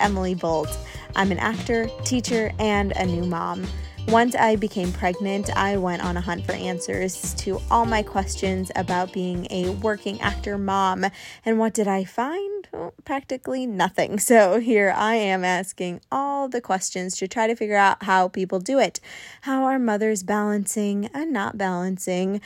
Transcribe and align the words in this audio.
Emily 0.00 0.34
Bolt. 0.34 0.76
I'm 1.14 1.30
an 1.30 1.38
actor, 1.38 1.88
teacher, 2.04 2.52
and 2.58 2.92
a 2.96 3.06
new 3.06 3.24
mom. 3.24 3.66
Once 4.08 4.34
I 4.34 4.56
became 4.56 4.92
pregnant, 4.92 5.56
I 5.56 5.76
went 5.76 6.02
on 6.02 6.16
a 6.16 6.20
hunt 6.20 6.44
for 6.44 6.52
answers 6.52 7.32
to 7.34 7.60
all 7.70 7.86
my 7.86 8.02
questions 8.02 8.72
about 8.74 9.12
being 9.12 9.46
a 9.50 9.70
working 9.70 10.20
actor 10.20 10.58
mom. 10.58 11.06
And 11.44 11.58
what 11.60 11.74
did 11.74 11.86
I 11.86 12.02
find? 12.02 12.66
Practically 13.04 13.66
nothing. 13.66 14.18
So 14.18 14.58
here 14.58 14.92
I 14.96 15.14
am 15.14 15.44
asking 15.44 16.00
all 16.10 16.48
the 16.48 16.60
questions 16.60 17.16
to 17.18 17.28
try 17.28 17.46
to 17.46 17.54
figure 17.54 17.76
out 17.76 18.02
how 18.02 18.26
people 18.26 18.58
do 18.58 18.80
it. 18.80 18.98
How 19.42 19.64
are 19.64 19.78
mothers 19.78 20.24
balancing 20.24 21.08
and 21.14 21.32
not 21.32 21.56
balancing? 21.56 22.40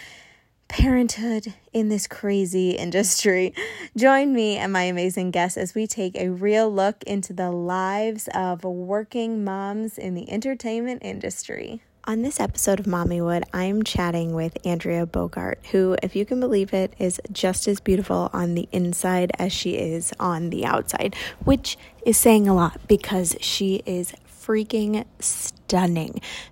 Parenthood 0.74 1.54
in 1.72 1.88
this 1.88 2.08
crazy 2.08 2.70
industry. 2.70 3.54
Join 3.96 4.32
me 4.32 4.56
and 4.56 4.72
my 4.72 4.82
amazing 4.82 5.30
guests 5.30 5.56
as 5.56 5.72
we 5.72 5.86
take 5.86 6.16
a 6.16 6.30
real 6.30 6.68
look 6.68 7.04
into 7.04 7.32
the 7.32 7.52
lives 7.52 8.28
of 8.34 8.64
working 8.64 9.44
moms 9.44 9.96
in 9.96 10.14
the 10.14 10.28
entertainment 10.28 11.04
industry. 11.04 11.80
On 12.06 12.22
this 12.22 12.40
episode 12.40 12.80
of 12.80 12.86
Mommywood, 12.86 13.44
I'm 13.52 13.84
chatting 13.84 14.34
with 14.34 14.58
Andrea 14.66 15.06
Bogart, 15.06 15.60
who, 15.70 15.96
if 16.02 16.16
you 16.16 16.26
can 16.26 16.40
believe 16.40 16.74
it, 16.74 16.92
is 16.98 17.20
just 17.30 17.68
as 17.68 17.78
beautiful 17.78 18.28
on 18.32 18.56
the 18.56 18.68
inside 18.72 19.30
as 19.38 19.52
she 19.52 19.76
is 19.76 20.12
on 20.18 20.50
the 20.50 20.66
outside, 20.66 21.14
which 21.44 21.78
is 22.04 22.16
saying 22.16 22.48
a 22.48 22.54
lot 22.54 22.80
because 22.88 23.36
she 23.40 23.80
is 23.86 24.12
freaking 24.28 25.04
stunning. 25.20 25.63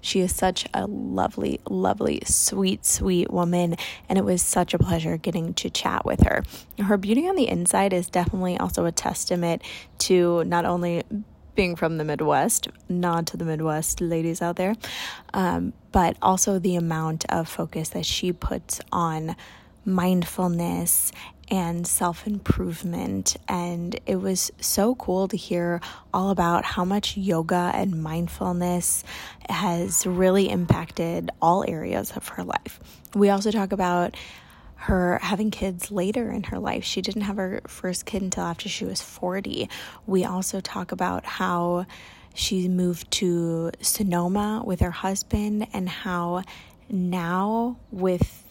She 0.01 0.21
is 0.21 0.35
such 0.35 0.67
a 0.75 0.87
lovely, 0.87 1.61
lovely, 1.69 2.23
sweet, 2.25 2.85
sweet 2.85 3.31
woman, 3.31 3.77
and 4.09 4.19
it 4.19 4.25
was 4.25 4.43
such 4.43 4.75
a 4.75 4.79
pleasure 4.79 5.17
getting 5.17 5.55
to 5.55 5.71
chat 5.71 6.05
with 6.05 6.23
her. 6.23 6.43
Her 6.79 6.97
beauty 6.97 7.29
on 7.29 7.37
the 7.37 7.49
inside 7.49 7.93
is 7.93 8.09
definitely 8.09 8.59
also 8.59 8.85
a 8.85 8.93
testament 8.93 9.63
to 9.99 10.45
not 10.45 10.65
only 10.65 11.03
being 11.55 11.77
from 11.77 11.99
the 11.99 12.05
Midwest, 12.05 12.69
nod 12.89 13.27
to 13.29 13.37
the 13.37 13.45
Midwest 13.45 14.01
ladies 14.01 14.43
out 14.43 14.57
there, 14.57 14.75
um, 15.35 15.73
but 15.93 16.17
also 16.23 16.59
the 16.59 16.77
amount 16.77 17.25
of 17.29 17.49
focus 17.49 17.91
that 17.91 18.07
she 18.07 18.33
puts 18.33 18.81
on 18.91 19.37
mindfulness 19.85 21.13
and 21.53 21.87
self 21.87 22.27
improvement. 22.27 23.37
And 23.47 24.01
it 24.07 24.17
was 24.17 24.51
so 24.59 24.95
cool 24.95 25.29
to 25.29 25.37
hear 25.37 25.81
all 26.13 26.31
about 26.31 26.65
how 26.65 26.85
much 26.85 27.17
yoga 27.17 27.71
and 27.75 28.03
mindfulness 28.03 29.05
has 29.51 30.07
really 30.07 30.49
impacted 30.49 31.31
all 31.43 31.63
areas 31.69 32.11
of 32.13 32.27
her 32.29 32.43
life. 32.43 32.81
We 33.15 33.29
also 33.29 33.51
talk 33.51 33.71
about 33.71 34.17
her 34.77 35.21
having 35.23 35.51
kids 35.51 35.91
later 35.93 36.33
in 36.33 36.45
her 36.45 36.59
life. 36.59 36.85
She 36.85 37.03
didn't 37.03 37.23
have 37.23 37.37
her 37.37 37.61
first 37.69 38.07
kid 38.07 38.23
until 38.23 38.45
after 38.45 38.69
she 38.71 38.87
was 38.87 39.03
40. 39.03 39.69
We 40.07 40.25
also 40.25 40.61
talk 40.61 40.91
about 40.91 41.25
how 41.25 41.87
she 42.35 42.67
moved 42.67 43.11
to 43.13 43.73
Sonoma 43.83 44.63
with 44.65 44.81
her 44.81 44.91
husband 44.91 45.69
and 45.75 45.87
how 45.87 46.45
now 46.89 47.77
with 47.91 48.42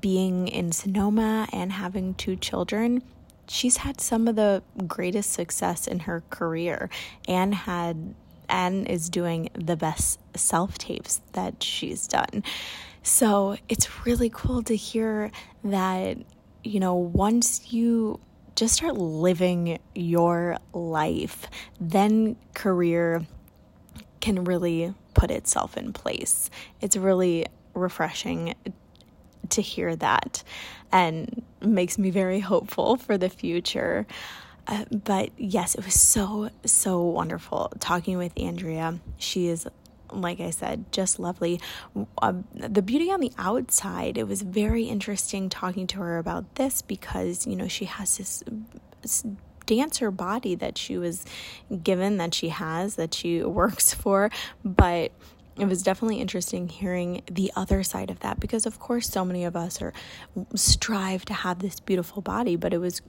being 0.00 0.48
in 0.48 0.72
Sonoma 0.72 1.48
and 1.52 1.72
having 1.72 2.14
two 2.14 2.36
children, 2.36 3.02
she's 3.48 3.78
had 3.78 4.00
some 4.00 4.28
of 4.28 4.36
the 4.36 4.62
greatest 4.86 5.32
success 5.32 5.86
in 5.86 6.00
her 6.00 6.22
career 6.30 6.88
and 7.28 7.54
had 7.54 8.14
and 8.48 8.86
is 8.86 9.08
doing 9.08 9.48
the 9.54 9.76
best 9.76 10.20
self 10.36 10.76
tapes 10.78 11.20
that 11.32 11.62
she's 11.62 12.06
done. 12.06 12.44
So 13.02 13.56
it's 13.68 14.06
really 14.06 14.30
cool 14.30 14.62
to 14.64 14.76
hear 14.76 15.30
that, 15.64 16.18
you 16.62 16.78
know, 16.78 16.94
once 16.94 17.72
you 17.72 18.20
just 18.54 18.74
start 18.74 18.96
living 18.96 19.78
your 19.94 20.58
life, 20.72 21.46
then 21.80 22.36
career 22.54 23.26
can 24.20 24.44
really 24.44 24.94
put 25.14 25.30
itself 25.30 25.76
in 25.76 25.92
place. 25.92 26.50
It's 26.80 26.96
really 26.96 27.46
refreshing 27.74 28.54
to 29.52 29.62
hear 29.62 29.94
that 29.96 30.42
and 30.90 31.42
makes 31.60 31.98
me 31.98 32.10
very 32.10 32.40
hopeful 32.40 32.96
for 32.96 33.16
the 33.16 33.28
future. 33.28 34.06
Uh, 34.66 34.84
but 34.90 35.30
yes, 35.36 35.74
it 35.74 35.84
was 35.84 35.98
so, 35.98 36.50
so 36.64 37.02
wonderful 37.02 37.72
talking 37.80 38.18
with 38.18 38.32
Andrea. 38.36 39.00
She 39.18 39.48
is, 39.48 39.66
like 40.12 40.40
I 40.40 40.50
said, 40.50 40.92
just 40.92 41.18
lovely. 41.18 41.60
Uh, 42.18 42.34
the 42.54 42.82
beauty 42.82 43.10
on 43.10 43.20
the 43.20 43.32
outside, 43.38 44.18
it 44.18 44.28
was 44.28 44.42
very 44.42 44.84
interesting 44.84 45.48
talking 45.48 45.86
to 45.88 45.98
her 45.98 46.18
about 46.18 46.54
this 46.56 46.82
because, 46.82 47.46
you 47.46 47.56
know, 47.56 47.68
she 47.68 47.86
has 47.86 48.18
this, 48.18 48.44
this 49.00 49.24
dancer 49.66 50.10
body 50.10 50.54
that 50.54 50.76
she 50.78 50.98
was 50.98 51.24
given, 51.82 52.18
that 52.18 52.34
she 52.34 52.50
has, 52.50 52.96
that 52.96 53.14
she 53.14 53.42
works 53.42 53.94
for, 53.94 54.30
but 54.64 55.12
it 55.58 55.66
was 55.66 55.82
definitely 55.82 56.20
interesting 56.20 56.68
hearing 56.68 57.22
the 57.30 57.52
other 57.54 57.82
side 57.82 58.10
of 58.10 58.20
that 58.20 58.40
because 58.40 58.66
of 58.66 58.78
course 58.78 59.08
so 59.08 59.24
many 59.24 59.44
of 59.44 59.54
us 59.54 59.82
are 59.82 59.92
strive 60.54 61.24
to 61.24 61.34
have 61.34 61.58
this 61.58 61.80
beautiful 61.80 62.22
body 62.22 62.56
but 62.56 62.72
it 62.72 62.78
was 62.78 63.02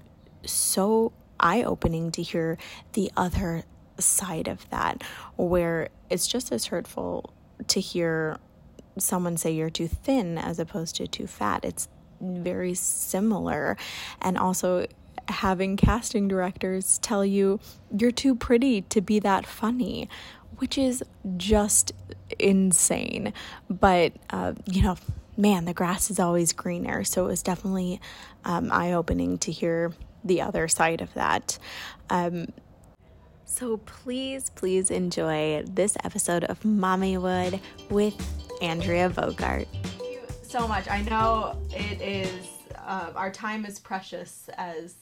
so 0.46 1.12
eye-opening 1.40 2.12
to 2.12 2.22
hear 2.22 2.58
the 2.94 3.12
other 3.16 3.64
side 4.00 4.48
of 4.48 4.70
that 4.70 5.04
where 5.36 5.90
it's 6.09 6.28
just 6.28 6.52
as 6.52 6.66
hurtful 6.66 7.34
to 7.68 7.80
hear 7.80 8.38
someone 8.98 9.38
say 9.38 9.52
you're 9.52 9.70
too 9.70 9.88
thin 9.88 10.38
as 10.38 10.60
opposed 10.60 10.96
to 10.96 11.08
too 11.08 11.28
fat. 11.28 11.64
It's 11.64 11.88
very 12.22 12.74
similar. 12.74 13.78
And 14.22 14.38
also 14.38 14.88
having 15.28 15.78
casting 15.78 16.28
directors 16.28 16.98
tell 17.00 17.25
you 17.25 17.60
you're 17.98 18.12
too 18.12 18.36
pretty 18.36 18.81
to 18.81 19.00
be 19.00 19.20
that 19.20 19.46
funny 19.46 20.10
which 20.58 20.78
is 20.78 21.03
just 21.38 21.91
insane. 22.40 23.34
But, 23.69 24.14
uh, 24.30 24.53
you 24.66 24.81
know, 24.81 24.97
man, 25.38 25.66
the 25.66 25.74
grass 25.74 26.09
is 26.09 26.19
always 26.19 26.53
greener. 26.53 27.03
So 27.03 27.25
it 27.25 27.28
was 27.28 27.44
definitely 27.44 28.00
um, 28.46 28.72
eye 28.72 28.94
opening 28.94 29.38
to 29.40 29.52
hear 29.52 29.94
the 30.24 30.42
other 30.42 30.68
side 30.68 31.02
of 31.02 31.13
that. 31.13 31.58
Um, 32.09 32.47
so 33.46 33.78
please, 33.78 34.50
please 34.50 34.90
enjoy 34.90 35.63
this 35.68 35.96
episode 36.03 36.44
of 36.46 36.62
Mommywood 36.62 37.59
with 37.90 38.16
Andrea 38.62 39.09
Bogart. 39.09 39.68
Thank 39.84 40.12
you 40.12 40.22
so 40.42 40.68
much. 40.68 40.88
I 40.90 41.02
know 41.02 41.62
it 41.69 42.02
is 42.02 42.47
uh, 42.86 43.12
our 43.16 43.31
time 43.31 43.66
is 43.66 43.80
precious 43.80 44.50
as 44.58 44.96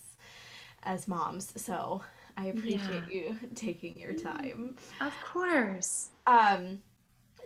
as 0.84 1.08
moms, 1.08 1.54
so 1.56 2.02
I 2.38 2.48
appreciate 2.48 3.04
yeah. 3.10 3.32
you 3.32 3.40
taking 3.56 3.98
your 3.98 4.14
time. 4.14 4.76
Of 5.00 5.14
course. 5.24 6.10
Um, 6.28 6.80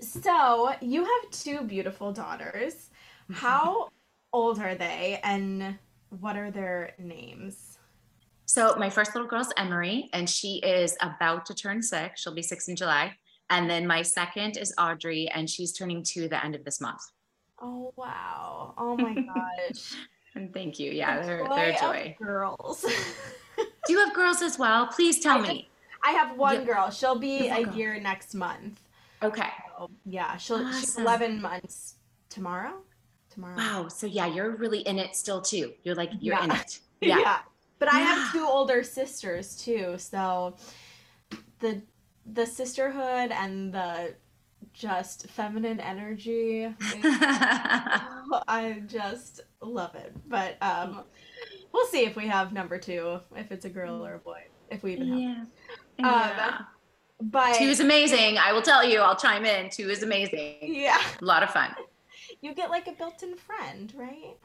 so 0.02 0.74
you 0.82 1.04
have 1.04 1.32
two 1.32 1.62
beautiful 1.62 2.12
daughters. 2.12 2.90
How 3.32 3.90
old 4.34 4.60
are 4.60 4.76
they, 4.76 5.20
and 5.24 5.78
what 6.20 6.38
are 6.38 6.52
their 6.52 6.94
names? 7.00 7.78
So 8.46 8.76
my 8.78 8.90
first 8.90 9.16
little 9.16 9.28
girl's 9.28 9.52
Emery, 9.58 10.10
and 10.14 10.30
she 10.30 10.58
is 10.58 10.96
about 11.02 11.46
to 11.48 11.56
turn 11.56 11.82
six. 11.82 12.22
She'll 12.22 12.36
be 12.36 12.44
six 12.44 12.68
in 12.68 12.76
July. 12.76 13.14
And 13.50 13.70
then 13.70 13.86
my 13.86 14.02
second 14.02 14.58
is 14.58 14.74
Audrey, 14.78 15.28
and 15.30 15.50
she's 15.50 15.74
turning 15.74 16.04
two 16.04 16.28
the 16.28 16.44
end 16.44 16.56
of 16.56 16.64
this 16.64 16.82
month. 16.82 17.02
Oh 17.62 17.94
wow! 17.96 18.74
Oh 18.78 18.98
my 18.98 19.14
gosh! 19.70 19.96
And 20.36 20.54
thank 20.54 20.80
you. 20.80 20.92
Yeah, 20.92 21.22
the 21.22 21.28
they're 21.28 21.48
they're 21.48 21.78
joy. 21.80 22.16
girls. 22.20 22.86
Do 23.58 23.94
you 23.94 24.00
have 24.00 24.14
girls 24.14 24.42
as 24.42 24.60
well? 24.60 24.88
Please 24.88 25.20
tell 25.20 25.40
I 25.40 25.48
me. 25.48 25.70
I 26.04 26.12
have 26.12 26.38
one 26.38 26.60
yeah. 26.60 26.66
girl. 26.66 26.92
She'll 26.92 27.18
be 27.18 27.48
a 27.48 27.64
girl. 27.64 27.76
year 27.76 28.00
next 28.00 28.34
month. 28.34 28.82
Okay. 29.24 29.50
So, 29.78 29.90
yeah, 30.06 30.38
she'll 30.38 30.58
awesome. 30.58 30.80
she's 30.80 30.98
11 30.98 31.42
months 31.42 31.96
tomorrow. 32.30 32.82
Tomorrow. 33.30 33.58
Wow. 33.58 33.88
So 33.88 34.08
yeah, 34.08 34.28
you're 34.28 34.52
really 34.52 34.82
in 34.82 35.00
it 35.00 35.16
still 35.16 35.42
too. 35.42 35.74
You're 35.84 35.96
like 35.96 36.12
you're 36.20 36.36
yeah. 36.36 36.44
in 36.44 36.52
it. 36.52 36.80
Yeah. 37.02 37.20
yeah. 37.20 37.40
But 37.78 37.94
I 37.94 38.00
have 38.00 38.32
two 38.32 38.48
older 38.48 38.82
sisters 38.82 39.58
too, 39.58 39.96
so 39.98 40.56
the 41.60 41.82
the 42.26 42.46
sisterhood 42.46 43.32
and 43.32 43.74
the 43.74 44.16
just 44.74 45.30
feminine 45.30 45.80
energy. 45.80 46.74
I 46.82 48.82
just 48.88 49.42
love 49.74 49.96
it. 49.96 50.14
But 50.28 50.58
um 50.62 51.04
we'll 51.74 51.88
see 51.88 52.06
if 52.06 52.16
we 52.16 52.28
have 52.28 52.54
number 52.54 52.78
two, 52.78 53.20
if 53.36 53.52
it's 53.52 53.66
a 53.66 53.70
girl 53.70 54.06
or 54.06 54.16
a 54.16 54.20
boy, 54.20 54.44
if 54.70 54.84
we 54.84 54.94
even 54.94 55.18
yeah. 55.18 55.36
have. 55.36 55.48
Yeah. 56.00 56.56
Um, 56.60 56.66
but 57.22 57.56
two 57.56 57.66
is 57.66 57.80
amazing. 57.80 58.38
I 58.38 58.52
will 58.54 58.62
tell 58.62 58.84
you. 58.84 59.00
I'll 59.00 59.16
chime 59.16 59.46
in. 59.46 59.70
Two 59.70 59.90
is 59.90 60.04
amazing. 60.04 60.58
Yeah, 60.62 61.02
a 61.22 61.26
lot 61.26 61.44
of 61.44 61.52
fun. 61.52 61.74
You 62.42 62.54
get 62.54 62.70
like 62.70 62.88
a 62.88 62.92
built-in 62.92 63.36
friend, 63.38 63.92
right? 63.96 64.36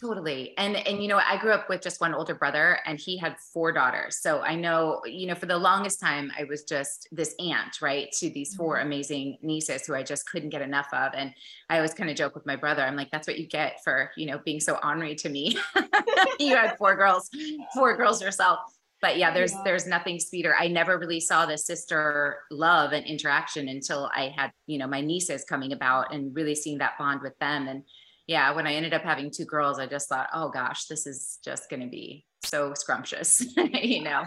Totally. 0.00 0.54
And 0.58 0.76
and 0.76 1.00
you 1.00 1.08
know, 1.08 1.18
I 1.24 1.36
grew 1.36 1.52
up 1.52 1.68
with 1.68 1.80
just 1.80 2.00
one 2.00 2.14
older 2.14 2.34
brother 2.34 2.80
and 2.84 2.98
he 2.98 3.16
had 3.16 3.36
four 3.52 3.70
daughters. 3.70 4.18
So 4.20 4.40
I 4.40 4.56
know, 4.56 5.00
you 5.04 5.26
know, 5.26 5.36
for 5.36 5.46
the 5.46 5.56
longest 5.56 6.00
time 6.00 6.32
I 6.36 6.44
was 6.44 6.64
just 6.64 7.08
this 7.12 7.34
aunt, 7.38 7.80
right, 7.80 8.10
to 8.18 8.28
these 8.28 8.56
four 8.56 8.76
mm-hmm. 8.76 8.86
amazing 8.86 9.38
nieces 9.42 9.86
who 9.86 9.94
I 9.94 10.02
just 10.02 10.28
couldn't 10.28 10.50
get 10.50 10.62
enough 10.62 10.88
of. 10.92 11.12
And 11.14 11.32
I 11.70 11.76
always 11.76 11.94
kind 11.94 12.10
of 12.10 12.16
joke 12.16 12.34
with 12.34 12.44
my 12.44 12.56
brother. 12.56 12.82
I'm 12.82 12.96
like, 12.96 13.10
that's 13.12 13.28
what 13.28 13.38
you 13.38 13.46
get 13.46 13.84
for, 13.84 14.10
you 14.16 14.26
know, 14.26 14.40
being 14.44 14.58
so 14.60 14.78
ornery 14.82 15.14
to 15.16 15.28
me. 15.28 15.56
you 16.40 16.56
had 16.56 16.76
four 16.76 16.96
girls, 16.96 17.30
four 17.72 17.96
girls 17.96 18.20
yourself. 18.20 18.58
but 19.00 19.16
yeah 19.18 19.32
there's 19.32 19.52
yeah. 19.52 19.62
there's 19.64 19.86
nothing 19.86 20.18
sweeter 20.18 20.54
i 20.58 20.66
never 20.66 20.98
really 20.98 21.20
saw 21.20 21.44
the 21.44 21.58
sister 21.58 22.38
love 22.50 22.92
and 22.92 23.04
interaction 23.04 23.68
until 23.68 24.08
i 24.14 24.32
had 24.34 24.50
you 24.66 24.78
know 24.78 24.86
my 24.86 25.02
nieces 25.02 25.44
coming 25.44 25.72
about 25.72 26.14
and 26.14 26.34
really 26.34 26.54
seeing 26.54 26.78
that 26.78 26.96
bond 26.96 27.20
with 27.20 27.36
them 27.38 27.68
and 27.68 27.82
yeah 28.26 28.50
when 28.52 28.66
i 28.66 28.74
ended 28.74 28.94
up 28.94 29.02
having 29.02 29.30
two 29.30 29.44
girls 29.44 29.78
i 29.78 29.86
just 29.86 30.08
thought 30.08 30.28
oh 30.34 30.48
gosh 30.48 30.86
this 30.86 31.06
is 31.06 31.38
just 31.44 31.68
going 31.70 31.80
to 31.80 31.88
be 31.88 32.24
so 32.44 32.74
scrumptious 32.74 33.42
you 33.56 34.02
know? 34.02 34.22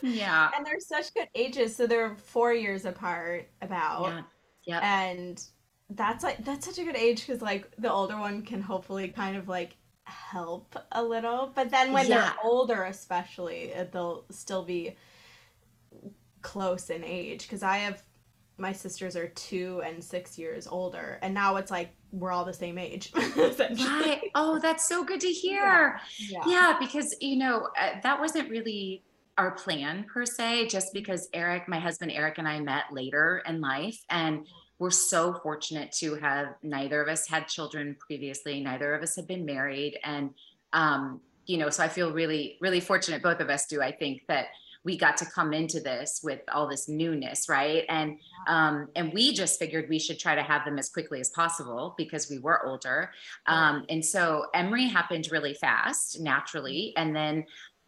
Yeah. 0.00 0.50
And 0.56 0.64
they're 0.64 0.78
such 0.78 1.12
good 1.12 1.28
ages 1.34 1.74
so 1.74 1.88
they're 1.88 2.14
four 2.14 2.54
years 2.54 2.84
apart 2.84 3.48
about. 3.60 4.06
Yeah 4.06 4.22
yeah 4.66 4.80
and 4.82 5.42
that's 5.90 6.22
like 6.24 6.44
that's 6.44 6.66
such 6.66 6.78
a 6.78 6.84
good 6.84 6.96
age 6.96 7.26
because 7.26 7.40
like 7.40 7.70
the 7.78 7.90
older 7.90 8.18
one 8.18 8.42
can 8.42 8.60
hopefully 8.60 9.08
kind 9.08 9.36
of 9.36 9.48
like 9.48 9.76
help 10.04 10.76
a 10.92 11.02
little 11.02 11.50
but 11.54 11.70
then 11.70 11.92
when 11.92 12.06
yeah. 12.06 12.20
they're 12.20 12.34
older 12.44 12.84
especially 12.84 13.72
they'll 13.92 14.24
still 14.30 14.64
be 14.64 14.94
close 16.42 16.90
in 16.90 17.02
age 17.02 17.42
because 17.42 17.62
i 17.62 17.78
have 17.78 18.02
my 18.58 18.72
sisters 18.72 19.16
are 19.16 19.28
two 19.28 19.82
and 19.84 20.02
six 20.02 20.38
years 20.38 20.66
older 20.66 21.18
and 21.22 21.34
now 21.34 21.56
it's 21.56 21.70
like 21.70 21.90
we're 22.12 22.32
all 22.32 22.44
the 22.44 22.52
same 22.52 22.78
age 22.78 23.12
right. 23.36 24.20
Oh 24.34 24.58
that's 24.60 24.88
so 24.88 25.04
good 25.04 25.20
to 25.20 25.28
hear. 25.28 26.00
Yeah, 26.18 26.40
yeah. 26.46 26.50
yeah 26.50 26.76
because 26.78 27.14
you 27.20 27.36
know 27.36 27.68
uh, 27.80 28.00
that 28.02 28.18
wasn't 28.18 28.48
really 28.50 29.02
our 29.38 29.50
plan 29.50 30.06
per 30.12 30.24
se 30.24 30.68
just 30.68 30.94
because 30.94 31.28
eric 31.34 31.68
my 31.68 31.78
husband 31.78 32.10
eric 32.10 32.38
and 32.38 32.48
i 32.48 32.58
met 32.58 32.84
later 32.90 33.42
in 33.46 33.60
life 33.60 33.98
and 34.08 34.46
we're 34.78 34.90
so 34.90 35.34
fortunate 35.42 35.92
to 35.92 36.14
have 36.16 36.48
neither 36.62 37.02
of 37.02 37.08
us 37.08 37.26
had 37.28 37.46
children 37.46 37.96
previously 38.06 38.62
neither 38.62 38.94
of 38.94 39.02
us 39.02 39.14
had 39.14 39.26
been 39.26 39.44
married 39.44 39.98
and 40.04 40.30
um, 40.72 41.20
you 41.44 41.58
know 41.58 41.68
so 41.68 41.82
i 41.82 41.88
feel 41.88 42.12
really 42.12 42.56
really 42.62 42.80
fortunate 42.80 43.22
both 43.22 43.40
of 43.40 43.50
us 43.50 43.66
do 43.66 43.82
i 43.82 43.92
think 43.92 44.22
that 44.26 44.46
we 44.86 44.96
got 44.96 45.16
to 45.16 45.26
come 45.26 45.52
into 45.52 45.80
this 45.80 46.20
with 46.22 46.40
all 46.52 46.68
this 46.68 46.88
newness 46.88 47.48
right? 47.48 47.84
And 47.88 48.18
um, 48.46 48.88
and 48.94 49.12
we 49.12 49.34
just 49.34 49.58
figured 49.58 49.88
we 49.90 49.98
should 49.98 50.18
try 50.20 50.36
to 50.36 50.42
have 50.42 50.64
them 50.64 50.78
as 50.78 50.88
quickly 50.88 51.20
as 51.20 51.28
possible 51.30 51.94
because 51.98 52.30
we 52.30 52.38
were 52.38 52.64
older. 52.64 53.10
Um, 53.46 53.84
and 53.88 54.02
so 54.02 54.46
emery 54.54 54.86
happened 54.86 55.28
really 55.32 55.54
fast 55.54 56.20
naturally. 56.20 56.94
And 56.96 57.14
then 57.14 57.44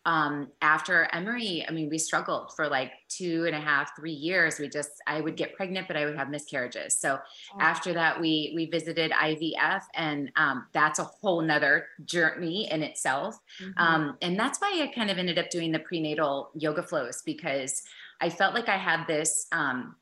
um, 0.08 0.48
after 0.62 1.06
Emery, 1.12 1.66
I 1.68 1.70
mean, 1.70 1.90
we 1.90 1.98
struggled 1.98 2.54
for 2.56 2.66
like 2.66 2.92
two 3.10 3.44
and 3.44 3.54
a 3.54 3.60
half, 3.60 3.94
three 3.94 4.10
years. 4.10 4.58
We 4.58 4.66
just, 4.66 4.88
I 5.06 5.20
would 5.20 5.36
get 5.36 5.54
pregnant, 5.54 5.86
but 5.86 5.98
I 5.98 6.06
would 6.06 6.16
have 6.16 6.30
miscarriages. 6.30 6.96
So 6.96 7.18
oh. 7.18 7.60
after 7.60 7.92
that, 7.92 8.18
we 8.18 8.54
we 8.56 8.64
visited 8.64 9.10
IVF, 9.10 9.82
and 9.94 10.32
um, 10.36 10.66
that's 10.72 10.98
a 10.98 11.04
whole 11.04 11.42
nother 11.42 11.88
journey 12.06 12.70
in 12.70 12.82
itself. 12.82 13.38
Mm-hmm. 13.62 13.72
Um, 13.76 14.16
and 14.22 14.40
that's 14.40 14.58
why 14.60 14.80
I 14.82 14.90
kind 14.94 15.10
of 15.10 15.18
ended 15.18 15.38
up 15.38 15.50
doing 15.50 15.72
the 15.72 15.80
prenatal 15.80 16.52
yoga 16.54 16.82
flows 16.82 17.20
because 17.26 17.82
I 18.22 18.30
felt 18.30 18.54
like 18.54 18.70
I 18.70 18.78
had 18.78 19.06
this. 19.06 19.46
Um, 19.52 19.96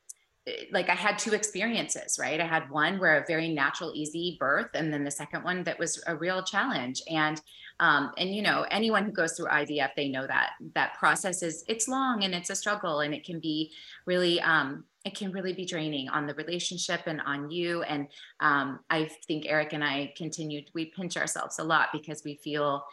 like 0.71 0.89
I 0.89 0.95
had 0.95 1.19
two 1.19 1.33
experiences, 1.33 2.21
right? 2.21 2.41
I 2.41 2.47
had 2.47 2.71
one 2.71 3.01
where 3.01 3.17
a 3.17 3.27
very 3.27 3.49
natural, 3.49 3.91
easy 3.97 4.37
birth, 4.39 4.69
and 4.75 4.93
then 4.93 5.03
the 5.03 5.11
second 5.11 5.43
one 5.43 5.65
that 5.65 5.77
was 5.77 6.01
a 6.07 6.15
real 6.15 6.45
challenge. 6.45 7.03
And 7.11 7.43
um, 7.79 8.13
and 8.17 8.35
you 8.35 8.43
know, 8.43 8.65
anyone 8.71 9.05
who 9.05 9.13
goes 9.13 9.33
through 9.33 9.47
IVF, 9.47 9.91
they 9.97 10.09
know 10.09 10.27
that 10.27 10.53
that 10.75 10.95
process 10.95 11.43
is 11.43 11.65
it's 11.69 11.89
long 11.89 12.25
and 12.25 12.35
it's 12.35 12.51
a 12.51 12.57
struggle, 12.57 13.01
and 13.01 13.13
it 13.13 13.25
can 13.25 13.39
be 13.39 13.73
really 14.07 14.41
um, 14.41 14.85
it 15.05 15.15
can 15.15 15.31
really 15.31 15.53
be 15.53 15.67
draining 15.67 16.09
on 16.09 16.27
the 16.27 16.35
relationship 16.35 17.03
and 17.07 17.21
on 17.27 17.51
you. 17.51 17.83
And 17.83 18.09
um, 18.41 18.81
I 18.89 19.11
think 19.27 19.45
Eric 19.47 19.73
and 19.73 19.85
I 19.85 20.13
continued 20.17 20.71
we 20.75 20.87
pinch 20.87 21.17
ourselves 21.17 21.59
a 21.59 21.65
lot 21.65 21.89
because 21.93 22.25
we 22.25 22.37
feel, 22.37 22.85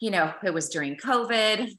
you 0.00 0.10
know, 0.10 0.32
it 0.42 0.52
was 0.52 0.68
during 0.68 0.96
COVID 0.96 1.76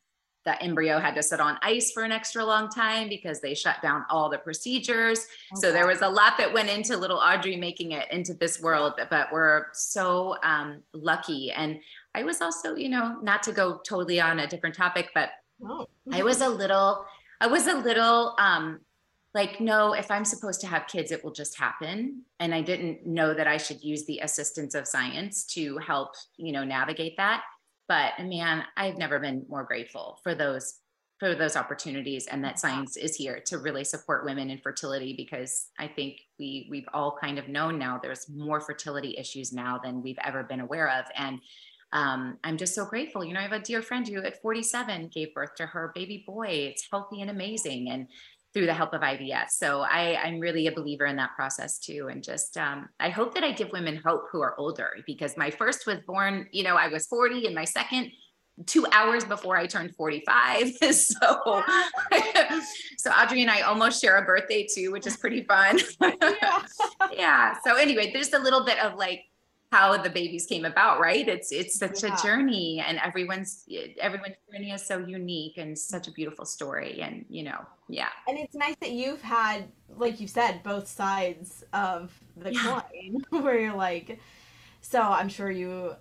that 0.50 0.64
embryo 0.64 1.00
had 1.00 1.14
to 1.14 1.22
sit 1.22 1.40
on 1.40 1.60
ice 1.62 1.92
for 1.92 2.02
an 2.02 2.12
extra 2.12 2.44
long 2.44 2.70
time 2.70 3.08
because 3.08 3.40
they 3.40 3.54
shut 3.54 3.76
down 3.84 4.04
all 4.10 4.32
the 4.32 4.38
procedures. 4.40 5.20
Okay. 5.20 5.62
So 5.62 5.72
there 5.72 5.86
was 5.86 6.02
a 6.02 6.10
lot 6.10 6.40
that 6.40 6.52
went 6.52 6.70
into 6.70 6.98
little 6.98 7.20
Audrey 7.20 7.56
making 7.56 7.92
it 7.92 8.12
into 8.12 8.34
this 8.34 8.60
world, 8.60 8.94
but 9.12 9.32
we're 9.32 9.66
so 9.74 10.38
um, 10.42 10.82
lucky. 10.92 11.52
And 11.52 11.80
I 12.16 12.24
was 12.24 12.42
also, 12.42 12.74
you 12.74 12.90
know, 12.90 13.20
not 13.22 13.44
to 13.44 13.52
go 13.52 13.80
totally 13.88 14.20
on 14.20 14.40
a 14.40 14.48
different 14.48 14.76
topic, 14.76 15.12
but 15.14 15.30
oh. 15.64 15.86
I 16.12 16.24
was 16.24 16.42
a 16.42 16.50
little, 16.50 17.06
I 17.40 17.46
was 17.46 17.68
a 17.68 17.76
little 17.76 18.36
um, 18.40 18.80
like, 19.36 19.62
no, 19.62 19.94
if 19.94 20.10
I'm 20.10 20.26
supposed 20.26 20.62
to 20.62 20.68
have 20.68 20.88
kids, 20.88 21.12
it 21.12 21.24
will 21.24 21.32
just 21.32 21.60
happen. 21.60 22.24
And 22.40 22.56
I 22.56 22.62
didn't 22.62 23.06
know 23.06 23.36
that 23.36 23.46
I 23.46 23.58
should 23.58 23.84
use 23.84 24.08
the 24.08 24.18
assistance 24.24 24.74
of 24.74 24.88
science 24.88 25.44
to 25.54 25.78
help, 25.78 26.16
you 26.38 26.52
know, 26.52 26.64
navigate 26.64 27.18
that. 27.18 27.44
But 27.90 28.14
man, 28.20 28.64
I've 28.78 28.98
never 28.98 29.20
been 29.20 29.46
more 29.50 29.66
grateful 29.66 30.20
for 30.24 30.34
those 30.34 30.80
for 31.20 31.36
those 31.36 31.58
opportunities 31.58 32.28
and 32.28 32.42
that 32.46 32.60
science 32.60 32.96
is 32.96 33.14
here 33.14 33.42
to 33.46 33.58
really 33.58 33.84
support 33.84 34.24
women 34.24 34.50
in 34.50 34.58
fertility 34.60 35.14
because 35.18 35.68
I 35.78 35.88
think 35.88 36.22
we 36.40 36.68
we've 36.72 36.88
all 36.94 37.18
kind 37.20 37.38
of 37.38 37.50
known 37.50 37.78
now 37.78 38.00
there's 38.02 38.30
more 38.30 38.62
fertility 38.62 39.18
issues 39.18 39.52
now 39.52 39.82
than 39.84 40.02
we've 40.02 40.18
ever 40.24 40.44
been 40.44 40.62
aware 40.62 40.90
of 40.90 41.06
and 41.18 41.42
um, 41.92 42.38
I'm 42.44 42.58
just 42.58 42.76
so 42.76 42.86
grateful. 42.86 43.24
You 43.24 43.34
know, 43.34 43.40
I 43.40 43.44
have 43.44 43.52
a 43.52 43.60
dear 43.60 43.82
friend 43.82 44.08
who 44.08 44.22
at 44.22 44.42
47 44.42 45.10
gave 45.14 45.34
birth 45.34 45.56
to 45.56 45.66
her 45.66 45.92
baby 45.96 46.24
boy. 46.26 46.48
It's 46.48 46.88
healthy 46.92 47.22
and 47.22 47.32
amazing. 47.32 47.90
And 47.90 48.08
through 48.54 48.66
the 48.66 48.74
help 48.74 48.94
of 48.94 49.02
IVF. 49.02 49.50
So 49.50 49.82
I, 49.82 50.16
I'm 50.24 50.40
really 50.40 50.68
a 50.68 50.72
believer 50.72 51.06
in 51.06 51.16
that 51.18 51.36
process 51.36 51.78
too. 51.78 52.08
And 52.12 52.24
just, 52.24 52.58
um, 52.58 52.90
I 53.00 53.10
hope 53.10 53.36
that 53.36 53.44
I 53.44 53.52
give 53.52 53.72
women 53.72 54.02
hope 54.04 54.24
who 54.32 54.42
are 54.42 54.60
older 54.60 54.98
because 55.06 55.38
my 55.38 55.52
first 55.52 55.86
was 55.86 56.00
born, 56.08 56.48
you 56.52 56.64
know, 56.64 56.76
I 56.76 56.88
was 56.88 57.06
40 57.08 57.46
and 57.46 57.54
my 57.54 57.66
second 57.66 58.12
two 58.66 58.86
hours 58.92 59.24
before 59.24 59.58
I 59.58 59.68
turned 59.68 59.96
45. 59.96 60.74
so, 60.92 60.92
so 62.98 63.12
Audrey 63.12 63.42
and 63.42 63.52
I 63.52 63.62
almost 63.62 64.02
share 64.02 64.18
a 64.18 64.26
birthday 64.26 64.68
too, 64.72 64.92
which 64.92 65.08
is 65.08 65.18
pretty 65.18 65.44
fun. 65.44 65.80
yeah. 66.02 66.64
yeah. 67.14 67.56
So 67.64 67.76
anyway, 67.76 68.12
there's 68.12 68.34
a 68.34 68.40
little 68.40 68.66
bit 68.66 68.80
of 68.80 68.96
like 68.96 69.22
how 69.72 69.96
the 69.98 70.10
babies 70.10 70.46
came 70.46 70.66
about 70.66 71.00
right 71.00 71.28
it's 71.28 71.52
it's 71.52 71.78
such 71.78 72.04
yeah. 72.04 72.14
a 72.14 72.22
journey 72.24 72.84
and 72.86 72.98
everyone's 73.00 73.66
everyone's 74.00 74.36
journey 74.52 74.72
is 74.72 74.86
so 74.86 74.98
unique 75.00 75.58
and 75.58 75.78
such 75.78 76.08
a 76.08 76.12
beautiful 76.12 76.46
story 76.46 77.02
and 77.02 77.26
you 77.30 77.44
know 77.44 77.66
yeah 77.88 78.10
and 78.28 78.38
it's 78.38 78.56
nice 78.56 78.76
that 78.80 78.92
you've 78.92 79.22
had 79.22 79.66
like 79.96 80.20
you 80.20 80.28
said 80.28 80.62
both 80.64 80.88
sides 80.88 81.64
of 81.74 82.12
the 82.38 82.54
yeah. 82.54 82.82
coin 82.92 83.24
where 83.44 83.60
you're 83.60 83.76
like 83.76 84.20
so 84.82 85.02
i'm 85.02 85.30
sure 85.30 85.52
you 85.52 85.96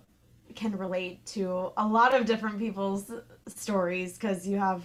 can 0.55 0.75
relate 0.75 1.23
to 1.25 1.71
a 1.77 1.85
lot 1.85 2.15
of 2.15 2.25
different 2.25 2.57
people's 2.57 3.11
stories 3.47 4.13
because 4.13 4.47
you 4.47 4.57
have 4.57 4.83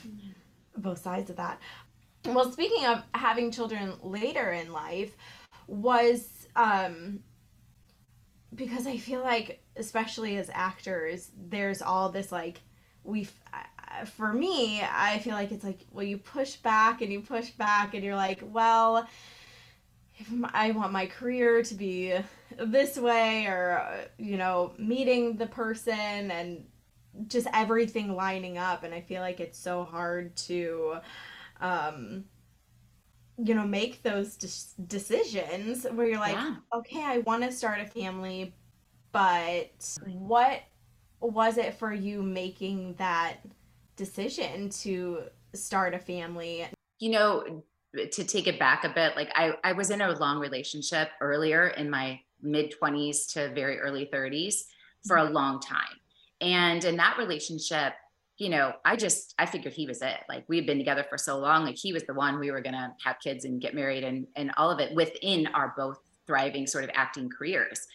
both 0.76 0.98
sides 0.98 1.30
of 1.30 1.36
that 1.36 1.58
well 2.26 2.52
speaking 2.52 2.84
of 2.84 3.02
having 3.14 3.50
children 3.50 3.94
later 4.02 4.52
in 4.52 4.70
life 4.72 5.16
was 5.68 6.46
um 6.56 7.18
because 8.54 8.86
I 8.86 8.96
feel 8.96 9.20
like, 9.20 9.62
especially 9.76 10.36
as 10.36 10.50
actors, 10.52 11.30
there's 11.36 11.82
all 11.82 12.08
this 12.10 12.30
like 12.32 12.60
we. 13.02 13.28
For 14.16 14.32
me, 14.32 14.82
I 14.82 15.20
feel 15.20 15.34
like 15.34 15.52
it's 15.52 15.62
like 15.62 15.86
well, 15.92 16.04
you 16.04 16.18
push 16.18 16.56
back 16.56 17.00
and 17.00 17.12
you 17.12 17.20
push 17.20 17.50
back, 17.50 17.94
and 17.94 18.02
you're 18.02 18.16
like, 18.16 18.42
well, 18.42 19.06
if 20.18 20.28
I 20.52 20.72
want 20.72 20.92
my 20.92 21.06
career 21.06 21.62
to 21.62 21.74
be 21.74 22.12
this 22.58 22.96
way, 22.96 23.46
or 23.46 24.08
you 24.18 24.36
know, 24.36 24.74
meeting 24.78 25.36
the 25.36 25.46
person 25.46 26.30
and 26.30 26.66
just 27.28 27.46
everything 27.52 28.16
lining 28.16 28.58
up, 28.58 28.82
and 28.82 28.92
I 28.92 29.00
feel 29.00 29.20
like 29.20 29.40
it's 29.40 29.58
so 29.58 29.84
hard 29.84 30.36
to. 30.36 30.96
Um, 31.60 32.24
you 33.42 33.54
know 33.54 33.66
make 33.66 34.02
those 34.02 34.36
de- 34.36 34.84
decisions 34.86 35.84
where 35.92 36.06
you're 36.06 36.20
like 36.20 36.34
yeah. 36.34 36.56
okay 36.72 37.02
i 37.02 37.18
want 37.18 37.42
to 37.42 37.50
start 37.50 37.80
a 37.80 37.86
family 37.86 38.54
but 39.12 39.98
what 40.06 40.62
was 41.20 41.58
it 41.58 41.74
for 41.74 41.92
you 41.92 42.22
making 42.22 42.94
that 42.94 43.38
decision 43.96 44.68
to 44.68 45.22
start 45.52 45.94
a 45.94 45.98
family 45.98 46.66
you 46.98 47.10
know 47.10 47.62
to 48.12 48.24
take 48.24 48.46
it 48.46 48.58
back 48.58 48.84
a 48.84 48.88
bit 48.88 49.16
like 49.16 49.30
i 49.34 49.52
i 49.64 49.72
was 49.72 49.90
in 49.90 50.00
a 50.00 50.18
long 50.18 50.38
relationship 50.38 51.08
earlier 51.20 51.68
in 51.68 51.90
my 51.90 52.18
mid 52.42 52.72
20s 52.80 53.32
to 53.32 53.52
very 53.54 53.78
early 53.78 54.08
30s 54.12 54.64
for 55.06 55.16
a 55.16 55.24
mm-hmm. 55.24 55.34
long 55.34 55.60
time 55.60 55.82
and 56.40 56.84
in 56.84 56.96
that 56.96 57.16
relationship 57.18 57.94
you 58.36 58.48
know, 58.48 58.72
I 58.84 58.96
just 58.96 59.34
I 59.38 59.46
figured 59.46 59.74
he 59.74 59.86
was 59.86 60.02
it. 60.02 60.18
Like 60.28 60.44
we 60.48 60.56
had 60.56 60.66
been 60.66 60.78
together 60.78 61.04
for 61.08 61.16
so 61.16 61.38
long, 61.38 61.64
like 61.64 61.76
he 61.76 61.92
was 61.92 62.04
the 62.04 62.14
one 62.14 62.38
we 62.38 62.50
were 62.50 62.60
gonna 62.60 62.94
have 63.04 63.20
kids 63.20 63.44
and 63.44 63.60
get 63.60 63.74
married 63.74 64.04
and 64.04 64.26
and 64.36 64.50
all 64.56 64.70
of 64.70 64.80
it 64.80 64.94
within 64.94 65.46
our 65.48 65.72
both 65.76 65.98
thriving 66.26 66.66
sort 66.66 66.84
of 66.84 66.90
acting 66.94 67.28
careers. 67.28 67.86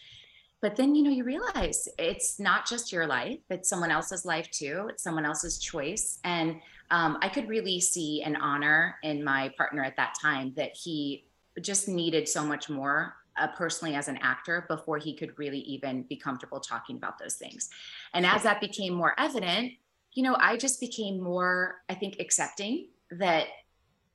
But 0.62 0.76
then 0.76 0.94
you 0.94 1.02
know 1.02 1.10
you 1.10 1.24
realize 1.24 1.88
it's 1.98 2.38
not 2.38 2.66
just 2.66 2.92
your 2.92 3.06
life; 3.06 3.38
it's 3.50 3.68
someone 3.68 3.90
else's 3.90 4.24
life 4.24 4.50
too. 4.50 4.86
It's 4.90 5.02
someone 5.02 5.26
else's 5.26 5.58
choice, 5.58 6.18
and 6.24 6.56
um, 6.90 7.18
I 7.20 7.28
could 7.28 7.48
really 7.48 7.80
see 7.80 8.22
an 8.22 8.36
honor 8.36 8.96
in 9.02 9.22
my 9.22 9.52
partner 9.56 9.84
at 9.84 9.96
that 9.96 10.14
time 10.20 10.52
that 10.56 10.72
he 10.74 11.26
just 11.60 11.88
needed 11.88 12.28
so 12.28 12.44
much 12.44 12.68
more 12.70 13.14
uh, 13.38 13.48
personally 13.48 13.94
as 13.94 14.08
an 14.08 14.18
actor 14.22 14.64
before 14.68 14.98
he 14.98 15.14
could 15.14 15.38
really 15.38 15.60
even 15.60 16.02
be 16.04 16.16
comfortable 16.16 16.60
talking 16.60 16.96
about 16.96 17.18
those 17.18 17.34
things. 17.34 17.70
And 18.14 18.26
as 18.26 18.42
that 18.42 18.60
became 18.60 18.94
more 18.94 19.14
evident, 19.18 19.72
you 20.12 20.22
know, 20.22 20.36
I 20.38 20.56
just 20.56 20.80
became 20.80 21.20
more, 21.20 21.76
I 21.88 21.94
think, 21.94 22.16
accepting 22.18 22.88
that 23.12 23.46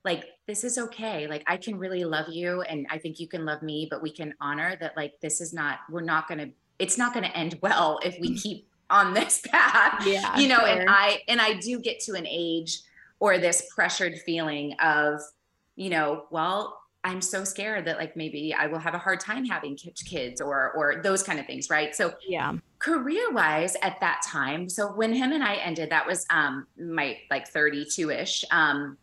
like 0.06 0.25
this 0.48 0.64
is 0.64 0.78
okay 0.78 1.28
like 1.28 1.44
i 1.48 1.58
can 1.58 1.78
really 1.78 2.06
love 2.06 2.30
you 2.30 2.62
and 2.62 2.86
i 2.90 2.98
think 2.98 3.20
you 3.20 3.28
can 3.28 3.44
love 3.44 3.62
me 3.62 3.88
but 3.90 4.02
we 4.02 4.12
can 4.12 4.34
honor 4.40 4.78
that 4.80 4.96
like 4.96 5.20
this 5.20 5.42
is 5.42 5.52
not 5.52 5.80
we're 5.90 6.00
not 6.00 6.28
going 6.30 6.38
to 6.38 6.50
it's 6.80 6.98
not 6.98 7.14
going 7.14 7.25
to 7.25 7.36
end 7.36 7.58
well 7.62 8.00
if 8.06 8.16
we 8.22 8.30
mm. 8.30 8.42
keep 8.42 8.68
on 8.90 9.14
this 9.14 9.42
path 9.52 10.06
yeah 10.06 10.38
you 10.38 10.48
know 10.48 10.60
sure. 10.60 10.68
and 10.68 10.90
i 10.90 11.20
and 11.28 11.42
i 11.42 11.54
do 11.56 11.80
get 11.80 12.00
to 12.00 12.14
an 12.14 12.25
age 12.25 12.82
or 13.20 13.38
this 13.38 13.68
pressured 13.74 14.18
feeling 14.20 14.74
of 14.82 15.20
you 15.75 15.90
know 15.90 16.25
well 16.30 16.80
i'm 17.04 17.22
so 17.22 17.44
scared 17.44 17.86
that 17.86 17.98
like 17.98 18.16
maybe 18.16 18.54
i 18.54 18.68
will 18.68 18.80
have 18.80 18.94
a 18.94 19.00
hard 19.00 19.20
time 19.20 19.44
having 19.44 19.75
kids 19.75 20.40
or 20.40 20.72
or 20.74 21.02
those 21.02 21.24
kind 21.24 21.40
of 21.40 21.48
things 21.48 21.70
right 21.70 21.96
so 21.96 22.14
yeah 22.25 22.54
career 22.79 23.32
wise 23.32 23.75
at 23.82 24.00
that 24.01 24.22
time 24.25 24.67
so 24.70 24.88
when 24.88 25.13
him 25.13 25.32
and 25.32 25.44
i 25.44 25.55
ended 25.55 25.89
that 25.89 26.05
was 26.05 26.25
um 26.29 26.67
my 26.77 27.17
like 27.29 27.51
32ish 27.51 28.44
um 28.51 28.98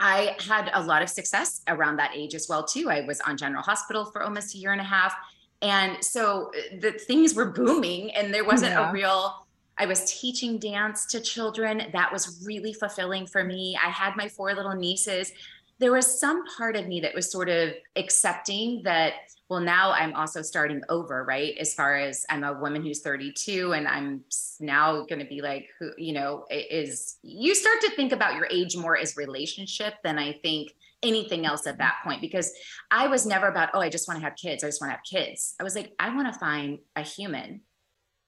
I 0.00 0.36
had 0.46 0.70
a 0.74 0.82
lot 0.82 1.02
of 1.02 1.08
success 1.08 1.62
around 1.66 1.96
that 1.96 2.12
age 2.14 2.34
as 2.34 2.48
well 2.48 2.64
too. 2.64 2.88
I 2.88 3.00
was 3.00 3.20
on 3.22 3.36
General 3.36 3.62
Hospital 3.62 4.04
for 4.04 4.22
almost 4.22 4.54
a 4.54 4.58
year 4.58 4.72
and 4.72 4.80
a 4.80 4.84
half, 4.84 5.14
and 5.60 6.02
so 6.04 6.50
uh, 6.56 6.76
the 6.80 6.92
things 6.92 7.34
were 7.34 7.46
booming, 7.46 8.12
and 8.12 8.32
there 8.32 8.44
wasn't 8.44 8.72
yeah. 8.72 8.90
a 8.90 8.92
real. 8.92 9.46
I 9.80 9.86
was 9.86 10.20
teaching 10.20 10.58
dance 10.58 11.06
to 11.06 11.20
children. 11.20 11.82
That 11.92 12.12
was 12.12 12.44
really 12.44 12.72
fulfilling 12.72 13.26
for 13.26 13.44
me. 13.44 13.78
I 13.82 13.88
had 13.88 14.16
my 14.16 14.28
four 14.28 14.52
little 14.54 14.74
nieces. 14.74 15.32
There 15.78 15.92
was 15.92 16.18
some 16.18 16.44
part 16.56 16.76
of 16.76 16.86
me 16.86 17.00
that 17.00 17.14
was 17.14 17.30
sort 17.30 17.48
of 17.48 17.72
accepting 17.96 18.82
that 18.84 19.14
well 19.48 19.60
now 19.60 19.92
i'm 19.92 20.14
also 20.14 20.42
starting 20.42 20.82
over 20.88 21.24
right? 21.24 21.56
As 21.58 21.74
far 21.74 21.96
as 21.96 22.24
i'm 22.30 22.44
a 22.44 22.58
woman 22.58 22.82
who's 22.82 23.00
32 23.00 23.72
and 23.72 23.88
i'm 23.88 24.22
now 24.60 25.04
going 25.04 25.18
to 25.18 25.24
be 25.24 25.40
like 25.40 25.68
who 25.78 25.90
you 25.96 26.12
know 26.12 26.44
is 26.50 27.16
you 27.22 27.54
start 27.54 27.80
to 27.82 27.90
think 27.90 28.12
about 28.12 28.34
your 28.34 28.48
age 28.50 28.76
more 28.76 28.96
as 28.96 29.16
relationship 29.16 29.94
than 30.04 30.18
i 30.18 30.32
think 30.32 30.72
anything 31.02 31.46
else 31.46 31.66
at 31.66 31.78
that 31.78 31.98
point 32.04 32.20
because 32.20 32.52
i 32.90 33.06
was 33.06 33.24
never 33.24 33.46
about 33.46 33.70
oh 33.74 33.80
i 33.80 33.88
just 33.88 34.08
want 34.08 34.18
to 34.18 34.24
have 34.24 34.36
kids 34.36 34.64
i 34.64 34.66
just 34.66 34.80
want 34.80 34.90
to 34.90 34.96
have 34.96 35.04
kids. 35.04 35.54
I 35.60 35.62
was 35.62 35.74
like 35.74 35.92
i 35.98 36.14
want 36.14 36.32
to 36.32 36.38
find 36.38 36.78
a 36.96 37.02
human 37.02 37.60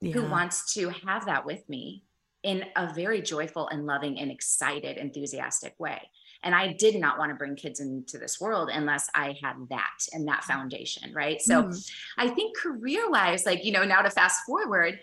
yeah. 0.00 0.12
who 0.12 0.28
wants 0.28 0.74
to 0.74 0.90
have 1.06 1.26
that 1.26 1.44
with 1.44 1.68
me 1.68 2.04
in 2.42 2.64
a 2.76 2.94
very 2.94 3.20
joyful 3.20 3.68
and 3.68 3.84
loving 3.84 4.18
and 4.18 4.30
excited 4.30 4.96
enthusiastic 4.96 5.74
way 5.78 6.00
and 6.42 6.54
I 6.54 6.72
did 6.72 6.96
not 6.96 7.18
want 7.18 7.30
to 7.30 7.34
bring 7.34 7.54
kids 7.54 7.80
into 7.80 8.18
this 8.18 8.40
world 8.40 8.70
unless 8.72 9.08
I 9.14 9.36
had 9.42 9.56
that 9.68 10.06
and 10.12 10.26
that 10.28 10.44
foundation. 10.44 11.12
Right. 11.12 11.40
So 11.40 11.64
mm. 11.64 11.90
I 12.16 12.28
think 12.28 12.56
career 12.56 13.10
wise, 13.10 13.44
like, 13.46 13.64
you 13.64 13.72
know, 13.72 13.84
now 13.84 14.02
to 14.02 14.10
fast 14.10 14.44
forward, 14.44 15.00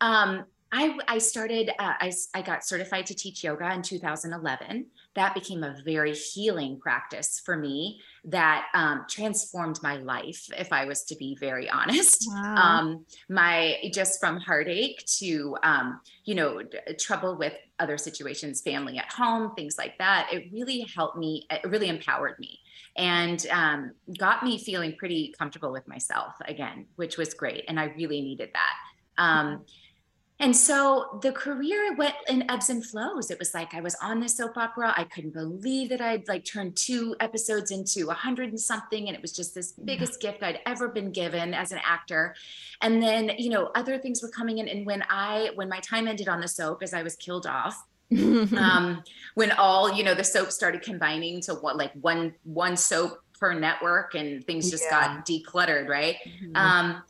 um, 0.00 0.44
I, 0.74 0.96
I 1.06 1.18
started, 1.18 1.68
uh, 1.78 1.92
I, 2.00 2.12
I 2.32 2.40
got 2.40 2.64
certified 2.64 3.04
to 3.06 3.14
teach 3.14 3.44
yoga 3.44 3.70
in 3.74 3.82
2011. 3.82 4.86
That 5.14 5.34
became 5.34 5.62
a 5.62 5.76
very 5.84 6.14
healing 6.14 6.80
practice 6.80 7.42
for 7.44 7.58
me 7.58 8.00
that 8.24 8.68
um, 8.72 9.04
transformed 9.06 9.82
my 9.82 9.96
life, 9.96 10.48
if 10.56 10.72
I 10.72 10.86
was 10.86 11.04
to 11.04 11.16
be 11.16 11.36
very 11.38 11.68
honest. 11.68 12.26
Wow. 12.26 12.54
Um, 12.56 13.06
my 13.28 13.76
just 13.92 14.18
from 14.18 14.38
heartache 14.38 15.04
to, 15.18 15.58
um, 15.62 16.00
you 16.24 16.34
know, 16.34 16.62
trouble 16.98 17.36
with 17.36 17.52
other 17.82 17.98
situations, 17.98 18.60
family 18.62 18.96
at 18.96 19.12
home, 19.12 19.54
things 19.54 19.76
like 19.76 19.98
that. 19.98 20.28
It 20.32 20.50
really 20.52 20.86
helped 20.94 21.18
me, 21.18 21.46
it 21.50 21.68
really 21.68 21.88
empowered 21.88 22.38
me 22.38 22.60
and 22.96 23.46
um, 23.50 23.92
got 24.18 24.42
me 24.44 24.58
feeling 24.58 24.94
pretty 24.96 25.34
comfortable 25.38 25.72
with 25.72 25.86
myself 25.88 26.34
again, 26.46 26.86
which 26.96 27.16
was 27.18 27.34
great. 27.34 27.64
And 27.68 27.80
I 27.80 27.86
really 27.96 28.20
needed 28.20 28.50
that. 28.54 28.74
Um, 29.18 29.64
and 30.42 30.56
so 30.56 31.20
the 31.22 31.30
career 31.30 31.94
went 31.94 32.16
in 32.28 32.50
ebbs 32.50 32.68
and 32.68 32.84
flows. 32.84 33.30
It 33.30 33.38
was 33.38 33.54
like 33.54 33.74
I 33.74 33.80
was 33.80 33.94
on 34.02 34.18
this 34.18 34.36
soap 34.36 34.58
opera. 34.58 34.92
I 34.96 35.04
couldn't 35.04 35.34
believe 35.34 35.88
that 35.90 36.00
I'd 36.00 36.26
like 36.26 36.44
turned 36.44 36.74
two 36.74 37.14
episodes 37.20 37.70
into 37.70 38.10
a 38.10 38.14
hundred 38.14 38.48
and 38.48 38.58
something. 38.58 39.06
And 39.06 39.14
it 39.14 39.22
was 39.22 39.30
just 39.30 39.54
this 39.54 39.70
biggest 39.70 40.20
gift 40.20 40.42
I'd 40.42 40.58
ever 40.66 40.88
been 40.88 41.12
given 41.12 41.54
as 41.54 41.70
an 41.70 41.78
actor. 41.84 42.34
And 42.80 43.00
then, 43.00 43.30
you 43.38 43.50
know, 43.50 43.70
other 43.76 43.98
things 43.98 44.20
were 44.20 44.30
coming 44.30 44.58
in. 44.58 44.66
And 44.66 44.84
when 44.84 45.04
I, 45.08 45.50
when 45.54 45.68
my 45.68 45.78
time 45.78 46.08
ended 46.08 46.26
on 46.26 46.40
the 46.40 46.48
soap, 46.48 46.82
as 46.82 46.92
I 46.92 47.04
was 47.04 47.14
killed 47.14 47.46
off, 47.46 47.80
um, 48.10 49.04
when 49.34 49.52
all, 49.52 49.92
you 49.92 50.02
know, 50.02 50.14
the 50.14 50.24
soap 50.24 50.50
started 50.50 50.82
combining 50.82 51.40
to 51.42 51.54
what 51.54 51.76
like 51.76 51.92
one, 52.00 52.34
one 52.42 52.76
soap 52.76 53.22
per 53.38 53.54
network 53.54 54.16
and 54.16 54.44
things 54.44 54.72
just 54.72 54.86
yeah. 54.90 55.14
got 55.14 55.24
decluttered. 55.24 55.88
Right. 55.88 56.16
Mm-hmm. 56.26 56.56
Um, 56.56 57.02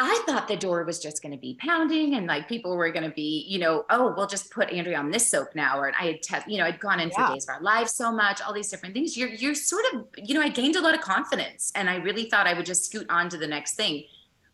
I 0.00 0.22
thought 0.26 0.46
the 0.46 0.56
door 0.56 0.84
was 0.84 1.00
just 1.00 1.22
going 1.22 1.32
to 1.32 1.38
be 1.38 1.58
pounding 1.60 2.14
and 2.14 2.28
like 2.28 2.48
people 2.48 2.76
were 2.76 2.90
going 2.92 3.04
to 3.04 3.14
be, 3.14 3.44
you 3.48 3.58
know, 3.58 3.84
oh, 3.90 4.14
we'll 4.16 4.28
just 4.28 4.52
put 4.52 4.70
Andrea 4.70 4.96
on 4.96 5.10
this 5.10 5.28
soap 5.28 5.48
now. 5.56 5.76
Or 5.76 5.92
I 5.98 6.06
had, 6.06 6.22
te- 6.22 6.52
you 6.52 6.58
know, 6.58 6.64
I'd 6.64 6.78
gone 6.78 7.00
in 7.00 7.08
yeah. 7.08 7.26
for 7.26 7.34
Days 7.34 7.48
of 7.48 7.56
Our 7.56 7.62
Lives 7.62 7.94
so 7.94 8.12
much, 8.12 8.40
all 8.40 8.52
these 8.52 8.70
different 8.70 8.94
things. 8.94 9.16
You're, 9.16 9.30
you're 9.30 9.56
sort 9.56 9.84
of, 9.92 10.06
you 10.16 10.34
know, 10.34 10.40
I 10.40 10.50
gained 10.50 10.76
a 10.76 10.80
lot 10.80 10.94
of 10.94 11.00
confidence 11.00 11.72
and 11.74 11.90
I 11.90 11.96
really 11.96 12.30
thought 12.30 12.46
I 12.46 12.54
would 12.54 12.64
just 12.64 12.84
scoot 12.84 13.06
on 13.10 13.28
to 13.30 13.36
the 13.36 13.48
next 13.48 13.74
thing. 13.74 14.04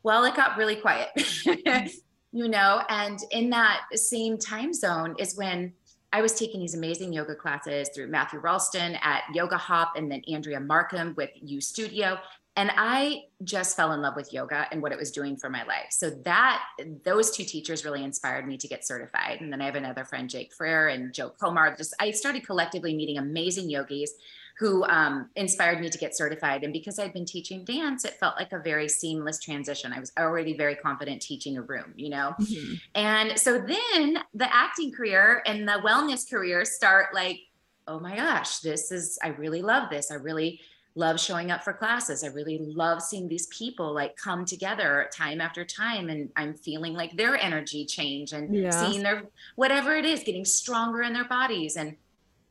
Well, 0.02 0.24
it 0.24 0.34
got 0.34 0.56
really 0.56 0.76
quiet, 0.76 1.10
mm-hmm. 1.18 1.88
you 2.32 2.48
know, 2.48 2.82
and 2.88 3.18
in 3.30 3.50
that 3.50 3.82
same 3.94 4.38
time 4.38 4.72
zone 4.72 5.14
is 5.18 5.36
when 5.36 5.74
I 6.14 6.22
was 6.22 6.32
taking 6.34 6.60
these 6.60 6.74
amazing 6.74 7.12
yoga 7.12 7.34
classes 7.34 7.90
through 7.94 8.06
Matthew 8.06 8.38
Ralston 8.38 8.96
at 9.02 9.24
Yoga 9.34 9.56
Hop 9.58 9.96
and 9.96 10.10
then 10.10 10.22
Andrea 10.28 10.60
Marcum 10.60 11.14
with 11.16 11.30
U 11.42 11.60
Studio 11.60 12.18
and 12.56 12.70
i 12.76 13.22
just 13.44 13.76
fell 13.76 13.92
in 13.92 14.00
love 14.00 14.16
with 14.16 14.32
yoga 14.32 14.66
and 14.72 14.82
what 14.82 14.92
it 14.92 14.98
was 14.98 15.10
doing 15.10 15.36
for 15.36 15.50
my 15.50 15.64
life. 15.64 15.86
So 15.90 16.10
that 16.24 16.62
those 17.04 17.30
two 17.30 17.44
teachers 17.44 17.84
really 17.84 18.02
inspired 18.02 18.46
me 18.46 18.56
to 18.56 18.68
get 18.68 18.86
certified. 18.86 19.40
And 19.40 19.52
then 19.52 19.60
i 19.60 19.66
have 19.66 19.74
another 19.74 20.04
friend 20.04 20.28
jake 20.28 20.52
frere 20.52 20.88
and 20.88 21.12
joe 21.12 21.32
komar. 21.40 21.76
Just 21.76 21.94
i 22.00 22.10
started 22.10 22.46
collectively 22.46 22.94
meeting 22.94 23.18
amazing 23.18 23.70
yogis 23.70 24.12
who 24.60 24.84
um, 24.84 25.30
inspired 25.34 25.80
me 25.80 25.90
to 25.90 25.98
get 25.98 26.16
certified. 26.16 26.62
And 26.64 26.72
because 26.72 26.98
i'd 26.98 27.12
been 27.12 27.26
teaching 27.26 27.64
dance 27.64 28.04
it 28.04 28.14
felt 28.14 28.36
like 28.36 28.52
a 28.52 28.58
very 28.58 28.88
seamless 28.88 29.38
transition. 29.38 29.92
I 29.92 30.00
was 30.00 30.12
already 30.18 30.56
very 30.56 30.76
confident 30.76 31.22
teaching 31.22 31.56
a 31.58 31.62
room 31.62 31.92
you 31.96 32.10
know? 32.10 32.34
Mm-hmm. 32.40 32.74
and 32.94 33.38
so 33.38 33.58
then 33.58 34.18
the 34.32 34.54
acting 34.54 34.92
career 34.92 35.42
and 35.46 35.68
the 35.68 35.80
wellness 35.84 36.28
career 36.28 36.64
start 36.64 37.14
like 37.14 37.40
oh 37.86 38.00
my 38.00 38.16
gosh 38.16 38.60
this 38.60 38.90
is 38.90 39.18
i 39.22 39.28
really 39.28 39.62
love 39.62 39.90
this. 39.90 40.10
I 40.10 40.14
really 40.14 40.60
love 40.96 41.18
showing 41.18 41.50
up 41.50 41.64
for 41.64 41.72
classes. 41.72 42.22
I 42.22 42.28
really 42.28 42.58
love 42.58 43.02
seeing 43.02 43.28
these 43.28 43.46
people 43.48 43.92
like 43.92 44.16
come 44.16 44.44
together 44.44 45.10
time 45.12 45.40
after 45.40 45.64
time 45.64 46.08
and 46.08 46.30
I'm 46.36 46.54
feeling 46.54 46.94
like 46.94 47.16
their 47.16 47.36
energy 47.36 47.84
change 47.84 48.32
and 48.32 48.54
yeah. 48.54 48.70
seeing 48.70 49.02
their 49.02 49.24
whatever 49.56 49.94
it 49.94 50.04
is 50.04 50.22
getting 50.22 50.44
stronger 50.44 51.02
in 51.02 51.12
their 51.12 51.24
bodies 51.24 51.76
and 51.76 51.96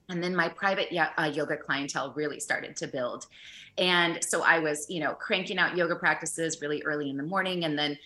and 0.10 0.22
then 0.22 0.36
my 0.36 0.50
private 0.50 0.90
uh, 1.18 1.32
yoga 1.34 1.56
clientele 1.56 2.14
really 2.16 2.40
started 2.40 2.76
to 2.76 2.88
build. 2.88 3.28
And 3.78 4.24
so 4.24 4.44
I 4.44 4.60
was, 4.60 4.86
you 4.90 5.00
know, 5.00 5.14
cranking 5.14 5.58
out 5.58 5.78
yoga 5.78 5.96
practices 5.96 6.62
really 6.62 6.84
early 6.84 7.10
in 7.10 7.16
the 7.16 7.24
morning 7.24 7.64
and 7.64 7.80
then 7.80 7.98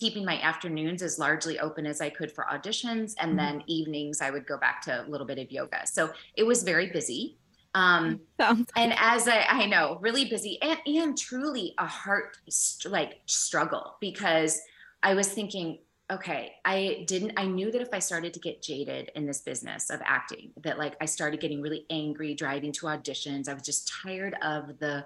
keeping 0.00 0.24
my 0.24 0.40
afternoons 0.40 1.02
as 1.02 1.18
largely 1.18 1.58
open 1.60 1.84
as 1.86 2.00
I 2.00 2.08
could 2.08 2.32
for 2.32 2.46
auditions. 2.50 3.14
And 3.18 3.32
mm-hmm. 3.32 3.36
then 3.36 3.64
evenings, 3.66 4.20
I 4.20 4.30
would 4.30 4.46
go 4.46 4.56
back 4.56 4.80
to 4.82 5.04
a 5.06 5.08
little 5.08 5.26
bit 5.26 5.38
of 5.38 5.50
yoga. 5.52 5.86
So 5.86 6.12
it 6.34 6.44
was 6.44 6.62
very 6.62 6.88
busy. 6.88 7.36
Um, 7.76 8.20
and 8.38 8.94
as 8.98 9.28
I, 9.28 9.44
I 9.48 9.66
know, 9.66 9.98
really 10.00 10.24
busy 10.24 10.58
and, 10.62 10.78
and 10.86 11.16
truly 11.16 11.74
a 11.78 11.86
heart 11.86 12.38
st- 12.48 12.90
like 12.90 13.20
struggle 13.26 13.96
because 14.00 14.60
I 15.02 15.14
was 15.14 15.28
thinking, 15.28 15.78
okay, 16.10 16.54
I 16.64 17.04
didn't, 17.06 17.32
I 17.36 17.44
knew 17.44 17.70
that 17.70 17.82
if 17.82 17.88
I 17.92 17.98
started 17.98 18.32
to 18.34 18.40
get 18.40 18.62
jaded 18.62 19.10
in 19.14 19.26
this 19.26 19.42
business 19.42 19.90
of 19.90 20.00
acting, 20.04 20.52
that 20.62 20.78
like 20.78 20.96
I 21.02 21.04
started 21.04 21.38
getting 21.40 21.60
really 21.60 21.84
angry 21.90 22.34
driving 22.34 22.72
to 22.72 22.86
auditions. 22.86 23.46
I 23.48 23.54
was 23.54 23.62
just 23.62 23.92
tired 24.02 24.34
of 24.42 24.78
the 24.78 25.04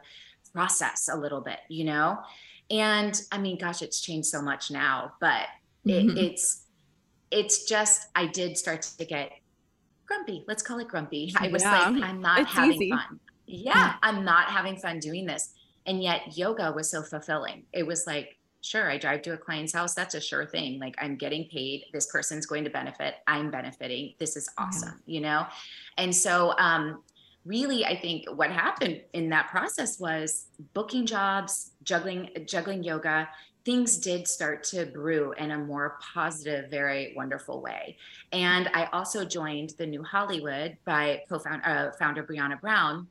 process 0.53 1.09
a 1.13 1.17
little 1.17 1.41
bit, 1.41 1.59
you 1.69 1.85
know? 1.85 2.19
And 2.71 3.21
I 3.33 3.39
mean, 3.39 3.59
gosh, 3.59 3.83
it's 3.83 4.01
changed 4.01 4.29
so 4.29 4.41
much 4.41 4.71
now, 4.71 5.15
but 5.21 5.47
it, 5.85 6.07
mm-hmm. 6.07 6.17
it's, 6.17 6.67
it's 7.33 7.65
just, 7.65 8.09
I 8.15 8.27
did 8.27 8.57
start 8.57 8.83
to 8.83 9.05
get 9.05 9.33
grumpy. 10.11 10.45
Let's 10.49 10.63
call 10.63 10.81
it 10.81 10.89
grumpy. 10.89 11.33
I 11.39 11.49
was 11.49 11.63
yeah. 11.63 11.89
like, 11.89 12.03
I'm 12.03 12.21
not 12.21 12.41
it's 12.41 12.53
having 12.53 12.73
easy. 12.83 12.91
fun. 12.91 13.21
Yeah, 13.47 13.95
I'm 14.03 14.25
not 14.25 14.47
having 14.47 14.77
fun 14.77 14.99
doing 14.99 15.25
this. 15.25 15.55
And 15.87 16.03
yet 16.03 16.37
yoga 16.37 16.73
was 16.73 16.91
so 16.91 17.03
fulfilling. 17.03 17.65
It 17.73 17.87
was 17.87 18.07
like, 18.07 18.37
sure, 18.61 18.91
I 18.91 18.99
drive 18.99 19.23
to 19.23 19.33
a 19.33 19.37
client's 19.37 19.73
house. 19.73 19.95
That's 19.95 20.15
a 20.15 20.21
sure 20.21 20.47
thing. 20.47 20.79
Like 20.79 20.95
I'm 20.99 21.17
getting 21.17 21.49
paid. 21.49 21.85
This 21.93 22.07
person's 22.07 22.47
going 22.47 22.65
to 22.65 22.71
benefit. 22.71 23.15
I'm 23.27 23.51
benefiting. 23.51 24.15
This 24.19 24.37
is 24.37 24.49
awesome, 24.59 25.01
yeah. 25.07 25.15
you 25.15 25.21
know? 25.21 25.47
And 25.97 26.15
so 26.15 26.55
um 26.59 27.03
really 27.47 27.87
I 27.87 27.97
think 27.97 28.27
what 28.35 28.51
happened 28.51 29.01
in 29.15 29.31
that 29.31 29.49
process 29.49 29.99
was 29.99 30.47
booking 30.75 31.07
jobs, 31.07 31.71
juggling 31.83 32.31
juggling 32.47 32.85
yoga, 32.85 33.29
things 33.65 33.99
did 33.99 34.27
start 34.27 34.65
to 34.65 34.87
brew 34.87 35.33
in 35.33 35.51
a 35.51 35.59
more 35.59 35.99
positive, 36.15 36.71
very 36.71 37.13
wonderful 37.17 37.61
way. 37.61 37.97
And 38.33 38.71
I 38.75 38.87
also 38.93 39.25
joined 39.25 39.75
the 39.79 39.87
New 39.87 40.03
Hollywood 40.03 40.77
by 40.85 41.23
co-founder 41.29 41.65
uh, 41.65 41.93
founder 41.99 42.23
Brianna 42.23 42.61
Brown, 42.61 43.07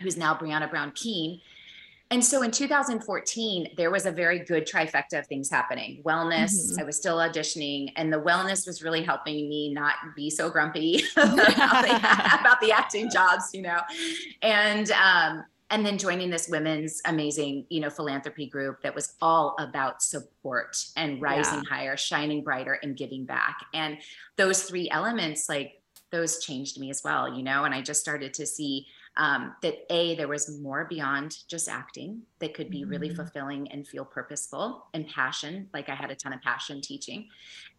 who's 0.00 0.16
now 0.16 0.34
Brianna 0.34 0.70
Brown 0.70 0.92
Keene. 0.94 1.40
and 2.10 2.24
so 2.24 2.42
in 2.42 2.50
2014, 2.50 3.74
there 3.76 3.90
was 3.90 4.06
a 4.06 4.12
very 4.12 4.38
good 4.38 4.66
trifecta 4.66 5.18
of 5.18 5.26
things 5.26 5.50
happening. 5.50 6.00
Wellness, 6.04 6.52
mm-hmm. 6.52 6.80
I 6.80 6.84
was 6.84 6.96
still 6.96 7.16
auditioning, 7.16 7.92
and 7.96 8.12
the 8.12 8.20
wellness 8.20 8.66
was 8.66 8.82
really 8.82 9.02
helping 9.02 9.48
me 9.48 9.74
not 9.74 9.94
be 10.14 10.30
so 10.30 10.48
grumpy 10.48 11.02
about, 11.16 11.36
the, 11.36 12.38
about, 12.40 12.60
the, 12.60 12.72
acting 12.72 13.10
jobs, 13.10 13.50
you 13.52 13.62
know. 13.62 13.80
And 14.42 14.90
um, 14.92 15.44
and 15.70 15.84
then 15.84 15.98
joining 15.98 16.30
this 16.30 16.48
women's 16.48 17.00
amazing, 17.04 17.66
you 17.68 17.80
know, 17.80 17.90
philanthropy 17.90 18.46
group 18.46 18.82
that 18.82 18.94
was 18.94 19.14
all 19.20 19.54
about 19.58 20.02
support 20.02 20.76
and 20.96 21.20
rising 21.20 21.62
yeah. 21.64 21.76
higher, 21.76 21.96
shining 21.96 22.42
brighter, 22.42 22.78
and 22.82 22.96
giving 22.96 23.24
back. 23.24 23.56
And 23.74 23.98
those 24.36 24.62
three 24.62 24.88
elements, 24.90 25.48
like 25.48 25.82
those 26.10 26.42
changed 26.42 26.80
me 26.80 26.90
as 26.90 27.02
well, 27.04 27.34
you 27.34 27.42
know. 27.42 27.64
And 27.64 27.74
I 27.74 27.82
just 27.82 28.00
started 28.00 28.32
to 28.34 28.46
see 28.46 28.86
um, 29.18 29.56
that 29.62 29.74
a 29.90 30.14
there 30.14 30.28
was 30.28 30.60
more 30.60 30.86
beyond 30.88 31.36
just 31.48 31.68
acting 31.68 32.22
that 32.38 32.54
could 32.54 32.70
be 32.70 32.84
really 32.84 33.08
mm-hmm. 33.08 33.16
fulfilling 33.16 33.70
and 33.72 33.86
feel 33.86 34.04
purposeful 34.04 34.86
and 34.94 35.08
passion 35.08 35.68
like 35.74 35.88
i 35.88 35.94
had 35.94 36.10
a 36.10 36.14
ton 36.14 36.32
of 36.32 36.40
passion 36.40 36.80
teaching 36.80 37.26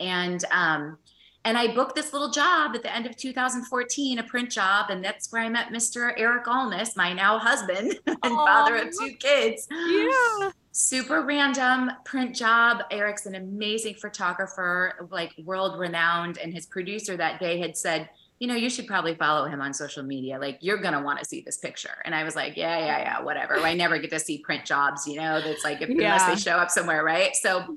and 0.02 0.44
um, 0.52 0.98
and 1.46 1.58
i 1.58 1.74
booked 1.74 1.96
this 1.96 2.14
little 2.14 2.30
job 2.30 2.76
at 2.76 2.84
the 2.84 2.96
end 2.96 3.06
of 3.06 3.16
2014 3.16 4.20
a 4.20 4.24
print 4.24 4.52
job 4.52 4.90
and 4.90 5.04
that's 5.04 5.32
where 5.32 5.42
i 5.42 5.50
met 5.50 5.70
mr 5.70 6.14
eric 6.18 6.46
Almås 6.46 6.96
my 6.96 7.14
now 7.14 7.38
husband 7.38 7.98
and 8.08 8.18
Aww. 8.22 8.46
father 8.46 8.76
of 8.78 8.90
two 8.98 9.14
kids 9.20 9.68
yeah 9.72 10.52
super 10.72 11.24
random 11.24 11.92
print 12.06 12.36
job 12.36 12.84
eric's 12.92 13.26
an 13.26 13.36
amazing 13.36 13.96
photographer 13.96 15.08
like 15.12 15.34
world 15.44 15.80
renowned 15.80 16.38
and 16.38 16.54
his 16.54 16.66
producer 16.66 17.18
that 17.18 17.40
day 17.40 17.60
had 17.60 17.76
said 17.76 18.10
you 18.40 18.48
know, 18.48 18.56
you 18.56 18.70
should 18.70 18.88
probably 18.88 19.16
follow 19.16 19.48
him 19.48 19.62
on 19.62 19.74
social 19.74 20.02
media. 20.02 20.40
Like, 20.40 20.60
you're 20.62 20.78
going 20.78 20.94
to 20.94 21.02
want 21.02 21.20
to 21.20 21.26
see 21.26 21.42
this 21.42 21.58
picture. 21.58 22.02
And 22.06 22.16
I 22.16 22.24
was 22.24 22.38
like, 22.38 22.56
yeah, 22.56 22.80
yeah, 22.80 23.00
yeah, 23.00 23.22
whatever. 23.22 23.58
I 23.58 23.74
never 23.74 24.00
get 24.00 24.12
to 24.12 24.20
see 24.20 24.38
print 24.40 24.66
jobs, 24.66 25.06
you 25.06 25.18
know, 25.18 25.42
that's 25.42 25.66
like, 25.66 25.82
if, 25.82 25.90
yeah. 25.90 25.96
unless 25.96 26.26
they 26.26 26.50
show 26.50 26.58
up 26.58 26.72
somewhere, 26.72 27.04
right? 27.04 27.36
So, 27.36 27.76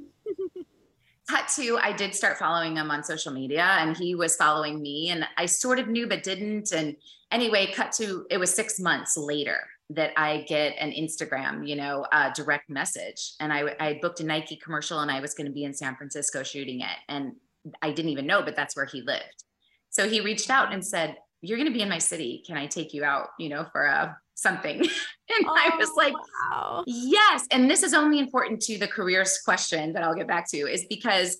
cut 1.29 1.49
to, 1.57 1.79
I 1.83 1.93
did 1.93 2.14
start 2.14 2.38
following 2.38 2.76
him 2.76 2.91
on 2.91 3.05
social 3.05 3.33
media 3.33 3.62
and 3.62 3.97
he 3.97 4.14
was 4.14 4.37
following 4.37 4.81
me. 4.81 5.11
And 5.11 5.25
I 5.37 5.47
sort 5.47 5.79
of 5.79 5.88
knew, 5.88 6.07
but 6.07 6.23
didn't. 6.23 6.73
And 6.73 6.97
anyway, 7.31 7.73
cut 7.73 7.93
to, 7.93 8.26
it 8.31 8.38
was 8.38 8.52
six 8.52 8.81
months 8.81 9.17
later 9.17 9.61
that 9.91 10.12
I 10.17 10.45
get 10.49 10.75
an 10.79 10.91
Instagram, 10.91 11.67
you 11.67 11.76
know, 11.76 12.07
direct 12.35 12.71
message. 12.71 13.35
And 13.41 13.52
I, 13.52 13.75
I 13.79 13.99
booked 14.00 14.21
a 14.21 14.25
Nike 14.25 14.57
commercial 14.57 15.00
and 15.00 15.11
I 15.11 15.21
was 15.21 15.35
going 15.35 15.47
to 15.47 15.52
be 15.52 15.64
in 15.64 15.75
San 15.75 15.97
Francisco 15.97 16.43
shooting 16.43 16.81
it. 16.81 16.97
And 17.09 17.33
I 17.81 17.93
didn't 17.93 18.11
even 18.11 18.26
know, 18.26 18.43
but 18.43 18.57
that's 18.57 18.75
where 18.75 18.87
he 18.87 19.02
lived. 19.02 19.45
So 19.91 20.09
he 20.09 20.21
reached 20.21 20.50
out 20.50 20.73
and 20.73 20.85
said, 20.85 21.17
You're 21.43 21.59
going 21.59 21.69
to 21.69 21.75
be 21.75 21.83
in 21.83 21.88
my 21.88 21.99
city. 21.99 22.43
Can 22.47 22.57
I 22.57 22.67
take 22.67 22.95
you 22.95 23.05
out, 23.05 23.29
you 23.38 23.49
know, 23.49 23.67
for 23.73 23.85
a 23.85 24.17
something? 24.43 24.81
and 24.81 25.47
oh, 25.47 25.57
I 25.57 25.77
was 25.77 25.91
oh, 25.91 25.95
like, 25.97 26.15
wow. 26.15 26.85
Yes. 26.87 27.47
And 27.51 27.71
this 27.71 27.83
is 27.83 27.95
only 27.95 28.19
important 28.19 28.61
to 28.63 28.79
the 28.79 28.89
careers 28.89 29.39
question 29.39 29.93
that 29.93 30.03
I'll 30.03 30.15
get 30.15 30.27
back 30.27 30.51
to, 30.51 30.57
is 30.59 30.85
because 30.87 31.39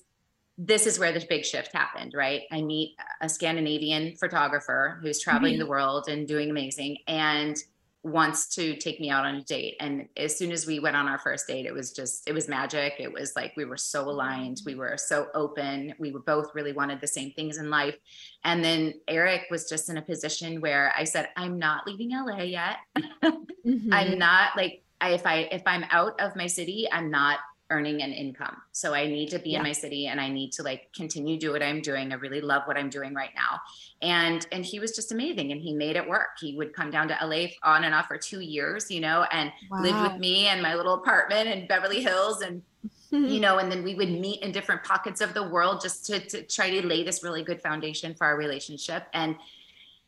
this 0.59 0.87
is 0.87 0.99
where 0.99 1.13
the 1.13 1.25
big 1.29 1.45
shift 1.45 1.73
happened, 1.73 2.15
right? 2.15 2.43
I 2.51 2.63
meet 2.63 2.95
a 3.21 3.29
Scandinavian 3.29 4.17
photographer 4.17 4.99
who's 5.03 5.21
traveling 5.21 5.55
mm-hmm. 5.55 5.61
the 5.61 5.67
world 5.67 6.09
and 6.09 6.29
doing 6.29 6.51
amazing. 6.51 6.99
And 7.09 7.57
wants 8.05 8.49
to 8.57 8.77
take 8.77 8.99
me 9.01 9.11
out 9.11 9.25
on 9.25 9.37
a 9.37 9.45
date. 9.45 9.77
And 9.81 10.09
as 10.17 10.37
soon 10.37 10.51
as 10.51 10.67
we 10.67 10.81
went 10.81 10.97
on 10.97 11.07
our 11.07 11.19
first 11.19 11.47
date 11.47 11.67
it 11.67 11.73
was 11.73 11.93
just 11.93 12.29
it 12.29 12.33
was 12.33 12.49
magic. 12.49 12.95
It 12.99 13.13
was 13.13 13.35
like 13.37 13.53
we 13.57 13.65
were 13.65 13.77
so 13.77 14.09
aligned. 14.09 14.61
We 14.67 14.75
were 14.75 14.97
so 14.97 15.29
open. 15.35 15.95
We 15.99 16.11
were 16.11 16.21
both 16.21 16.55
really 16.55 16.73
wanted 16.73 17.01
the 17.01 17.07
same 17.07 17.33
things 17.33 17.59
in 17.59 17.71
life. 17.71 17.97
And 18.45 18.65
then 18.65 18.95
eric 19.09 19.43
was 19.51 19.69
just 19.69 19.89
in 19.89 19.99
a 19.99 20.03
position 20.03 20.61
where 20.61 20.93
i 20.97 21.05
said 21.05 21.29
i'm 21.37 21.59
not 21.59 21.87
leaving 21.87 22.11
la 22.11 22.39
yet. 22.39 22.77
Mm-hmm. 23.65 23.93
i'm 23.93 24.19
not 24.19 24.57
like 24.57 24.83
I, 25.01 25.11
if 25.11 25.25
i 25.25 25.49
if 25.53 25.63
i'm 25.67 25.85
out 25.91 26.21
of 26.21 26.35
my 26.35 26.49
city 26.49 26.89
i'm 26.91 27.13
not 27.13 27.39
earning 27.73 28.03
an 28.03 28.13
income. 28.13 28.57
So 28.73 28.93
I 28.93 29.07
need 29.07 29.31
to 29.31 29.39
be 29.39 29.51
yeah. 29.51 29.59
in 29.59 29.63
my 29.65 29.73
city 29.73 30.07
and 30.07 30.21
I 30.21 30.29
need 30.29 30.53
to 30.53 30.63
like 30.63 30.93
continue 30.95 31.39
do 31.39 31.53
what 31.53 31.63
I'm 31.63 31.81
doing. 31.81 32.13
I 32.13 32.17
really 32.17 32.43
love 32.43 32.63
what 32.67 32.77
I'm 32.77 32.91
doing 32.91 33.15
right 33.15 33.31
now. 33.35 33.61
And 34.03 34.47
and 34.53 34.65
he 34.65 34.79
was 34.79 34.93
just 34.93 35.11
amazing 35.11 35.51
and 35.53 35.61
he 35.61 35.73
made 35.73 35.97
it 35.97 36.07
work. 36.07 36.39
He 36.39 36.55
would 36.55 36.75
come 36.75 36.91
down 36.91 37.09
to 37.09 37.17
LA 37.23 37.47
on 37.63 37.85
and 37.85 37.95
off 37.95 38.07
for 38.07 38.19
2 38.19 38.41
years, 38.41 38.91
you 38.91 39.01
know, 39.01 39.25
and 39.33 39.51
wow. 39.71 39.81
live 39.81 40.13
with 40.13 40.21
me 40.21 40.47
and 40.47 40.63
my 40.63 40.75
little 40.75 40.95
apartment 40.95 41.49
in 41.49 41.67
Beverly 41.67 42.03
Hills 42.03 42.43
and 42.43 42.63
you 43.11 43.41
know, 43.45 43.59
and 43.59 43.73
then 43.73 43.83
we 43.83 43.95
would 43.95 44.11
meet 44.11 44.43
in 44.43 44.53
different 44.53 44.85
pockets 44.85 45.21
of 45.21 45.35
the 45.35 45.49
world 45.49 45.81
just 45.81 46.07
to, 46.07 46.21
to 46.29 46.43
try 46.43 46.71
to 46.71 46.87
lay 46.87 47.03
this 47.03 47.23
really 47.23 47.43
good 47.43 47.61
foundation 47.63 48.15
for 48.15 48.27
our 48.27 48.37
relationship. 48.37 49.07
And 49.15 49.37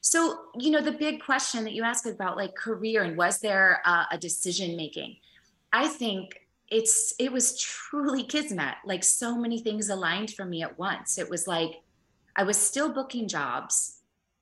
so, 0.00 0.38
you 0.58 0.70
know, 0.70 0.82
the 0.82 0.92
big 0.92 1.22
question 1.22 1.64
that 1.64 1.72
you 1.72 1.82
asked 1.82 2.06
about 2.06 2.36
like 2.36 2.54
career 2.54 3.02
and 3.02 3.16
was 3.16 3.40
there 3.40 3.80
uh, 3.86 4.04
a 4.12 4.18
decision 4.18 4.76
making? 4.76 5.16
I 5.72 5.88
think 5.88 6.43
it's 6.74 7.14
it 7.18 7.30
was 7.30 7.58
truly 7.58 8.24
kismet 8.24 8.74
like 8.84 9.04
so 9.04 9.36
many 9.36 9.60
things 9.60 9.88
aligned 9.88 10.30
for 10.32 10.44
me 10.44 10.62
at 10.62 10.78
once. 10.78 11.18
It 11.18 11.30
was 11.30 11.46
like 11.46 11.82
i 12.36 12.42
was 12.42 12.56
still 12.56 12.92
booking 12.92 13.28
jobs 13.28 14.00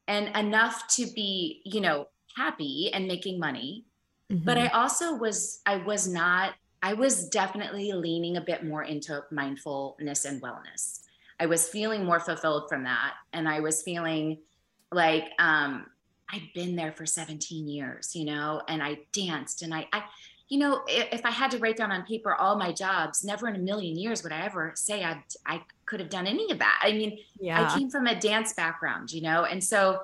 and 0.08 0.34
enough 0.36 0.86
to 0.88 1.06
be 1.14 1.60
you 1.64 1.80
know 1.80 2.06
happy 2.36 2.90
and 2.92 3.06
making 3.06 3.38
money 3.38 3.84
mm-hmm. 4.30 4.44
but 4.44 4.56
i 4.56 4.68
also 4.68 5.14
was 5.14 5.60
i 5.66 5.76
was 5.76 6.08
not 6.08 6.54
i 6.82 6.94
was 6.94 7.28
definitely 7.28 7.92
leaning 7.92 8.36
a 8.36 8.40
bit 8.40 8.64
more 8.64 8.82
into 8.82 9.22
mindfulness 9.30 10.24
and 10.24 10.42
wellness. 10.42 11.00
I 11.40 11.46
was 11.46 11.68
feeling 11.68 12.04
more 12.04 12.20
fulfilled 12.20 12.68
from 12.68 12.84
that. 12.84 13.14
And 13.32 13.48
i 13.48 13.60
was 13.60 13.82
feeling 13.82 14.38
like 14.90 15.24
um 15.38 15.86
i'd 16.32 16.48
been 16.54 16.76
there 16.76 16.92
for 16.92 17.06
17 17.06 17.68
years 17.68 18.14
you 18.14 18.24
know 18.24 18.62
and 18.68 18.82
i 18.82 18.98
danced 19.12 19.62
and 19.62 19.74
i 19.74 19.86
i 19.92 20.02
you 20.52 20.58
know, 20.58 20.82
if 20.86 21.24
I 21.24 21.30
had 21.30 21.50
to 21.52 21.58
write 21.58 21.78
down 21.78 21.90
on 21.90 22.04
paper 22.04 22.34
all 22.34 22.56
my 22.56 22.72
jobs, 22.72 23.24
never 23.24 23.48
in 23.48 23.56
a 23.56 23.58
million 23.58 23.96
years 23.96 24.22
would 24.22 24.32
I 24.32 24.42
ever 24.42 24.72
say 24.74 25.02
I 25.02 25.24
I 25.46 25.62
could 25.86 25.98
have 25.98 26.10
done 26.10 26.26
any 26.26 26.50
of 26.50 26.58
that. 26.58 26.78
I 26.82 26.92
mean, 26.92 27.18
yeah. 27.40 27.64
I 27.64 27.78
came 27.78 27.88
from 27.88 28.06
a 28.06 28.20
dance 28.20 28.52
background, 28.52 29.14
you 29.14 29.22
know, 29.22 29.44
and 29.44 29.64
so 29.64 30.00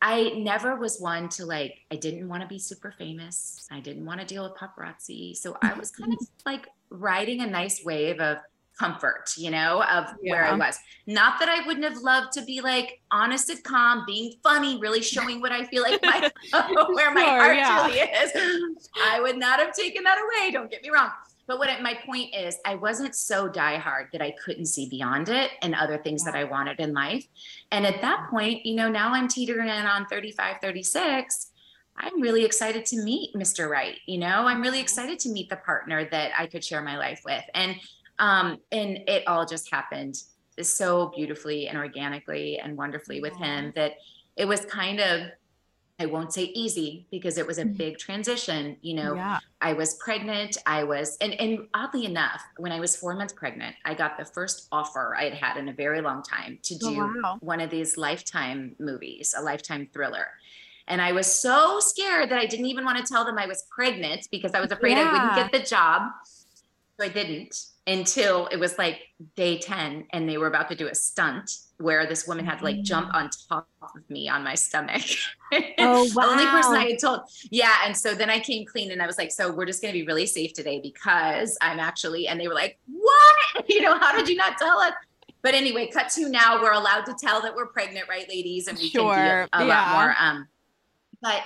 I 0.00 0.34
never 0.36 0.76
was 0.76 1.00
one 1.00 1.28
to 1.30 1.46
like. 1.46 1.80
I 1.90 1.96
didn't 1.96 2.28
want 2.28 2.42
to 2.42 2.46
be 2.46 2.60
super 2.60 2.92
famous. 2.92 3.66
I 3.72 3.80
didn't 3.80 4.04
want 4.04 4.20
to 4.20 4.26
deal 4.26 4.44
with 4.44 4.52
paparazzi. 4.54 5.36
So 5.36 5.56
I 5.62 5.74
was 5.74 5.90
kind 5.90 6.12
of 6.12 6.20
like 6.46 6.68
riding 6.90 7.40
a 7.40 7.46
nice 7.48 7.84
wave 7.84 8.20
of 8.20 8.38
comfort, 8.78 9.34
you 9.36 9.50
know, 9.50 9.82
of 9.82 10.06
yeah. 10.22 10.32
where 10.32 10.44
I 10.44 10.54
was. 10.54 10.78
Not 11.06 11.40
that 11.40 11.48
I 11.48 11.66
wouldn't 11.66 11.84
have 11.84 11.98
loved 12.02 12.32
to 12.32 12.42
be 12.42 12.60
like 12.60 13.00
honest 13.10 13.50
and 13.50 13.62
calm, 13.64 14.04
being 14.06 14.34
funny, 14.42 14.78
really 14.78 15.02
showing 15.02 15.40
what 15.40 15.52
I 15.52 15.64
feel 15.64 15.82
like 15.82 16.00
my 16.02 16.30
where 16.92 17.12
my 17.12 17.20
sure, 17.20 17.28
heart 17.28 17.56
yeah. 17.56 17.86
really 17.86 17.98
is. 17.98 18.88
I 19.02 19.20
would 19.20 19.36
not 19.36 19.58
have 19.60 19.72
taken 19.72 20.04
that 20.04 20.18
away. 20.18 20.50
Don't 20.50 20.70
get 20.70 20.82
me 20.82 20.90
wrong. 20.90 21.10
But 21.46 21.58
what 21.58 21.70
it, 21.70 21.80
my 21.80 21.94
point 22.04 22.34
is, 22.34 22.58
I 22.66 22.74
wasn't 22.74 23.14
so 23.14 23.48
diehard 23.48 24.12
that 24.12 24.20
I 24.20 24.32
couldn't 24.32 24.66
see 24.66 24.86
beyond 24.88 25.30
it 25.30 25.52
and 25.62 25.74
other 25.74 25.96
things 25.96 26.22
yeah. 26.24 26.32
that 26.32 26.38
I 26.38 26.44
wanted 26.44 26.78
in 26.78 26.92
life. 26.92 27.26
And 27.72 27.86
at 27.86 28.02
that 28.02 28.28
point, 28.28 28.66
you 28.66 28.74
know, 28.74 28.90
now 28.90 29.14
I'm 29.14 29.28
teetering 29.28 29.68
in 29.68 29.86
on 29.86 30.04
35, 30.06 30.56
36. 30.60 31.50
I'm 31.96 32.20
really 32.20 32.44
excited 32.44 32.84
to 32.86 33.02
meet 33.02 33.34
Mr. 33.34 33.68
Right. 33.68 33.96
You 34.06 34.18
know, 34.18 34.46
I'm 34.46 34.60
really 34.60 34.76
mm-hmm. 34.76 34.82
excited 34.82 35.18
to 35.20 35.30
meet 35.30 35.48
the 35.48 35.56
partner 35.56 36.08
that 36.10 36.32
I 36.38 36.46
could 36.46 36.62
share 36.62 36.82
my 36.82 36.98
life 36.98 37.22
with. 37.24 37.42
And 37.54 37.76
um, 38.18 38.58
and 38.72 38.98
it 39.06 39.26
all 39.26 39.46
just 39.46 39.72
happened 39.72 40.22
so 40.60 41.12
beautifully 41.14 41.68
and 41.68 41.78
organically 41.78 42.58
and 42.58 42.76
wonderfully 42.76 43.20
with 43.20 43.36
him 43.36 43.72
that 43.76 43.92
it 44.36 44.46
was 44.46 44.64
kind 44.64 45.00
of 45.00 45.28
I 46.00 46.06
won't 46.06 46.32
say 46.32 46.44
easy 46.54 47.06
because 47.10 47.38
it 47.38 47.46
was 47.46 47.58
a 47.58 47.64
mm-hmm. 47.64 47.72
big 47.72 47.98
transition. 47.98 48.76
You 48.82 48.94
know, 48.94 49.14
yeah. 49.14 49.40
I 49.60 49.72
was 49.72 49.94
pregnant. 49.94 50.56
I 50.64 50.84
was, 50.84 51.16
and, 51.20 51.34
and 51.40 51.66
oddly 51.74 52.04
enough, 52.04 52.40
when 52.56 52.70
I 52.70 52.78
was 52.78 52.94
four 52.94 53.16
months 53.16 53.32
pregnant, 53.32 53.74
I 53.84 53.94
got 53.94 54.16
the 54.16 54.24
first 54.24 54.68
offer 54.70 55.16
I 55.18 55.24
had 55.24 55.34
had 55.34 55.56
in 55.56 55.68
a 55.68 55.72
very 55.72 56.00
long 56.00 56.22
time 56.22 56.58
to 56.62 56.74
oh, 56.84 56.90
do 56.90 57.00
oh, 57.00 57.20
wow. 57.22 57.38
one 57.40 57.60
of 57.60 57.70
these 57.70 57.96
lifetime 57.96 58.76
movies, 58.78 59.34
a 59.36 59.42
lifetime 59.42 59.88
thriller. 59.92 60.28
And 60.86 61.02
I 61.02 61.10
was 61.10 61.26
so 61.26 61.80
scared 61.80 62.30
that 62.30 62.38
I 62.38 62.46
didn't 62.46 62.66
even 62.66 62.84
want 62.84 63.04
to 63.04 63.12
tell 63.12 63.24
them 63.24 63.36
I 63.36 63.46
was 63.46 63.64
pregnant 63.68 64.28
because 64.30 64.54
I 64.54 64.60
was 64.60 64.70
afraid 64.70 64.92
yeah. 64.92 65.08
I 65.08 65.12
wouldn't 65.12 65.34
get 65.34 65.52
the 65.52 65.68
job. 65.68 66.02
So 66.98 67.06
I 67.06 67.08
didn't 67.08 67.56
until 67.88 68.46
it 68.48 68.58
was 68.58 68.76
like 68.76 69.00
day 69.34 69.58
10 69.58 70.06
and 70.10 70.28
they 70.28 70.36
were 70.36 70.46
about 70.46 70.68
to 70.68 70.76
do 70.76 70.88
a 70.88 70.94
stunt 70.94 71.50
where 71.78 72.06
this 72.06 72.26
woman 72.26 72.44
had 72.44 72.58
to 72.58 72.64
like 72.64 72.82
jump 72.82 73.14
on 73.14 73.30
top 73.48 73.66
of 73.80 74.10
me 74.10 74.28
on 74.28 74.44
my 74.44 74.54
stomach. 74.54 75.02
Oh, 75.78 76.06
wow. 76.14 76.24
The 76.26 76.30
only 76.30 76.44
person 76.44 76.74
I 76.74 76.90
had 76.90 76.98
told. 76.98 77.20
Yeah. 77.50 77.74
And 77.86 77.96
so 77.96 78.14
then 78.14 78.28
I 78.28 78.40
came 78.40 78.66
clean 78.66 78.90
and 78.90 79.00
I 79.00 79.06
was 79.06 79.16
like, 79.16 79.32
so 79.32 79.50
we're 79.50 79.64
just 79.64 79.80
going 79.80 79.94
to 79.94 79.98
be 79.98 80.06
really 80.06 80.26
safe 80.26 80.52
today 80.52 80.80
because 80.80 81.56
I'm 81.62 81.80
actually, 81.80 82.28
and 82.28 82.38
they 82.38 82.46
were 82.46 82.54
like, 82.54 82.78
what? 82.86 83.64
You 83.68 83.82
know, 83.82 83.98
how 83.98 84.16
did 84.16 84.28
you 84.28 84.36
not 84.36 84.58
tell 84.58 84.78
us? 84.78 84.92
But 85.42 85.54
anyway, 85.54 85.88
cut 85.92 86.10
to 86.10 86.28
now 86.28 86.60
we're 86.60 86.72
allowed 86.72 87.06
to 87.06 87.14
tell 87.18 87.40
that 87.42 87.54
we're 87.54 87.66
pregnant, 87.66 88.08
right, 88.08 88.28
ladies? 88.28 88.66
And 88.68 88.76
we 88.76 88.88
sure. 88.88 89.14
can 89.14 89.48
a, 89.52 89.64
a 89.64 89.66
yeah. 89.66 89.66
lot 89.66 89.92
more. 89.94 90.14
Um, 90.18 90.48
but 91.22 91.42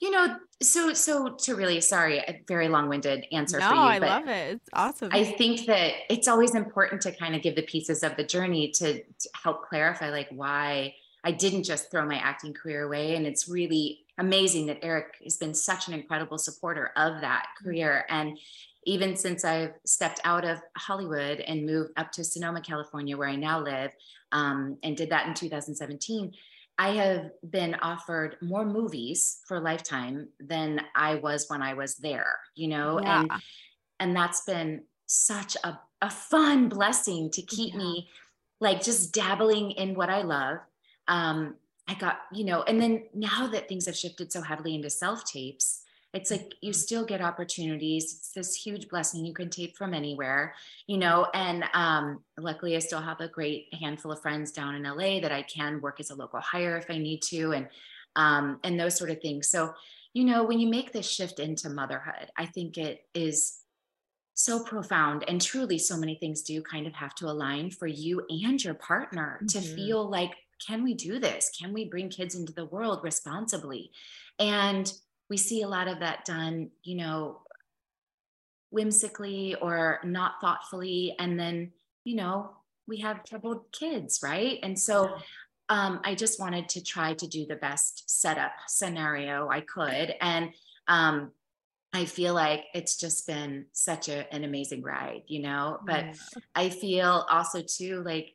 you 0.00 0.10
know, 0.10 0.36
so 0.62 0.92
so 0.92 1.34
to 1.34 1.54
really 1.54 1.80
sorry, 1.80 2.18
a 2.18 2.42
very 2.48 2.68
long-winded 2.68 3.26
answer 3.32 3.58
no, 3.58 3.68
for 3.68 3.74
you. 3.74 3.80
I 3.80 3.98
love 3.98 4.28
it. 4.28 4.54
It's 4.56 4.70
awesome. 4.72 5.10
I 5.12 5.24
think 5.24 5.66
that 5.66 5.92
it's 6.10 6.28
always 6.28 6.54
important 6.54 7.02
to 7.02 7.12
kind 7.12 7.34
of 7.34 7.42
give 7.42 7.56
the 7.56 7.62
pieces 7.62 8.02
of 8.02 8.16
the 8.16 8.24
journey 8.24 8.70
to, 8.72 9.02
to 9.02 9.28
help 9.42 9.68
clarify 9.68 10.10
like 10.10 10.28
why 10.30 10.94
I 11.24 11.32
didn't 11.32 11.64
just 11.64 11.90
throw 11.90 12.04
my 12.06 12.16
acting 12.16 12.52
career 12.52 12.84
away. 12.84 13.16
And 13.16 13.26
it's 13.26 13.48
really 13.48 14.00
amazing 14.18 14.66
that 14.66 14.78
Eric 14.82 15.14
has 15.24 15.36
been 15.36 15.54
such 15.54 15.88
an 15.88 15.94
incredible 15.94 16.38
supporter 16.38 16.90
of 16.96 17.20
that 17.22 17.46
mm-hmm. 17.46 17.68
career. 17.70 18.04
And 18.10 18.38
even 18.84 19.16
since 19.16 19.44
I've 19.44 19.72
stepped 19.86 20.20
out 20.24 20.44
of 20.44 20.58
Hollywood 20.76 21.40
and 21.40 21.64
moved 21.64 21.92
up 21.96 22.12
to 22.12 22.24
Sonoma, 22.24 22.60
California, 22.60 23.16
where 23.16 23.28
I 23.28 23.36
now 23.36 23.60
live, 23.60 23.92
um, 24.32 24.76
and 24.82 24.96
did 24.96 25.10
that 25.10 25.26
in 25.26 25.34
2017, 25.34 26.32
I 26.78 26.90
have 26.90 27.30
been 27.48 27.74
offered 27.76 28.36
more 28.40 28.64
movies 28.64 29.40
for 29.46 29.60
Lifetime 29.60 30.28
than 30.40 30.80
I 30.96 31.16
was 31.16 31.46
when 31.48 31.62
I 31.62 31.74
was 31.74 31.96
there, 31.96 32.38
you 32.56 32.68
know, 32.68 33.00
yeah. 33.00 33.20
and 33.20 33.30
and 34.00 34.16
that's 34.16 34.40
been 34.44 34.82
such 35.06 35.56
a, 35.62 35.78
a 36.02 36.10
fun 36.10 36.68
blessing 36.68 37.30
to 37.30 37.42
keep 37.42 37.72
yeah. 37.74 37.78
me 37.78 38.08
like 38.60 38.82
just 38.82 39.12
dabbling 39.12 39.72
in 39.72 39.94
what 39.94 40.10
I 40.10 40.22
love. 40.22 40.58
Um, 41.06 41.54
I 41.86 41.94
got, 41.94 42.20
you 42.32 42.44
know, 42.44 42.62
and 42.62 42.80
then 42.80 43.04
now 43.14 43.46
that 43.48 43.68
things 43.68 43.86
have 43.86 43.96
shifted 43.96 44.32
so 44.32 44.40
heavily 44.40 44.74
into 44.74 44.90
self 44.90 45.24
tapes, 45.24 45.82
it's 46.14 46.30
like 46.30 46.54
you 46.60 46.70
mm-hmm. 46.70 46.78
still 46.78 47.04
get 47.04 47.20
opportunities. 47.20 48.04
It's 48.04 48.30
this 48.30 48.54
huge 48.54 48.88
blessing. 48.88 49.26
You 49.26 49.34
can 49.34 49.50
tape 49.50 49.76
from 49.76 49.92
anywhere, 49.92 50.54
you 50.86 50.96
know. 50.96 51.26
And 51.34 51.64
um, 51.74 52.22
luckily, 52.38 52.76
I 52.76 52.78
still 52.78 53.00
have 53.00 53.20
a 53.20 53.28
great 53.28 53.66
handful 53.78 54.12
of 54.12 54.22
friends 54.22 54.52
down 54.52 54.76
in 54.76 54.84
LA 54.84 55.20
that 55.20 55.32
I 55.32 55.42
can 55.42 55.80
work 55.80 55.98
as 55.98 56.10
a 56.10 56.14
local 56.14 56.40
hire 56.40 56.78
if 56.78 56.88
I 56.88 56.98
need 56.98 57.20
to, 57.22 57.52
and 57.52 57.68
um, 58.14 58.60
and 58.62 58.78
those 58.78 58.96
sort 58.96 59.10
of 59.10 59.20
things. 59.20 59.48
So, 59.48 59.74
you 60.12 60.24
know, 60.24 60.44
when 60.44 60.60
you 60.60 60.68
make 60.68 60.92
this 60.92 61.10
shift 61.10 61.40
into 61.40 61.68
motherhood, 61.68 62.30
I 62.38 62.46
think 62.46 62.78
it 62.78 63.04
is 63.12 63.58
so 64.34 64.62
profound 64.62 65.24
and 65.26 65.42
truly 65.42 65.78
so 65.78 65.96
many 65.96 66.14
things 66.14 66.42
do 66.42 66.62
kind 66.62 66.86
of 66.86 66.92
have 66.92 67.14
to 67.16 67.26
align 67.26 67.70
for 67.70 67.88
you 67.88 68.24
and 68.28 68.62
your 68.62 68.74
partner 68.74 69.40
mm-hmm. 69.42 69.46
to 69.46 69.60
feel 69.60 70.08
like 70.08 70.32
can 70.66 70.82
we 70.82 70.92
do 70.92 71.20
this 71.20 71.50
can 71.56 71.72
we 71.72 71.84
bring 71.84 72.08
kids 72.08 72.34
into 72.34 72.52
the 72.52 72.64
world 72.64 72.98
responsibly 73.04 73.92
and 74.40 74.92
we 75.30 75.36
see 75.36 75.62
a 75.62 75.68
lot 75.68 75.88
of 75.88 76.00
that 76.00 76.24
done 76.24 76.70
you 76.82 76.96
know 76.96 77.40
whimsically 78.70 79.54
or 79.60 80.00
not 80.04 80.34
thoughtfully 80.40 81.14
and 81.18 81.38
then 81.38 81.70
you 82.04 82.16
know 82.16 82.50
we 82.86 82.98
have 82.98 83.24
troubled 83.24 83.64
kids 83.72 84.20
right 84.22 84.58
and 84.62 84.78
so 84.78 85.14
um, 85.68 86.00
i 86.04 86.14
just 86.14 86.40
wanted 86.40 86.68
to 86.68 86.82
try 86.82 87.14
to 87.14 87.26
do 87.26 87.46
the 87.46 87.56
best 87.56 88.04
setup 88.06 88.52
scenario 88.66 89.48
i 89.48 89.60
could 89.60 90.14
and 90.20 90.50
um, 90.86 91.30
I 91.94 92.06
feel 92.06 92.34
like 92.34 92.64
it's 92.74 92.96
just 92.96 93.24
been 93.24 93.66
such 93.72 94.08
a, 94.08 94.30
an 94.34 94.42
amazing 94.42 94.82
ride, 94.82 95.22
you 95.28 95.40
know. 95.42 95.78
But 95.86 96.06
yeah. 96.06 96.12
I 96.54 96.68
feel 96.68 97.24
also 97.30 97.62
too 97.62 98.02
like 98.04 98.34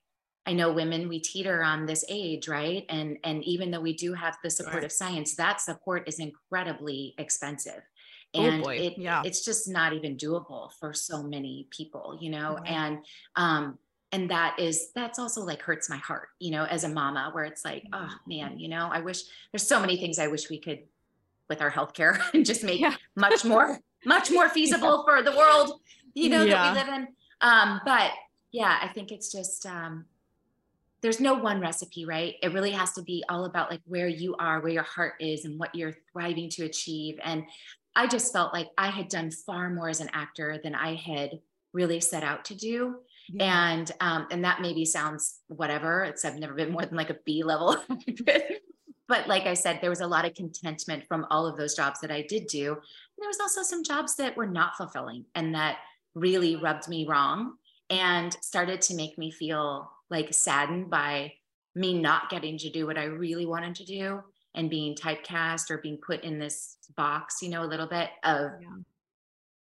I 0.49 0.53
know 0.53 0.71
women 0.71 1.07
we 1.07 1.19
teeter 1.19 1.61
on 1.61 1.85
this 1.85 2.03
age, 2.09 2.47
right? 2.47 2.83
And 2.89 3.19
and 3.23 3.43
even 3.43 3.69
though 3.69 3.81
we 3.81 3.93
do 3.93 4.15
have 4.15 4.35
the 4.43 4.49
support 4.49 4.77
right. 4.77 4.83
of 4.83 4.91
science, 4.91 5.35
that 5.35 5.61
support 5.61 6.07
is 6.07 6.17
incredibly 6.17 7.13
expensive. 7.19 7.81
Oh, 8.33 8.41
and 8.41 8.65
oh 8.65 8.69
it, 8.69 8.95
yeah. 8.97 9.21
it's 9.23 9.45
just 9.45 9.67
not 9.67 9.93
even 9.93 10.17
doable 10.17 10.71
for 10.79 10.91
so 10.91 11.21
many 11.21 11.67
people, 11.69 12.17
you 12.19 12.31
know. 12.31 12.57
Mm-hmm. 12.57 12.73
And 12.73 12.97
um 13.35 13.77
and 14.11 14.31
that 14.31 14.57
is 14.57 14.91
that's 14.95 15.19
also 15.19 15.41
like 15.41 15.61
hurts 15.61 15.87
my 15.87 15.97
heart, 15.97 16.29
you 16.39 16.49
know, 16.49 16.63
as 16.63 16.83
a 16.83 16.89
mama, 16.89 17.29
where 17.31 17.43
it's 17.43 17.63
like, 17.63 17.85
oh 17.93 18.09
man, 18.25 18.57
you 18.57 18.69
know, 18.69 18.89
I 18.91 19.01
wish 19.01 19.21
there's 19.51 19.67
so 19.67 19.79
many 19.79 19.97
things 19.97 20.17
I 20.17 20.29
wish 20.29 20.49
we 20.49 20.59
could 20.59 20.79
with 21.47 21.61
our 21.61 21.69
healthcare 21.69 22.19
and 22.33 22.43
just 22.43 22.63
make 22.63 22.79
yeah. 22.79 22.95
much 23.15 23.45
more 23.45 23.77
much 24.03 24.31
more 24.31 24.49
feasible 24.57 25.05
yeah. 25.07 25.15
for 25.15 25.21
the 25.21 25.37
world 25.37 25.79
you 26.15 26.29
know 26.29 26.43
yeah. 26.43 26.73
that 26.73 26.73
we 26.73 26.79
live 26.79 27.01
in 27.01 27.07
um, 27.41 27.81
but 27.85 28.11
yeah 28.51 28.79
i 28.81 28.87
think 28.87 29.11
it's 29.11 29.31
just 29.31 29.65
um, 29.65 30.05
there's 31.01 31.19
no 31.19 31.33
one 31.33 31.59
recipe 31.59 32.05
right? 32.05 32.35
It 32.41 32.53
really 32.53 32.71
has 32.71 32.93
to 32.93 33.01
be 33.01 33.23
all 33.29 33.45
about 33.45 33.71
like 33.71 33.81
where 33.85 34.07
you 34.07 34.35
are 34.39 34.61
where 34.61 34.71
your 34.71 34.83
heart 34.83 35.13
is 35.19 35.45
and 35.45 35.59
what 35.59 35.73
you're 35.73 35.95
thriving 36.11 36.49
to 36.51 36.65
achieve. 36.65 37.19
And 37.23 37.43
i 37.95 38.05
just 38.05 38.31
felt 38.31 38.53
like 38.53 38.67
i 38.77 38.87
had 38.87 39.07
done 39.07 39.31
far 39.31 39.69
more 39.71 39.89
as 39.89 39.99
an 39.99 40.11
actor 40.13 40.59
than 40.63 40.75
i 40.75 40.93
had 40.93 41.39
really 41.73 41.99
set 41.99 42.23
out 42.23 42.45
to 42.45 42.55
do. 42.55 42.97
Yeah. 43.31 43.71
and 43.71 43.91
um, 43.99 44.27
and 44.31 44.43
that 44.43 44.61
maybe 44.61 44.85
sounds 44.85 45.39
whatever. 45.47 46.03
It's 46.03 46.25
i've 46.25 46.39
never 46.39 46.53
been 46.53 46.71
more 46.71 46.85
than 46.85 46.97
like 46.97 47.09
a 47.11 47.17
b 47.25 47.43
level. 47.43 47.77
But 49.09 49.27
like 49.27 49.47
I 49.47 49.55
said, 49.55 49.79
there 49.81 49.89
was 49.89 50.01
a 50.01 50.07
lot 50.07 50.25
of 50.25 50.35
contentment 50.35 51.07
from 51.07 51.25
all 51.31 51.47
of 51.47 51.57
those 51.57 51.75
jobs 51.75 51.99
that 52.01 52.11
I 52.11 52.21
did 52.21 52.45
do. 52.45 52.67
And 52.73 53.17
there 53.17 53.27
was 53.27 53.39
also 53.41 53.63
some 53.63 53.83
jobs 53.83 54.15
that 54.17 54.37
were 54.37 54.45
not 54.45 54.77
fulfilling 54.77 55.25
and 55.33 55.55
that 55.55 55.79
really 56.13 56.55
rubbed 56.55 56.87
me 56.87 57.07
wrong 57.07 57.55
and 57.89 58.31
started 58.41 58.81
to 58.83 58.95
make 58.95 59.17
me 59.17 59.31
feel 59.31 59.91
like 60.09 60.33
saddened 60.33 60.89
by 60.89 61.33
me 61.75 61.99
not 61.99 62.29
getting 62.29 62.57
to 62.57 62.69
do 62.69 62.85
what 62.85 62.97
I 62.97 63.05
really 63.05 63.45
wanted 63.45 63.75
to 63.75 63.85
do 63.85 64.21
and 64.55 64.69
being 64.69 64.95
typecast 64.95 65.69
or 65.69 65.77
being 65.77 65.97
put 65.97 66.23
in 66.23 66.39
this 66.39 66.77
box, 66.95 67.41
you 67.41 67.49
know, 67.49 67.63
a 67.63 67.65
little 67.65 67.87
bit 67.87 68.09
of, 68.23 68.51
yeah. 68.61 68.67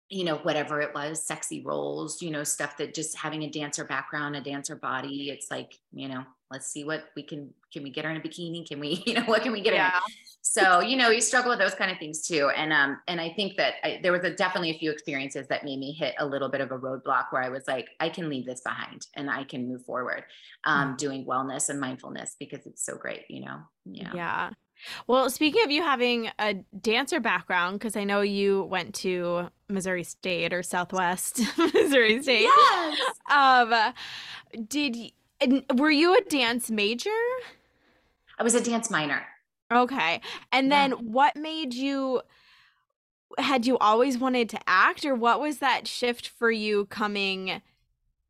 You 0.10 0.24
know, 0.24 0.38
whatever 0.38 0.82
it 0.82 0.94
was, 0.94 1.26
sexy 1.26 1.62
roles, 1.62 2.22
you 2.22 2.30
know, 2.30 2.44
stuff 2.44 2.78
that 2.78 2.94
just 2.94 3.18
having 3.18 3.44
a 3.44 3.50
dancer 3.50 3.84
background, 3.84 4.36
a 4.36 4.42
dancer 4.42 4.76
body, 4.76 5.30
it's 5.30 5.50
like, 5.50 5.80
you 5.92 6.08
know, 6.08 6.24
let's 6.52 6.68
see 6.68 6.84
what 6.84 7.06
we 7.16 7.24
can 7.24 7.54
can 7.74 7.84
we 7.84 7.90
get 7.90 8.06
her 8.06 8.12
in 8.12 8.18
a 8.18 8.20
bikini 8.20 8.68
can 8.68 8.80
we 8.80 9.04
you 9.06 9.14
know 9.14 9.24
what 9.24 9.42
can 9.42 9.52
we 9.52 9.62
get 9.62 9.74
yeah. 9.74 9.90
her 9.92 9.98
in? 9.98 10.14
so 10.42 10.80
you 10.80 10.96
know 10.96 11.10
you 11.10 11.20
struggle 11.20 11.50
with 11.50 11.60
those 11.60 11.76
kind 11.76 11.92
of 11.92 11.98
things 11.98 12.22
too 12.22 12.50
and 12.56 12.72
um 12.72 13.00
and 13.08 13.20
i 13.20 13.30
think 13.30 13.58
that 13.58 13.74
I, 13.84 14.00
there 14.02 14.12
was 14.12 14.24
a, 14.24 14.30
definitely 14.30 14.72
a 14.72 14.78
few 14.78 14.92
experiences 14.92 15.48
that 15.48 15.66
made 15.66 15.80
me 15.80 15.92
hit 15.92 16.16
a 16.20 16.26
little 16.26 16.50
bit 16.50 16.62
of 16.62 16.72
a 16.72 16.78
roadblock 16.78 17.26
where 17.32 17.42
i 17.42 17.50
was 17.50 17.68
like 17.68 17.90
i 18.00 18.10
can 18.10 18.30
leave 18.30 18.46
this 18.46 18.62
behind 18.62 19.08
and 19.16 19.30
i 19.30 19.44
can 19.44 19.68
move 19.68 19.84
forward 19.86 20.24
um 20.66 20.90
mm-hmm. 20.90 20.96
doing 20.98 21.26
wellness 21.26 21.70
and 21.70 21.80
mindfulness 21.80 22.36
because 22.40 22.66
it's 22.66 22.86
so 22.86 22.96
great 22.96 23.24
you 23.30 23.44
know 23.44 23.58
yeah 23.86 24.12
yeah 24.14 24.50
well, 25.08 25.30
speaking 25.30 25.64
of 25.64 25.72
you 25.72 25.82
having 25.82 26.30
a 26.40 26.56
dancer 26.80 27.20
background, 27.20 27.80
because 27.80 27.96
I 27.96 28.04
know 28.04 28.22
you 28.22 28.64
went 28.64 28.94
to 28.96 29.50
Missouri 29.70 30.04
State 30.04 30.54
or 30.54 30.64
Southwest 30.64 31.42
Missouri 31.58 32.22
State. 32.22 32.42
Yes. 32.42 33.00
Um, 33.30 33.94
did 34.68 35.12
were 35.76 35.92
you 35.92 36.16
a 36.16 36.22
dance 36.22 36.70
major? 36.70 37.10
I 38.38 38.44
was 38.44 38.56
a 38.56 38.64
dance 38.64 38.90
minor. 38.90 39.26
Okay. 39.72 40.22
And 40.52 40.72
then 40.72 40.92
yeah. 40.92 40.98
what 40.98 41.36
made 41.36 41.74
you 41.74 42.22
had 43.38 43.66
you 43.66 43.78
always 43.80 44.18
wanted 44.18 44.50
to 44.50 44.60
act 44.68 45.06
or 45.06 45.16
what 45.16 45.42
was 45.42 45.58
that 45.58 45.88
shift 45.88 46.28
for 46.28 46.52
you 46.52 46.86
coming 46.86 47.62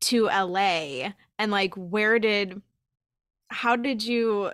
to 0.00 0.24
LA 0.24 1.10
and 1.38 1.50
like 1.50 1.74
where 1.74 2.18
did 2.18 2.60
how 3.48 3.76
did 3.76 4.02
you 4.02 4.50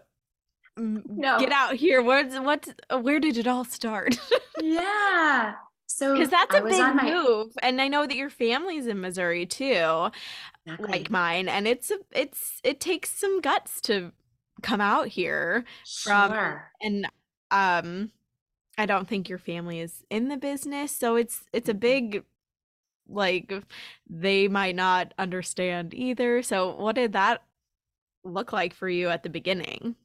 no. 0.77 1.39
get 1.39 1.53
out 1.53 1.75
here 1.75 2.03
What's 2.03 2.39
what 2.39 2.69
where 3.03 3.21
did 3.21 3.37
it 3.37 3.47
all 3.47 3.65
start 3.65 4.19
yeah 4.61 5.55
so 5.87 6.15
because 6.15 6.31
that's 6.31 6.55
a 6.55 6.63
big 6.63 6.79
my... 6.79 7.03
move 7.03 7.53
and 7.63 7.81
i 7.81 7.89
know 7.89 8.07
that 8.07 8.17
your 8.17 8.31
family's 8.31 8.87
in 8.87 9.01
missouri 9.01 9.45
too 9.45 10.11
exactly. 10.67 10.91
like 10.91 11.11
mine 11.11 11.49
and 11.49 11.69
it's 11.69 11.91
a, 11.91 11.99
it's 12.13 12.61
it 12.65 12.81
takes 12.81 13.11
some 13.11 13.41
guts 13.41 13.81
to 13.83 14.13
come 14.63 14.81
out 14.81 15.09
here 15.09 15.65
from 16.05 16.33
sure. 16.33 16.71
and 16.81 17.07
um 17.51 18.11
I 18.79 18.87
don't 18.87 19.07
think 19.07 19.29
your 19.29 19.39
family 19.39 19.81
is 19.81 20.05
in 20.11 20.29
the 20.29 20.37
business 20.37 20.97
so 20.97 21.17
it's 21.17 21.45
it's 21.53 21.69
a 21.69 21.73
mm-hmm. 21.73 21.81
big 21.81 22.25
like 23.09 23.53
they 24.09 24.49
might 24.49 24.77
not 24.77 25.13
understand 25.19 25.93
either 25.93 26.43
so 26.43 26.75
what 26.77 26.95
did 26.95 27.13
that 27.13 27.43
look 28.25 28.53
like 28.53 28.73
for 28.73 28.89
you 28.89 29.09
at 29.09 29.23
the 29.23 29.29
beginning 29.29 29.97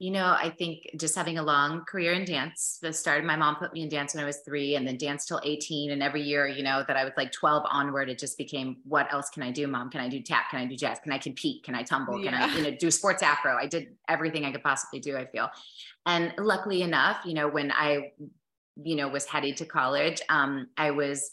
you 0.00 0.10
know, 0.10 0.24
I 0.24 0.48
think 0.48 0.88
just 0.96 1.14
having 1.14 1.36
a 1.36 1.42
long 1.42 1.84
career 1.84 2.14
in 2.14 2.24
dance, 2.24 2.78
the 2.80 2.90
started, 2.90 3.26
my 3.26 3.36
mom 3.36 3.56
put 3.56 3.74
me 3.74 3.82
in 3.82 3.90
dance 3.90 4.14
when 4.14 4.24
I 4.24 4.26
was 4.26 4.38
three 4.38 4.76
and 4.76 4.88
then 4.88 4.96
dance 4.96 5.26
till 5.26 5.42
18. 5.44 5.90
And 5.90 6.02
every 6.02 6.22
year, 6.22 6.48
you 6.48 6.62
know, 6.62 6.82
that 6.88 6.96
I 6.96 7.04
was 7.04 7.12
like 7.18 7.32
12 7.32 7.64
onward, 7.70 8.08
it 8.08 8.18
just 8.18 8.38
became, 8.38 8.78
what 8.84 9.12
else 9.12 9.28
can 9.28 9.42
I 9.42 9.50
do, 9.50 9.66
mom? 9.66 9.90
Can 9.90 10.00
I 10.00 10.08
do 10.08 10.22
tap? 10.22 10.48
Can 10.48 10.58
I 10.58 10.64
do 10.64 10.74
jazz? 10.74 11.00
Can 11.00 11.12
I 11.12 11.18
compete? 11.18 11.64
Can 11.64 11.74
I 11.74 11.82
tumble? 11.82 12.22
Can 12.22 12.32
I, 12.32 12.46
you 12.56 12.62
know, 12.62 12.70
do 12.70 12.90
sports 12.90 13.22
acro? 13.22 13.58
I 13.60 13.66
did 13.66 13.88
everything 14.08 14.46
I 14.46 14.52
could 14.52 14.62
possibly 14.62 15.00
do, 15.00 15.18
I 15.18 15.26
feel. 15.26 15.50
And 16.06 16.32
luckily 16.38 16.80
enough, 16.80 17.18
you 17.26 17.34
know, 17.34 17.48
when 17.48 17.70
I, 17.70 18.12
you 18.82 18.96
know, 18.96 19.06
was 19.06 19.26
headed 19.26 19.58
to 19.58 19.66
college, 19.66 20.22
um, 20.30 20.68
I 20.78 20.92
was, 20.92 21.30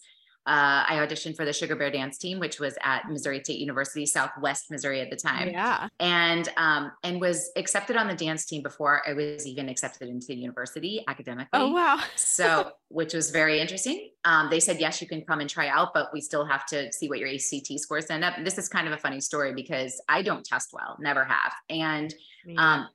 uh, 0.48 0.86
I 0.88 1.06
auditioned 1.06 1.36
for 1.36 1.44
the 1.44 1.52
Sugar 1.52 1.76
Bear 1.76 1.92
dance 1.92 2.18
team, 2.18 2.40
which 2.40 2.58
was 2.58 2.78
at 2.82 3.10
Missouri 3.10 3.42
State 3.44 3.60
University, 3.60 4.06
Southwest 4.06 4.72
Missouri 4.72 5.02
at 5.02 5.10
the 5.10 5.18
time. 5.18 5.50
Yeah. 5.50 5.90
And 6.00 6.48
um, 6.56 6.94
and 7.04 7.20
was 7.20 7.52
accepted 7.58 7.98
on 7.98 8.08
the 8.08 8.16
dance 8.16 8.46
team 8.46 8.64
before 8.64 9.02
I 9.06 9.12
was 9.12 9.46
even 9.46 9.68
accepted 9.68 10.08
into 10.08 10.28
the 10.28 10.36
university 10.36 11.04
academically. 11.10 11.50
Oh 11.60 11.72
wow. 11.72 12.02
so 12.16 12.72
which 12.88 13.14
was 13.14 13.30
very 13.30 13.60
interesting. 13.60 14.12
Um, 14.24 14.50
they 14.50 14.62
said, 14.62 14.80
yes, 14.80 15.02
you 15.02 15.08
can 15.08 15.22
come 15.22 15.42
and 15.42 15.50
try 15.50 15.68
out, 15.68 15.94
but 15.94 16.12
we 16.14 16.22
still 16.22 16.46
have 16.46 16.66
to 16.68 16.94
see 16.94 17.10
what 17.10 17.20
your 17.20 17.28
ACT 17.28 17.78
scores 17.78 18.10
end 18.10 18.24
up. 18.24 18.36
This 18.46 18.58
is 18.58 18.70
kind 18.70 18.88
of 18.88 18.94
a 18.94 18.98
funny 18.98 19.20
story 19.20 19.54
because 19.54 20.02
I 20.08 20.22
don't 20.22 20.46
test 20.46 20.70
well, 20.72 20.96
never 21.00 21.26
have. 21.26 21.52
And 21.70 22.14
um, 22.58 22.88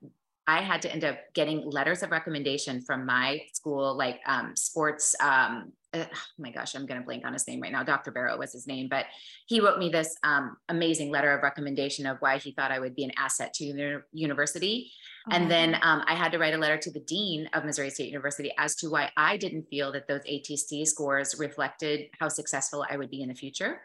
I 0.47 0.63
had 0.63 0.83
to 0.83 0.93
end 0.93 1.05
up 1.05 1.19
getting 1.35 1.69
letters 1.69 2.03
of 2.03 2.11
recommendation 2.11 2.81
from 2.81 3.05
my 3.05 3.43
school, 3.53 3.95
like 3.95 4.21
um, 4.27 4.57
sports 4.57 5.15
um, 5.21 5.73
uh, 5.95 6.05
oh 6.13 6.19
my 6.39 6.51
gosh, 6.51 6.75
I'm 6.75 6.87
going 6.87 7.01
to 7.01 7.05
blank 7.05 7.25
on 7.25 7.33
his 7.33 7.47
name 7.47 7.61
right 7.61 7.73
now. 7.73 7.83
Dr. 7.83 8.11
Barrow 8.11 8.39
was 8.39 8.53
his 8.53 8.67
name, 8.67 8.89
but 8.89 9.07
he 9.47 9.61
wrote 9.61 9.79
me 9.79 9.89
this 9.89 10.17
um, 10.23 10.57
amazing 10.69 11.11
letter 11.11 11.33
of 11.33 11.43
recommendation 11.43 12.07
of 12.07 12.19
why 12.21 12.39
he 12.39 12.53
thought 12.53 12.71
I 12.71 12.79
would 12.79 12.95
be 12.95 13.05
an 13.05 13.13
asset 13.17 13.53
to 13.55 13.73
the 13.73 14.03
university. 14.13 14.93
And 15.31 15.51
then 15.51 15.77
um, 15.83 16.03
I 16.07 16.15
had 16.15 16.33
to 16.33 16.39
write 16.39 16.55
a 16.55 16.59
letter 16.59 16.79
to 16.79 16.91
the 16.91 17.01
dean 17.01 17.49
of 17.53 17.65
Missouri 17.65 17.91
State 17.91 18.09
University 18.09 18.53
as 18.59 18.75
to 18.77 18.89
why 18.89 19.11
I 19.17 19.37
didn't 19.37 19.69
feel 19.69 19.93
that 19.93 20.09
those 20.09 20.23
ATC 20.23 20.87
scores 20.87 21.39
reflected 21.39 22.09
how 22.19 22.29
successful 22.29 22.85
I 22.91 22.97
would 22.97 23.11
be 23.11 23.23
in 23.23 23.29
the 23.29 23.35
future, 23.35 23.83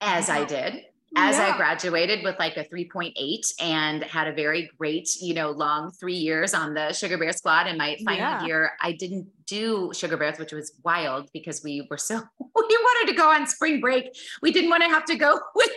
as 0.00 0.28
I 0.28 0.44
did 0.44 0.82
as 1.16 1.36
yeah. 1.36 1.52
I 1.52 1.56
graduated 1.56 2.24
with 2.24 2.38
like 2.38 2.56
a 2.56 2.64
3.8 2.64 3.52
and 3.60 4.02
had 4.04 4.26
a 4.26 4.32
very 4.32 4.70
great, 4.78 5.16
you 5.20 5.34
know, 5.34 5.50
long 5.50 5.92
three 5.92 6.16
years 6.16 6.54
on 6.54 6.74
the 6.74 6.92
Sugar 6.92 7.16
Bear 7.18 7.32
squad. 7.32 7.66
In 7.66 7.76
my 7.76 7.96
final 8.04 8.18
yeah. 8.18 8.44
year, 8.44 8.72
I 8.80 8.92
didn't 8.92 9.28
do 9.46 9.92
Sugar 9.94 10.16
Bears, 10.16 10.38
which 10.38 10.52
was 10.52 10.72
wild 10.82 11.30
because 11.32 11.62
we 11.62 11.86
were 11.90 11.98
so, 11.98 12.16
we 12.38 12.52
wanted 12.54 13.12
to 13.12 13.16
go 13.16 13.30
on 13.30 13.46
spring 13.46 13.80
break. 13.80 14.16
We 14.42 14.52
didn't 14.52 14.70
want 14.70 14.82
to 14.82 14.88
have 14.88 15.04
to 15.06 15.16
go 15.16 15.38
with, 15.54 15.70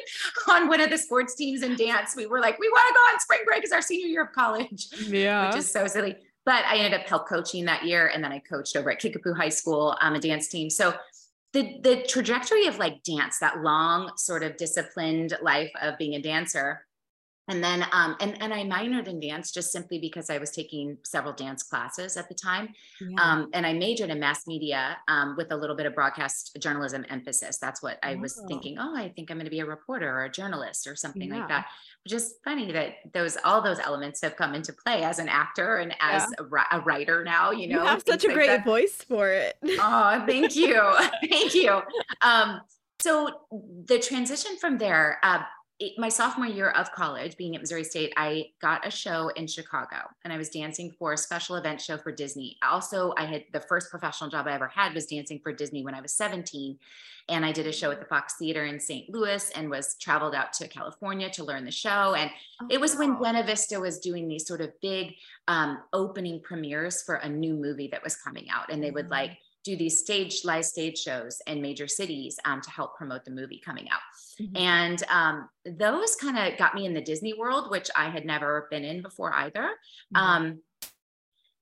on 0.50 0.68
one 0.68 0.82
of 0.82 0.90
the 0.90 0.98
sports 0.98 1.36
teams 1.36 1.62
and 1.62 1.78
dance. 1.78 2.16
We 2.16 2.26
were 2.26 2.40
like, 2.40 2.60
we 2.60 2.70
want 2.70 2.88
to 2.88 2.94
go 2.94 3.00
on 3.00 3.20
spring 3.20 3.40
break 3.46 3.64
as 3.64 3.72
our 3.72 3.82
senior 3.82 4.08
year 4.08 4.24
of 4.24 4.32
college. 4.32 4.88
Yeah. 5.08 5.48
Which 5.48 5.58
is 5.58 5.72
so 5.72 5.88
silly. 5.88 6.16
But 6.46 6.66
I 6.66 6.78
ended 6.78 7.00
up 7.00 7.08
help 7.08 7.28
coaching 7.28 7.66
that 7.66 7.86
year. 7.86 8.08
And 8.08 8.24
then 8.24 8.32
I 8.32 8.40
coached 8.40 8.76
over 8.76 8.92
at 8.92 9.00
Kickapoo 9.00 9.34
High 9.34 9.50
School, 9.50 9.96
um, 10.02 10.16
a 10.16 10.20
dance 10.20 10.48
team. 10.48 10.70
So 10.70 10.94
the 11.58 11.80
the 11.82 12.04
trajectory 12.04 12.68
of 12.68 12.78
like 12.78 13.02
dance 13.04 13.40
that 13.40 13.62
long 13.62 14.12
sort 14.16 14.44
of 14.44 14.58
disciplined 14.58 15.36
life 15.42 15.72
of 15.82 15.98
being 15.98 16.14
a 16.14 16.22
dancer 16.22 16.86
and 17.50 17.64
then 17.64 17.86
um, 17.94 18.16
and 18.20 18.42
and 18.42 18.54
I 18.54 18.64
minored 18.64 19.08
in 19.08 19.20
dance 19.20 19.52
just 19.52 19.72
simply 19.72 20.00
because 20.00 20.30
I 20.30 20.38
was 20.38 20.52
taking 20.52 20.98
several 21.04 21.34
dance 21.34 21.64
classes 21.64 22.18
at 22.18 22.28
the 22.28 22.36
time, 22.36 22.70
yeah. 23.00 23.22
um, 23.22 23.50
and 23.54 23.66
I 23.66 23.74
majored 23.74 24.10
in 24.10 24.20
mass 24.20 24.48
media 24.48 24.98
um, 25.08 25.36
with 25.38 25.52
a 25.52 25.56
little 25.56 25.76
bit 25.76 25.86
of 25.86 25.96
broadcast 25.96 26.58
journalism 26.60 27.06
emphasis. 27.10 27.58
That's 27.58 27.82
what 27.82 28.00
I 28.04 28.16
was 28.16 28.38
oh. 28.42 28.48
thinking. 28.48 28.78
Oh, 28.80 28.96
I 28.96 29.10
think 29.10 29.32
I'm 29.32 29.38
going 29.38 29.46
to 29.46 29.52
be 29.52 29.62
a 29.62 29.66
reporter 29.66 30.10
or 30.10 30.26
a 30.26 30.32
journalist 30.32 30.88
or 30.88 30.96
something 30.96 31.30
yeah. 31.30 31.40
like 31.40 31.48
that. 31.48 31.68
Which 32.04 32.14
is 32.14 32.36
funny 32.44 32.72
that 32.74 32.96
those 33.14 33.38
all 33.46 33.62
those 33.62 33.80
elements 33.80 34.22
have 34.22 34.36
come 34.36 34.54
into 34.54 34.74
play 34.74 35.04
as 35.04 35.20
an 35.20 35.30
actor 35.30 35.78
and 35.78 35.96
as 36.02 36.26
yeah. 36.40 36.64
a, 36.74 36.78
a, 36.78 36.82
writer 36.82 37.24
now. 37.24 37.52
You 37.52 37.70
know, 37.70 37.82
you 37.82 37.88
have 37.88 38.04
such 38.06 38.26
a 38.26 38.28
like 38.28 38.36
great 38.36 38.48
that. 38.48 38.66
voice 38.66 38.96
for 39.08 39.30
it. 39.30 39.56
Oh, 39.80 40.24
thank 40.28 40.56
you, 40.56 40.76
thank 41.30 41.54
you. 41.54 41.82
Um, 42.22 42.60
so 43.00 43.30
the 43.86 44.00
transition 44.00 44.58
from 44.60 44.78
there. 44.78 45.20
Uh, 45.24 45.44
my 45.98 46.10
sophomore 46.10 46.48
year 46.48 46.72
of 46.72 46.92
college, 46.92 47.38
being 47.38 47.54
at 47.54 47.62
Missouri 47.62 47.84
State, 47.84 48.12
I 48.18 48.48
got 48.62 48.88
a 48.88 48.90
show 48.90 49.30
in 49.30 49.46
Chicago 49.46 49.98
and 50.24 50.34
I 50.34 50.38
was 50.38 50.50
dancing 50.50 50.92
for 50.98 51.14
a 51.14 51.18
special 51.18 51.56
event 51.56 51.82
show 51.82 51.98
for 51.98 52.12
Disney. 52.12 52.58
Also, 52.68 53.14
I 53.16 53.26
had 53.26 53.44
the 53.54 53.60
first 53.60 53.92
professional 53.92 54.30
job 54.30 54.48
I 54.48 54.54
ever 54.54 54.68
had 54.68 54.96
was 54.96 55.06
dancing 55.06 55.40
for 55.44 55.54
Disney 55.54 55.84
when 55.84 55.94
I 55.94 56.02
was 56.02 56.14
17. 56.14 56.80
And 57.30 57.46
I 57.46 57.52
did 57.52 57.68
a 57.68 57.74
show 57.74 57.92
at 57.92 58.00
the 58.00 58.06
Fox 58.06 58.36
Theater 58.40 58.66
in 58.66 58.80
St. 58.80 59.10
Louis 59.10 59.52
and 59.52 59.70
was 59.70 59.96
traveled 60.00 60.34
out 60.34 60.54
to 60.54 60.68
California 60.68 61.30
to 61.32 61.44
learn 61.44 61.66
the 61.66 61.72
show. 61.72 62.16
And 62.16 62.32
oh, 62.62 62.68
it 62.70 62.80
was 62.80 62.94
wow. 62.94 63.00
when 63.00 63.18
Buena 63.18 63.44
Vista 63.44 63.80
was 63.80 64.00
doing 64.00 64.28
these 64.28 64.48
sort 64.48 64.62
of 64.62 64.72
big 64.82 65.14
um, 65.48 65.80
opening 65.94 66.42
premieres 66.42 67.04
for 67.04 67.16
a 67.16 67.30
new 67.30 67.54
movie 67.54 67.90
that 67.90 68.04
was 68.04 68.16
coming 68.16 68.50
out. 68.50 68.72
And 68.72 68.82
they 68.82 68.92
would 68.92 69.10
like 69.10 69.38
do 69.68 69.76
these 69.76 70.00
stage 70.00 70.46
live 70.46 70.64
stage 70.64 70.98
shows 70.98 71.42
in 71.46 71.62
major 71.62 71.88
cities 71.88 72.38
um, 72.46 72.62
to 72.62 72.70
help 72.70 72.96
promote 72.96 73.26
the 73.26 73.32
movie 73.32 73.62
coming 73.64 73.88
out 73.90 74.00
mm-hmm. 74.42 74.56
and 74.56 75.04
um, 75.12 75.50
those 75.66 76.16
kind 76.16 76.38
of 76.38 76.58
got 76.58 76.74
me 76.74 76.86
in 76.86 76.94
the 76.94 77.02
disney 77.02 77.34
world 77.34 77.70
which 77.70 77.90
i 77.96 78.10
had 78.10 78.26
never 78.26 78.68
been 78.72 78.84
in 78.84 79.02
before 79.02 79.34
either 79.34 79.70
mm-hmm. 80.16 80.18
um, 80.18 80.62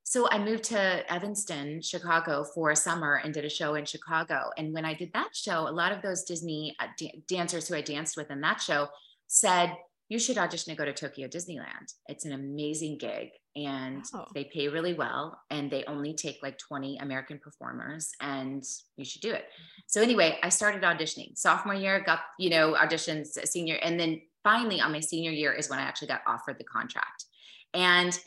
so 0.04 0.30
i 0.30 0.38
moved 0.38 0.64
to 0.64 1.12
evanston 1.12 1.82
chicago 1.82 2.46
for 2.54 2.70
a 2.70 2.76
summer 2.76 3.22
and 3.24 3.34
did 3.34 3.44
a 3.44 3.50
show 3.50 3.74
in 3.74 3.86
chicago 3.86 4.50
and 4.58 4.72
when 4.72 4.86
i 4.86 4.94
did 4.94 5.12
that 5.14 5.30
show 5.34 5.68
a 5.68 5.72
lot 5.82 5.92
of 5.92 6.02
those 6.04 6.24
disney 6.24 6.76
uh, 6.80 6.88
d- 6.98 7.24
dancers 7.28 7.68
who 7.68 7.76
i 7.76 7.82
danced 7.82 8.16
with 8.16 8.30
in 8.30 8.42
that 8.42 8.62
show 8.62 8.88
said 9.28 9.76
you 10.08 10.20
should 10.20 10.38
audition 10.38 10.72
to 10.72 10.78
go 10.78 10.86
to 10.86 10.94
Tokyo 10.94 11.28
Disneyland. 11.28 11.92
It's 12.08 12.26
an 12.26 12.34
amazing 12.34 13.00
gig 13.00 13.30
and 13.56 14.04
oh. 14.14 14.26
they 14.34 14.46
pay 14.46 14.68
really 14.68 14.94
well 14.94 15.40
and 15.50 15.72
they 15.72 15.84
only 15.86 16.14
take 16.14 16.40
like 16.44 16.58
20 16.58 16.98
American 16.98 17.40
performers 17.40 18.12
and 18.22 18.64
you 18.98 19.06
should 19.06 19.22
do 19.22 19.32
it. 19.32 19.46
So 19.88 20.02
anyway, 20.02 20.38
I 20.44 20.50
started 20.50 20.82
auditioning. 20.82 21.38
Sophomore 21.38 21.76
year 21.76 22.04
got, 22.06 22.20
you 22.38 22.50
know, 22.50 22.74
auditions 22.74 23.28
senior 23.48 23.76
and 23.76 24.00
then 24.00 24.22
finally 24.44 24.82
on 24.82 24.92
my 24.92 25.00
senior 25.00 25.32
year 25.32 25.54
is 25.54 25.70
when 25.70 25.80
I 25.80 25.84
actually 25.84 26.10
got 26.10 26.22
offered 26.28 26.58
the 26.60 26.66
contract. 26.66 27.26
And 27.74 28.18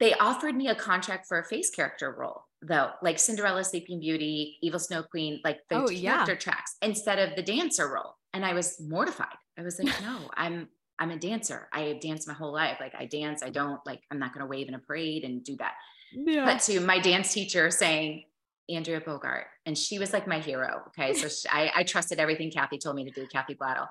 they 0.00 0.14
offered 0.14 0.54
me 0.54 0.68
a 0.68 0.74
contract 0.74 1.26
for 1.26 1.38
a 1.38 1.44
face 1.44 1.70
character 1.70 2.14
role 2.16 2.44
though, 2.62 2.90
like 3.02 3.18
Cinderella, 3.18 3.64
Sleeping 3.64 4.00
Beauty, 4.00 4.58
Evil 4.62 4.78
Snow 4.78 5.02
Queen, 5.02 5.40
like 5.44 5.60
the 5.68 5.76
oh, 5.76 5.86
character 5.86 6.32
yeah. 6.32 6.38
tracks 6.38 6.76
instead 6.80 7.18
of 7.18 7.36
the 7.36 7.42
dancer 7.42 7.92
role. 7.92 8.14
And 8.32 8.44
I 8.44 8.54
was 8.54 8.80
mortified. 8.80 9.36
I 9.58 9.62
was 9.62 9.78
like, 9.78 10.00
no, 10.00 10.30
I'm 10.34 10.68
I'm 11.02 11.10
a 11.10 11.16
dancer. 11.16 11.68
I 11.72 11.80
have 11.86 12.00
danced 12.00 12.28
my 12.28 12.34
whole 12.34 12.52
life. 12.52 12.76
Like 12.78 12.94
I 12.96 13.06
dance, 13.06 13.42
I 13.42 13.50
don't 13.50 13.84
like, 13.84 14.02
I'm 14.12 14.20
not 14.20 14.32
going 14.32 14.46
to 14.46 14.46
wave 14.46 14.68
in 14.68 14.74
a 14.74 14.78
parade 14.78 15.24
and 15.24 15.42
do 15.42 15.56
that. 15.56 15.72
Yeah. 16.12 16.44
But 16.44 16.60
to 16.62 16.78
my 16.78 17.00
dance 17.00 17.32
teacher 17.32 17.72
saying, 17.72 18.24
Andrea 18.70 19.00
Bogart, 19.00 19.46
and 19.66 19.76
she 19.76 19.98
was 19.98 20.12
like 20.12 20.28
my 20.28 20.38
hero. 20.38 20.82
Okay. 20.88 21.12
So 21.14 21.28
she, 21.28 21.48
I, 21.48 21.72
I 21.74 21.82
trusted 21.82 22.20
everything 22.20 22.52
Kathy 22.52 22.78
told 22.78 22.94
me 22.94 23.04
to 23.04 23.10
do, 23.10 23.26
Kathy 23.26 23.54
Blattle. 23.54 23.88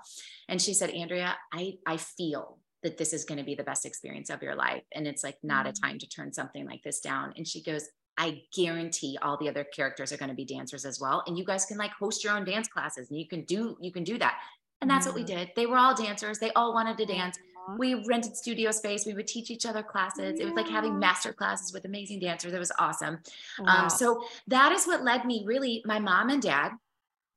And 0.47 0.61
she 0.61 0.73
said, 0.73 0.89
Andrea, 0.91 1.35
I, 1.51 1.73
I 1.85 1.97
feel 1.97 2.57
that 2.81 2.97
this 2.97 3.11
is 3.11 3.25
going 3.25 3.37
to 3.39 3.43
be 3.43 3.55
the 3.55 3.63
best 3.65 3.85
experience 3.85 4.29
of 4.29 4.41
your 4.41 4.55
life. 4.55 4.83
And 4.95 5.05
it's 5.05 5.21
like 5.21 5.37
not 5.43 5.67
a 5.67 5.71
mm. 5.71 5.81
time 5.81 5.99
to 5.99 6.07
turn 6.07 6.31
something 6.31 6.65
like 6.65 6.81
this 6.83 7.01
down. 7.01 7.33
And 7.35 7.45
she 7.45 7.61
goes, 7.61 7.89
I 8.17 8.43
guarantee 8.55 9.17
all 9.21 9.37
the 9.37 9.49
other 9.49 9.65
characters 9.65 10.13
are 10.13 10.17
going 10.17 10.29
to 10.29 10.35
be 10.35 10.45
dancers 10.45 10.85
as 10.85 10.99
well. 11.01 11.23
And 11.27 11.37
you 11.37 11.43
guys 11.43 11.65
can 11.65 11.77
like 11.77 11.91
host 11.91 12.23
your 12.23 12.33
own 12.33 12.45
dance 12.45 12.69
classes 12.69 13.09
and 13.09 13.19
you 13.19 13.27
can 13.27 13.43
do, 13.43 13.77
you 13.81 13.91
can 13.91 14.03
do 14.05 14.17
that. 14.19 14.37
And 14.81 14.89
that's 14.89 15.05
what 15.05 15.15
we 15.15 15.23
mm-hmm. 15.23 15.37
did. 15.37 15.51
They 15.55 15.65
were 15.65 15.77
all 15.77 15.95
dancers. 15.95 16.39
They 16.39 16.51
all 16.53 16.73
wanted 16.73 16.97
to 16.97 17.05
dance. 17.05 17.37
We 17.77 18.03
rented 18.07 18.35
studio 18.35 18.71
space. 18.71 19.05
We 19.05 19.13
would 19.13 19.27
teach 19.27 19.51
each 19.51 19.65
other 19.65 19.83
classes. 19.83 20.39
It 20.39 20.45
was 20.45 20.55
like 20.55 20.67
having 20.67 20.97
master 20.97 21.31
classes 21.31 21.71
with 21.71 21.85
amazing 21.85 22.19
dancers. 22.19 22.53
It 22.53 22.59
was 22.59 22.71
awesome. 22.79 23.19
Um, 23.59 23.65
wow. 23.65 23.83
Um, 23.83 23.89
so 23.89 24.23
that 24.47 24.71
is 24.71 24.85
what 24.85 25.03
led 25.03 25.25
me 25.25 25.43
really, 25.45 25.83
my 25.85 25.99
mom 25.99 26.29
and 26.29 26.41
dad, 26.41 26.71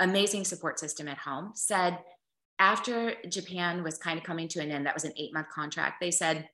amazing 0.00 0.44
support 0.44 0.78
system 0.78 1.06
at 1.08 1.18
home, 1.18 1.52
said 1.54 1.98
after 2.58 3.14
Japan 3.28 3.82
was 3.82 3.98
kind 3.98 4.18
of 4.18 4.24
coming 4.24 4.48
to 4.48 4.60
an 4.60 4.70
end, 4.70 4.86
that 4.86 4.94
was 4.94 5.04
an 5.04 5.12
eight 5.16 5.34
month 5.34 5.48
contract. 5.54 6.00
They 6.00 6.10
said, 6.10 6.48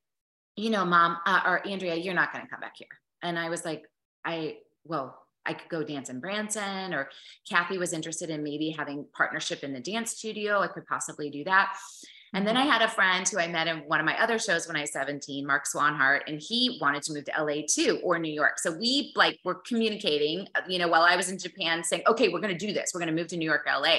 you 0.57 0.71
know, 0.71 0.85
mom 0.85 1.19
uh, 1.25 1.41
or 1.47 1.67
Andrea, 1.67 1.95
you're 1.95 2.15
not 2.15 2.33
going 2.33 2.45
to 2.45 2.51
come 2.51 2.61
back 2.61 2.75
here. 2.77 2.89
And 3.23 3.39
I 3.39 3.49
was 3.51 3.65
like, 3.65 3.85
I, 4.25 4.57
well, 4.85 5.19
I 5.51 5.55
could 5.55 5.69
go 5.69 5.83
dance 5.83 6.09
in 6.09 6.21
Branson, 6.21 6.95
or 6.95 7.09
Kathy 7.49 7.77
was 7.77 7.93
interested 7.93 8.31
in 8.31 8.43
maybe 8.43 8.71
having 8.71 9.05
partnership 9.13 9.65
in 9.65 9.73
the 9.73 9.81
dance 9.81 10.13
studio. 10.13 10.61
I 10.61 10.69
could 10.69 10.87
possibly 10.87 11.29
do 11.29 11.45
that. 11.45 11.77
And 12.33 12.47
then 12.47 12.57
I 12.57 12.61
mm-hmm. 12.61 12.71
had 12.71 12.83
a 12.83 12.89
friend 12.89 13.29
who 13.29 13.41
I 13.41 13.49
met 13.49 13.67
in 13.67 13.79
one 13.79 13.99
of 13.99 14.07
my 14.07 14.17
other 14.23 14.39
shows 14.39 14.69
when 14.69 14.77
I 14.77 14.83
was 14.83 14.93
17, 14.93 15.45
Mark 15.45 15.65
Swanhart, 15.67 16.21
and 16.29 16.41
he 16.41 16.79
wanted 16.81 17.03
to 17.05 17.13
move 17.13 17.25
to 17.25 17.33
LA 17.43 17.63
too, 17.69 17.99
or 18.05 18.19
New 18.21 18.33
York. 18.33 18.61
So 18.61 18.71
we 18.71 19.13
like 19.17 19.39
were 19.45 19.57
communicating, 19.67 20.47
you 20.69 20.79
know, 20.79 20.87
while 20.87 21.03
I 21.03 21.17
was 21.17 21.29
in 21.29 21.39
Japan 21.39 21.83
saying, 21.83 22.03
okay, 22.07 22.29
we're 22.29 22.41
going 22.41 22.57
to 22.57 22.67
do 22.67 22.73
this. 22.73 22.93
We're 22.95 23.01
going 23.01 23.15
to 23.15 23.21
move 23.21 23.29
to 23.29 23.37
New 23.37 23.49
York, 23.49 23.67
LA. 23.67 23.97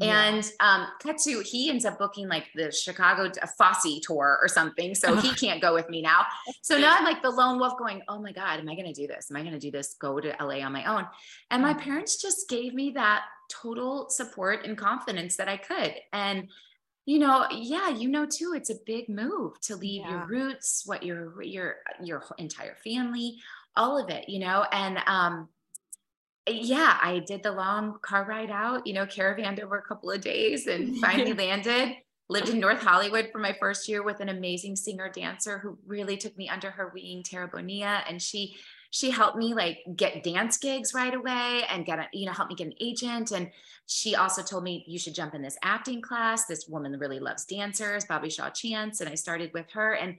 And 0.00 0.52
um, 0.60 0.88
Katsu, 1.00 1.42
he 1.42 1.70
ends 1.70 1.84
up 1.84 1.98
booking 1.98 2.28
like 2.28 2.48
the 2.54 2.70
Chicago 2.70 3.30
Fosse 3.56 4.00
tour 4.02 4.38
or 4.42 4.48
something. 4.48 4.94
So 4.94 5.16
he 5.16 5.34
can't 5.34 5.62
go 5.62 5.72
with 5.72 5.88
me 5.88 6.02
now. 6.02 6.26
So 6.60 6.78
now 6.78 6.96
I'm 6.98 7.04
like 7.04 7.22
the 7.22 7.30
lone 7.30 7.58
wolf 7.58 7.78
going, 7.78 8.02
oh 8.08 8.20
my 8.20 8.32
God, 8.32 8.60
am 8.60 8.68
I 8.68 8.74
going 8.74 8.92
to 8.92 8.92
do 8.92 9.06
this? 9.06 9.30
Am 9.30 9.36
I 9.36 9.40
going 9.40 9.54
to 9.54 9.58
do 9.58 9.70
this? 9.70 9.94
Go 9.98 10.20
to 10.20 10.36
LA 10.38 10.60
on 10.60 10.72
my 10.72 10.84
own. 10.84 11.06
And 11.50 11.62
my 11.62 11.72
mm. 11.72 11.80
parents 11.80 12.20
just 12.20 12.48
gave 12.48 12.74
me 12.74 12.90
that 12.90 13.22
total 13.50 14.10
support 14.10 14.66
and 14.66 14.76
confidence 14.76 15.36
that 15.36 15.48
I 15.48 15.56
could. 15.56 15.94
And 16.12 16.48
you 17.06 17.20
know, 17.20 17.46
yeah, 17.52 17.88
you 17.88 18.08
know 18.08 18.26
too, 18.26 18.52
it's 18.56 18.70
a 18.70 18.74
big 18.84 19.08
move 19.08 19.60
to 19.62 19.76
leave 19.76 20.02
yeah. 20.02 20.10
your 20.10 20.26
roots, 20.26 20.82
what 20.86 21.04
your 21.04 21.40
your 21.40 21.76
your 22.02 22.24
entire 22.36 22.74
family, 22.82 23.38
all 23.76 23.96
of 23.96 24.10
it, 24.10 24.28
you 24.28 24.40
know. 24.40 24.66
And 24.72 24.98
um, 25.06 25.48
yeah, 26.48 26.98
I 27.02 27.20
did 27.20 27.42
the 27.42 27.52
long 27.52 27.98
car 28.02 28.24
ride 28.24 28.50
out, 28.50 28.86
you 28.86 28.94
know, 28.94 29.06
caravanned 29.06 29.60
over 29.60 29.78
a 29.78 29.82
couple 29.82 30.10
of 30.10 30.20
days 30.20 30.66
and 30.66 30.98
finally 30.98 31.32
landed. 31.46 31.96
Lived 32.28 32.48
in 32.48 32.58
North 32.58 32.82
Hollywood 32.82 33.28
for 33.30 33.38
my 33.38 33.56
first 33.60 33.88
year 33.88 34.02
with 34.02 34.18
an 34.18 34.28
amazing 34.28 34.74
singer 34.74 35.08
dancer 35.08 35.58
who 35.58 35.78
really 35.86 36.16
took 36.16 36.36
me 36.36 36.48
under 36.48 36.70
her 36.70 36.90
wing, 36.92 37.22
Tara 37.22 37.46
Bonilla. 37.46 38.02
And 38.08 38.20
she 38.20 38.56
she 38.90 39.10
helped 39.10 39.36
me 39.36 39.54
like 39.54 39.78
get 39.94 40.24
dance 40.24 40.56
gigs 40.56 40.92
right 40.92 41.14
away 41.14 41.62
and 41.70 41.86
get 41.86 42.00
a, 42.00 42.06
you 42.12 42.26
know, 42.26 42.32
help 42.32 42.48
me 42.48 42.56
get 42.56 42.66
an 42.66 42.74
agent. 42.80 43.30
And 43.30 43.50
she 43.86 44.16
also 44.16 44.42
told 44.42 44.64
me 44.64 44.84
you 44.88 44.98
should 44.98 45.14
jump 45.14 45.34
in 45.34 45.42
this 45.42 45.58
acting 45.62 46.02
class. 46.02 46.46
This 46.46 46.66
woman 46.66 46.98
really 46.98 47.20
loves 47.20 47.44
dancers, 47.44 48.04
Bobby 48.04 48.30
Shaw 48.30 48.50
Chance. 48.50 49.00
And 49.00 49.08
I 49.08 49.14
started 49.14 49.52
with 49.54 49.70
her. 49.72 49.92
And 49.92 50.16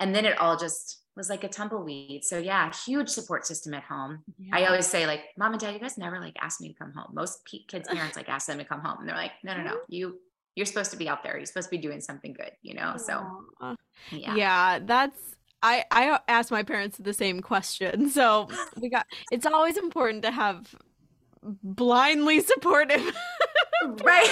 and 0.00 0.12
then 0.14 0.24
it 0.24 0.38
all 0.38 0.56
just 0.56 1.03
was 1.16 1.30
like 1.30 1.44
a 1.44 1.48
tumbleweed. 1.48 2.24
So 2.24 2.38
yeah, 2.38 2.72
huge 2.84 3.08
support 3.08 3.46
system 3.46 3.74
at 3.74 3.84
home. 3.84 4.22
Yeah. 4.38 4.56
I 4.56 4.66
always 4.66 4.86
say 4.86 5.06
like, 5.06 5.20
mom 5.36 5.52
and 5.52 5.60
dad, 5.60 5.72
you 5.72 5.80
guys 5.80 5.96
never 5.96 6.20
like 6.20 6.36
ask 6.40 6.60
me 6.60 6.68
to 6.68 6.74
come 6.74 6.92
home. 6.92 7.10
Most 7.12 7.44
p- 7.44 7.64
kids' 7.68 7.88
parents 7.92 8.16
like 8.16 8.28
ask 8.28 8.46
them 8.46 8.58
to 8.58 8.64
come 8.64 8.80
home, 8.80 8.98
and 9.00 9.08
they're 9.08 9.16
like, 9.16 9.32
no, 9.42 9.56
no, 9.56 9.62
no, 9.62 9.76
you 9.88 10.18
you're 10.56 10.66
supposed 10.66 10.92
to 10.92 10.96
be 10.96 11.08
out 11.08 11.22
there. 11.22 11.36
You're 11.36 11.46
supposed 11.46 11.66
to 11.66 11.70
be 11.70 11.78
doing 11.78 12.00
something 12.00 12.32
good, 12.32 12.52
you 12.62 12.74
know. 12.74 12.96
So 12.96 13.44
yeah, 14.10 14.34
yeah, 14.34 14.78
that's. 14.82 15.18
I 15.62 15.84
I 15.90 16.20
asked 16.28 16.50
my 16.50 16.62
parents 16.62 16.98
the 16.98 17.14
same 17.14 17.40
question. 17.40 18.10
So 18.10 18.48
we 18.80 18.88
got. 18.88 19.06
it's 19.30 19.46
always 19.46 19.76
important 19.76 20.22
to 20.24 20.30
have 20.30 20.74
blindly 21.42 22.40
supportive. 22.40 23.00
right. 24.02 24.30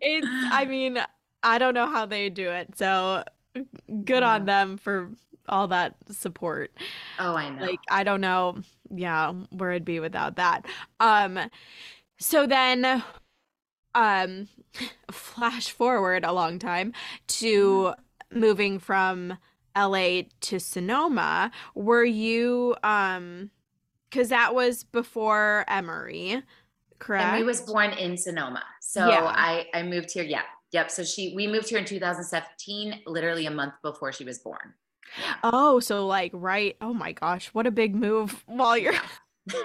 it's 0.00 0.26
I 0.52 0.66
mean, 0.68 0.98
I 1.42 1.58
don't 1.58 1.74
know 1.74 1.86
how 1.86 2.06
they 2.06 2.28
do 2.30 2.50
it. 2.50 2.76
So 2.76 3.24
good 3.54 4.22
yeah. 4.22 4.34
on 4.34 4.44
them 4.44 4.76
for 4.76 5.10
all 5.48 5.68
that 5.68 5.96
support. 6.10 6.72
Oh, 7.18 7.34
I 7.34 7.50
know. 7.50 7.62
Like 7.62 7.80
I 7.90 8.04
don't 8.04 8.20
know, 8.20 8.58
yeah, 8.90 9.32
where 9.50 9.70
it'd 9.72 9.84
be 9.84 10.00
without 10.00 10.36
that. 10.36 10.66
Um 11.00 11.38
so 12.18 12.46
then 12.46 13.02
um 13.94 14.48
flash 15.10 15.70
forward 15.70 16.24
a 16.24 16.32
long 16.32 16.58
time 16.58 16.92
to 17.26 17.94
moving 18.32 18.78
from 18.78 19.36
LA 19.76 20.22
to 20.40 20.60
Sonoma. 20.60 21.50
Were 21.74 22.04
you 22.04 22.76
um 22.82 23.50
cuz 24.10 24.28
that 24.28 24.54
was 24.54 24.84
before 24.84 25.64
Emery, 25.68 26.42
correct? 26.98 27.26
Emery 27.26 27.42
was 27.44 27.62
born 27.62 27.92
in 27.92 28.16
Sonoma. 28.16 28.64
So 28.80 29.08
yeah. 29.08 29.32
I 29.34 29.66
I 29.74 29.82
moved 29.82 30.12
here, 30.12 30.24
yeah. 30.24 30.42
Yep. 30.72 30.90
So 30.90 31.04
she 31.04 31.34
we 31.34 31.46
moved 31.46 31.68
here 31.68 31.78
in 31.78 31.84
2017, 31.84 33.02
literally 33.06 33.46
a 33.46 33.50
month 33.50 33.74
before 33.82 34.12
she 34.12 34.24
was 34.24 34.38
born. 34.38 34.74
Yeah. 35.18 35.36
Oh, 35.42 35.80
so 35.80 36.06
like 36.06 36.30
right. 36.34 36.76
Oh 36.80 36.94
my 36.94 37.12
gosh, 37.12 37.48
what 37.48 37.66
a 37.66 37.70
big 37.70 37.94
move 37.94 38.42
while 38.46 38.78
you're 38.78 38.94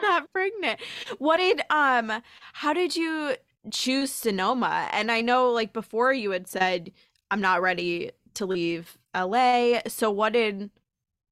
not 0.02 0.32
pregnant. 0.34 0.80
What 1.20 1.38
did 1.38 1.62
um 1.70 2.22
how 2.54 2.74
did 2.74 2.96
you 2.96 3.36
choose 3.72 4.12
Sonoma? 4.12 4.90
And 4.92 5.12
I 5.12 5.22
know 5.22 5.52
like 5.52 5.74
before 5.74 6.14
you 6.14 6.32
had 6.32 6.48
said 6.48 6.92
I'm 7.32 7.42
not 7.42 7.62
ready 7.62 8.12
to 8.36 8.46
leave 8.46 8.98
LA. 9.16 9.80
So 9.88 10.10
what 10.12 10.34
did 10.34 10.70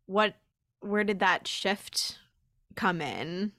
what 0.06 0.36
where 0.82 1.04
did 1.04 1.20
that 1.20 1.48
shift 1.48 2.20
come 2.76 3.02
in? 3.02 3.52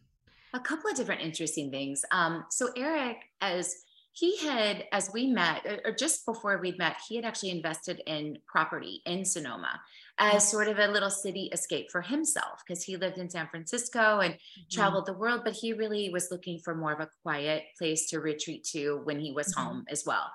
A 0.53 0.61
couple 0.61 0.89
of 0.89 0.97
different 0.97 1.23
interesting 1.23 1.73
things. 1.73 2.05
Um 2.13 2.45
so 2.51 2.69
Eric 2.77 3.17
as 3.41 3.84
he 4.15 4.37
had, 4.39 4.85
as 4.93 5.11
we 5.13 5.27
met, 5.27 5.67
or 5.85 5.93
just 5.93 6.25
before 6.25 6.59
we'd 6.59 6.79
met, 6.79 6.97
he 7.09 7.17
had 7.17 7.25
actually 7.25 7.51
invested 7.51 8.01
in 8.07 8.39
property 8.47 9.03
in 9.07 9.25
Sonoma 9.25 9.81
as 10.19 10.49
sort 10.49 10.69
of 10.69 10.79
a 10.79 10.87
little 10.87 11.11
city 11.11 11.51
escape 11.53 11.91
for 11.91 12.01
himself 12.01 12.63
because 12.65 12.85
he 12.85 12.97
lived 12.97 13.19
in 13.19 13.29
San 13.29 13.49
Francisco 13.49 14.21
and 14.21 14.35
mm-hmm. 14.35 14.63
traveled 14.71 15.07
the 15.07 15.13
world, 15.13 15.41
but 15.43 15.53
he 15.53 15.73
really 15.73 16.11
was 16.11 16.31
looking 16.31 16.61
for 16.61 16.77
more 16.77 16.93
of 16.93 17.01
a 17.01 17.11
quiet 17.25 17.65
place 17.77 18.09
to 18.11 18.21
retreat 18.21 18.63
to 18.63 19.01
when 19.03 19.19
he 19.19 19.33
was 19.33 19.53
mm-hmm. 19.53 19.67
home 19.67 19.85
as 19.91 20.05
well. 20.07 20.31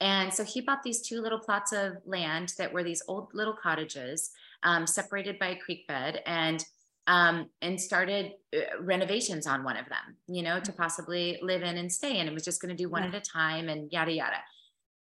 And 0.00 0.34
so 0.34 0.42
he 0.42 0.60
bought 0.60 0.82
these 0.82 1.00
two 1.00 1.20
little 1.20 1.38
plots 1.38 1.70
of 1.70 1.98
land 2.04 2.54
that 2.58 2.72
were 2.72 2.82
these 2.82 3.02
old 3.06 3.28
little 3.32 3.54
cottages 3.54 4.32
um, 4.64 4.88
separated 4.88 5.38
by 5.38 5.50
a 5.50 5.56
creek 5.56 5.86
bed. 5.86 6.20
And 6.26 6.64
um, 7.10 7.50
and 7.60 7.78
started 7.78 8.34
uh, 8.54 8.80
renovations 8.80 9.44
on 9.48 9.64
one 9.64 9.76
of 9.76 9.84
them, 9.88 10.16
you 10.28 10.44
know, 10.44 10.60
to 10.60 10.72
possibly 10.72 11.40
live 11.42 11.62
in 11.62 11.76
and 11.76 11.90
stay 11.90 12.18
in. 12.18 12.28
It 12.28 12.32
was 12.32 12.44
just 12.44 12.62
going 12.62 12.74
to 12.74 12.80
do 12.80 12.88
one 12.88 13.02
yeah. 13.02 13.08
at 13.08 13.14
a 13.16 13.20
time 13.20 13.68
and 13.68 13.90
yada, 13.90 14.12
yada. 14.12 14.36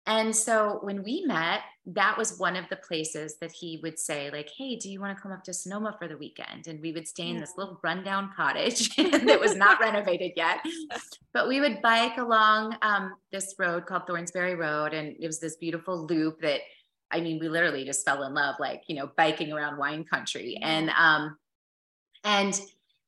And 0.08 0.36
so 0.36 0.80
when 0.82 1.04
we 1.04 1.24
met, 1.28 1.60
that 1.86 2.18
was 2.18 2.40
one 2.40 2.56
of 2.56 2.66
the 2.72 2.78
places 2.78 3.38
that 3.42 3.52
he 3.52 3.80
would 3.84 4.00
say, 4.00 4.32
like, 4.32 4.50
hey, 4.58 4.76
do 4.76 4.90
you 4.90 5.00
want 5.00 5.16
to 5.16 5.22
come 5.22 5.32
up 5.32 5.44
to 5.44 5.54
Sonoma 5.54 5.96
for 6.00 6.08
the 6.08 6.18
weekend? 6.18 6.66
And 6.66 6.82
we 6.82 6.94
would 6.94 7.08
stay 7.08 7.30
in 7.30 7.38
this 7.38 7.54
little 7.58 7.80
rundown 7.84 8.32
cottage 8.36 8.96
that 8.96 9.40
was 9.40 9.56
not 9.56 9.80
renovated 9.80 10.32
yet. 10.36 10.62
But 11.32 11.48
we 11.48 11.62
would 11.62 11.80
bike 11.84 12.18
along 12.18 12.76
um, 12.82 13.14
this 13.32 13.54
road 13.60 13.86
called 13.86 14.08
Thornsberry 14.08 14.58
Road. 14.58 14.96
And 14.96 15.16
it 15.20 15.28
was 15.28 15.40
this 15.40 15.58
beautiful 15.58 16.08
loop 16.08 16.42
that, 16.42 16.62
I 17.12 17.22
mean, 17.22 17.38
we 17.40 17.50
literally 17.50 17.86
just 17.86 18.04
fell 18.04 18.24
in 18.24 18.34
love, 18.34 18.56
like, 18.60 18.82
you 18.88 18.96
know, 18.96 19.12
biking 19.16 19.52
around 19.52 19.78
wine 19.78 20.06
country. 20.06 20.58
And 20.60 20.90
um, 20.98 21.38
and 22.24 22.60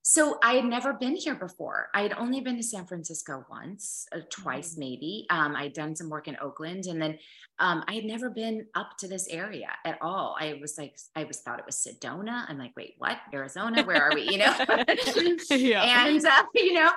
so 0.04 0.39
I 0.43 0.54
had 0.54 0.65
never 0.65 0.93
been 0.93 1.15
here 1.15 1.36
before. 1.36 1.89
I 1.93 2.02
had 2.02 2.13
only 2.13 2.41
been 2.41 2.58
to 2.58 2.63
San 2.63 2.86
Francisco 2.86 3.45
once, 3.52 4.08
or 4.12 4.19
uh, 4.19 4.24
twice 4.32 4.71
mm-hmm. 4.71 4.80
maybe. 4.80 5.28
Um, 5.30 5.56
I'd 5.56 5.74
done 5.74 5.95
some 5.95 6.10
work 6.10 6.28
in 6.28 6.38
Oakland, 6.41 6.86
and 6.88 7.00
then 7.00 7.19
um, 7.60 7.84
I 7.88 7.93
had 7.93 8.06
never 8.06 8.32
been 8.32 8.65
up 8.74 8.97
to 9.00 9.08
this 9.08 9.28
area 9.28 9.69
at 9.86 10.00
all. 10.02 10.36
I 10.39 10.58
was 10.60 10.78
like, 10.78 10.97
I 11.15 11.26
was 11.26 11.41
thought 11.41 11.60
it 11.60 11.65
was 11.67 11.76
Sedona. 11.76 12.45
I'm 12.50 12.58
like, 12.58 12.76
wait, 12.76 12.95
what? 12.97 13.17
Arizona? 13.32 13.84
Where 13.84 14.04
are 14.04 14.12
we? 14.13 14.24
You 14.24 14.39
know? 14.39 14.56
yeah. 15.52 16.08
And 16.08 16.26
uh, 16.26 16.43
you 16.56 16.74
know, 16.74 16.89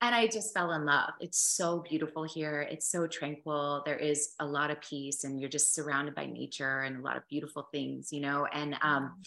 and 0.00 0.14
I 0.14 0.28
just 0.28 0.54
fell 0.54 0.70
in 0.72 0.84
love. 0.84 1.10
It's 1.20 1.40
so 1.40 1.84
beautiful 1.88 2.22
here. 2.22 2.62
It's 2.62 2.88
so 2.88 3.08
tranquil. 3.08 3.82
There 3.84 3.96
is 3.96 4.34
a 4.38 4.46
lot 4.46 4.70
of 4.70 4.80
peace, 4.80 5.24
and 5.24 5.40
you're 5.40 5.50
just 5.50 5.74
surrounded 5.74 6.14
by 6.14 6.26
nature 6.26 6.82
and 6.82 6.98
a 6.98 7.00
lot 7.00 7.16
of 7.16 7.26
beautiful 7.28 7.68
things. 7.72 8.12
You 8.12 8.20
know, 8.20 8.46
and 8.52 8.74
um, 8.82 9.04
mm-hmm 9.04 9.22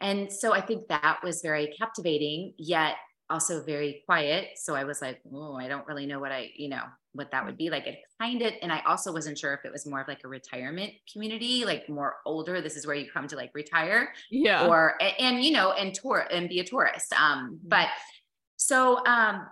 and 0.00 0.32
so 0.32 0.52
I 0.52 0.60
think 0.60 0.88
that 0.88 1.18
was 1.22 1.40
very 1.42 1.74
captivating, 1.78 2.54
yet 2.58 2.96
also 3.30 3.62
very 3.62 4.02
quiet. 4.06 4.50
So 4.56 4.74
I 4.74 4.84
was 4.84 5.00
like, 5.00 5.20
oh, 5.32 5.56
I 5.56 5.66
don't 5.66 5.86
really 5.86 6.06
know 6.06 6.20
what 6.20 6.30
I, 6.30 6.50
you 6.56 6.68
know, 6.68 6.82
what 7.12 7.30
that 7.30 7.44
would 7.46 7.56
be 7.56 7.70
like. 7.70 7.86
It 7.86 7.98
kind 8.20 8.42
of, 8.42 8.52
and 8.60 8.70
I 8.70 8.82
also 8.86 9.12
wasn't 9.12 9.38
sure 9.38 9.54
if 9.54 9.64
it 9.64 9.72
was 9.72 9.86
more 9.86 10.00
of 10.00 10.08
like 10.08 10.20
a 10.24 10.28
retirement 10.28 10.92
community, 11.10 11.64
like 11.64 11.88
more 11.88 12.16
older. 12.26 12.60
This 12.60 12.76
is 12.76 12.86
where 12.86 12.96
you 12.96 13.10
come 13.10 13.26
to 13.28 13.36
like 13.36 13.50
retire, 13.54 14.12
yeah, 14.30 14.66
or 14.66 15.00
and, 15.00 15.14
and 15.18 15.44
you 15.44 15.52
know, 15.52 15.72
and 15.72 15.94
tour 15.94 16.26
and 16.30 16.48
be 16.48 16.60
a 16.60 16.64
tourist. 16.64 17.12
Um, 17.14 17.58
but 17.64 17.88
so 18.56 19.04
um, 19.06 19.46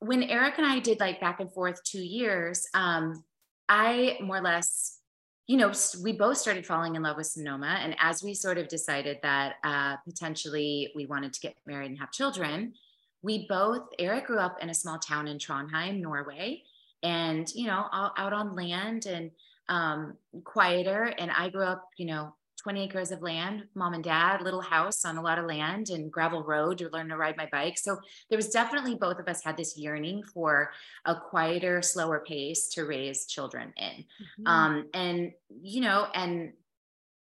when 0.00 0.24
Eric 0.24 0.54
and 0.58 0.66
I 0.66 0.80
did 0.80 0.98
like 0.98 1.20
back 1.20 1.40
and 1.40 1.52
forth 1.52 1.82
two 1.84 2.02
years, 2.02 2.66
um, 2.74 3.22
I 3.68 4.18
more 4.20 4.38
or 4.38 4.42
less 4.42 4.98
you 5.46 5.56
know, 5.56 5.72
we 6.02 6.12
both 6.12 6.38
started 6.38 6.64
falling 6.64 6.94
in 6.94 7.02
love 7.02 7.16
with 7.16 7.26
Sonoma. 7.26 7.78
And 7.82 7.96
as 8.00 8.22
we 8.22 8.32
sort 8.32 8.58
of 8.58 8.68
decided 8.68 9.18
that 9.22 9.56
uh, 9.64 9.96
potentially 10.04 10.92
we 10.94 11.06
wanted 11.06 11.32
to 11.32 11.40
get 11.40 11.56
married 11.66 11.90
and 11.90 11.98
have 11.98 12.12
children, 12.12 12.74
we 13.22 13.46
both, 13.48 13.82
Eric 13.98 14.26
grew 14.26 14.38
up 14.38 14.58
in 14.62 14.70
a 14.70 14.74
small 14.74 14.98
town 14.98 15.28
in 15.28 15.38
Trondheim, 15.38 16.00
Norway, 16.00 16.62
and, 17.02 17.52
you 17.54 17.66
know, 17.66 17.86
out 17.92 18.32
on 18.32 18.54
land 18.54 19.06
and 19.06 19.30
um, 19.68 20.14
quieter. 20.44 21.12
And 21.18 21.30
I 21.30 21.48
grew 21.48 21.64
up, 21.64 21.88
you 21.96 22.06
know, 22.06 22.34
20 22.62 22.84
acres 22.84 23.10
of 23.10 23.22
land, 23.22 23.64
mom 23.74 23.94
and 23.94 24.04
dad, 24.04 24.42
little 24.42 24.60
house 24.60 25.04
on 25.04 25.16
a 25.16 25.22
lot 25.22 25.38
of 25.38 25.46
land 25.46 25.90
and 25.90 26.12
gravel 26.12 26.44
road 26.44 26.78
to 26.78 26.88
learn 26.90 27.08
to 27.08 27.16
ride 27.16 27.36
my 27.36 27.48
bike. 27.50 27.78
So 27.78 27.98
there 28.28 28.36
was 28.36 28.50
definitely 28.50 28.94
both 28.94 29.18
of 29.18 29.28
us 29.28 29.42
had 29.42 29.56
this 29.56 29.76
yearning 29.76 30.22
for 30.22 30.70
a 31.04 31.14
quieter, 31.14 31.82
slower 31.82 32.22
pace 32.26 32.68
to 32.70 32.84
raise 32.84 33.26
children 33.26 33.72
in. 33.76 34.04
Mm-hmm. 34.04 34.46
Um, 34.46 34.88
and, 34.94 35.32
you 35.62 35.80
know, 35.80 36.06
and 36.14 36.52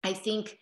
I 0.02 0.12
think 0.12 0.58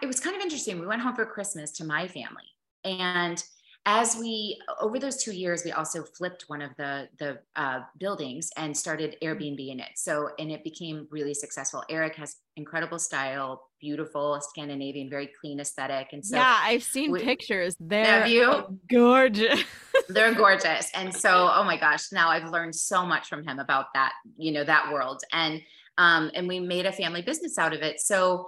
it 0.00 0.06
was 0.06 0.20
kind 0.20 0.36
of 0.36 0.42
interesting. 0.42 0.78
We 0.78 0.86
went 0.86 1.02
home 1.02 1.14
for 1.14 1.26
Christmas 1.26 1.72
to 1.72 1.84
my 1.84 2.06
family 2.08 2.44
and 2.84 3.42
as 3.86 4.16
we 4.16 4.58
over 4.80 4.98
those 4.98 5.22
two 5.22 5.32
years 5.32 5.62
we 5.64 5.72
also 5.72 6.02
flipped 6.02 6.44
one 6.46 6.62
of 6.62 6.70
the 6.76 7.06
the 7.18 7.38
uh, 7.56 7.80
buildings 7.98 8.50
and 8.56 8.76
started 8.76 9.16
airbnb 9.22 9.70
in 9.70 9.80
it. 9.80 9.90
So 9.96 10.30
and 10.38 10.50
it 10.50 10.64
became 10.64 11.06
really 11.10 11.34
successful. 11.34 11.84
Eric 11.90 12.16
has 12.16 12.36
incredible 12.56 12.98
style 12.98 13.68
beautiful 13.80 14.40
scandinavian 14.40 15.10
very 15.10 15.30
clean 15.40 15.60
aesthetic. 15.60 16.08
And 16.12 16.24
so 16.24 16.36
yeah 16.36 16.58
i've 16.62 16.82
seen 16.82 17.12
we, 17.12 17.20
pictures. 17.20 17.76
They're 17.78 18.26
you? 18.26 18.78
gorgeous. 18.90 19.62
They're 20.08 20.34
gorgeous. 20.34 20.90
And 20.94 21.14
so 21.14 21.50
oh 21.52 21.64
my 21.64 21.76
gosh 21.78 22.10
now 22.10 22.30
i've 22.30 22.50
learned 22.50 22.74
so 22.74 23.04
much 23.04 23.28
from 23.28 23.46
him 23.46 23.58
about 23.58 23.86
that 23.94 24.12
you 24.38 24.52
know 24.52 24.64
that 24.64 24.90
world. 24.92 25.22
And 25.32 25.60
um 25.98 26.30
and 26.34 26.48
we 26.48 26.58
made 26.58 26.86
a 26.86 26.92
family 26.92 27.20
business 27.20 27.58
out 27.58 27.74
of 27.74 27.82
it. 27.82 28.00
So 28.00 28.46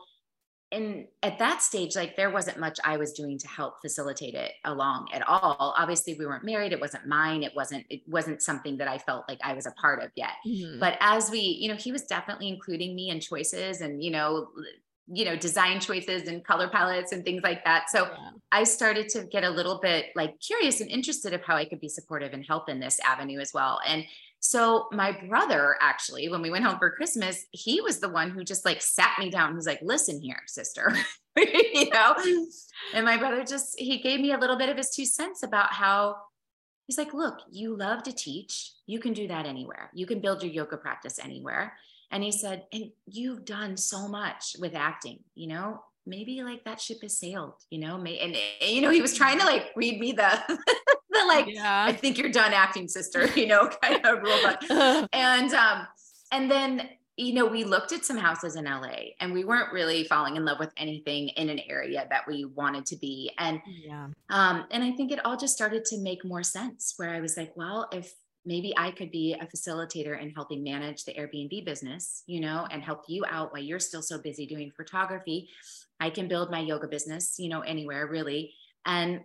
and 0.72 1.06
at 1.22 1.38
that 1.38 1.62
stage 1.62 1.94
like 1.94 2.16
there 2.16 2.30
wasn't 2.30 2.58
much 2.58 2.78
i 2.84 2.96
was 2.96 3.12
doing 3.12 3.38
to 3.38 3.46
help 3.46 3.80
facilitate 3.80 4.34
it 4.34 4.52
along 4.64 5.06
at 5.12 5.26
all. 5.28 5.74
Obviously 5.78 6.14
we 6.18 6.26
weren't 6.26 6.44
married. 6.44 6.72
It 6.72 6.80
wasn't 6.80 7.06
mine. 7.06 7.42
It 7.42 7.52
wasn't 7.54 7.86
it 7.88 8.02
wasn't 8.06 8.42
something 8.42 8.76
that 8.78 8.88
i 8.88 8.98
felt 8.98 9.24
like 9.28 9.38
i 9.42 9.52
was 9.52 9.66
a 9.66 9.70
part 9.72 10.02
of 10.02 10.10
yet. 10.16 10.32
Mm-hmm. 10.46 10.80
but 10.80 10.96
as 11.00 11.30
we 11.30 11.40
you 11.40 11.68
know 11.68 11.76
he 11.76 11.92
was 11.92 12.02
definitely 12.02 12.48
including 12.48 12.94
me 12.96 13.10
in 13.10 13.20
choices 13.20 13.80
and 13.80 14.02
you 14.02 14.10
know 14.10 14.48
you 15.06 15.24
know 15.24 15.36
design 15.36 15.78
choices 15.78 16.26
and 16.26 16.44
color 16.44 16.68
palettes 16.68 17.12
and 17.12 17.24
things 17.24 17.42
like 17.42 17.64
that. 17.64 17.88
So 17.90 18.04
yeah. 18.04 18.30
i 18.50 18.64
started 18.64 19.08
to 19.10 19.24
get 19.24 19.44
a 19.44 19.50
little 19.50 19.78
bit 19.80 20.06
like 20.16 20.40
curious 20.40 20.80
and 20.80 20.90
interested 20.90 21.32
of 21.32 21.42
how 21.42 21.54
i 21.54 21.64
could 21.64 21.80
be 21.80 21.88
supportive 21.88 22.32
and 22.32 22.44
help 22.44 22.68
in 22.68 22.80
this 22.80 22.98
avenue 23.00 23.38
as 23.38 23.52
well. 23.54 23.78
And 23.86 24.04
so 24.46 24.86
my 24.92 25.10
brother 25.10 25.74
actually, 25.80 26.28
when 26.28 26.40
we 26.40 26.50
went 26.50 26.64
home 26.64 26.78
for 26.78 26.88
Christmas, 26.92 27.46
he 27.50 27.80
was 27.80 27.98
the 27.98 28.08
one 28.08 28.30
who 28.30 28.44
just 28.44 28.64
like 28.64 28.80
sat 28.80 29.18
me 29.18 29.28
down. 29.28 29.56
He's 29.56 29.66
like, 29.66 29.80
listen 29.82 30.20
here, 30.22 30.40
sister, 30.46 30.96
you 31.36 31.90
know? 31.90 32.14
And 32.94 33.04
my 33.04 33.16
brother 33.16 33.42
just, 33.42 33.76
he 33.76 33.98
gave 33.98 34.20
me 34.20 34.30
a 34.30 34.38
little 34.38 34.54
bit 34.54 34.68
of 34.68 34.76
his 34.76 34.90
two 34.90 35.04
cents 35.04 35.42
about 35.42 35.72
how 35.72 36.18
he's 36.86 36.96
like, 36.96 37.12
look, 37.12 37.40
you 37.50 37.76
love 37.76 38.04
to 38.04 38.12
teach. 38.12 38.70
You 38.86 39.00
can 39.00 39.14
do 39.14 39.26
that 39.26 39.46
anywhere. 39.46 39.90
You 39.92 40.06
can 40.06 40.20
build 40.20 40.44
your 40.44 40.52
yoga 40.52 40.76
practice 40.76 41.18
anywhere. 41.18 41.72
And 42.12 42.22
he 42.22 42.30
said, 42.30 42.66
and 42.72 42.92
you've 43.06 43.44
done 43.44 43.76
so 43.76 44.06
much 44.06 44.54
with 44.60 44.76
acting, 44.76 45.24
you 45.34 45.48
know, 45.48 45.82
maybe 46.06 46.44
like 46.44 46.62
that 46.66 46.80
ship 46.80 46.98
has 47.02 47.18
sailed, 47.18 47.54
you 47.68 47.80
know, 47.80 47.96
and, 47.96 48.06
and 48.06 48.36
you 48.64 48.80
know, 48.80 48.90
he 48.90 49.02
was 49.02 49.16
trying 49.16 49.40
to 49.40 49.44
like 49.44 49.72
read 49.74 49.98
me 49.98 50.12
the, 50.12 50.40
the 51.20 51.26
like, 51.26 51.46
yeah. 51.48 51.84
I 51.86 51.92
think 51.92 52.18
you're 52.18 52.30
done 52.30 52.52
acting 52.52 52.88
sister, 52.88 53.26
you 53.36 53.46
know, 53.46 53.68
kind 53.68 54.04
of 54.04 54.22
rule 54.22 54.38
book. 54.42 55.08
and, 55.12 55.52
um, 55.54 55.86
and 56.32 56.50
then 56.50 56.88
you 57.16 57.32
know, 57.32 57.46
we 57.46 57.64
looked 57.64 57.92
at 57.92 58.04
some 58.04 58.18
houses 58.18 58.56
in 58.56 58.66
LA 58.66 59.14
and 59.20 59.32
we 59.32 59.44
weren't 59.44 59.72
really 59.72 60.04
falling 60.04 60.36
in 60.36 60.44
love 60.44 60.58
with 60.58 60.72
anything 60.76 61.28
in 61.30 61.48
an 61.48 61.60
area 61.66 62.06
that 62.10 62.28
we 62.28 62.44
wanted 62.44 62.84
to 62.86 62.96
be. 62.96 63.30
And 63.38 63.60
yeah. 63.66 64.08
Um, 64.28 64.66
and 64.70 64.84
I 64.84 64.92
think 64.92 65.12
it 65.12 65.24
all 65.24 65.36
just 65.36 65.54
started 65.54 65.86
to 65.86 65.98
make 65.98 66.24
more 66.26 66.42
sense 66.42 66.92
where 66.98 67.10
I 67.10 67.20
was 67.20 67.36
like, 67.38 67.56
well, 67.56 67.88
if 67.90 68.12
maybe 68.44 68.74
I 68.76 68.90
could 68.90 69.10
be 69.10 69.34
a 69.34 69.46
facilitator 69.46 70.20
in 70.20 70.30
helping 70.30 70.62
manage 70.62 71.04
the 71.04 71.14
Airbnb 71.14 71.64
business, 71.64 72.22
you 72.26 72.40
know, 72.40 72.66
and 72.70 72.82
help 72.82 73.04
you 73.08 73.24
out 73.28 73.52
while 73.52 73.62
you're 73.62 73.80
still 73.80 74.02
so 74.02 74.18
busy 74.18 74.46
doing 74.46 74.70
photography. 74.70 75.48
I 75.98 76.10
can 76.10 76.28
build 76.28 76.50
my 76.50 76.60
yoga 76.60 76.86
business, 76.86 77.36
you 77.38 77.48
know, 77.48 77.60
anywhere 77.60 78.06
really. 78.06 78.52
And 78.84 79.22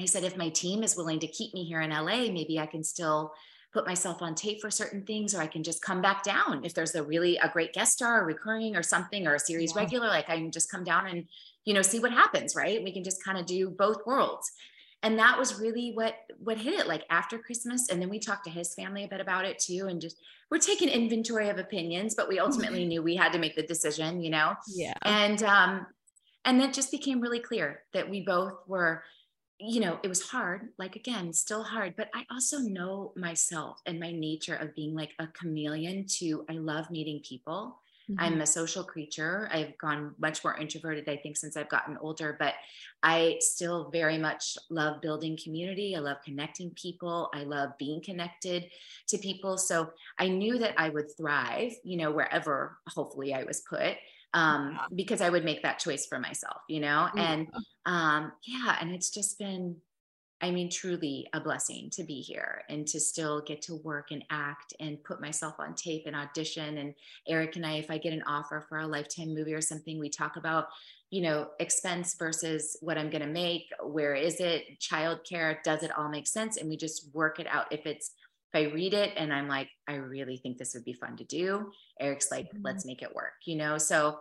I 0.00 0.06
said, 0.06 0.24
if 0.24 0.36
my 0.36 0.48
team 0.48 0.82
is 0.82 0.96
willing 0.96 1.20
to 1.20 1.26
keep 1.26 1.54
me 1.54 1.64
here 1.64 1.80
in 1.80 1.90
LA, 1.90 2.32
maybe 2.32 2.58
I 2.58 2.66
can 2.66 2.82
still 2.82 3.32
put 3.72 3.86
myself 3.86 4.22
on 4.22 4.34
tape 4.36 4.60
for 4.60 4.70
certain 4.70 5.02
things 5.02 5.34
or 5.34 5.40
i 5.40 5.48
can 5.48 5.64
just 5.64 5.82
come 5.82 6.00
back 6.00 6.22
down 6.22 6.64
if 6.64 6.72
there's 6.74 6.94
a 6.94 7.02
really 7.02 7.36
a 7.38 7.48
great 7.48 7.72
guest 7.72 7.94
star 7.94 8.22
or 8.22 8.24
recurring 8.24 8.76
or 8.76 8.84
something 8.84 9.26
or 9.26 9.34
a 9.34 9.38
series 9.40 9.72
yeah. 9.74 9.80
regular 9.82 10.06
like 10.06 10.30
i 10.30 10.36
can 10.36 10.52
just 10.52 10.70
come 10.70 10.84
down 10.84 11.08
and 11.08 11.26
you 11.64 11.74
know 11.74 11.82
see 11.82 11.98
what 11.98 12.12
happens 12.12 12.54
right? 12.54 12.82
We 12.82 12.92
can 12.92 13.04
just 13.04 13.24
kind 13.24 13.38
of 13.38 13.46
do 13.46 13.70
both 13.70 14.06
worlds. 14.06 14.52
And 15.02 15.18
that 15.18 15.38
was 15.38 15.60
really 15.60 15.92
what 15.92 16.14
what 16.38 16.56
hit 16.56 16.80
it 16.80 16.86
like 16.86 17.04
after 17.10 17.38
christmas 17.38 17.90
and 17.90 18.00
then 18.00 18.08
we 18.08 18.18
talked 18.18 18.44
to 18.44 18.50
his 18.50 18.72
family 18.72 19.04
a 19.04 19.08
bit 19.08 19.20
about 19.20 19.44
it 19.44 19.58
too 19.58 19.86
and 19.90 20.00
just 20.00 20.16
we're 20.50 20.58
taking 20.58 20.88
inventory 20.88 21.50
of 21.50 21.58
opinions 21.58 22.14
but 22.14 22.26
we 22.26 22.38
ultimately 22.38 22.84
knew 22.86 23.02
we 23.02 23.14
had 23.14 23.30
to 23.32 23.38
make 23.38 23.54
the 23.54 23.62
decision 23.62 24.22
you 24.22 24.30
know? 24.30 24.54
Yeah. 24.66 24.94
And 25.02 25.42
um 25.42 25.86
and 26.46 26.58
then 26.58 26.72
just 26.72 26.90
became 26.90 27.20
really 27.20 27.40
clear 27.40 27.82
that 27.92 28.08
we 28.08 28.22
both 28.22 28.54
were 28.66 29.02
you 29.58 29.80
know, 29.80 29.98
it 30.02 30.08
was 30.08 30.22
hard, 30.22 30.70
like 30.78 30.96
again, 30.96 31.32
still 31.32 31.62
hard, 31.62 31.94
but 31.96 32.08
I 32.14 32.26
also 32.30 32.58
know 32.58 33.12
myself 33.16 33.80
and 33.86 34.00
my 34.00 34.10
nature 34.10 34.56
of 34.56 34.74
being 34.74 34.94
like 34.94 35.12
a 35.18 35.26
chameleon 35.28 36.06
to 36.18 36.44
I 36.50 36.54
love 36.54 36.90
meeting 36.90 37.20
people. 37.26 37.78
Mm-hmm. 38.10 38.20
I'm 38.20 38.40
a 38.42 38.46
social 38.46 38.84
creature. 38.84 39.48
I've 39.50 39.78
gone 39.78 40.14
much 40.18 40.44
more 40.44 40.56
introverted, 40.58 41.08
I 41.08 41.16
think, 41.16 41.36
since 41.36 41.56
I've 41.56 41.70
gotten 41.70 41.96
older, 41.98 42.36
but 42.38 42.54
I 43.02 43.38
still 43.40 43.90
very 43.90 44.18
much 44.18 44.58
love 44.68 45.00
building 45.00 45.38
community. 45.42 45.96
I 45.96 46.00
love 46.00 46.18
connecting 46.22 46.70
people. 46.70 47.30
I 47.32 47.44
love 47.44 47.70
being 47.78 48.02
connected 48.02 48.68
to 49.06 49.18
people. 49.18 49.56
So 49.56 49.90
I 50.18 50.28
knew 50.28 50.58
that 50.58 50.74
I 50.76 50.90
would 50.90 51.16
thrive, 51.16 51.72
you 51.82 51.96
know, 51.96 52.10
wherever 52.10 52.76
hopefully 52.88 53.32
I 53.32 53.44
was 53.44 53.60
put 53.60 53.96
um, 54.34 54.72
yeah. 54.72 54.86
because 54.94 55.20
I 55.20 55.30
would 55.30 55.44
make 55.44 55.62
that 55.62 55.78
choice 55.78 56.06
for 56.06 56.18
myself, 56.18 56.60
you 56.68 56.80
know? 56.80 57.08
Yeah. 57.14 57.32
And 57.32 57.48
um, 57.86 58.32
yeah, 58.46 58.76
and 58.80 58.90
it's 58.90 59.10
just 59.10 59.38
been, 59.38 59.76
I 60.40 60.50
mean, 60.50 60.68
truly 60.68 61.26
a 61.32 61.40
blessing 61.40 61.88
to 61.92 62.04
be 62.04 62.20
here 62.20 62.62
and 62.68 62.86
to 62.88 63.00
still 63.00 63.40
get 63.40 63.62
to 63.62 63.76
work 63.76 64.10
and 64.10 64.24
act 64.30 64.74
and 64.80 65.02
put 65.02 65.20
myself 65.20 65.54
on 65.58 65.74
tape 65.74 66.02
and 66.06 66.14
audition. 66.14 66.78
And 66.78 66.94
Eric 67.26 67.56
and 67.56 67.64
I, 67.64 67.74
if 67.74 67.90
I 67.90 67.96
get 67.96 68.12
an 68.12 68.24
offer 68.26 68.66
for 68.68 68.78
a 68.78 68.86
lifetime 68.86 69.32
movie 69.32 69.54
or 69.54 69.62
something, 69.62 69.98
we 69.98 70.10
talk 70.10 70.36
about, 70.36 70.66
you 71.08 71.22
know, 71.22 71.48
expense 71.60 72.16
versus 72.18 72.76
what 72.82 72.98
I'm 72.98 73.08
going 73.08 73.22
to 73.22 73.28
make. 73.28 73.68
Where 73.82 74.14
is 74.14 74.40
it? 74.40 74.64
Childcare? 74.80 75.62
Does 75.62 75.82
it 75.82 75.96
all 75.96 76.10
make 76.10 76.26
sense? 76.26 76.58
And 76.58 76.68
we 76.68 76.76
just 76.76 77.14
work 77.14 77.38
it 77.38 77.46
out. 77.46 77.66
If 77.70 77.86
it's 77.86 78.10
if 78.54 78.68
I 78.68 78.72
read 78.72 78.94
it 78.94 79.12
and 79.16 79.32
I'm 79.32 79.48
like, 79.48 79.68
I 79.88 79.94
really 79.94 80.36
think 80.36 80.58
this 80.58 80.74
would 80.74 80.84
be 80.84 80.92
fun 80.92 81.16
to 81.16 81.24
do, 81.24 81.70
Eric's 82.00 82.30
like, 82.30 82.46
mm-hmm. 82.46 82.62
let's 82.62 82.86
make 82.86 83.02
it 83.02 83.14
work, 83.14 83.32
you 83.44 83.56
know? 83.56 83.78
So 83.78 84.18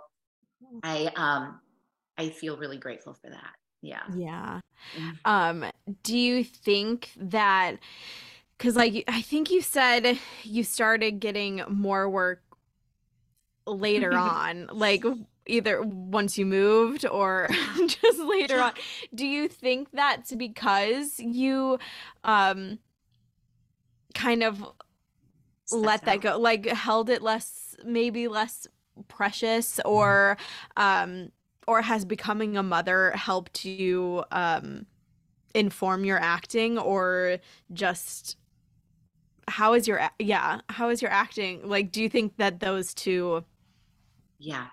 I, 0.83 1.11
um, 1.15 1.59
I 2.17 2.29
feel 2.29 2.57
really 2.57 2.77
grateful 2.77 3.13
for 3.13 3.29
that. 3.29 3.53
Yeah. 3.81 4.03
Yeah. 4.15 4.59
Mm-hmm. 4.97 5.11
Um, 5.25 5.71
do 6.03 6.17
you 6.17 6.43
think 6.43 7.11
that, 7.17 7.77
cause 8.57 8.75
like, 8.75 9.03
I 9.07 9.21
think 9.21 9.51
you 9.51 9.61
said 9.61 10.17
you 10.43 10.63
started 10.63 11.19
getting 11.19 11.61
more 11.67 12.09
work 12.09 12.41
later 13.67 14.13
on, 14.17 14.69
like 14.71 15.03
either 15.45 15.81
once 15.83 16.37
you 16.37 16.45
moved 16.45 17.05
or 17.05 17.49
just 17.87 18.19
later 18.19 18.59
on. 18.59 18.71
Do 19.13 19.27
you 19.27 19.47
think 19.47 19.89
that's 19.91 20.33
because 20.33 21.19
you, 21.19 21.77
um, 22.23 22.79
kind 24.13 24.43
of 24.43 24.63
let 25.71 26.03
that 26.05 26.21
go 26.21 26.37
like 26.37 26.65
held 26.67 27.09
it 27.09 27.21
less 27.21 27.75
maybe 27.85 28.27
less 28.27 28.67
precious 29.07 29.79
or 29.85 30.37
um 30.77 31.31
or 31.67 31.81
has 31.81 32.05
becoming 32.05 32.57
a 32.57 32.63
mother 32.63 33.11
helped 33.11 33.65
you 33.65 34.23
um 34.31 34.85
inform 35.55 36.03
your 36.03 36.19
acting 36.19 36.77
or 36.77 37.37
just 37.71 38.37
how 39.47 39.73
is 39.73 39.87
your 39.87 40.09
yeah 40.19 40.61
how 40.69 40.89
is 40.89 41.01
your 41.01 41.11
acting? 41.11 41.67
Like 41.67 41.91
do 41.91 42.01
you 42.01 42.09
think 42.09 42.37
that 42.37 42.59
those 42.59 42.93
two 42.93 43.43
yeah 44.39 44.67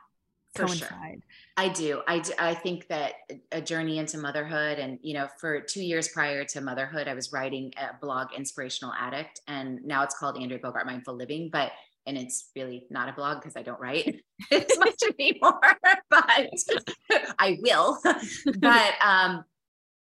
for 0.55 0.67
coincide? 0.67 0.79
sure 0.79 1.21
I 1.61 1.69
do. 1.69 2.01
I, 2.09 2.21
do. 2.21 2.33
I 2.39 2.55
think 2.55 2.89
that 2.89 3.13
a 3.53 3.61
journey 3.61 3.99
into 3.99 4.17
motherhood, 4.17 4.79
and 4.79 4.99
you 5.03 5.13
know, 5.13 5.29
for 5.39 5.61
two 5.61 5.83
years 5.83 6.09
prior 6.09 6.43
to 6.43 6.61
motherhood, 6.63 7.07
I 7.07 7.13
was 7.13 7.35
writing 7.35 7.71
a 7.77 7.95
blog, 8.01 8.29
Inspirational 8.35 8.95
Addict, 8.99 9.43
and 9.47 9.79
now 9.85 10.03
it's 10.03 10.17
called 10.19 10.39
Andrea 10.41 10.59
Bogart 10.59 10.87
Mindful 10.87 11.17
Living. 11.17 11.51
But 11.53 11.73
and 12.07 12.17
it's 12.17 12.49
really 12.57 12.87
not 12.89 13.11
a 13.11 13.13
blog 13.13 13.43
because 13.43 13.59
I 13.59 13.63
don't 13.63 13.79
write 13.79 14.23
as 14.51 14.79
much 14.79 14.95
anymore. 15.21 15.61
but 16.09 16.51
I 17.39 17.59
will. 17.61 17.99
but 18.59 18.95
um, 19.05 19.45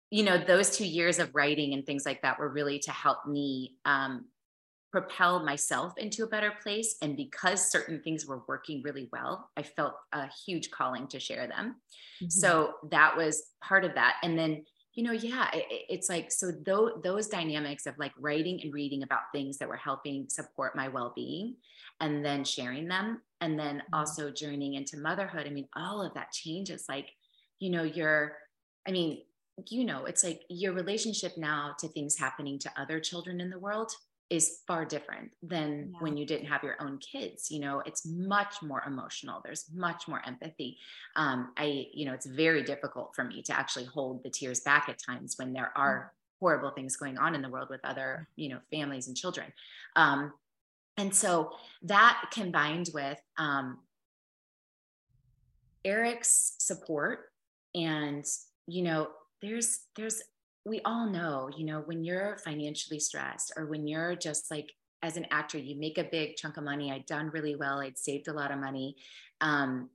you 0.10 0.24
know, 0.24 0.40
those 0.40 0.76
two 0.76 0.88
years 0.88 1.20
of 1.20 1.36
writing 1.36 1.76
and 1.76 1.86
things 1.86 2.04
like 2.04 2.24
that 2.24 2.40
were 2.40 2.50
really 2.50 2.80
to 2.80 2.92
help 2.92 3.28
me 3.28 3.76
um, 3.86 4.26
propel 4.94 5.44
myself 5.44 5.98
into 5.98 6.24
a 6.24 6.28
better 6.28 6.54
place. 6.62 6.98
And 7.02 7.18
because 7.18 7.72
certain 7.72 8.00
things 8.04 8.28
were 8.28 8.44
working 8.48 8.84
really 8.84 9.10
well, 9.12 9.50
I 9.58 9.64
felt 9.64 9.96
a 10.12 10.30
huge 10.46 10.70
calling 10.70 11.08
to 11.08 11.20
share 11.20 11.48
them. 11.48 11.78
Mm-hmm. 12.22 12.30
So 12.30 12.76
that 12.92 13.18
was 13.18 13.42
part 13.60 13.86
of 13.86 13.96
that. 13.96 14.18
And 14.22 14.38
then, 14.38 14.64
you 14.94 15.04
know, 15.04 15.12
yeah, 15.12 15.50
it, 15.52 15.66
it's 15.90 16.10
like, 16.10 16.32
so 16.32 16.52
th- 16.52 17.02
those 17.04 17.28
dynamics 17.28 17.88
of 17.88 17.98
like 17.98 18.12
writing 18.20 18.60
and 18.62 18.72
reading 18.72 19.02
about 19.02 19.32
things 19.34 19.58
that 19.58 19.68
were 19.68 19.76
helping 19.76 20.30
support 20.30 20.76
my 20.76 20.90
well 20.90 21.12
being 21.16 21.56
and 22.00 22.24
then 22.24 22.44
sharing 22.44 22.88
them. 22.88 23.20
And 23.42 23.58
then 23.58 23.78
mm-hmm. 23.78 23.96
also 23.96 24.30
journeying 24.30 24.76
into 24.76 25.00
motherhood. 25.00 25.48
I 25.48 25.50
mean, 25.50 25.68
all 25.76 26.04
of 26.04 26.14
that 26.14 26.32
changes. 26.32 26.86
Like, 26.88 27.10
you 27.58 27.72
know, 27.72 27.82
you're, 27.82 28.34
I 28.88 28.92
mean, 28.92 29.24
you 29.70 29.86
know, 29.86 30.06
it's 30.06 30.24
like 30.24 30.44
your 30.50 30.74
relationship 30.74 31.36
now 31.36 31.74
to 31.80 31.88
things 31.88 32.16
happening 32.16 32.60
to 32.60 32.72
other 32.78 33.00
children 33.00 33.42
in 33.42 33.50
the 33.50 33.58
world 33.58 33.92
is 34.34 34.62
far 34.66 34.84
different 34.84 35.30
than 35.44 35.92
yeah. 35.92 36.00
when 36.00 36.18
you 36.18 36.26
didn't 36.26 36.48
have 36.48 36.64
your 36.64 36.76
own 36.82 36.98
kids 36.98 37.52
you 37.52 37.60
know? 37.60 37.84
It's 37.86 38.04
much 38.06 38.56
more 38.64 38.82
emotional. 38.88 39.42
There's 39.44 39.66
much 39.74 40.08
more 40.08 40.22
empathy. 40.26 40.78
Um, 41.16 41.54
i 41.56 41.86
you 41.94 42.06
know 42.06 42.14
it's 42.14 42.26
very 42.26 42.64
difficult 42.64 43.14
for 43.16 43.24
me 43.24 43.44
to 43.44 43.54
actually 43.58 43.86
hold 43.86 44.24
the 44.24 44.32
tears 44.32 44.62
back 44.62 44.90
at 44.90 44.98
times 44.98 45.36
when 45.38 45.54
there 45.54 45.72
are 45.76 46.14
horrible 46.40 46.72
things 46.72 46.98
going 46.98 47.18
on 47.18 47.36
in 47.36 47.42
the 47.44 47.50
world 47.50 47.70
with 47.70 47.80
other 47.84 48.28
you 48.36 48.50
know 48.50 48.60
families 48.72 49.08
and 49.08 49.16
children. 49.16 49.54
Um, 49.96 50.34
and 50.98 51.14
so 51.14 51.52
that 51.84 52.16
combined 52.32 52.90
with 52.94 53.20
um, 53.38 53.80
eric's 55.86 56.56
support 56.58 57.32
and 57.76 58.26
you 58.68 58.82
know 58.82 59.10
there's 59.42 59.82
there's 59.96 60.22
we 60.66 60.82
all 60.86 61.10
know, 61.10 61.50
you 61.56 61.66
know, 61.66 61.82
when 61.86 62.04
you're 62.04 62.38
financially 62.38 63.00
stressed 63.00 63.52
or 63.58 63.66
when 63.66 63.88
you're 63.88 64.16
just 64.16 64.50
like, 64.50 64.74
as 65.02 65.18
an 65.18 65.26
actor, 65.32 65.58
you 65.58 65.76
make 65.78 65.98
a 65.98 66.06
big 66.06 66.38
chunk 66.38 66.56
of 66.56 66.64
money. 66.64 66.90
I'd 66.90 67.06
done 67.06 67.30
really 67.34 67.56
well. 67.56 67.80
I'd 67.80 67.98
saved 67.98 68.30
a 68.30 68.34
lot 68.34 68.52
of 68.52 68.60
money 68.60 68.96
um, 69.42 69.90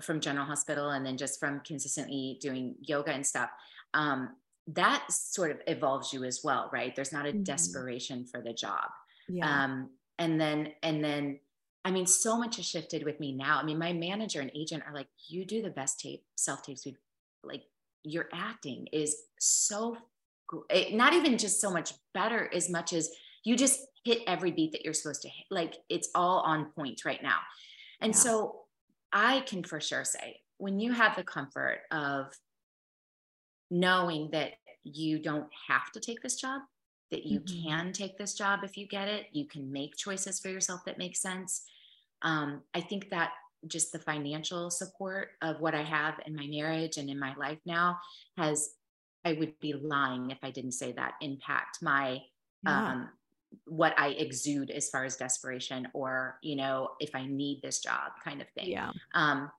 from 0.00 0.20
General 0.20 0.46
Hospital 0.46 0.90
and 0.90 1.04
then 1.04 1.16
just 1.16 1.40
from 1.40 1.60
consistently 1.60 2.38
doing 2.40 2.76
yoga 2.80 3.10
and 3.10 3.26
stuff. 3.26 3.50
Um, 3.94 4.36
that 4.68 5.10
sort 5.10 5.50
of 5.50 5.58
evolves 5.66 6.12
you 6.12 6.22
as 6.22 6.42
well, 6.44 6.70
right? 6.72 6.94
There's 6.94 7.12
not 7.12 7.26
a 7.26 7.30
mm-hmm. 7.30 7.42
desperation 7.42 8.24
for 8.24 8.40
the 8.40 8.52
job. 8.52 8.88
Yeah. 9.28 9.64
Um, 9.64 9.90
and 10.20 10.40
then, 10.40 10.72
and 10.84 11.02
then, 11.02 11.40
I 11.84 11.90
mean, 11.90 12.06
so 12.06 12.38
much 12.38 12.56
has 12.56 12.66
shifted 12.66 13.02
with 13.02 13.18
me 13.18 13.32
now. 13.32 13.58
I 13.58 13.64
mean, 13.64 13.78
my 13.78 13.92
manager 13.92 14.40
and 14.40 14.52
agent 14.54 14.84
are 14.86 14.94
like, 14.94 15.08
you 15.26 15.44
do 15.44 15.62
the 15.62 15.70
best 15.70 15.98
tape, 15.98 16.22
self 16.36 16.62
tapes 16.62 16.84
we've 16.86 16.98
like 17.42 17.64
your 18.04 18.28
acting 18.32 18.88
is 18.92 19.16
so 19.38 19.96
it, 20.70 20.94
not 20.94 21.14
even 21.14 21.38
just 21.38 21.60
so 21.60 21.70
much 21.70 21.94
better 22.14 22.50
as 22.52 22.68
much 22.68 22.92
as 22.92 23.10
you 23.44 23.56
just 23.56 23.80
hit 24.04 24.18
every 24.26 24.50
beat 24.50 24.72
that 24.72 24.84
you're 24.84 24.94
supposed 24.94 25.22
to 25.22 25.28
hit. 25.28 25.46
Like 25.50 25.76
it's 25.88 26.08
all 26.14 26.40
on 26.40 26.66
point 26.76 27.04
right 27.04 27.22
now. 27.22 27.38
And 28.00 28.12
yeah. 28.12 28.18
so 28.18 28.60
I 29.12 29.40
can 29.40 29.62
for 29.62 29.80
sure 29.80 30.04
say 30.04 30.40
when 30.58 30.78
you 30.78 30.92
have 30.92 31.16
the 31.16 31.24
comfort 31.24 31.80
of 31.90 32.32
knowing 33.70 34.30
that 34.32 34.52
you 34.84 35.18
don't 35.18 35.48
have 35.68 35.90
to 35.92 36.00
take 36.00 36.22
this 36.22 36.36
job, 36.36 36.62
that 37.10 37.24
you 37.24 37.40
mm-hmm. 37.40 37.68
can 37.68 37.92
take 37.92 38.18
this 38.18 38.34
job 38.34 38.60
if 38.62 38.76
you 38.76 38.86
get 38.86 39.08
it, 39.08 39.26
you 39.32 39.46
can 39.46 39.72
make 39.72 39.96
choices 39.96 40.40
for 40.40 40.48
yourself 40.48 40.84
that 40.84 40.98
make 40.98 41.16
sense. 41.16 41.62
Um, 42.22 42.62
I 42.74 42.80
think 42.80 43.10
that 43.10 43.30
just 43.66 43.92
the 43.92 43.98
financial 43.98 44.70
support 44.70 45.30
of 45.40 45.60
what 45.60 45.74
I 45.74 45.82
have 45.82 46.14
in 46.26 46.34
my 46.34 46.46
marriage 46.46 46.96
and 46.96 47.08
in 47.08 47.18
my 47.18 47.34
life 47.36 47.58
now 47.64 47.98
has 48.36 48.70
I 49.24 49.34
would 49.34 49.58
be 49.60 49.72
lying 49.72 50.30
if 50.30 50.38
I 50.42 50.50
didn't 50.50 50.72
say 50.72 50.92
that 50.92 51.14
impact 51.20 51.78
my 51.80 52.22
yeah. 52.64 52.90
um, 52.90 53.08
what 53.66 53.94
I 53.98 54.08
exude 54.08 54.70
as 54.70 54.88
far 54.88 55.04
as 55.04 55.16
desperation 55.16 55.88
or, 55.92 56.38
you 56.42 56.56
know, 56.56 56.90
if 57.00 57.14
I 57.14 57.26
need 57.26 57.60
this 57.62 57.80
job 57.80 58.12
kind 58.24 58.40
of 58.40 58.48
thing. 58.50 58.70
Yeah. 58.70 58.90
Um, 59.14 59.50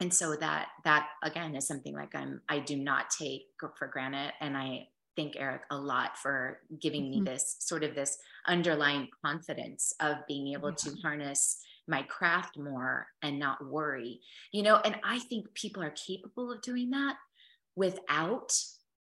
and 0.00 0.12
so 0.12 0.34
that 0.36 0.68
that 0.84 1.08
again 1.22 1.54
is 1.54 1.66
something 1.66 1.94
like 1.94 2.14
I'm 2.14 2.40
I 2.48 2.58
do 2.58 2.76
not 2.76 3.10
take 3.10 3.42
for 3.76 3.86
granted. 3.86 4.32
And 4.40 4.56
I 4.56 4.88
thank 5.16 5.36
Eric 5.36 5.62
a 5.70 5.76
lot 5.76 6.18
for 6.18 6.60
giving 6.80 7.04
mm-hmm. 7.04 7.24
me 7.24 7.30
this 7.30 7.56
sort 7.60 7.84
of 7.84 7.94
this 7.94 8.18
underlying 8.46 9.08
confidence 9.24 9.92
of 10.00 10.16
being 10.26 10.52
able 10.52 10.70
yeah. 10.70 10.90
to 10.90 10.96
harness 11.02 11.60
my 11.86 12.02
craft 12.02 12.58
more 12.58 13.06
and 13.22 13.38
not 13.38 13.64
worry. 13.66 14.20
You 14.52 14.62
know, 14.62 14.76
and 14.84 14.96
I 15.04 15.18
think 15.18 15.52
people 15.54 15.82
are 15.82 15.90
capable 15.90 16.52
of 16.52 16.62
doing 16.62 16.90
that 16.90 17.16
without 17.76 18.52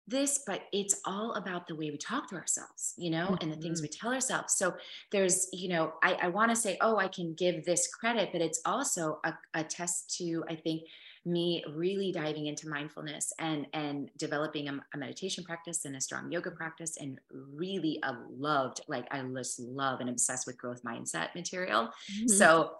this, 0.08 0.42
but 0.46 0.62
it's 0.72 1.00
all 1.06 1.34
about 1.34 1.66
the 1.66 1.76
way 1.76 1.90
we 1.90 1.96
talk 1.96 2.28
to 2.28 2.36
ourselves, 2.36 2.94
you 2.96 3.10
know, 3.10 3.36
and 3.40 3.52
the 3.52 3.56
things 3.56 3.80
we 3.80 3.88
mm-hmm. 3.88 4.06
tell 4.06 4.14
ourselves. 4.14 4.54
So 4.54 4.74
there's, 5.12 5.48
you 5.52 5.68
know, 5.68 5.92
I, 6.02 6.14
I 6.22 6.28
want 6.28 6.50
to 6.50 6.56
say, 6.56 6.76
oh, 6.80 6.96
I 6.96 7.08
can 7.08 7.34
give 7.34 7.64
this 7.64 7.88
credit, 7.88 8.30
but 8.32 8.40
it's 8.40 8.60
also 8.64 9.20
a, 9.24 9.32
a 9.54 9.62
test 9.62 10.16
to, 10.18 10.44
I 10.48 10.56
think, 10.56 10.82
me 11.24 11.64
really 11.74 12.10
diving 12.10 12.46
into 12.46 12.68
mindfulness 12.68 13.32
and 13.38 13.66
and 13.74 14.10
developing 14.18 14.68
a, 14.68 14.80
a, 14.94 14.98
meditation 14.98 15.44
practice 15.44 15.84
and 15.84 15.94
a 15.94 16.00
strong 16.00 16.30
yoga 16.32 16.50
practice 16.50 16.96
and 17.00 17.18
really 17.30 18.00
a 18.02 18.12
loved 18.36 18.80
like 18.88 19.06
i 19.12 19.22
just 19.36 19.60
love 19.60 20.00
and 20.00 20.10
obsessed 20.10 20.48
with 20.48 20.58
growth 20.58 20.82
mindset 20.82 21.28
material 21.36 21.84
mm-hmm. 22.12 22.26
so 22.26 22.72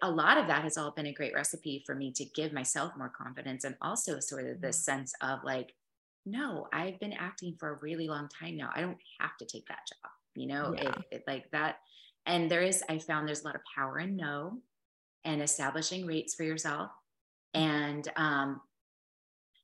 a 0.00 0.10
lot 0.10 0.38
of 0.38 0.46
that 0.46 0.62
has 0.62 0.78
all 0.78 0.90
been 0.92 1.06
a 1.06 1.12
great 1.12 1.34
recipe 1.34 1.82
for 1.84 1.94
me 1.94 2.10
to 2.10 2.24
give 2.34 2.50
myself 2.50 2.92
more 2.96 3.10
confidence 3.10 3.62
and 3.64 3.76
also 3.82 4.18
sort 4.20 4.46
of 4.46 4.58
this 4.62 4.78
mm-hmm. 4.78 4.98
sense 4.98 5.12
of 5.20 5.40
like 5.44 5.74
no, 6.26 6.66
I've 6.72 6.98
been 6.98 7.12
acting 7.12 7.54
for 7.58 7.70
a 7.70 7.78
really 7.80 8.08
long 8.08 8.28
time 8.28 8.56
now. 8.56 8.70
I 8.74 8.80
don't 8.80 8.98
have 9.20 9.36
to 9.38 9.46
take 9.46 9.66
that 9.68 9.86
job, 9.86 10.10
you 10.34 10.48
know, 10.48 10.74
yeah. 10.76 10.88
it, 10.88 10.96
it, 11.12 11.24
like 11.26 11.48
that. 11.52 11.76
And 12.26 12.50
there 12.50 12.62
is, 12.62 12.82
I 12.90 12.98
found 12.98 13.28
there's 13.28 13.42
a 13.42 13.44
lot 13.44 13.54
of 13.54 13.60
power 13.74 14.00
in 14.00 14.16
no 14.16 14.58
and 15.24 15.40
establishing 15.40 16.04
rates 16.04 16.34
for 16.34 16.42
yourself. 16.42 16.90
And 17.56 18.08
um, 18.16 18.60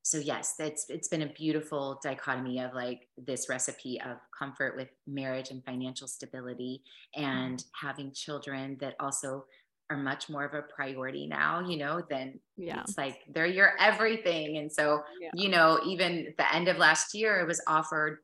so 0.03 0.18
yes, 0.18 0.55
that's 0.59 0.86
it's 0.88 1.09
been 1.09 1.22
a 1.22 1.32
beautiful 1.32 2.01
dichotomy 2.03 2.59
of 2.61 2.74
like 2.74 3.09
this 3.16 3.49
recipe 3.49 4.01
of 4.01 4.16
comfort 4.36 4.76
with 4.76 4.88
marriage 5.07 5.51
and 5.51 5.64
financial 5.64 6.09
stability 6.09 6.82
and 7.14 7.59
mm-hmm. 7.59 7.86
having 7.86 8.12
children 8.12 8.76
that 8.80 8.97
also 8.99 9.45
are 9.90 9.97
much 9.97 10.28
more 10.28 10.45
of 10.45 10.55
a 10.55 10.62
priority 10.62 11.26
now, 11.26 11.61
you 11.61 11.76
know, 11.76 12.03
than 12.09 12.40
yeah. 12.57 12.80
it's 12.80 12.97
like 12.97 13.20
they're 13.32 13.47
your 13.47 13.72
everything. 13.78 14.57
And 14.57 14.72
so, 14.72 15.03
yeah. 15.20 15.30
you 15.34 15.49
know, 15.49 15.80
even 15.86 16.34
the 16.38 16.55
end 16.55 16.68
of 16.68 16.78
last 16.78 17.14
year, 17.14 17.40
it 17.40 17.47
was 17.47 17.62
offered 17.68 18.18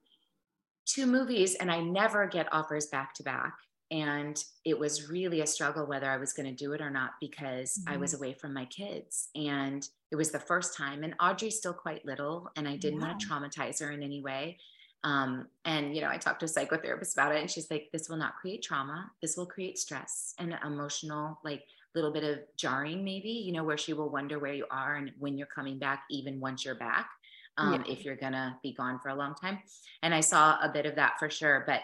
two 0.86 1.06
movies 1.06 1.54
and 1.56 1.70
I 1.70 1.80
never 1.80 2.26
get 2.26 2.52
offers 2.52 2.86
back 2.86 3.14
to 3.14 3.22
back. 3.22 3.52
And 3.91 4.43
it 4.64 4.78
was 4.78 5.09
really 5.09 5.41
a 5.41 5.47
struggle 5.47 5.86
whether 5.86 6.11
I 6.11 6.18
was 6.18 6.34
going 6.34 6.49
to 6.49 6.55
do 6.55 6.72
it 6.72 6.80
or 6.80 6.91
not 6.91 7.12
because 7.20 7.78
mm-hmm. 7.78 7.95
I 7.95 7.97
was 7.97 8.12
mm-hmm. 8.12 8.22
away 8.22 8.32
from 8.34 8.53
my 8.53 8.66
kids. 8.66 9.28
And 9.34 9.89
it 10.11 10.16
was 10.16 10.30
the 10.30 10.39
first 10.39 10.76
time. 10.76 11.05
And 11.05 11.14
Audrey's 11.20 11.57
still 11.57 11.72
quite 11.72 12.05
little, 12.05 12.51
and 12.57 12.68
I 12.68 12.76
didn't 12.76 13.01
yeah. 13.01 13.09
want 13.09 13.20
to 13.20 13.26
traumatize 13.26 13.80
her 13.80 13.91
in 13.91 14.03
any 14.03 14.22
way. 14.22 14.59
Um, 15.05 15.47
and 15.64 15.95
you 15.95 16.01
know, 16.01 16.09
I 16.09 16.16
talked 16.16 16.41
to 16.41 16.47
a 16.47 16.49
psychotherapist 16.49 17.14
about 17.14 17.34
it, 17.34 17.41
and 17.41 17.51
she's 17.51 17.70
like, 17.70 17.91
"This 17.93 18.09
will 18.09 18.16
not 18.16 18.36
create 18.36 18.62
trauma. 18.62 19.11
This 19.22 19.36
will 19.36 19.47
create 19.47 19.78
stress 19.78 20.34
and 20.39 20.59
emotional, 20.64 21.39
like 21.45 21.64
little 21.95 22.12
bit 22.12 22.24
of 22.24 22.41
jarring, 22.57 23.05
maybe. 23.05 23.30
You 23.30 23.53
know, 23.53 23.64
where 23.64 23.78
she 23.78 23.93
will 23.93 24.11
wonder 24.11 24.39
where 24.39 24.53
you 24.53 24.66
are 24.70 24.97
and 24.97 25.12
when 25.18 25.39
you're 25.39 25.47
coming 25.47 25.78
back, 25.78 26.05
even 26.11 26.41
once 26.41 26.64
you're 26.64 26.74
back, 26.74 27.11
um, 27.57 27.84
yeah. 27.84 27.93
if 27.93 28.05
you're 28.05 28.16
gonna 28.16 28.59
be 28.62 28.72
gone 28.72 28.99
for 28.99 29.11
a 29.11 29.14
long 29.14 29.34
time." 29.34 29.61
And 30.03 30.12
I 30.12 30.20
saw 30.20 30.59
a 30.61 30.68
bit 30.68 30.86
of 30.86 30.97
that 30.97 31.18
for 31.18 31.30
sure, 31.30 31.64
but 31.66 31.82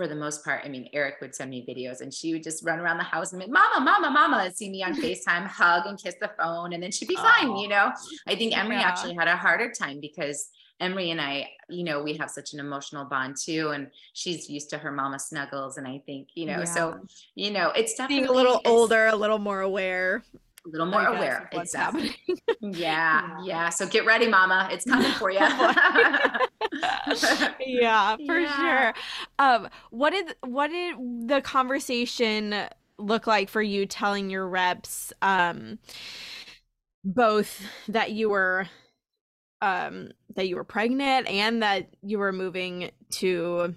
for 0.00 0.08
the 0.08 0.16
most 0.16 0.42
part, 0.42 0.62
I 0.64 0.68
mean, 0.70 0.88
Eric 0.94 1.16
would 1.20 1.34
send 1.34 1.50
me 1.50 1.62
videos 1.68 2.00
and 2.00 2.12
she 2.12 2.32
would 2.32 2.42
just 2.42 2.64
run 2.64 2.78
around 2.78 2.96
the 2.96 3.04
house 3.04 3.34
and 3.34 3.42
be, 3.42 3.46
mama, 3.50 3.84
mama, 3.84 4.10
mama, 4.10 4.44
and 4.46 4.56
see 4.56 4.70
me 4.70 4.82
on 4.82 4.94
FaceTime, 5.02 5.46
hug 5.46 5.84
and 5.84 6.02
kiss 6.02 6.14
the 6.22 6.30
phone, 6.38 6.72
and 6.72 6.82
then 6.82 6.90
she'd 6.90 7.06
be 7.06 7.18
oh, 7.18 7.22
fine, 7.22 7.54
you 7.58 7.68
know. 7.68 7.92
I 8.26 8.34
think 8.34 8.56
Emery 8.56 8.76
yeah. 8.76 8.88
actually 8.88 9.12
had 9.12 9.28
a 9.28 9.36
harder 9.36 9.70
time 9.70 10.00
because 10.00 10.48
Emery 10.80 11.10
and 11.10 11.20
I, 11.20 11.50
you 11.68 11.84
know, 11.84 12.02
we 12.02 12.14
have 12.14 12.30
such 12.30 12.54
an 12.54 12.60
emotional 12.60 13.04
bond 13.04 13.36
too. 13.36 13.72
And 13.74 13.88
she's 14.14 14.48
used 14.48 14.70
to 14.70 14.78
her 14.78 14.90
mama 14.90 15.18
snuggles. 15.18 15.76
And 15.76 15.86
I 15.86 16.00
think, 16.06 16.28
you 16.32 16.46
know, 16.46 16.60
yeah. 16.60 16.64
so, 16.64 16.98
you 17.34 17.50
know, 17.50 17.68
it's 17.76 17.92
definitely 17.92 18.20
being 18.20 18.30
a 18.30 18.32
little 18.32 18.62
older, 18.64 19.08
a 19.08 19.16
little 19.16 19.38
more 19.38 19.60
aware. 19.60 20.22
A 20.64 20.68
little 20.70 20.86
more 20.86 21.04
aware. 21.04 21.50
Exactly. 21.52 22.16
yeah, 22.62 22.62
yeah, 22.62 23.38
yeah. 23.44 23.68
So 23.68 23.86
get 23.86 24.06
ready, 24.06 24.28
mama. 24.28 24.70
It's 24.72 24.86
coming 24.86 25.12
for 25.18 25.30
you. 25.30 25.46
yeah, 27.66 28.16
for 28.26 28.38
yeah. 28.38 28.56
sure. 28.56 28.94
Um, 29.38 29.68
what 29.90 30.10
did 30.10 30.34
what 30.42 30.68
did 30.68 30.96
the 31.28 31.40
conversation 31.40 32.54
look 33.00 33.26
like 33.26 33.48
for 33.48 33.62
you 33.62 33.86
telling 33.86 34.30
your 34.30 34.46
reps 34.46 35.12
um 35.22 35.78
both 37.04 37.62
that 37.88 38.12
you 38.12 38.28
were 38.28 38.68
um 39.62 40.10
that 40.36 40.48
you 40.48 40.56
were 40.56 40.64
pregnant 40.64 41.26
and 41.28 41.62
that 41.62 41.88
you 42.02 42.18
were 42.18 42.32
moving 42.32 42.90
to 43.10 43.74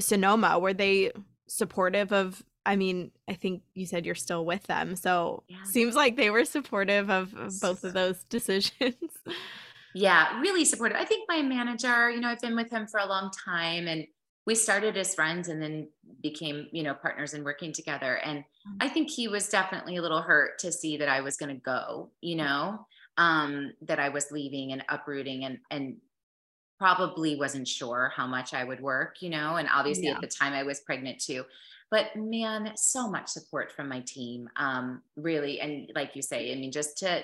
Sonoma 0.00 0.58
were 0.58 0.72
they 0.72 1.12
supportive 1.48 2.12
of 2.12 2.42
I 2.64 2.76
mean 2.76 3.10
I 3.28 3.34
think 3.34 3.62
you 3.74 3.86
said 3.86 4.06
you're 4.06 4.14
still 4.14 4.44
with 4.44 4.64
them 4.64 4.96
so 4.96 5.42
yeah. 5.48 5.62
seems 5.64 5.94
like 5.94 6.16
they 6.16 6.30
were 6.30 6.44
supportive 6.44 7.10
of, 7.10 7.34
of 7.34 7.60
both 7.60 7.84
of 7.84 7.92
those 7.92 8.24
decisions 8.30 8.94
yeah 9.94 10.40
really 10.40 10.64
supportive 10.64 10.96
I 10.96 11.04
think 11.04 11.28
my 11.28 11.42
manager 11.42 12.10
you 12.10 12.20
know 12.20 12.28
I've 12.28 12.40
been 12.40 12.56
with 12.56 12.70
him 12.70 12.86
for 12.86 13.00
a 13.00 13.06
long 13.06 13.30
time 13.30 13.88
and 13.88 14.06
we 14.44 14.54
started 14.56 14.96
as 14.96 15.14
friends 15.14 15.48
and 15.48 15.62
then 15.62 15.88
became 16.20 16.68
you 16.72 16.82
know 16.82 16.94
partners 16.94 17.34
and 17.34 17.44
working 17.44 17.72
together 17.72 18.16
and 18.16 18.40
mm. 18.40 18.76
I 18.80 18.88
think 18.88 19.10
he 19.10 19.28
was 19.28 19.48
definitely 19.48 19.96
a 19.96 20.02
little 20.02 20.22
hurt 20.22 20.58
to 20.60 20.72
see 20.72 20.96
that 20.98 21.08
I 21.08 21.20
was 21.20 21.36
going 21.36 21.54
to 21.54 21.60
go 21.60 22.10
you 22.20 22.36
know 22.36 22.86
um, 23.18 23.72
that 23.82 24.00
I 24.00 24.08
was 24.08 24.30
leaving 24.30 24.72
and 24.72 24.84
uprooting 24.88 25.44
and 25.44 25.58
and 25.70 25.96
probably 26.82 27.36
wasn't 27.36 27.68
sure 27.68 28.12
how 28.16 28.26
much 28.26 28.54
I 28.54 28.64
would 28.64 28.80
work, 28.80 29.22
you 29.22 29.30
know, 29.30 29.54
and 29.54 29.68
obviously 29.72 30.06
yeah. 30.06 30.14
at 30.16 30.20
the 30.20 30.26
time 30.26 30.52
I 30.52 30.64
was 30.64 30.80
pregnant 30.80 31.20
too. 31.20 31.44
But 31.92 32.16
man, 32.16 32.72
so 32.74 33.08
much 33.08 33.28
support 33.28 33.70
from 33.70 33.88
my 33.88 34.00
team. 34.00 34.48
Um, 34.56 35.02
really, 35.14 35.60
and 35.60 35.92
like 35.94 36.16
you 36.16 36.22
say, 36.22 36.50
I 36.50 36.56
mean, 36.56 36.72
just 36.72 36.98
to 36.98 37.22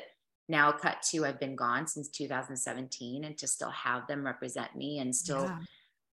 now 0.49 0.73
cut 0.73 1.03
to 1.11 1.25
I've 1.25 1.41
been 1.41 1.57
gone 1.57 1.87
since 1.87 2.09
2017 2.09 3.25
and 3.25 3.37
to 3.39 3.47
still 3.47 3.71
have 3.71 4.07
them 4.07 4.25
represent 4.25 4.75
me 4.75 4.99
and 4.99 5.15
still 5.15 5.45
yeah. 5.45 5.59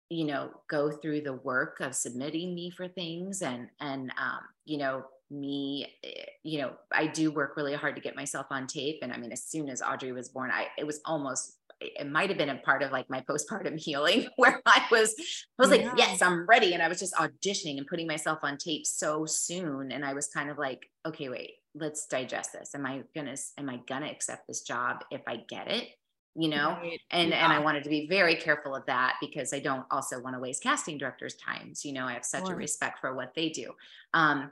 you 0.10 0.26
know 0.26 0.52
go 0.70 0.92
through 0.92 1.22
the 1.22 1.34
work 1.34 1.80
of 1.80 1.96
submitting 1.96 2.56
me 2.56 2.72
for 2.72 2.88
things 2.88 3.42
and 3.42 3.68
and 3.80 4.12
um, 4.18 4.40
you 4.66 4.78
know 4.78 5.04
me 5.30 5.88
eh, 6.04 6.26
you 6.44 6.60
know 6.60 6.74
i 6.92 7.08
do 7.08 7.32
work 7.32 7.56
really 7.56 7.74
hard 7.74 7.96
to 7.96 8.02
get 8.02 8.16
myself 8.16 8.48
on 8.50 8.68
tape. 8.68 9.00
And 9.02 9.12
i 9.12 9.18
mean 9.18 9.32
as 9.32 9.44
soon 9.44 9.70
as 9.70 9.82
audrey 9.82 10.12
was 10.12 10.30
born 10.30 10.52
i 10.52 10.68
it 10.78 10.86
was 10.86 11.00
almost 11.06 11.58
it 11.84 12.08
might 12.08 12.30
have 12.30 12.38
been 12.38 12.50
a 12.50 12.58
part 12.58 12.84
of 12.84 12.92
like 12.92 13.10
my 13.10 13.22
postpartum 13.22 13.80
healing 13.84 14.28
where 14.38 14.62
i 14.66 14.86
was 14.92 15.16
i 15.18 15.62
was 15.62 15.72
like 15.72 15.86
yes 15.98 16.22
i'm 16.22 16.46
ready. 16.46 16.74
And 16.74 16.82
i 16.82 16.88
was 16.88 17.00
just 17.00 17.16
auditioning 17.16 17.78
and 17.78 17.88
putting 17.88 18.08
myself 18.08 18.40
on 18.44 18.58
tape 18.58 18.86
so 18.86 19.26
soon. 19.26 19.92
And 19.92 20.06
i 20.06 20.14
was 20.14 20.28
kind 20.28 20.50
of 20.50 20.58
like 20.58 20.90
okay 21.06 21.30
wait 21.30 21.56
let's 21.76 22.06
digest 22.08 22.54
this. 22.54 22.76
Am 22.76 22.86
i 22.86 23.04
gonna 23.16 23.36
am 23.58 23.70
i 23.70 23.80
gonna 23.88 24.08
accept 24.10 24.48
this 24.48 24.62
job 24.62 25.04
if 25.12 25.22
i 25.28 25.38
get 25.48 25.70
it 25.70 25.90
you 26.36 26.50
know? 26.50 26.78
Right. 26.82 27.00
and 27.12 27.30
yeah. 27.30 27.44
and 27.44 27.54
i 27.54 27.60
wanted 27.60 27.84
to 27.84 27.90
be 27.90 28.08
very 28.08 28.36
careful 28.36 28.76
of 28.76 28.86
that 28.86 29.16
because 29.20 29.54
i 29.54 29.60
don't 29.60 29.86
also 29.92 30.20
want 30.22 30.36
to 30.36 30.40
waste 30.40 30.64
casting 30.64 30.98
directors 30.98 31.36
times 31.36 31.84
you 31.84 31.94
know? 31.94 32.06
I 32.06 32.14
have 32.14 32.26
such 32.26 32.50
a 32.50 32.56
respect 32.56 33.00
for 33.00 33.16
what 33.16 33.34
they 33.36 33.50
do. 33.50 33.72
Um 34.14 34.52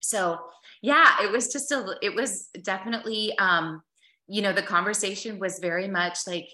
so 0.00 0.38
yeah 0.82 1.22
it 1.22 1.30
was 1.30 1.52
just 1.52 1.72
a 1.72 1.96
it 2.02 2.14
was 2.14 2.48
definitely 2.62 3.36
um 3.38 3.82
you 4.26 4.42
know 4.42 4.52
the 4.52 4.62
conversation 4.62 5.38
was 5.38 5.58
very 5.60 5.88
much 5.88 6.26
like 6.26 6.48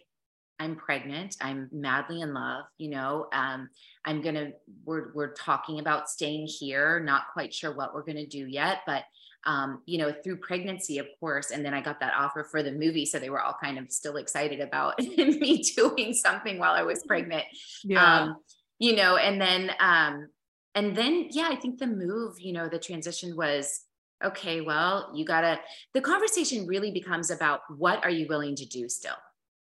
i'm 0.58 0.76
pregnant. 0.76 1.36
I'm 1.40 1.68
madly 1.72 2.20
in 2.20 2.34
love 2.34 2.64
you 2.78 2.90
know? 2.90 3.28
Um 3.32 3.70
i'm 4.04 4.20
gonna 4.20 4.50
we're 4.84 5.12
we're 5.14 5.32
talking 5.32 5.80
about 5.80 6.10
staying 6.10 6.46
here 6.46 7.00
not 7.00 7.24
quite 7.32 7.54
sure 7.54 7.74
what 7.74 7.94
we're 7.94 8.04
gonna 8.04 8.26
do 8.26 8.46
yet 8.46 8.80
but 8.86 9.04
um, 9.46 9.82
you 9.86 9.98
know, 9.98 10.12
through 10.12 10.36
pregnancy, 10.36 10.98
of 10.98 11.06
course. 11.18 11.50
And 11.50 11.64
then 11.64 11.72
I 11.72 11.80
got 11.80 12.00
that 12.00 12.12
offer 12.16 12.44
for 12.44 12.62
the 12.62 12.72
movie. 12.72 13.06
So 13.06 13.18
they 13.18 13.30
were 13.30 13.40
all 13.40 13.56
kind 13.62 13.78
of 13.78 13.90
still 13.90 14.16
excited 14.16 14.60
about 14.60 14.98
me 15.16 15.62
doing 15.76 16.12
something 16.12 16.58
while 16.58 16.74
I 16.74 16.82
was 16.82 17.02
pregnant. 17.04 17.44
Yeah. 17.84 18.22
Um, 18.22 18.36
you 18.78 18.96
know, 18.96 19.16
and 19.16 19.40
then 19.40 19.70
um, 19.80 20.28
and 20.74 20.96
then 20.96 21.28
yeah 21.30 21.48
i 21.50 21.56
think 21.56 21.78
the 21.78 21.86
move 21.86 22.40
you 22.40 22.52
know 22.52 22.68
the 22.68 22.78
transition 22.78 23.36
was 23.36 23.84
okay 24.24 24.60
well 24.60 25.10
you 25.14 25.24
gotta 25.24 25.58
the 25.94 26.00
conversation 26.00 26.66
really 26.66 26.90
becomes 26.90 27.30
about 27.30 27.60
what 27.76 28.02
are 28.04 28.10
you 28.10 28.26
willing 28.28 28.54
to 28.54 28.66
do 28.66 28.88
still 28.88 29.16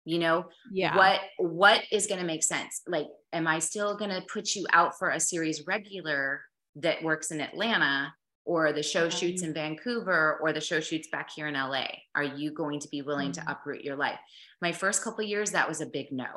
you 0.06 0.20
know 0.20 0.46
yeah 0.72 0.96
what 0.96 1.20
what 1.38 1.82
is 1.92 2.08
going 2.08 2.20
to 2.20 2.26
make 2.26 2.44
sense 2.44 2.82
like 2.88 3.08
am 3.34 3.48
i 3.48 3.60
still 3.60 3.98
going 3.98 4.12
to 4.12 4.22
put 4.32 4.56
you 4.56 4.66
out 4.72 4.98
for 4.98 5.10
a 5.10 5.20
series 5.20 5.66
regular 5.66 6.42
that 6.76 7.02
works 7.04 7.32
in 7.32 7.42
atlanta 7.42 8.14
or 8.46 8.72
the 8.72 8.84
show 8.84 9.10
shoots 9.10 9.42
in 9.42 9.54
vancouver 9.54 10.40
or 10.42 10.54
the 10.54 10.62
show 10.62 10.80
shoots 10.80 11.08
back 11.12 11.30
here 11.30 11.48
in 11.48 11.56
la 11.56 11.86
are 12.16 12.24
you 12.24 12.52
going 12.52 12.80
to 12.80 12.88
be 12.90 13.02
willing 13.02 13.32
mm-hmm. 13.32 13.46
to 13.46 13.52
uproot 13.52 13.84
your 13.84 13.96
life 13.96 14.20
my 14.62 14.72
first 14.72 15.04
couple 15.04 15.24
years 15.24 15.52
that 15.52 15.68
was 15.68 15.82
a 15.82 15.86
big 15.86 16.12
no 16.12 16.28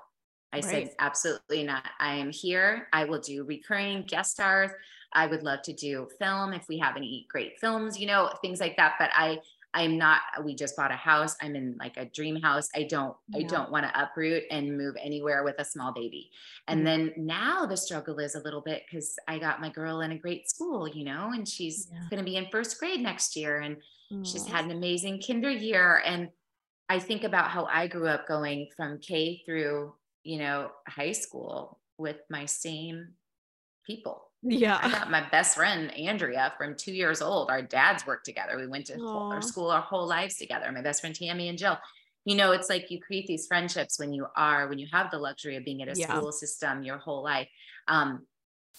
I 0.53 0.57
right. 0.57 0.65
said, 0.65 0.91
absolutely 0.99 1.63
not. 1.63 1.85
I 2.01 2.15
am 2.15 2.31
here. 2.31 2.89
I 2.93 3.05
will 3.05 3.21
do 3.21 3.45
recurring 3.45 4.05
guest 4.07 4.33
stars. 4.33 4.71
I 5.13 5.27
would 5.27 5.43
love 5.43 5.63
to 5.63 5.73
do 5.73 6.09
film 6.19 6.53
if 6.53 6.69
we 6.69 6.79
have 6.79 6.97
any 6.97 7.27
great 7.31 7.59
films, 7.61 7.99
you 7.99 8.07
know, 8.07 8.31
things 8.43 8.61
like 8.61 8.77
that. 8.77 8.95
But 8.99 9.11
I, 9.15 9.41
I'm 9.75 9.99
not, 9.99 10.21
we 10.45 10.55
just 10.55 10.77
bought 10.77 10.91
a 10.91 10.97
house. 10.97 11.37
I'm 11.43 11.55
in 11.55 11.77
like 11.79 11.97
a 11.97 12.07
dream 12.07 12.41
house. 12.41 12.69
I 12.75 12.85
don't, 12.85 13.15
yeah. 13.29 13.41
I 13.41 13.43
don't 13.43 13.71
want 13.71 13.85
to 13.85 14.03
uproot 14.03 14.45
and 14.51 14.79
move 14.79 14.97
anywhere 15.01 15.45
with 15.45 15.57
a 15.59 15.65
small 15.65 15.93
baby. 15.93 16.31
And 16.67 16.79
mm-hmm. 16.79 16.87
then 16.87 17.13
now 17.19 17.67
the 17.67 17.77
struggle 17.77 18.19
is 18.19 18.35
a 18.35 18.41
little 18.41 18.63
bit 18.63 18.83
because 18.87 19.17
I 19.29 19.39
got 19.39 19.61
my 19.61 19.69
girl 19.69 20.01
in 20.01 20.13
a 20.13 20.19
great 20.19 20.49
school, 20.49 20.89
you 20.89 21.05
know, 21.05 21.33
and 21.35 21.47
she's 21.47 21.89
yeah. 21.93 22.01
going 22.09 22.25
to 22.25 22.29
be 22.29 22.37
in 22.37 22.49
first 22.51 22.79
grade 22.79 23.01
next 23.01 23.37
year. 23.37 23.61
And 23.61 23.77
mm-hmm. 24.11 24.23
she's 24.23 24.47
had 24.47 24.65
an 24.65 24.71
amazing 24.71 25.23
kinder 25.27 25.51
year. 25.51 26.03
And 26.05 26.31
I 26.89 26.99
think 26.99 27.25
about 27.25 27.51
how 27.51 27.67
I 27.67 27.89
grew 27.89 28.07
up 28.07 28.27
going 28.27 28.69
from 28.75 28.99
K 28.99 29.43
through, 29.45 29.93
you 30.25 30.39
know, 30.39 30.71
high 30.87 31.13
school 31.13 31.79
with 31.99 32.17
my 32.31 32.47
same 32.47 33.09
people 33.87 34.28
yeah. 34.43 34.79
I 34.83 34.91
got 34.91 35.11
my 35.11 35.29
best 35.31 35.57
friend, 35.57 35.95
Andrea, 35.97 36.53
from 36.57 36.77
two 36.77 36.93
years 36.93 37.21
old. 37.21 37.51
Our 37.51 37.63
dads 37.63 38.07
worked 38.07 38.25
together. 38.25 38.57
We 38.57 38.67
went 38.67 38.87
to 38.87 38.95
Aww. 38.95 39.35
our 39.35 39.43
school 39.43 39.71
our 39.71 39.81
whole 39.81 40.07
lives 40.07 40.37
together. 40.37 40.71
My 40.73 40.83
best 40.83 41.01
friend, 41.01 41.15
Tammy 41.15 41.49
and 41.49 41.59
Jill. 41.59 41.79
You 42.25 42.37
know, 42.37 42.53
it's 42.53 42.69
like 42.69 42.91
you 42.91 43.01
create 43.01 43.27
these 43.27 43.47
friendships 43.47 43.99
when 43.99 44.13
you 44.13 44.27
are, 44.37 44.69
when 44.69 44.79
you 44.79 44.87
have 44.93 45.11
the 45.11 45.19
luxury 45.19 45.57
of 45.57 45.65
being 45.65 45.83
at 45.83 45.89
a 45.89 45.99
yeah. 45.99 46.09
school 46.09 46.31
system 46.31 46.83
your 46.83 46.99
whole 46.99 47.23
life. 47.23 47.49
Um, 47.89 48.27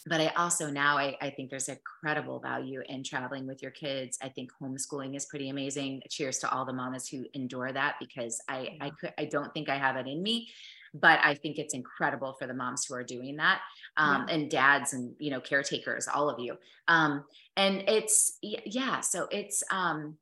but 0.05 0.21
I 0.21 0.27
also 0.37 0.69
now 0.69 0.97
I, 0.97 1.17
I 1.21 1.29
think 1.29 1.49
there's 1.49 1.67
incredible 1.67 2.39
value 2.39 2.81
in 2.87 3.03
traveling 3.03 3.45
with 3.45 3.61
your 3.61 3.71
kids. 3.71 4.17
I 4.21 4.29
think 4.29 4.49
homeschooling 4.61 5.15
is 5.15 5.25
pretty 5.25 5.49
amazing. 5.49 6.01
Cheers 6.09 6.39
to 6.39 6.49
all 6.51 6.65
the 6.65 6.73
mamas 6.73 7.07
who 7.07 7.25
endure 7.33 7.71
that 7.71 7.95
because 7.99 8.41
I 8.47 8.77
I 8.79 8.91
could 8.91 9.13
I 9.17 9.25
don't 9.25 9.53
think 9.53 9.67
I 9.67 9.77
have 9.77 9.97
it 9.97 10.07
in 10.07 10.23
me 10.23 10.47
but 10.93 11.19
I 11.23 11.35
think 11.35 11.57
it's 11.57 11.73
incredible 11.73 12.35
for 12.39 12.47
the 12.47 12.53
moms 12.53 12.85
who 12.85 12.95
are 12.95 13.03
doing 13.03 13.37
that 13.37 13.61
um, 13.97 14.25
yeah. 14.27 14.35
and 14.35 14.51
dads 14.51 14.93
and 14.93 15.15
you 15.19 15.31
know 15.31 15.41
caretakers, 15.41 16.07
all 16.07 16.29
of 16.29 16.39
you. 16.39 16.57
Um, 16.87 17.23
and 17.55 17.83
it's 17.87 18.37
yeah, 18.41 19.01
so 19.01 19.27
it's 19.31 19.63
um, 19.71 20.17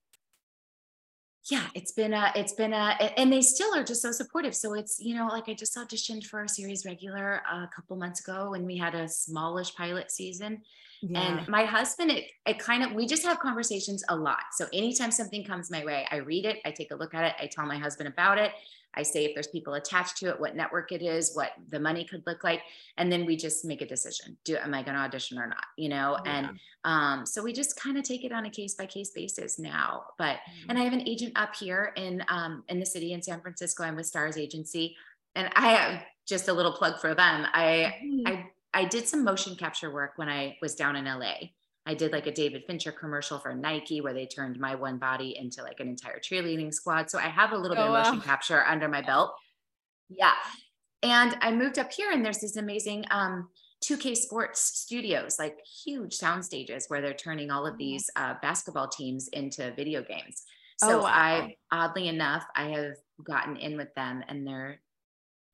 yeah, 1.50 1.64
it's 1.74 1.94
been 1.94 2.14
a, 2.14 2.32
it's 2.36 2.54
been 2.54 2.74
a, 2.74 2.98
and 3.18 3.32
they 3.32 3.42
still 3.42 3.74
are 3.74 3.84
just 3.84 4.02
so 4.02 4.12
supportive. 4.12 4.54
So 4.54 4.74
it's, 4.74 5.00
you 5.00 5.16
know, 5.16 5.28
like 5.28 5.48
I 5.48 5.54
just 5.54 5.78
auditioned 5.78 6.26
for 6.26 6.44
a 6.44 6.50
series 6.50 6.86
regular 6.86 7.42
a 7.50 7.70
couple 7.74 7.96
months 7.96 8.20
ago 8.20 8.52
when 8.52 8.66
we 8.66 8.78
had 8.78 8.96
a 8.96 9.08
smallish 9.08 9.74
pilot 9.76 10.12
season. 10.12 10.62
Yeah. 11.02 11.20
And 11.20 11.48
my 11.48 11.64
husband, 11.64 12.12
it, 12.12 12.26
it 12.46 12.60
kind 12.60 12.84
of, 12.84 12.94
we 12.94 13.06
just 13.06 13.24
have 13.24 13.40
conversations 13.40 14.04
a 14.10 14.16
lot. 14.16 14.44
So 14.54 14.66
anytime 14.74 15.12
something 15.12 15.44
comes 15.44 15.70
my 15.70 15.86
way, 15.86 16.08
I 16.12 16.18
read 16.18 16.46
it, 16.46 16.58
I 16.66 16.72
take 16.72 16.92
a 16.92 16.96
look 16.96 17.14
at 17.14 17.24
it, 17.24 17.34
I 17.40 17.48
tell 17.48 17.66
my 17.66 17.78
husband 17.78 18.08
about 18.08 18.38
it. 18.38 18.52
I 18.98 19.04
say 19.04 19.26
if 19.26 19.36
there's 19.36 19.48
people 19.48 19.76
attached 19.76 20.18
to 20.18 20.30
it, 20.30 20.40
what 20.40 20.56
network 20.56 20.92
it 20.92 21.04
is, 21.04 21.36
what 21.36 21.52
the 21.70 21.80
money 21.80 22.04
could 22.04 22.24
look 22.26 22.44
like, 22.44 22.62
and 22.98 23.12
then 23.12 23.26
we 23.26 23.38
just 23.38 23.64
make 23.64 23.82
a 23.82 23.86
decision. 23.86 24.36
Do 24.44 24.58
am 24.58 24.74
I 24.74 24.82
going 24.82 24.96
to 24.96 25.02
audition 25.02 25.38
or 25.38 25.46
not? 25.46 25.66
You 25.78 25.90
know, 25.90 26.18
yeah. 26.26 26.38
and 26.38 26.60
um, 26.84 27.26
so 27.26 27.44
we 27.44 27.54
just 27.54 27.80
kind 27.80 27.98
of 27.98 28.04
take 28.04 28.24
it 28.24 28.32
on 28.32 28.46
a 28.46 28.50
case 28.50 28.74
by 28.74 28.88
case 28.88 29.12
basis 29.12 29.60
now. 29.60 30.06
But 30.18 30.38
mm-hmm. 30.38 30.70
and 30.70 30.80
I 30.80 30.84
have 30.84 30.94
an 30.94 31.08
agent 31.08 31.34
up 31.36 31.56
here 31.56 31.94
in 31.96 32.24
um, 32.28 32.64
in 32.70 32.80
the 32.80 32.86
city 32.86 33.14
in 33.14 33.22
San 33.22 33.40
Francisco. 33.40 33.84
I'm 33.84 33.96
with 33.96 34.08
Stars 34.08 34.36
Agency, 34.36 34.96
and 35.36 35.50
I 35.56 35.70
have 35.74 36.04
just 36.26 36.48
a 36.48 36.54
little 36.54 36.74
plug 36.74 37.00
for 37.00 37.14
them. 37.14 37.46
I 37.54 37.94
mm-hmm. 38.04 38.28
I 38.28 38.46
I 38.78 38.86
did 38.86 39.08
some 39.08 39.24
motion 39.24 39.56
capture 39.56 39.92
work 39.92 40.14
when 40.18 40.30
I 40.30 40.56
was 40.62 40.76
down 40.76 40.96
in 40.96 41.06
LA. 41.06 41.50
I 41.88 41.96
did 41.96 42.12
like 42.12 42.28
a 42.28 42.32
David 42.32 42.64
Fincher 42.68 42.92
commercial 42.92 43.40
for 43.40 43.56
Nike 43.56 44.02
where 44.02 44.14
they 44.14 44.28
turned 44.28 44.60
my 44.60 44.76
one 44.76 45.00
body 45.00 45.36
into 45.36 45.64
like 45.64 45.80
an 45.80 45.88
entire 45.88 46.20
cheerleading 46.20 46.72
squad. 46.72 47.10
So 47.10 47.18
I 47.18 47.28
have 47.28 47.54
a 47.54 47.58
little 47.58 47.76
oh, 47.76 47.82
bit 47.82 47.88
of 47.88 47.92
motion 47.92 48.20
wow. 48.20 48.24
capture 48.24 48.64
under 48.64 48.88
my 48.88 49.02
belt. 49.02 49.34
Yeah. 50.10 50.34
And 51.02 51.36
I 51.42 51.52
moved 51.52 51.80
up 51.80 51.92
here 51.92 52.12
and 52.12 52.24
there's 52.24 52.38
this 52.38 52.56
amazing 52.56 53.06
um, 53.10 53.50
2K 53.84 54.16
sports 54.16 54.62
studios, 54.62 55.40
like 55.40 55.58
huge 55.84 56.14
sound 56.14 56.46
stages 56.46 56.86
where 56.88 57.02
they're 57.02 57.16
turning 57.16 57.50
all 57.50 57.66
of 57.66 57.74
oh. 57.74 57.78
these 57.80 58.08
uh, 58.16 58.36
basketball 58.44 58.90
teams 58.90 59.28
into 59.30 59.74
video 59.76 60.04
games. 60.04 60.44
So 60.78 61.00
oh, 61.00 61.04
wow. 61.04 61.08
I, 61.08 61.56
oddly 61.72 62.10
enough, 62.10 62.46
I 62.56 62.70
have 62.70 62.94
gotten 63.24 63.56
in 63.56 63.76
with 63.76 63.92
them 63.96 64.24
and 64.28 64.46
they're 64.46 64.82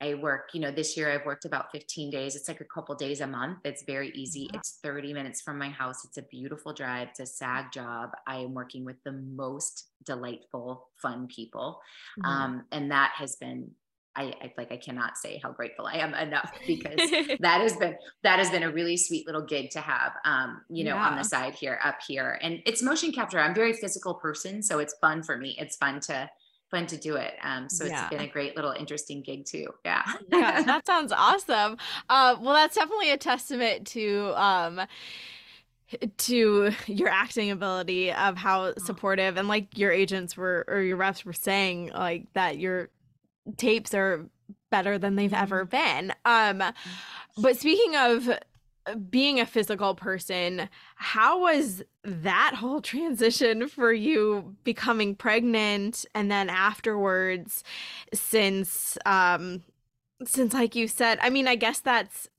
I 0.04 0.16
work, 0.16 0.50
you 0.54 0.60
know, 0.60 0.72
this 0.72 0.98
year 0.98 1.12
I've 1.12 1.26
worked 1.26 1.46
about 1.46 1.72
15 1.72 2.10
days. 2.10 2.36
It's 2.36 2.50
like 2.50 2.60
a 2.60 2.66
couple 2.66 2.94
days 2.96 3.22
a 3.22 3.28
month. 3.28 3.60
It's 3.64 3.84
very 3.84 4.10
easy. 4.10 4.50
It's 4.54 4.80
30 4.84 5.14
minutes 5.14 5.42
from 5.42 5.58
my 5.58 5.70
house. 5.70 6.04
It's 6.04 6.18
a 6.18 6.24
beautiful 6.24 6.74
drive. 6.74 7.10
It's 7.12 7.22
a 7.22 7.26
SAG 7.26 7.72
job. 7.72 8.10
I 8.28 8.38
am 8.38 8.54
working 8.54 8.84
with 8.84 8.98
the 9.06 9.14
most 9.14 9.92
delightful, 10.06 10.90
fun 11.02 11.28
people. 11.28 11.80
Mm-hmm. 12.20 12.30
Um, 12.30 12.66
and 12.74 12.92
that 12.92 13.14
has 13.16 13.38
been 13.38 13.72
I, 14.16 14.26
I, 14.26 14.54
like 14.60 14.72
I 14.72 14.78
cannot 14.78 15.18
say 15.18 15.40
how 15.42 15.52
grateful 15.52 15.88
I 15.88 15.96
am 15.96 16.14
enough 16.14 16.52
because 16.68 17.10
that 17.40 17.62
has 17.62 17.76
been 17.78 17.96
that 18.22 18.38
has 18.38 18.52
been 18.52 18.62
a 18.62 18.72
really 18.72 18.96
sweet 18.96 19.26
little 19.26 19.42
gig 19.42 19.72
to 19.72 19.82
have 19.82 20.12
um 20.24 20.62
you 20.70 20.84
know 20.84 20.94
yeah. 20.94 21.08
on 21.08 21.18
the 21.18 21.24
side 21.24 21.56
here 21.56 21.80
up 21.84 21.98
here 22.08 22.38
and 22.44 22.60
it's 22.68 22.84
motion 22.84 23.12
capture 23.12 23.40
I'm 23.40 23.54
a 23.54 23.56
very 23.56 23.74
physical 23.74 24.14
person 24.14 24.62
so 24.62 24.78
it's 24.78 24.94
fun 25.02 25.24
for 25.24 25.38
me 25.38 25.56
it's 25.58 25.78
fun 25.78 26.00
to 26.02 26.30
fun 26.74 26.88
to 26.88 26.98
do 26.98 27.16
it. 27.16 27.36
Um, 27.44 27.70
so 27.70 27.86
yeah. 27.86 28.02
it's 28.02 28.10
been 28.10 28.28
a 28.28 28.32
great 28.32 28.56
little 28.56 28.72
interesting 28.72 29.22
gig 29.22 29.46
too. 29.46 29.68
Yeah. 29.86 30.04
yeah 30.32 30.62
that 30.66 30.86
sounds 30.86 31.12
awesome. 31.12 31.78
Uh, 32.10 32.36
well, 32.42 32.54
that's 32.54 32.76
definitely 32.76 33.12
a 33.12 33.18
testament 33.18 33.88
to 33.88 34.34
um, 34.36 34.82
to 36.18 36.72
your 36.88 37.10
acting 37.10 37.52
ability 37.52 38.12
of 38.12 38.38
how 38.38 38.74
supportive 38.76 39.38
and 39.38 39.48
like 39.48 39.78
your 39.78 39.92
agents 39.92 40.36
were 40.36 40.66
or 40.68 40.82
your 40.82 40.98
reps 40.98 41.24
were 41.24 41.34
saying 41.34 41.92
like 41.94 42.26
that 42.34 42.58
your 42.58 42.90
tapes 43.58 43.94
are 43.94 44.26
better 44.72 44.98
than 44.98 45.16
they've 45.16 45.34
ever 45.34 45.66
mm-hmm. 45.66 46.00
been. 46.00 46.12
Um, 46.26 46.60
mm. 46.60 46.74
but 47.38 47.58
speaking 47.58 47.96
of 47.96 48.30
being 49.10 49.40
a 49.40 49.46
physical 49.46 49.96
person, 49.96 50.70
how 50.96 51.42
was 51.42 51.84
that 52.04 52.56
whole 52.56 52.82
transition 52.94 53.68
for 53.68 53.94
you 53.94 54.56
becoming 54.64 55.16
pregnant 55.16 56.06
and 56.14 56.32
then 56.32 56.50
afterwards 56.50 57.64
since 58.14 58.98
um 59.06 59.64
since 60.26 60.54
like 60.54 60.76
you 60.76 60.88
said, 60.88 61.20
I 61.22 61.30
mean, 61.30 61.48
I 61.48 61.56
guess 61.56 61.80
that's 61.80 62.30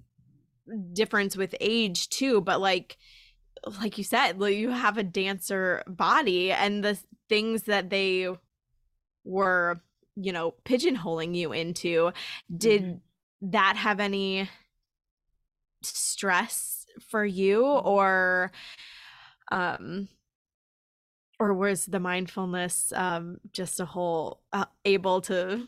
difference 0.93 1.37
with 1.37 1.55
age 1.61 2.09
too, 2.09 2.41
but 2.41 2.61
like 2.61 2.97
like 3.81 3.99
you 3.99 4.05
said, 4.05 4.41
like 4.41 4.57
you 4.57 4.71
have 4.71 4.99
a 4.99 5.03
dancer 5.03 5.83
body 5.87 6.53
and 6.53 6.85
the 6.85 6.99
things 7.29 7.65
that 7.65 7.91
they 7.91 8.29
were, 9.25 9.81
you 10.17 10.33
know, 10.33 10.55
pigeonholing 10.65 11.35
you 11.35 11.53
into, 11.53 12.13
did 12.55 12.83
mm-hmm. 12.83 13.51
that 13.51 13.77
have 13.77 14.01
any 14.01 14.49
stress 15.87 16.87
for 17.09 17.25
you 17.25 17.63
mm-hmm. 17.63 17.89
or 17.89 18.53
um 19.53 20.09
or 21.39 21.53
was 21.53 21.87
the 21.87 22.01
mindfulness 22.01 22.93
um 22.95 23.39
just 23.53 23.81
a 23.81 23.85
whole 23.85 24.41
uh, 24.53 24.65
able 24.85 25.21
to 25.21 25.67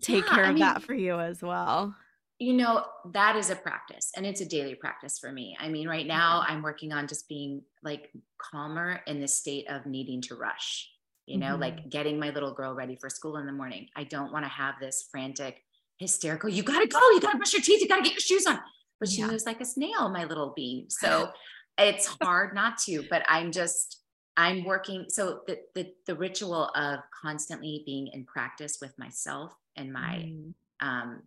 take 0.00 0.24
yeah, 0.26 0.34
care 0.34 0.44
of 0.44 0.50
I 0.50 0.52
mean, 0.52 0.60
that 0.60 0.82
for 0.82 0.94
you 0.94 1.18
as 1.18 1.42
well? 1.42 1.94
You 2.38 2.52
know 2.54 2.84
that 3.12 3.34
is 3.36 3.50
a 3.50 3.56
practice 3.56 4.12
and 4.16 4.24
it's 4.24 4.40
a 4.40 4.46
daily 4.46 4.74
practice 4.74 5.18
for 5.18 5.32
me. 5.32 5.56
I 5.58 5.68
mean 5.68 5.88
right 5.88 6.06
now 6.06 6.44
i'm 6.46 6.62
working 6.62 6.92
on 6.92 7.08
just 7.08 7.28
being 7.28 7.62
like 7.82 8.10
calmer 8.38 9.00
in 9.06 9.20
the 9.20 9.28
state 9.28 9.68
of 9.68 9.86
needing 9.86 10.22
to 10.22 10.36
rush 10.36 10.88
you 11.26 11.36
know 11.38 11.52
mm-hmm. 11.52 11.62
like 11.62 11.90
getting 11.90 12.18
my 12.18 12.30
little 12.30 12.54
girl 12.54 12.74
ready 12.74 12.96
for 12.96 13.10
school 13.10 13.36
in 13.36 13.46
the 13.46 13.52
morning. 13.52 13.88
I 13.96 14.04
don't 14.04 14.32
want 14.32 14.44
to 14.44 14.48
have 14.50 14.76
this 14.80 15.08
frantic 15.10 15.62
hysterical 15.98 16.48
you 16.48 16.62
gotta 16.62 16.86
go 16.86 16.98
you 17.10 17.20
gotta 17.20 17.36
brush 17.36 17.52
your 17.52 17.62
teeth 17.62 17.80
you 17.80 17.88
gotta 17.88 18.02
get 18.02 18.12
your 18.12 18.20
shoes 18.20 18.46
on 18.46 18.58
but 19.00 19.08
she 19.08 19.20
yeah. 19.20 19.30
was 19.30 19.46
like 19.46 19.60
a 19.60 19.64
snail, 19.64 20.08
my 20.08 20.24
little 20.24 20.52
bean. 20.54 20.86
So 20.98 21.30
it's 21.78 22.06
hard 22.20 22.54
not 22.54 22.78
to, 22.78 23.04
but 23.08 23.22
I'm 23.28 23.52
just, 23.52 24.02
I'm 24.36 24.64
working. 24.64 25.06
So 25.08 25.40
the, 25.46 25.60
the, 25.74 25.92
the 26.06 26.16
ritual 26.16 26.70
of 26.74 27.00
constantly 27.22 27.82
being 27.86 28.08
in 28.08 28.24
practice 28.24 28.78
with 28.80 28.98
myself 28.98 29.52
and 29.76 29.92
my, 29.92 30.26
mm. 30.28 30.54
um, 30.80 31.22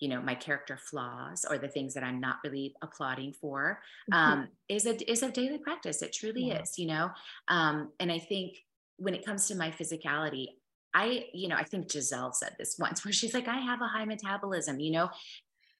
you 0.00 0.08
know, 0.08 0.20
my 0.20 0.34
character 0.34 0.76
flaws 0.76 1.44
or 1.48 1.58
the 1.58 1.68
things 1.68 1.94
that 1.94 2.02
I'm 2.02 2.20
not 2.20 2.36
really 2.44 2.74
applauding 2.82 3.32
for, 3.32 3.80
mm-hmm. 4.10 4.18
um, 4.18 4.38
mm-hmm. 4.40 4.46
is 4.68 4.86
a, 4.86 5.10
is 5.10 5.22
a 5.22 5.30
daily 5.30 5.58
practice. 5.58 6.02
It 6.02 6.12
truly 6.12 6.48
yeah. 6.48 6.62
is, 6.62 6.78
you 6.78 6.86
know? 6.86 7.10
Um, 7.48 7.92
and 8.00 8.10
I 8.10 8.18
think 8.18 8.56
when 8.96 9.14
it 9.14 9.24
comes 9.24 9.46
to 9.48 9.54
my 9.54 9.70
physicality, 9.70 10.48
I, 10.94 11.26
you 11.32 11.48
know, 11.48 11.56
I 11.56 11.64
think 11.64 11.90
Giselle 11.90 12.32
said 12.32 12.56
this 12.58 12.76
once 12.78 13.04
where 13.04 13.12
she's 13.12 13.34
like, 13.34 13.46
I 13.46 13.58
have 13.58 13.80
a 13.82 13.86
high 13.86 14.04
metabolism, 14.04 14.80
you 14.80 14.90
know, 14.90 15.10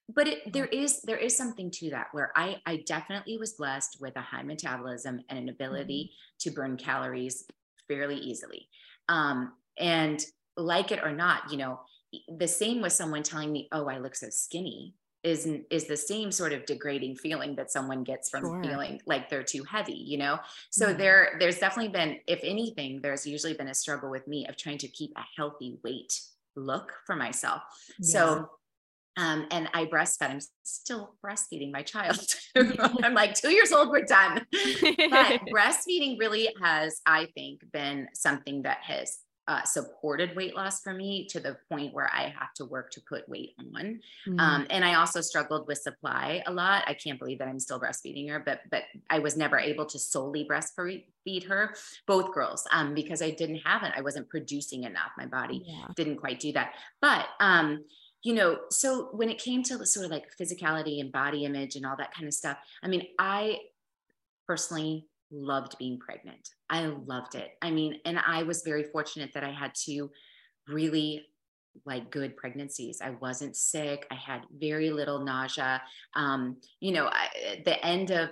but 0.08 0.26
it, 0.26 0.52
there 0.52 0.66
is 0.66 1.02
there 1.02 1.18
is 1.18 1.36
something 1.36 1.70
to 1.70 1.90
that 1.90 2.08
where 2.12 2.32
I 2.34 2.56
I 2.66 2.82
definitely 2.86 3.36
was 3.36 3.52
blessed 3.52 3.98
with 4.00 4.16
a 4.16 4.22
high 4.22 4.42
metabolism 4.42 5.20
and 5.28 5.38
an 5.38 5.48
ability 5.48 6.10
mm-hmm. 6.12 6.50
to 6.50 6.54
burn 6.54 6.76
calories 6.76 7.44
fairly 7.86 8.16
easily. 8.16 8.68
Um, 9.08 9.52
and 9.78 10.24
like 10.56 10.92
it 10.92 11.00
or 11.02 11.12
not, 11.12 11.50
you 11.50 11.58
know, 11.58 11.80
the 12.38 12.48
same 12.48 12.80
with 12.80 12.92
someone 12.92 13.22
telling 13.22 13.52
me, 13.52 13.68
"Oh, 13.70 13.86
I 13.86 13.98
look 13.98 14.16
so 14.16 14.30
skinny," 14.30 14.94
is 15.22 15.46
is 15.70 15.86
the 15.86 15.96
same 15.96 16.32
sort 16.32 16.54
of 16.54 16.64
degrading 16.64 17.16
feeling 17.16 17.54
that 17.56 17.70
someone 17.70 18.02
gets 18.02 18.30
from 18.30 18.44
sure. 18.44 18.62
feeling 18.62 19.02
like 19.04 19.28
they're 19.28 19.42
too 19.42 19.62
heavy. 19.64 19.92
You 19.92 20.18
know, 20.18 20.38
so 20.70 20.86
mm-hmm. 20.86 20.98
there 20.98 21.36
there's 21.38 21.58
definitely 21.58 21.92
been, 21.92 22.18
if 22.26 22.40
anything, 22.42 23.00
there's 23.02 23.26
usually 23.26 23.54
been 23.54 23.68
a 23.68 23.74
struggle 23.74 24.10
with 24.10 24.26
me 24.26 24.46
of 24.46 24.56
trying 24.56 24.78
to 24.78 24.88
keep 24.88 25.12
a 25.16 25.24
healthy 25.36 25.78
weight 25.84 26.18
look 26.56 26.94
for 27.06 27.14
myself. 27.14 27.62
So 28.00 28.50
Um, 29.18 29.46
and 29.50 29.68
I 29.74 29.84
breastfed. 29.86 30.30
I'm 30.30 30.40
still 30.62 31.16
breastfeeding 31.24 31.72
my 31.72 31.82
child. 31.82 32.20
I'm 33.02 33.14
like 33.14 33.34
two 33.34 33.50
years 33.50 33.72
old. 33.72 33.90
We're 33.90 34.04
done. 34.04 34.46
but 34.52 35.40
breastfeeding 35.52 36.18
really 36.20 36.48
has, 36.62 37.00
I 37.04 37.26
think, 37.34 37.60
been 37.72 38.06
something 38.14 38.62
that 38.62 38.78
has 38.82 39.18
uh, 39.48 39.64
supported 39.64 40.36
weight 40.36 40.54
loss 40.54 40.82
for 40.82 40.92
me 40.92 41.26
to 41.26 41.40
the 41.40 41.56
point 41.70 41.94
where 41.94 42.08
I 42.12 42.32
have 42.38 42.52
to 42.56 42.66
work 42.66 42.90
to 42.92 43.00
put 43.08 43.28
weight 43.28 43.54
on. 43.58 43.98
Mm-hmm. 44.28 44.38
Um, 44.38 44.66
and 44.70 44.84
I 44.84 44.94
also 44.94 45.20
struggled 45.20 45.66
with 45.66 45.78
supply 45.78 46.42
a 46.46 46.52
lot. 46.52 46.84
I 46.86 46.94
can't 46.94 47.18
believe 47.18 47.38
that 47.38 47.48
I'm 47.48 47.58
still 47.58 47.80
breastfeeding 47.80 48.28
her, 48.28 48.38
but 48.38 48.60
but 48.70 48.84
I 49.10 49.18
was 49.18 49.36
never 49.36 49.58
able 49.58 49.86
to 49.86 49.98
solely 49.98 50.46
breastfeed 50.48 51.48
her, 51.48 51.74
both 52.06 52.32
girls, 52.32 52.68
um, 52.72 52.94
because 52.94 53.22
I 53.22 53.30
didn't 53.30 53.62
have 53.64 53.82
it. 53.82 53.92
I 53.96 54.02
wasn't 54.02 54.28
producing 54.28 54.84
enough. 54.84 55.10
My 55.16 55.26
body 55.26 55.64
yeah. 55.66 55.86
didn't 55.96 56.18
quite 56.18 56.38
do 56.38 56.52
that. 56.52 56.74
But 57.00 57.26
um, 57.40 57.84
you 58.22 58.34
know, 58.34 58.58
so 58.70 59.08
when 59.12 59.30
it 59.30 59.38
came 59.38 59.62
to 59.64 59.86
sort 59.86 60.06
of 60.06 60.10
like 60.10 60.36
physicality 60.40 61.00
and 61.00 61.12
body 61.12 61.44
image 61.44 61.76
and 61.76 61.86
all 61.86 61.96
that 61.96 62.12
kind 62.12 62.26
of 62.26 62.34
stuff, 62.34 62.58
I 62.82 62.88
mean, 62.88 63.06
I 63.18 63.58
personally 64.46 65.06
loved 65.30 65.78
being 65.78 65.98
pregnant. 65.98 66.50
I 66.70 66.86
loved 66.86 67.34
it. 67.34 67.50
I 67.62 67.70
mean, 67.70 68.00
and 68.04 68.18
I 68.18 68.42
was 68.42 68.62
very 68.62 68.84
fortunate 68.84 69.32
that 69.34 69.44
I 69.44 69.50
had 69.50 69.72
two 69.74 70.10
really 70.66 71.26
like 71.84 72.10
good 72.10 72.36
pregnancies. 72.36 73.00
I 73.02 73.10
wasn't 73.10 73.56
sick. 73.56 74.06
I 74.10 74.14
had 74.14 74.42
very 74.58 74.90
little 74.90 75.24
nausea. 75.24 75.82
Um, 76.14 76.56
you 76.80 76.92
know, 76.92 77.06
I, 77.06 77.62
the 77.64 77.84
end 77.84 78.10
of 78.10 78.30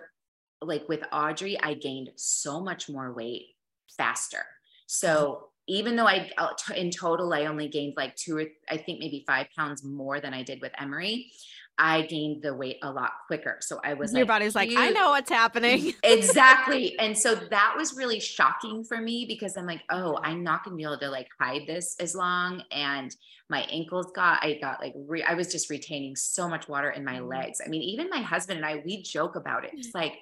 like 0.62 0.89
with 0.89 1.05
Audrey, 1.12 1.61
I 1.61 1.74
gained 1.74 2.11
so 2.16 2.61
much 2.61 2.89
more 2.89 3.12
weight 3.12 3.55
faster. 3.97 4.45
So 4.87 5.49
even 5.66 5.96
though 5.96 6.06
I, 6.06 6.30
uh, 6.38 6.48
in 6.74 6.90
total, 6.90 7.32
I 7.32 7.46
only 7.46 7.68
gained 7.68 7.94
like 7.96 8.14
two 8.16 8.38
or 8.38 8.44
I 8.68 8.76
think 8.76 9.00
maybe 9.00 9.24
five 9.26 9.46
pounds 9.56 9.84
more 9.84 10.20
than 10.20 10.32
I 10.32 10.42
did 10.42 10.60
with 10.60 10.72
Emery. 10.78 11.30
I 11.78 12.02
gained 12.02 12.42
the 12.42 12.54
weight 12.54 12.78
a 12.82 12.90
lot 12.90 13.12
quicker. 13.26 13.58
So 13.60 13.80
I 13.84 13.94
was 13.94 14.12
your 14.12 14.22
like, 14.22 14.28
body's 14.28 14.54
like, 14.54 14.70
I 14.74 14.90
know 14.90 15.10
what's 15.10 15.30
happening. 15.30 15.92
exactly. 16.02 16.96
And 17.06 17.16
so 17.16 17.34
that 17.34 17.74
was 17.76 17.94
really 17.94 18.18
shocking 18.18 18.82
for 18.82 18.96
me 18.96 19.26
because 19.26 19.56
I'm 19.56 19.66
like, 19.66 19.82
oh, 19.90 20.18
I'm 20.22 20.42
not 20.42 20.64
gonna 20.64 20.76
be 20.76 20.84
able 20.84 20.98
to 20.98 21.10
like 21.10 21.28
hide 21.38 21.66
this 21.66 21.96
as 22.00 22.14
long. 22.14 22.62
And 22.70 23.14
my 23.50 23.60
ankles 23.70 24.10
got, 24.14 24.42
I 24.42 24.58
got 24.60 24.80
like, 24.80 24.94
re- 24.96 25.22
I 25.22 25.34
was 25.34 25.52
just 25.52 25.68
retaining 25.68 26.16
so 26.16 26.48
much 26.48 26.68
water 26.68 26.90
in 26.90 27.04
my 27.04 27.18
mm. 27.18 27.28
legs. 27.28 27.60
I 27.64 27.68
mean, 27.68 27.82
even 27.82 28.08
my 28.08 28.20
husband 28.20 28.56
and 28.56 28.66
I, 28.66 28.82
we 28.84 29.02
joke 29.02 29.36
about 29.36 29.64
it. 29.64 29.72
It's 29.74 29.94
like 29.94 30.14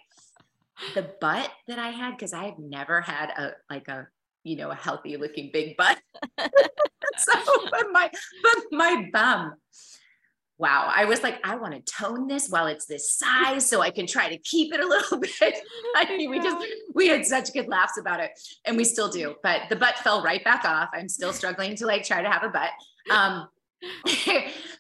the 0.95 1.14
butt 1.20 1.51
that 1.68 1.78
I 1.78 1.90
had, 1.90 2.16
because 2.16 2.32
I 2.32 2.47
have 2.47 2.59
never 2.59 3.01
had 3.01 3.30
a 3.30 3.53
like 3.70 3.86
a 3.86 4.09
you 4.45 4.57
know 4.57 4.70
a 4.70 4.74
healthy 4.74 5.16
looking 5.16 5.51
big 5.53 5.76
butt. 5.76 6.01
so 6.38 7.32
but 7.70 7.86
my 7.92 8.11
but 8.42 8.57
my 8.70 9.09
bum 9.12 9.55
wow, 10.59 10.90
I 10.95 11.05
was 11.05 11.22
like, 11.22 11.45
I 11.45 11.57
want 11.57 11.74
to 11.74 11.92
tone 11.92 12.28
this 12.28 12.49
while 12.49 12.66
it's 12.66 12.86
this 12.86 13.11
size 13.18 13.68
so 13.68 13.80
I 13.80 13.90
can 13.90 14.07
try 14.07 14.28
to 14.28 14.38
keep 14.38 14.72
it 14.72 14.80
a 14.80 14.86
little 14.86 15.18
bit. 15.40 15.59
I 15.97 16.16
mean, 16.16 16.30
we 16.30 16.38
just, 16.38 16.57
we 16.95 17.09
had 17.09 17.26
such 17.26 17.53
good 17.53 17.68
laughs 17.68 17.99
about 17.99 18.20
it 18.20 18.30
and 18.64 18.76
we 18.76 18.84
still 18.84 19.09
do, 19.09 19.34
but 19.42 19.62
the 19.68 19.76
butt 19.76 19.99
fell 19.99 20.22
right 20.22 20.42
back 20.45 20.64
off. 20.64 20.90
I'm 20.92 21.09
still 21.09 21.32
struggling 21.32 21.74
to 21.76 21.86
like 21.86 22.05
try 22.05 22.22
to 22.22 22.30
have 22.30 22.45
a 22.45 22.49
butt. 22.49 22.70
Um, 23.11 23.49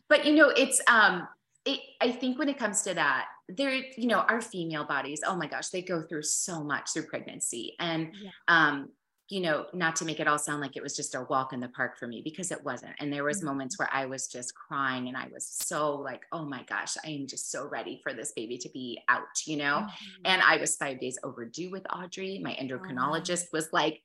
but 0.08 0.24
you 0.24 0.34
know, 0.34 0.48
it's, 0.48 0.80
um, 0.88 1.26
it, 1.64 1.80
I 2.00 2.12
think 2.12 2.38
when 2.38 2.48
it 2.48 2.58
comes 2.58 2.82
to 2.82 2.94
that, 2.94 3.26
there, 3.48 3.74
you 3.74 4.06
know, 4.06 4.20
our 4.20 4.40
female 4.40 4.84
bodies, 4.84 5.20
oh 5.26 5.36
my 5.36 5.46
gosh, 5.46 5.68
they 5.68 5.82
go 5.82 6.02
through 6.02 6.22
so 6.22 6.62
much 6.62 6.90
through 6.92 7.06
pregnancy. 7.06 7.74
And, 7.78 8.12
yeah. 8.22 8.30
um, 8.48 8.90
you 9.30 9.40
know, 9.40 9.66
not 9.72 9.96
to 9.96 10.04
make 10.04 10.20
it 10.20 10.28
all 10.28 10.38
sound 10.38 10.60
like 10.60 10.76
it 10.76 10.82
was 10.82 10.94
just 10.94 11.14
a 11.14 11.26
walk 11.30 11.54
in 11.54 11.60
the 11.60 11.68
park 11.68 11.98
for 11.98 12.06
me 12.06 12.20
because 12.22 12.50
it 12.50 12.62
wasn't. 12.62 12.92
And 12.98 13.10
there 13.10 13.24
was 13.24 13.38
mm-hmm. 13.38 13.48
moments 13.48 13.78
where 13.78 13.88
I 13.90 14.04
was 14.04 14.26
just 14.26 14.54
crying 14.54 15.08
and 15.08 15.16
I 15.16 15.28
was 15.32 15.46
so 15.46 15.96
like, 15.96 16.22
oh 16.30 16.44
my 16.44 16.62
gosh, 16.64 16.96
I 17.04 17.08
am 17.10 17.26
just 17.26 17.50
so 17.50 17.66
ready 17.66 18.00
for 18.02 18.12
this 18.12 18.32
baby 18.36 18.58
to 18.58 18.68
be 18.68 19.00
out, 19.08 19.22
you 19.46 19.56
know? 19.56 19.86
Mm-hmm. 19.86 20.22
And 20.26 20.42
I 20.42 20.58
was 20.58 20.76
five 20.76 21.00
days 21.00 21.18
overdue 21.24 21.70
with 21.70 21.86
Audrey. 21.90 22.38
My 22.42 22.54
endocrinologist 22.60 23.46
was 23.50 23.68
like, 23.72 24.02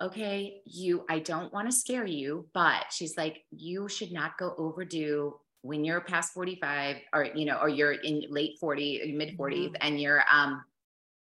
okay, 0.00 0.62
you, 0.64 1.04
I 1.10 1.18
don't 1.18 1.52
want 1.52 1.68
to 1.68 1.76
scare 1.76 2.06
you, 2.06 2.48
but 2.54 2.86
she's 2.90 3.18
like, 3.18 3.44
you 3.50 3.86
should 3.88 4.12
not 4.12 4.38
go 4.38 4.54
overdue 4.56 5.38
when 5.60 5.84
you're 5.84 6.00
past 6.00 6.32
45 6.32 6.96
or, 7.12 7.24
you 7.34 7.44
know, 7.44 7.58
or 7.60 7.68
you're 7.68 7.92
in 7.92 8.22
late 8.30 8.56
40, 8.58 9.12
mid 9.14 9.36
40s 9.36 9.66
mm-hmm. 9.66 9.74
and 9.82 10.00
you're, 10.00 10.24
um, 10.32 10.64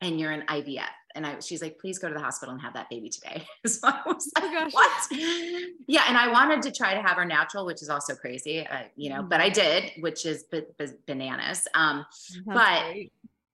and 0.02 0.20
you're 0.20 0.32
an 0.32 0.46
IVF 0.48 0.88
and 1.16 1.26
I 1.26 1.39
she's 1.39 1.62
like, 1.62 1.80
please 1.80 1.99
go 1.99 2.07
to 2.07 2.14
the 2.14 2.20
hospital 2.20 2.53
and 2.53 2.62
have 2.62 2.74
that 2.74 2.89
baby 2.89 3.10
today. 3.10 3.45
so 3.66 3.88
I 3.88 4.01
was 4.05 4.32
oh 4.38 4.41
like, 4.41 4.51
oh 4.55 4.70
what? 4.72 5.07
Yeah, 5.88 6.03
and 6.07 6.18
I 6.18 6.32
wanted 6.32 6.62
to 6.64 6.72
try 6.72 6.93
to 6.93 7.01
have 7.01 7.18
her 7.18 7.26
natural, 7.26 7.66
which 7.66 7.82
is 7.82 7.89
also 7.89 8.16
crazy, 8.16 8.66
uh, 8.66 8.84
you 8.95 9.10
know, 9.10 9.20
mm-hmm. 9.20 9.30
but 9.30 9.41
I 9.41 9.49
did, 9.49 9.91
which 9.99 10.26
is 10.26 10.43
b- 10.43 10.64
b- 10.78 10.86
bananas. 11.05 11.68
Um, 11.74 12.05
That's 12.45 12.57
but 12.57 12.91
great 12.91 13.12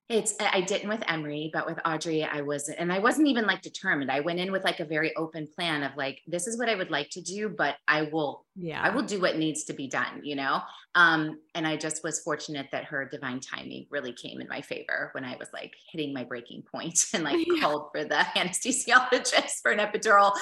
it's 0.08 0.36
I 0.40 0.62
didn't 0.62 0.90
with 0.90 1.04
Emery, 1.08 1.50
but 1.52 1.66
with 1.66 1.80
Audrey, 1.84 2.24
I 2.24 2.42
wasn't, 2.42 2.78
and 2.80 2.94
I 2.94 3.00
wasn't 3.00 3.28
even 3.28 3.48
like 3.48 3.64
determined. 3.64 4.12
I 4.12 4.20
went 4.20 4.40
in 4.40 4.52
with 4.52 4.64
like 4.64 4.80
a 4.80 4.86
very 4.86 5.16
open 5.16 5.48
plan 5.48 5.82
of 5.82 5.98
like, 5.98 6.22
this 6.28 6.46
is 6.46 6.60
what 6.60 6.70
I 6.70 6.76
would 6.76 6.92
like 6.92 7.10
to 7.12 7.22
do, 7.22 7.50
but 7.50 7.78
I 7.88 8.04
will, 8.04 8.46
yeah, 8.56 8.82
I 8.84 8.90
will 8.90 9.02
do 9.02 9.20
what 9.20 9.38
needs 9.38 9.64
to 9.64 9.74
be 9.74 9.88
done, 9.88 10.22
you 10.24 10.36
know. 10.36 10.62
Um, 10.94 11.40
and 11.56 11.66
I 11.66 11.76
just 11.76 12.04
was 12.04 12.20
fortunate 12.20 12.68
that 12.72 12.86
her 12.86 13.10
divine 13.12 13.40
timing 13.40 13.88
really 13.90 14.14
came 14.14 14.40
in 14.42 14.48
my 14.48 14.62
favor 14.62 15.10
when 15.14 15.24
I 15.24 15.38
was 15.38 15.50
like 15.52 15.74
hitting 15.92 16.14
my 16.14 16.24
breaking 16.24 16.62
point 16.72 17.04
and 17.14 17.24
like 17.24 17.44
yeah. 17.48 17.60
called 17.60 17.90
for 17.92 18.04
the 18.04 18.16
anesthesiologist 18.36 19.62
for 19.64 19.72
an 19.72 19.80
epidural 19.80 20.34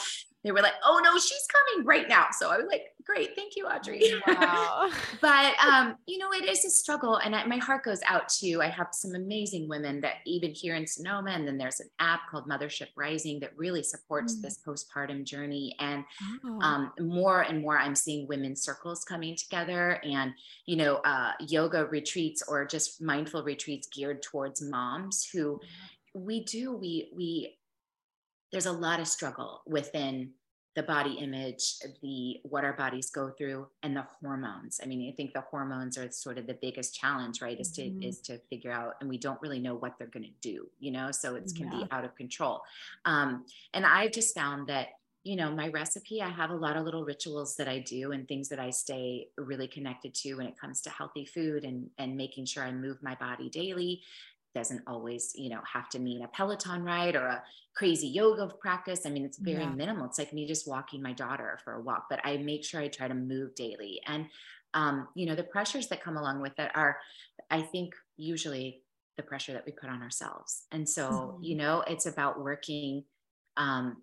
they 0.44 0.52
were 0.52 0.62
like, 0.62 0.74
oh 0.84 1.00
no, 1.04 1.18
she's 1.18 1.48
coming 1.52 1.86
right 1.86 2.08
now. 2.10 2.28
So 2.32 2.52
I 2.52 2.58
was 2.58 2.68
like, 2.70 2.88
great, 3.06 3.36
thank 3.36 3.56
you, 3.56 3.66
Audrey. 3.66 4.02
Wow. 4.28 4.90
but 5.22 5.54
um, 5.66 5.96
you 6.06 6.18
know, 6.18 6.32
it 6.32 6.46
is 6.46 6.66
a 6.66 6.70
struggle, 6.70 7.18
and 7.18 7.36
I, 7.36 7.46
my 7.46 7.58
heart 7.58 7.84
goes 7.84 8.02
out 8.06 8.30
to. 8.40 8.62
I 8.62 8.68
have 8.68 8.88
some 8.92 9.16
amazing 9.16 9.68
women 9.68 10.02
that 10.02 10.16
even 10.26 10.52
here 10.52 10.76
in 10.76 10.88
Sonoma, 10.88 11.32
and 11.32 11.48
then 11.48 11.58
there's 11.58 11.80
an 11.80 11.90
app 12.00 12.22
called 12.30 12.48
Mothership 12.50 12.88
Rising 12.96 13.40
that 13.42 13.52
really 13.58 13.84
supports 13.84 14.36
mm. 14.36 14.42
this 14.42 14.60
postpartum 14.66 15.24
journey. 15.24 15.76
And 15.80 16.04
um, 16.62 16.92
more 17.00 17.42
and 17.42 17.62
more, 17.62 17.78
I'm 17.78 17.96
seeing 17.96 18.28
women's 18.28 18.62
circles 18.62 19.04
coming 19.04 19.36
together, 19.36 20.02
and 20.04 20.34
you 20.66 20.76
know, 20.76 20.96
uh, 20.98 21.32
yoga 21.40 21.86
retreats 21.86 22.44
or 22.48 22.66
just 22.66 23.02
mindful 23.02 23.44
retreats 23.44 23.88
geared 23.88 24.22
towards 24.22 24.62
moms 24.62 25.28
who. 25.32 25.60
We 26.16 26.44
do. 26.44 26.74
We 26.74 27.10
we 27.16 27.58
there's 28.54 28.68
a 28.68 28.72
lot 28.72 29.02
of 29.02 29.08
struggle 29.08 29.64
within 29.68 30.30
the 30.76 30.84
body 30.84 31.14
image, 31.14 31.76
the 32.02 32.38
what 32.44 32.64
our 32.64 32.74
bodies 32.74 33.12
go 33.12 33.30
through, 33.30 33.68
and 33.84 33.96
the 33.96 34.06
hormones. 34.22 34.80
I 34.82 34.88
mean, 34.88 35.12
I 35.12 35.16
think 35.16 35.34
the 35.34 35.42
hormones 35.42 35.98
are 35.98 36.10
sort 36.12 36.38
of 36.38 36.48
the 36.48 36.56
biggest 36.56 36.96
challenge, 36.96 37.42
right? 37.42 37.60
Is 37.60 37.78
mm-hmm. 37.78 38.00
to 38.00 38.08
is 38.08 38.20
to 38.22 38.40
figure 38.50 38.72
out, 38.72 38.96
and 39.00 39.10
we 39.10 39.18
don't 39.18 39.42
really 39.42 39.60
know 39.60 39.76
what 39.76 39.94
they're 39.98 40.08
going 40.08 40.24
to 40.24 40.50
do, 40.50 40.68
you 40.80 40.92
know. 40.92 41.12
So 41.12 41.36
it 41.36 41.52
can 41.56 41.72
yeah. 41.72 41.80
be 41.80 41.88
out 41.92 42.06
of 42.06 42.16
control. 42.16 42.62
Um, 43.06 43.46
and 43.74 43.86
I've 43.86 44.12
just 44.12 44.34
found 44.34 44.68
that 44.68 44.88
you 45.24 45.38
know 45.38 45.50
my 45.50 45.70
recipe 45.70 46.22
i 46.22 46.30
have 46.30 46.50
a 46.50 46.56
lot 46.56 46.76
of 46.76 46.84
little 46.84 47.06
rituals 47.06 47.56
that 47.56 47.68
i 47.68 47.80
do 47.80 48.12
and 48.12 48.28
things 48.28 48.50
that 48.50 48.60
i 48.60 48.70
stay 48.70 49.28
really 49.38 49.68
connected 49.68 50.14
to 50.14 50.36
when 50.36 50.46
it 50.46 50.60
comes 50.60 50.82
to 50.82 50.90
healthy 50.90 51.26
food 51.26 51.64
and 51.64 51.90
and 51.98 52.18
making 52.18 52.46
sure 52.46 52.64
i 52.64 52.72
move 52.72 52.98
my 53.02 53.16
body 53.16 53.50
daily 53.50 54.02
doesn't 54.54 54.82
always 54.88 55.32
you 55.36 55.50
know 55.50 55.62
have 55.72 55.90
to 55.90 56.00
mean 56.00 56.24
a 56.24 56.28
peloton 56.30 56.84
ride 56.84 57.16
or 57.16 57.26
a 57.26 57.44
crazy 57.76 58.08
yoga 58.08 58.48
practice 58.60 59.06
i 59.06 59.10
mean 59.10 59.26
it's 59.26 59.38
very 59.38 59.64
yeah. 59.64 59.70
minimal 59.70 60.06
it's 60.06 60.20
like 60.20 60.34
me 60.34 60.48
just 60.48 60.68
walking 60.68 61.02
my 61.02 61.14
daughter 61.14 61.60
for 61.64 61.74
a 61.74 61.82
walk 61.82 62.06
but 62.10 62.20
i 62.24 62.38
make 62.38 62.64
sure 62.64 62.80
i 62.80 62.88
try 62.88 63.08
to 63.08 63.14
move 63.14 63.54
daily 63.56 64.00
and 64.08 64.28
um, 64.76 65.08
you 65.14 65.28
know 65.28 65.36
the 65.36 65.44
pressures 65.44 65.88
that 65.88 66.02
come 66.02 66.18
along 66.18 66.42
with 66.42 66.58
it 66.58 66.72
are 66.76 66.98
i 67.52 67.62
think 67.62 67.94
usually 68.18 68.82
the 69.18 69.24
pressure 69.24 69.54
that 69.54 69.66
we 69.66 69.72
put 69.72 69.90
on 69.90 70.02
ourselves 70.02 70.66
and 70.72 70.88
so 70.88 71.10
mm-hmm. 71.10 71.44
you 71.44 71.56
know 71.56 71.84
it's 71.88 72.06
about 72.06 72.44
working 72.44 73.04
um, 73.58 73.98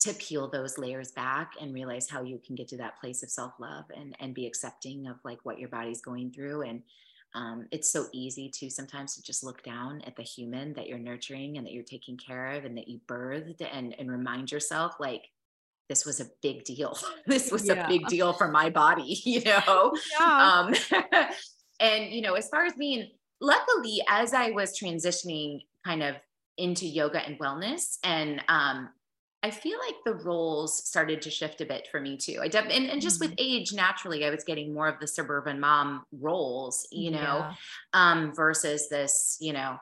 to 0.00 0.12
peel 0.14 0.50
those 0.50 0.78
layers 0.78 1.12
back 1.12 1.52
and 1.60 1.72
realize 1.72 2.10
how 2.10 2.22
you 2.22 2.40
can 2.44 2.54
get 2.54 2.68
to 2.68 2.76
that 2.76 3.00
place 3.00 3.22
of 3.22 3.30
self-love 3.30 3.84
and 3.96 4.14
and 4.20 4.34
be 4.34 4.46
accepting 4.46 5.06
of 5.06 5.16
like 5.24 5.38
what 5.44 5.58
your 5.58 5.68
body's 5.68 6.02
going 6.02 6.30
through 6.30 6.62
and 6.62 6.82
um, 7.34 7.66
it's 7.70 7.90
so 7.90 8.06
easy 8.12 8.50
to 8.50 8.68
sometimes 8.68 9.14
to 9.14 9.22
just 9.22 9.42
look 9.42 9.62
down 9.62 10.02
at 10.06 10.16
the 10.16 10.22
human 10.22 10.74
that 10.74 10.86
you're 10.86 10.98
nurturing 10.98 11.56
and 11.56 11.66
that 11.66 11.72
you're 11.72 11.82
taking 11.82 12.16
care 12.16 12.52
of 12.52 12.64
and 12.64 12.76
that 12.76 12.88
you 12.88 13.00
birthed 13.06 13.66
and, 13.72 13.94
and 13.98 14.10
remind 14.10 14.52
yourself 14.52 14.96
like 15.00 15.24
this 15.88 16.04
was 16.04 16.20
a 16.20 16.26
big 16.42 16.64
deal 16.64 16.96
this 17.26 17.50
was 17.50 17.66
yeah. 17.66 17.84
a 17.84 17.88
big 17.88 18.06
deal 18.06 18.32
for 18.32 18.48
my 18.48 18.68
body 18.68 19.20
you 19.24 19.42
know 19.44 19.92
yeah. 20.18 20.64
um, 20.66 20.74
and 21.80 22.12
you 22.12 22.20
know 22.20 22.34
as 22.34 22.48
far 22.48 22.64
as 22.64 22.74
being 22.74 23.08
luckily 23.40 24.02
as 24.08 24.34
i 24.34 24.50
was 24.50 24.78
transitioning 24.78 25.60
kind 25.84 26.02
of 26.02 26.14
into 26.58 26.86
yoga 26.86 27.18
and 27.26 27.38
wellness 27.38 27.98
and 28.04 28.42
um, 28.48 28.90
I 29.42 29.50
feel 29.50 29.78
like 29.84 29.96
the 30.04 30.14
roles 30.14 30.86
started 30.86 31.20
to 31.22 31.30
shift 31.30 31.60
a 31.60 31.66
bit 31.66 31.88
for 31.90 32.00
me 32.00 32.16
too. 32.16 32.38
I 32.40 32.48
def- 32.48 32.70
and, 32.70 32.88
and 32.88 33.02
just 33.02 33.20
mm-hmm. 33.20 33.30
with 33.30 33.38
age, 33.38 33.72
naturally, 33.72 34.24
I 34.24 34.30
was 34.30 34.44
getting 34.44 34.72
more 34.72 34.86
of 34.86 35.00
the 35.00 35.06
suburban 35.06 35.58
mom 35.58 36.04
roles, 36.12 36.86
you 36.92 37.10
know, 37.10 37.18
yeah. 37.18 37.54
um, 37.92 38.32
versus 38.34 38.88
this, 38.88 39.38
you 39.40 39.52
know, 39.52 39.78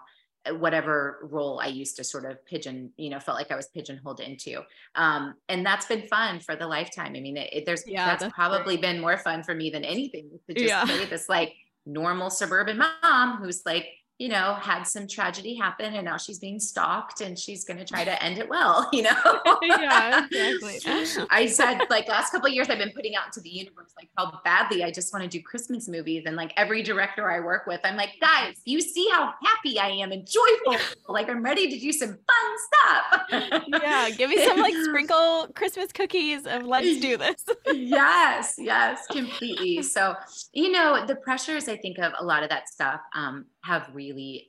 uh, 0.46 0.54
whatever 0.54 1.28
role 1.30 1.60
I 1.60 1.66
used 1.66 1.96
to 1.96 2.04
sort 2.04 2.24
of 2.24 2.42
pigeon, 2.46 2.92
you 2.96 3.10
know, 3.10 3.20
felt 3.20 3.36
like 3.36 3.50
I 3.50 3.56
was 3.56 3.68
pigeonholed 3.68 4.20
into. 4.20 4.62
Um, 4.94 5.34
and 5.50 5.64
that's 5.66 5.84
been 5.84 6.06
fun 6.08 6.40
for 6.40 6.56
the 6.56 6.66
lifetime. 6.66 7.12
I 7.14 7.20
mean, 7.20 7.36
it, 7.36 7.50
it, 7.52 7.66
there's 7.66 7.84
yeah, 7.86 8.06
that's, 8.06 8.22
that's 8.22 8.34
probably 8.34 8.76
great. 8.76 8.80
been 8.80 9.00
more 9.00 9.18
fun 9.18 9.42
for 9.42 9.54
me 9.54 9.68
than 9.68 9.84
anything 9.84 10.30
to 10.48 10.54
just 10.54 10.66
yeah. 10.66 10.84
play 10.86 11.04
this 11.04 11.28
like 11.28 11.52
normal 11.84 12.30
suburban 12.30 12.78
mom 12.78 13.36
who's 13.42 13.62
like 13.66 13.86
you 14.20 14.28
know, 14.28 14.52
had 14.60 14.82
some 14.82 15.08
tragedy 15.08 15.54
happen 15.54 15.94
and 15.94 16.04
now 16.04 16.18
she's 16.18 16.38
being 16.38 16.60
stalked 16.60 17.22
and 17.22 17.38
she's 17.38 17.64
going 17.64 17.78
to 17.78 17.86
try 17.86 18.04
to 18.04 18.22
end 18.22 18.36
it 18.36 18.46
well, 18.50 18.86
you 18.92 19.02
know? 19.02 19.10
yeah, 19.62 20.26
exactly. 20.30 21.26
I 21.30 21.46
said 21.46 21.80
like 21.88 22.06
last 22.06 22.30
couple 22.30 22.50
years 22.50 22.68
I've 22.68 22.76
been 22.76 22.92
putting 22.94 23.16
out 23.16 23.28
into 23.28 23.40
the 23.40 23.48
universe 23.48 23.94
like 23.96 24.10
how 24.18 24.38
badly 24.44 24.84
I 24.84 24.90
just 24.90 25.10
want 25.14 25.22
to 25.22 25.28
do 25.28 25.42
Christmas 25.42 25.88
movies 25.88 26.24
and 26.26 26.36
like 26.36 26.52
every 26.58 26.82
director 26.82 27.30
I 27.30 27.40
work 27.40 27.66
with, 27.66 27.80
I'm 27.82 27.96
like, 27.96 28.10
guys, 28.20 28.56
you 28.66 28.82
see 28.82 29.08
how 29.10 29.32
happy 29.42 29.78
I 29.78 29.88
am 29.88 30.12
and 30.12 30.28
joyful. 30.28 30.76
like 31.08 31.30
I'm 31.30 31.42
ready 31.42 31.70
to 31.70 31.78
do 31.78 31.90
some 31.90 32.10
fun 32.10 32.58
stuff. 32.68 33.62
yeah, 33.82 34.10
give 34.10 34.28
me 34.28 34.44
some 34.44 34.58
like 34.58 34.74
sprinkle 34.84 35.48
Christmas 35.54 35.92
cookies 35.92 36.44
and 36.44 36.66
let's 36.66 37.00
do 37.00 37.16
this. 37.16 37.42
yes, 37.72 38.56
yes, 38.58 39.06
completely. 39.10 39.80
So, 39.80 40.14
you 40.52 40.72
know, 40.72 41.06
the 41.06 41.16
pressures 41.16 41.70
I 41.70 41.78
think 41.78 41.96
of 41.96 42.12
a 42.18 42.24
lot 42.24 42.42
of 42.42 42.50
that 42.50 42.68
stuff 42.68 43.00
um, 43.14 43.46
have 43.62 43.90
really 43.92 44.48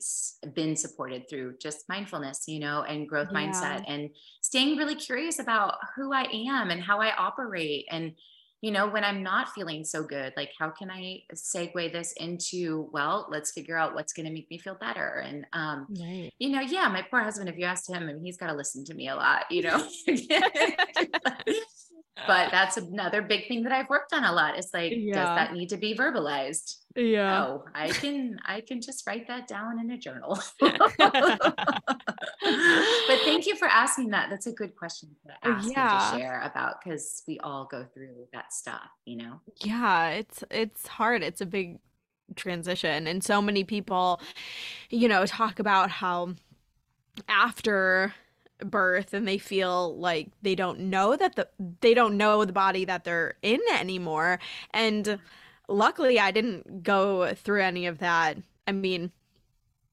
been 0.54 0.76
supported 0.76 1.30
through 1.30 1.58
just 1.58 1.88
mindfulness, 1.90 2.44
you 2.48 2.60
know, 2.60 2.84
and 2.84 3.08
growth 3.08 3.28
yeah. 3.32 3.40
mindset 3.40 3.84
and 3.88 4.10
staying 4.42 4.78
really 4.78 4.96
curious 4.96 5.40
about 5.40 5.76
who 5.96 6.14
I 6.14 6.24
am 6.32 6.70
and 6.70 6.82
how 6.82 7.02
I 7.02 7.14
operate. 7.16 7.86
And, 7.92 8.14
you 8.62 8.72
know, 8.72 8.88
when 8.88 9.04
I'm 9.04 9.24
not 9.24 9.50
feeling 9.50 9.84
so 9.84 10.04
good, 10.04 10.34
like 10.38 10.52
how 10.58 10.70
can 10.70 10.92
I 10.92 11.24
segue 11.34 11.92
this 11.92 12.14
into, 12.14 12.88
well, 12.92 13.28
let's 13.32 13.52
figure 13.52 13.76
out 13.76 13.96
what's 13.96 14.14
going 14.14 14.28
to 14.28 14.32
make 14.32 14.50
me 14.52 14.60
feel 14.60 14.76
better. 14.76 15.24
And, 15.26 15.48
um, 15.52 15.88
right. 16.00 16.32
you 16.38 16.50
know, 16.50 16.62
yeah, 16.62 16.88
my 16.88 17.02
poor 17.02 17.22
husband, 17.22 17.50
if 17.50 17.58
you 17.58 17.66
asked 17.66 17.90
him, 17.90 18.04
I 18.04 18.14
mean, 18.14 18.24
he's 18.24 18.38
got 18.38 18.48
to 18.48 18.54
listen 18.54 18.86
to 18.86 18.94
me 18.94 19.10
a 19.10 19.16
lot, 19.16 19.46
you 19.50 19.64
know. 19.64 19.84
but 22.28 22.52
that's 22.52 22.78
another 22.78 23.22
big 23.22 23.48
thing 23.48 23.64
that 23.64 23.72
I've 23.72 23.90
worked 23.90 24.14
on 24.14 24.24
a 24.24 24.32
lot. 24.32 24.58
It's 24.58 24.74
like, 24.74 24.94
yeah. 24.96 25.14
does 25.14 25.36
that 25.36 25.54
need 25.54 25.70
to 25.70 25.78
be 25.78 25.96
verbalized? 25.96 26.76
Yeah. 26.96 27.30
No, 27.30 27.64
I 27.74 27.90
can 27.90 28.38
I 28.46 28.62
can 28.62 28.82
just 28.82 29.08
write 29.08 29.28
that 29.28 29.48
down 29.48 29.80
in 29.80 29.92
a 29.92 29.98
journal. 29.98 30.38
but 30.60 30.78
thank 33.24 33.48
you 33.48 33.56
for 33.56 33.68
asking 33.68 34.10
that. 34.10 34.30
That's 34.30 34.48
a 34.48 34.52
good 34.52 34.76
question 34.76 35.10
to 35.26 35.48
ask 35.48 35.72
yeah. 35.72 36.12
and 36.12 36.14
to 36.14 36.20
share 36.20 36.42
about 36.42 36.76
because 36.84 37.24
we 37.28 37.40
all 37.40 37.68
go 37.70 37.86
through 37.94 38.28
that 38.34 38.51
stuff, 38.52 38.90
you 39.06 39.18
know? 39.18 39.42
Yeah, 39.58 40.10
it's 40.10 40.44
it's 40.52 40.88
hard. 40.88 41.24
It's 41.24 41.42
a 41.42 41.46
big 41.46 41.80
transition. 42.36 43.08
And 43.08 43.24
so 43.24 43.42
many 43.42 43.64
people, 43.64 44.22
you 44.90 45.08
know, 45.08 45.26
talk 45.26 45.60
about 45.60 45.90
how 45.90 46.36
after 47.28 48.14
birth 48.60 49.14
and 49.14 49.28
they 49.28 49.38
feel 49.38 49.98
like 49.98 50.30
they 50.42 50.56
don't 50.56 50.80
know 50.80 51.16
that 51.16 51.36
the 51.36 51.48
they 51.82 51.94
don't 51.94 52.16
know 52.16 52.46
the 52.46 52.54
body 52.54 52.86
that 52.86 53.04
they're 53.04 53.34
in 53.42 53.60
anymore 53.74 54.40
and 54.72 55.18
luckily 55.68 56.20
i 56.20 56.30
didn't 56.30 56.84
go 56.84 57.34
through 57.34 57.62
any 57.62 57.88
of 57.88 57.98
that 57.98 58.38
i 58.68 58.72
mean 58.72 59.12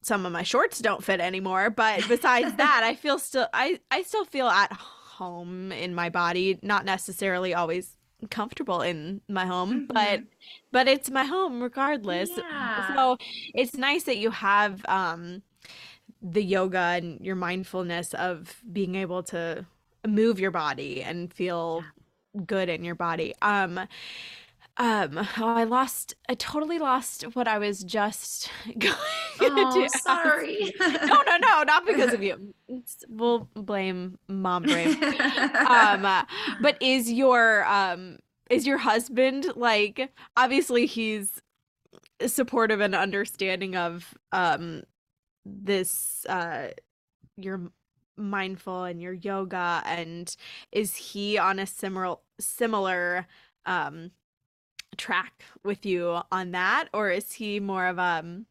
some 0.01 0.25
of 0.25 0.31
my 0.31 0.43
shorts 0.43 0.79
don't 0.79 1.03
fit 1.03 1.19
anymore 1.19 1.71
but 1.71 2.07
besides 2.07 2.53
that 2.57 2.81
i 2.83 2.93
feel 2.93 3.17
still 3.17 3.47
i 3.53 3.79
i 3.89 4.03
still 4.03 4.25
feel 4.25 4.47
at 4.47 4.71
home 4.71 5.71
in 5.71 5.95
my 5.95 6.09
body 6.09 6.59
not 6.61 6.85
necessarily 6.85 7.53
always 7.53 7.97
comfortable 8.29 8.81
in 8.81 9.21
my 9.29 9.45
home 9.45 9.87
mm-hmm. 9.87 9.93
but 9.93 10.21
but 10.71 10.87
it's 10.87 11.09
my 11.09 11.23
home 11.23 11.61
regardless 11.61 12.29
yeah. 12.37 12.93
so 12.93 13.17
it's 13.53 13.75
nice 13.75 14.03
that 14.03 14.17
you 14.17 14.29
have 14.29 14.85
um 14.87 15.41
the 16.21 16.43
yoga 16.43 16.77
and 16.77 17.21
your 17.25 17.35
mindfulness 17.35 18.13
of 18.13 18.61
being 18.71 18.95
able 18.95 19.23
to 19.23 19.65
move 20.07 20.39
your 20.39 20.51
body 20.51 21.01
and 21.01 21.33
feel 21.33 21.83
good 22.45 22.69
in 22.69 22.83
your 22.83 22.95
body. 22.95 23.33
Um 23.41 23.87
um 24.79 25.17
oh 25.37 25.45
I 25.45 25.65
lost 25.65 26.15
I 26.29 26.35
totally 26.35 26.79
lost 26.79 27.23
what 27.35 27.47
I 27.47 27.57
was 27.57 27.83
just 27.83 28.49
going 28.79 28.95
oh, 29.41 29.87
to 29.91 29.99
sorry. 29.99 30.73
no, 30.79 30.87
no, 30.87 31.37
no, 31.37 31.63
not 31.63 31.85
because 31.85 32.13
of 32.13 32.23
you. 32.23 32.53
It's, 32.67 33.03
we'll 33.09 33.49
blame 33.55 34.17
mom 34.29 34.63
brain. 34.63 34.97
um 35.67 36.05
uh, 36.05 36.23
but 36.61 36.77
is 36.81 37.11
your 37.11 37.65
um 37.67 38.19
is 38.49 38.65
your 38.65 38.77
husband 38.77 39.47
like 39.55 40.11
obviously 40.37 40.85
he's 40.85 41.41
supportive 42.25 42.79
and 42.79 42.95
understanding 42.95 43.75
of 43.75 44.13
um 44.31 44.83
this 45.45 46.25
uh 46.27 46.69
you're 47.35 47.69
mindful 48.17 48.83
and 48.83 49.01
your 49.01 49.13
yoga 49.13 49.81
and 49.85 50.35
is 50.71 50.95
he 50.95 51.37
on 51.37 51.59
a 51.59 51.65
similar 51.65 52.17
similar 52.39 53.25
um 53.65 54.11
track 54.97 55.43
with 55.63 55.85
you 55.85 56.19
on 56.31 56.51
that 56.51 56.87
or 56.93 57.09
is 57.09 57.31
he 57.31 57.59
more 57.59 57.87
of 57.87 57.99
um 57.99 58.45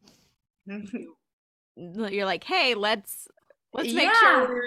you're 1.77 2.25
like 2.25 2.45
hey 2.45 2.75
let's 2.75 3.29
let's 3.73 3.93
make 3.93 4.09
yeah. 4.09 4.47
sure 4.47 4.63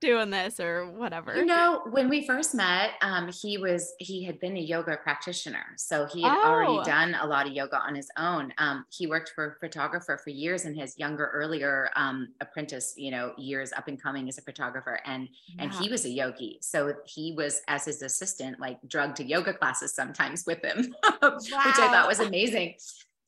doing 0.00 0.30
this 0.30 0.60
or 0.60 0.90
whatever. 0.90 1.36
You 1.36 1.44
know, 1.44 1.82
when 1.90 2.08
we 2.08 2.26
first 2.26 2.54
met, 2.54 2.90
um, 3.02 3.30
he 3.32 3.58
was 3.58 3.94
he 3.98 4.24
had 4.24 4.38
been 4.40 4.56
a 4.56 4.60
yoga 4.60 4.96
practitioner, 5.02 5.64
so 5.76 6.06
he 6.06 6.22
had 6.22 6.36
oh. 6.36 6.48
already 6.48 6.82
done 6.84 7.16
a 7.20 7.26
lot 7.26 7.46
of 7.46 7.52
yoga 7.52 7.78
on 7.78 7.94
his 7.94 8.08
own. 8.18 8.52
Um, 8.58 8.84
he 8.90 9.06
worked 9.06 9.32
for 9.34 9.56
a 9.56 9.66
photographer 9.66 10.18
for 10.22 10.30
years 10.30 10.64
in 10.64 10.74
his 10.74 10.98
younger, 10.98 11.30
earlier 11.32 11.90
um, 11.96 12.28
apprentice, 12.40 12.94
you 12.96 13.10
know, 13.10 13.32
years 13.36 13.72
up 13.72 13.88
and 13.88 14.00
coming 14.00 14.28
as 14.28 14.38
a 14.38 14.42
photographer, 14.42 15.00
and 15.04 15.28
yeah. 15.46 15.64
and 15.64 15.74
he 15.74 15.88
was 15.88 16.04
a 16.04 16.10
yogi, 16.10 16.58
so 16.60 16.94
he 17.06 17.34
was 17.36 17.62
as 17.68 17.84
his 17.84 18.02
assistant, 18.02 18.60
like 18.60 18.78
drugged 18.88 19.16
to 19.16 19.24
yoga 19.24 19.54
classes 19.54 19.94
sometimes 19.94 20.44
with 20.46 20.64
him, 20.64 20.94
wow. 21.02 21.30
which 21.38 21.52
I 21.52 21.88
thought 21.90 22.06
was 22.08 22.20
amazing 22.20 22.74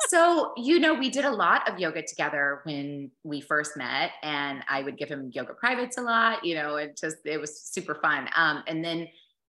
so, 0.06 0.52
you 0.56 0.78
know, 0.78 0.94
we 0.94 1.10
did 1.10 1.24
a 1.24 1.30
lot 1.30 1.68
of 1.68 1.78
yoga 1.78 2.02
together 2.02 2.60
when 2.64 3.10
we 3.24 3.40
first 3.40 3.76
met, 3.76 4.12
and 4.22 4.62
I 4.68 4.82
would 4.82 4.96
give 4.96 5.08
him 5.08 5.30
yoga 5.34 5.54
privates 5.54 5.98
a 5.98 6.02
lot, 6.02 6.44
you 6.44 6.54
know, 6.54 6.76
it 6.76 6.96
just, 6.96 7.16
it 7.24 7.40
was 7.40 7.60
super 7.60 7.96
fun. 7.96 8.28
Um, 8.36 8.62
and 8.66 8.84
then 8.84 9.08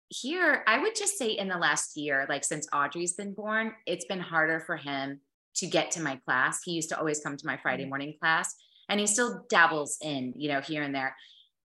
here, 0.09 0.63
I 0.65 0.79
would 0.79 0.95
just 0.95 1.17
say 1.17 1.29
in 1.29 1.47
the 1.47 1.57
last 1.57 1.95
year, 1.95 2.25
like 2.27 2.43
since 2.43 2.67
Audrey's 2.73 3.13
been 3.13 3.33
born, 3.33 3.73
it's 3.85 4.05
been 4.05 4.19
harder 4.19 4.59
for 4.59 4.75
him 4.75 5.19
to 5.55 5.67
get 5.67 5.91
to 5.91 6.01
my 6.01 6.15
class. 6.25 6.61
He 6.63 6.71
used 6.71 6.89
to 6.89 6.97
always 6.97 7.19
come 7.19 7.37
to 7.37 7.45
my 7.45 7.57
Friday 7.57 7.83
mm-hmm. 7.83 7.89
morning 7.89 8.13
class, 8.19 8.55
and 8.89 8.99
he 8.99 9.05
still 9.05 9.45
dabbles 9.49 9.97
in, 10.01 10.33
you 10.35 10.49
know, 10.49 10.61
here 10.61 10.81
and 10.81 10.95
there 10.95 11.15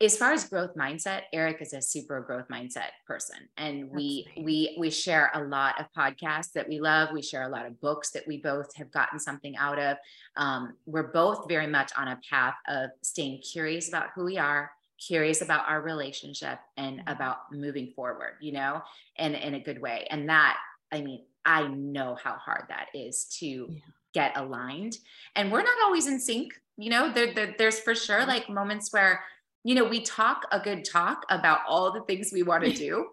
as 0.02 0.18
far 0.18 0.32
as 0.32 0.46
growth 0.46 0.76
mindset 0.76 1.24
eric 1.34 1.62
is 1.62 1.74
a 1.74 1.82
super 1.82 2.22
growth 2.22 2.48
mindset 2.48 2.92
person 3.06 3.38
and 3.58 3.90
we 3.92 4.28
we 4.38 4.76
we 4.78 4.90
share 4.90 5.32
a 5.34 5.44
lot 5.44 5.80
of 5.80 5.88
podcasts 5.96 6.52
that 6.54 6.68
we 6.68 6.80
love. 6.80 7.10
We 7.14 7.22
share 7.22 7.44
a 7.44 7.50
lot 7.50 7.66
of 7.66 7.80
books 7.82 8.12
that 8.12 8.28
we 8.28 8.38
both 8.38 8.76
have 8.76 8.92
gotten 8.92 9.20
something 9.20 9.56
out 9.58 9.80
of. 9.80 9.98
Um, 10.36 10.74
we're 10.86 11.12
both 11.12 11.48
very 11.48 11.68
much 11.68 11.92
on 11.98 12.08
a 12.08 12.20
path 12.30 12.56
of 12.68 12.92
staying 13.02 13.42
curious 13.42 13.90
about 13.90 14.08
who 14.16 14.26
we 14.26 14.38
are 14.38 14.72
curious 15.06 15.42
about 15.42 15.64
our 15.70 15.82
relationship 15.82 16.60
and 16.76 17.00
mm-hmm. 17.00 17.10
about 17.10 17.54
moving 17.54 17.94
forward 17.96 18.34
you 18.42 18.52
know 18.52 18.82
and 19.18 19.34
in 19.36 19.54
a 19.54 19.60
good 19.60 19.82
way. 19.82 20.08
And 20.10 20.28
that 20.30 20.58
i 20.92 21.02
mean 21.02 21.24
i 21.46 21.68
know 21.68 22.18
how 22.22 22.34
hard 22.34 22.66
that 22.70 22.88
is 22.94 23.26
to 23.40 23.46
yeah. 23.46 23.80
get 24.14 24.38
aligned. 24.38 24.98
And 25.36 25.52
we're 25.52 25.64
not 25.64 25.78
always 25.84 26.08
in 26.08 26.20
sync 26.20 26.54
you 26.78 26.90
know 26.90 27.12
there, 27.12 27.34
there, 27.34 27.56
there's 27.58 27.80
for 27.80 27.96
sure 27.96 28.26
like 28.26 28.50
moments 28.50 28.92
where 28.94 29.22
you 29.70 29.76
know, 29.76 29.84
we 29.84 30.02
talk 30.02 30.48
a 30.52 30.60
good 30.60 30.84
talk 30.84 31.28
about 31.30 31.60
all 31.68 31.92
the 31.92 32.02
things 32.02 32.32
we 32.34 32.42
want 32.42 32.64
to 32.64 32.74
do. 32.88 33.06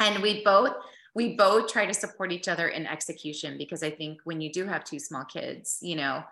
and 0.00 0.22
we 0.22 0.44
both 0.44 0.74
we 1.14 1.34
both 1.34 1.72
try 1.72 1.86
to 1.86 1.94
support 1.94 2.30
each 2.30 2.46
other 2.46 2.68
in 2.68 2.86
execution 2.86 3.56
because 3.56 3.82
I 3.82 3.90
think 3.90 4.18
when 4.24 4.42
you 4.42 4.52
do 4.52 4.66
have 4.66 4.84
two 4.84 4.98
small 4.98 5.24
kids, 5.24 5.78
you 5.80 5.96
know, 5.96 6.24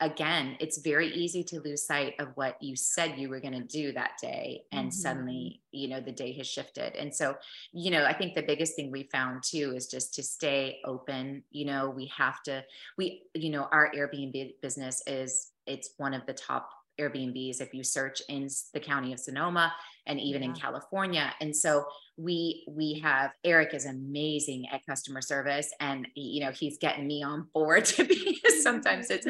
again, 0.00 0.56
it's 0.58 0.78
very 0.78 1.14
easy 1.14 1.44
to 1.44 1.60
lose 1.60 1.86
sight 1.86 2.14
of 2.18 2.28
what 2.34 2.60
you 2.60 2.74
said 2.74 3.16
you 3.16 3.28
were 3.28 3.38
going 3.38 3.54
to 3.54 3.62
do 3.62 3.92
that 3.92 4.18
day. 4.20 4.62
And 4.72 4.88
mm-hmm. 4.88 4.90
suddenly, 4.90 5.60
you 5.70 5.88
know, 5.88 6.00
the 6.00 6.12
day 6.12 6.32
has 6.32 6.48
shifted. 6.48 6.96
And 6.96 7.14
so, 7.14 7.36
you 7.72 7.92
know, 7.92 8.04
I 8.04 8.14
think 8.14 8.34
the 8.34 8.42
biggest 8.42 8.74
thing 8.74 8.90
we 8.90 9.08
found 9.12 9.44
too 9.44 9.74
is 9.76 9.86
just 9.86 10.12
to 10.14 10.24
stay 10.24 10.78
open. 10.84 11.44
You 11.52 11.66
know, 11.66 11.90
we 11.90 12.10
have 12.16 12.42
to, 12.44 12.64
we, 12.98 13.22
you 13.34 13.50
know, 13.50 13.68
our 13.70 13.92
Airbnb 13.92 14.54
business 14.60 15.02
is, 15.06 15.52
it's 15.66 15.90
one 15.98 16.14
of 16.14 16.26
the 16.26 16.34
top 16.34 16.68
Airbnbs 17.00 17.60
if 17.60 17.74
you 17.74 17.84
search 17.84 18.22
in 18.28 18.48
the 18.72 18.80
county 18.80 19.12
of 19.12 19.20
Sonoma 19.20 19.72
and 20.06 20.20
even 20.20 20.42
yeah. 20.42 20.48
in 20.50 20.54
California. 20.54 21.32
And 21.40 21.54
so 21.54 21.86
we 22.16 22.64
we 22.68 23.00
have 23.00 23.32
Eric 23.44 23.74
is 23.74 23.84
amazing 23.84 24.66
at 24.72 24.86
customer 24.86 25.20
service 25.20 25.72
and 25.80 26.08
you 26.14 26.44
know 26.44 26.50
he's 26.50 26.78
getting 26.78 27.06
me 27.06 27.22
on 27.22 27.46
board 27.52 27.84
to 27.96 28.04
be 28.04 28.40
sometimes 28.62 29.10
it's 29.10 29.26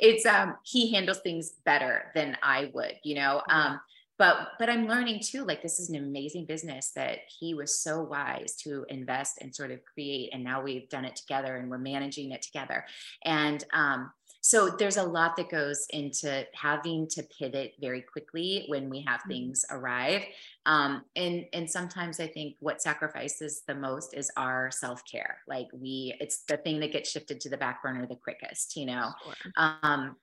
it's 0.00 0.26
um 0.26 0.56
he 0.64 0.92
handles 0.92 1.20
things 1.20 1.52
better 1.64 2.10
than 2.14 2.36
I 2.42 2.70
would, 2.74 2.94
you 3.04 3.14
know. 3.14 3.42
Um 3.48 3.80
but 4.16 4.48
but 4.58 4.70
I'm 4.70 4.86
learning 4.86 5.20
too 5.22 5.44
like 5.44 5.62
this 5.62 5.80
is 5.80 5.90
an 5.90 5.96
amazing 5.96 6.46
business 6.46 6.92
that 6.94 7.18
he 7.38 7.54
was 7.54 7.80
so 7.80 8.02
wise 8.02 8.56
to 8.62 8.84
invest 8.88 9.38
and 9.40 9.54
sort 9.54 9.70
of 9.70 9.80
create 9.84 10.30
and 10.32 10.42
now 10.42 10.62
we've 10.62 10.88
done 10.88 11.04
it 11.04 11.16
together 11.16 11.56
and 11.56 11.70
we're 11.70 11.78
managing 11.78 12.32
it 12.32 12.42
together. 12.42 12.84
And 13.24 13.62
um 13.72 14.10
so 14.46 14.68
there's 14.68 14.98
a 14.98 15.02
lot 15.02 15.36
that 15.36 15.48
goes 15.48 15.86
into 15.88 16.46
having 16.52 17.08
to 17.08 17.22
pivot 17.22 17.72
very 17.80 18.02
quickly 18.02 18.66
when 18.68 18.90
we 18.90 19.00
have 19.00 19.22
Mhm. 19.24 19.24
things 19.26 19.64
arrive 19.70 20.22
um, 20.66 21.04
and 21.16 21.46
and 21.52 21.70
sometimes 21.70 22.20
i 22.20 22.26
think 22.26 22.56
what 22.60 22.82
sacrifices 22.82 23.62
the 23.66 23.74
most 23.74 24.14
is 24.14 24.30
our 24.36 24.70
self-care 24.70 25.38
like 25.48 25.68
we 25.72 26.14
it's 26.20 26.44
the 26.44 26.58
thing 26.58 26.80
that 26.80 26.92
gets 26.92 27.10
shifted 27.10 27.40
to 27.40 27.48
the 27.48 27.56
back 27.56 27.82
burner 27.82 28.06
the 28.06 28.16
quickest 28.16 28.76
you 28.76 28.86
know 28.86 29.12
Sure. 29.22 29.54
um 29.56 30.16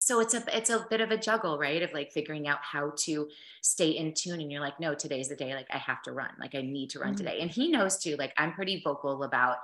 so 0.00 0.20
it's 0.20 0.34
a 0.34 0.44
it's 0.56 0.70
a 0.70 0.86
bit 0.90 1.00
of 1.00 1.10
a 1.12 1.16
juggle 1.16 1.58
right 1.58 1.82
of 1.82 1.92
like 1.92 2.12
figuring 2.12 2.48
out 2.48 2.58
how 2.62 2.92
to 2.98 3.30
stay 3.62 3.90
in 3.90 4.14
tune 4.14 4.40
and 4.40 4.50
you're 4.52 4.60
like 4.60 4.80
no 4.80 4.94
today's 4.94 5.28
the 5.30 5.36
day 5.36 5.54
like 5.54 5.68
i 5.70 5.78
have 5.78 6.02
to 6.02 6.12
run 6.12 6.34
like 6.40 6.54
i 6.54 6.62
need 6.62 6.90
to 6.90 6.98
run 6.98 7.14
Mhm. 7.14 7.16
today 7.16 7.40
and 7.40 7.50
he 7.50 7.68
knows 7.70 7.98
too 7.98 8.16
like 8.16 8.34
i'm 8.38 8.52
pretty 8.52 8.80
vocal 8.84 9.22
about 9.24 9.58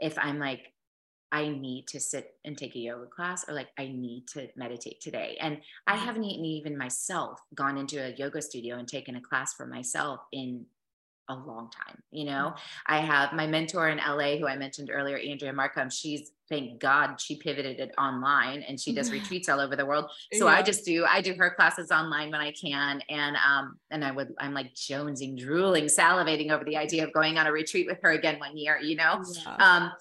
if 0.00 0.18
i'm 0.18 0.38
like 0.40 0.73
i 1.32 1.48
need 1.48 1.86
to 1.86 1.98
sit 2.00 2.34
and 2.44 2.56
take 2.56 2.74
a 2.76 2.78
yoga 2.78 3.06
class 3.06 3.44
or 3.48 3.54
like 3.54 3.68
i 3.78 3.86
need 3.88 4.26
to 4.28 4.48
meditate 4.56 5.00
today 5.00 5.36
and 5.40 5.58
i 5.86 5.96
Mhm. 5.96 6.00
haven't 6.00 6.24
even 6.24 6.76
myself 6.76 7.40
gone 7.54 7.76
into 7.76 7.98
a 8.02 8.14
yoga 8.16 8.40
studio 8.42 8.76
and 8.76 8.88
taken 8.88 9.16
a 9.16 9.20
class 9.20 9.54
for 9.54 9.66
myself 9.66 10.20
in 10.32 10.66
a 11.28 11.34
long 11.34 11.70
time 11.70 12.02
you 12.10 12.24
know? 12.24 12.54
I 12.86 12.98
have 12.98 13.32
my 13.32 13.46
mentor 13.46 13.88
in 13.88 13.98
la 13.98 14.36
who 14.36 14.46
i 14.46 14.56
mentioned 14.56 14.90
earlier 14.92 15.18
andrea 15.18 15.52
Marcum 15.52 15.92
she's 15.92 16.32
thank 16.48 16.78
god 16.78 17.20
she 17.20 17.36
pivoted 17.36 17.80
it 17.80 17.92
online 17.96 18.62
and 18.62 18.78
she 18.78 18.92
does 18.92 19.10
retreats 19.10 19.48
all 19.48 19.60
over 19.60 19.76
the 19.76 19.86
world. 19.86 20.10
So 20.34 20.46
i 20.46 20.62
just 20.62 20.84
do 20.84 21.04
i 21.04 21.20
do 21.20 21.34
her 21.34 21.50
classes 21.54 21.90
online 21.90 22.30
when 22.30 22.40
i 22.40 22.52
can 22.52 23.00
and 23.08 23.36
um 23.36 23.78
and 23.90 24.04
i 24.04 24.10
would 24.10 24.34
i'm 24.38 24.52
like 24.52 24.74
jonesing 24.74 25.38
drooling 25.38 25.84
salivating 25.84 26.50
over 26.50 26.64
the 26.64 26.76
idea 26.76 27.04
of 27.04 27.12
going 27.12 27.38
on 27.38 27.46
a 27.46 27.52
retreat 27.52 27.86
with 27.86 27.98
her 28.02 28.12
again 28.12 28.38
one 28.38 28.56
year 28.56 28.78
you 28.78 28.96
know? 28.96 29.22
Yeah. 29.46 29.56
um 29.56 29.92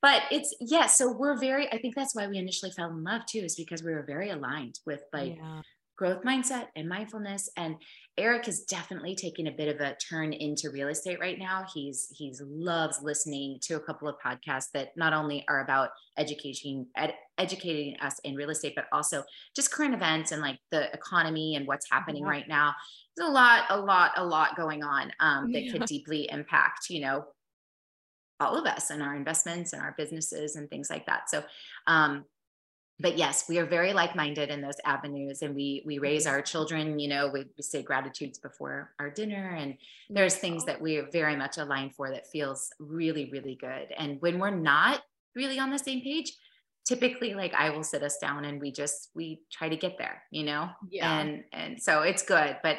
but 0.00 0.22
it's 0.30 0.54
yeah 0.60 0.86
so 0.86 1.12
we're 1.12 1.38
very 1.38 1.70
i 1.72 1.78
think 1.78 1.94
that's 1.94 2.14
why 2.14 2.26
we 2.26 2.38
initially 2.38 2.70
fell 2.70 2.90
in 2.90 3.04
love 3.04 3.26
too 3.26 3.40
is 3.40 3.54
because 3.54 3.82
we 3.82 3.92
were 3.92 4.04
very 4.06 4.30
aligned 4.30 4.78
with 4.86 5.02
like 5.12 5.36
yeah. 5.36 5.60
growth 5.96 6.22
mindset 6.22 6.68
and 6.76 6.88
mindfulness 6.88 7.50
and 7.56 7.76
eric 8.20 8.46
is 8.46 8.64
definitely 8.64 9.14
taking 9.14 9.48
a 9.48 9.50
bit 9.50 9.74
of 9.74 9.80
a 9.80 9.96
turn 9.96 10.32
into 10.32 10.70
real 10.70 10.88
estate 10.88 11.18
right 11.18 11.38
now 11.38 11.64
he's 11.74 12.08
he's 12.16 12.42
loves 12.46 13.00
listening 13.02 13.58
to 13.60 13.74
a 13.76 13.80
couple 13.80 14.06
of 14.06 14.14
podcasts 14.24 14.70
that 14.74 14.88
not 14.96 15.12
only 15.12 15.44
are 15.48 15.62
about 15.64 15.88
education 16.18 16.86
ed, 16.96 17.14
educating 17.38 17.96
us 18.00 18.20
in 18.24 18.34
real 18.34 18.50
estate 18.50 18.74
but 18.76 18.84
also 18.92 19.24
just 19.56 19.72
current 19.72 19.94
events 19.94 20.30
and 20.32 20.42
like 20.42 20.58
the 20.70 20.92
economy 20.92 21.56
and 21.56 21.66
what's 21.66 21.90
happening 21.90 22.22
Yeah. 22.22 22.30
right 22.30 22.48
now 22.48 22.74
there's 23.16 23.28
a 23.28 23.32
lot 23.32 23.64
a 23.70 23.80
lot 23.80 24.12
a 24.16 24.24
lot 24.24 24.56
going 24.56 24.84
on 24.84 25.10
um, 25.20 25.50
that 25.52 25.64
Yeah. 25.64 25.72
could 25.72 25.86
deeply 25.86 26.28
impact 26.30 26.90
you 26.90 27.00
know 27.00 27.24
all 28.38 28.56
of 28.56 28.66
us 28.66 28.90
and 28.90 29.02
our 29.02 29.14
investments 29.16 29.72
and 29.72 29.82
our 29.82 29.94
businesses 29.98 30.56
and 30.56 30.68
things 30.70 30.88
like 30.90 31.06
that 31.06 31.28
so 31.28 31.42
um, 31.86 32.24
but 33.00 33.16
yes, 33.18 33.48
we 33.48 33.58
are 33.58 33.66
very 33.66 33.92
like-minded 33.92 34.50
in 34.50 34.60
those 34.60 34.76
avenues, 34.84 35.42
and 35.42 35.54
we 35.54 35.82
we 35.86 35.98
raise 35.98 36.26
our 36.26 36.42
children. 36.42 36.98
You 36.98 37.08
know, 37.08 37.30
we, 37.32 37.40
we 37.56 37.62
say 37.62 37.82
gratitudes 37.82 38.38
before 38.38 38.92
our 39.00 39.10
dinner, 39.10 39.56
and 39.58 39.76
there's 40.10 40.36
things 40.36 40.64
that 40.66 40.80
we 40.80 40.98
are 40.98 41.08
very 41.10 41.36
much 41.36 41.58
aligned 41.58 41.94
for 41.94 42.10
that 42.10 42.26
feels 42.30 42.70
really 42.78 43.30
really 43.32 43.56
good. 43.60 43.86
And 43.96 44.20
when 44.20 44.38
we're 44.38 44.50
not 44.50 45.02
really 45.34 45.58
on 45.58 45.70
the 45.70 45.78
same 45.78 46.02
page, 46.02 46.32
typically, 46.86 47.34
like 47.34 47.54
I 47.54 47.70
will 47.70 47.84
sit 47.84 48.02
us 48.02 48.18
down 48.18 48.44
and 48.44 48.60
we 48.60 48.70
just 48.72 49.10
we 49.14 49.40
try 49.50 49.68
to 49.68 49.76
get 49.76 49.96
there. 49.98 50.22
You 50.30 50.44
know, 50.44 50.68
Yeah. 50.90 51.18
and 51.20 51.44
and 51.52 51.82
so 51.82 52.02
it's 52.02 52.22
good. 52.22 52.58
But 52.62 52.76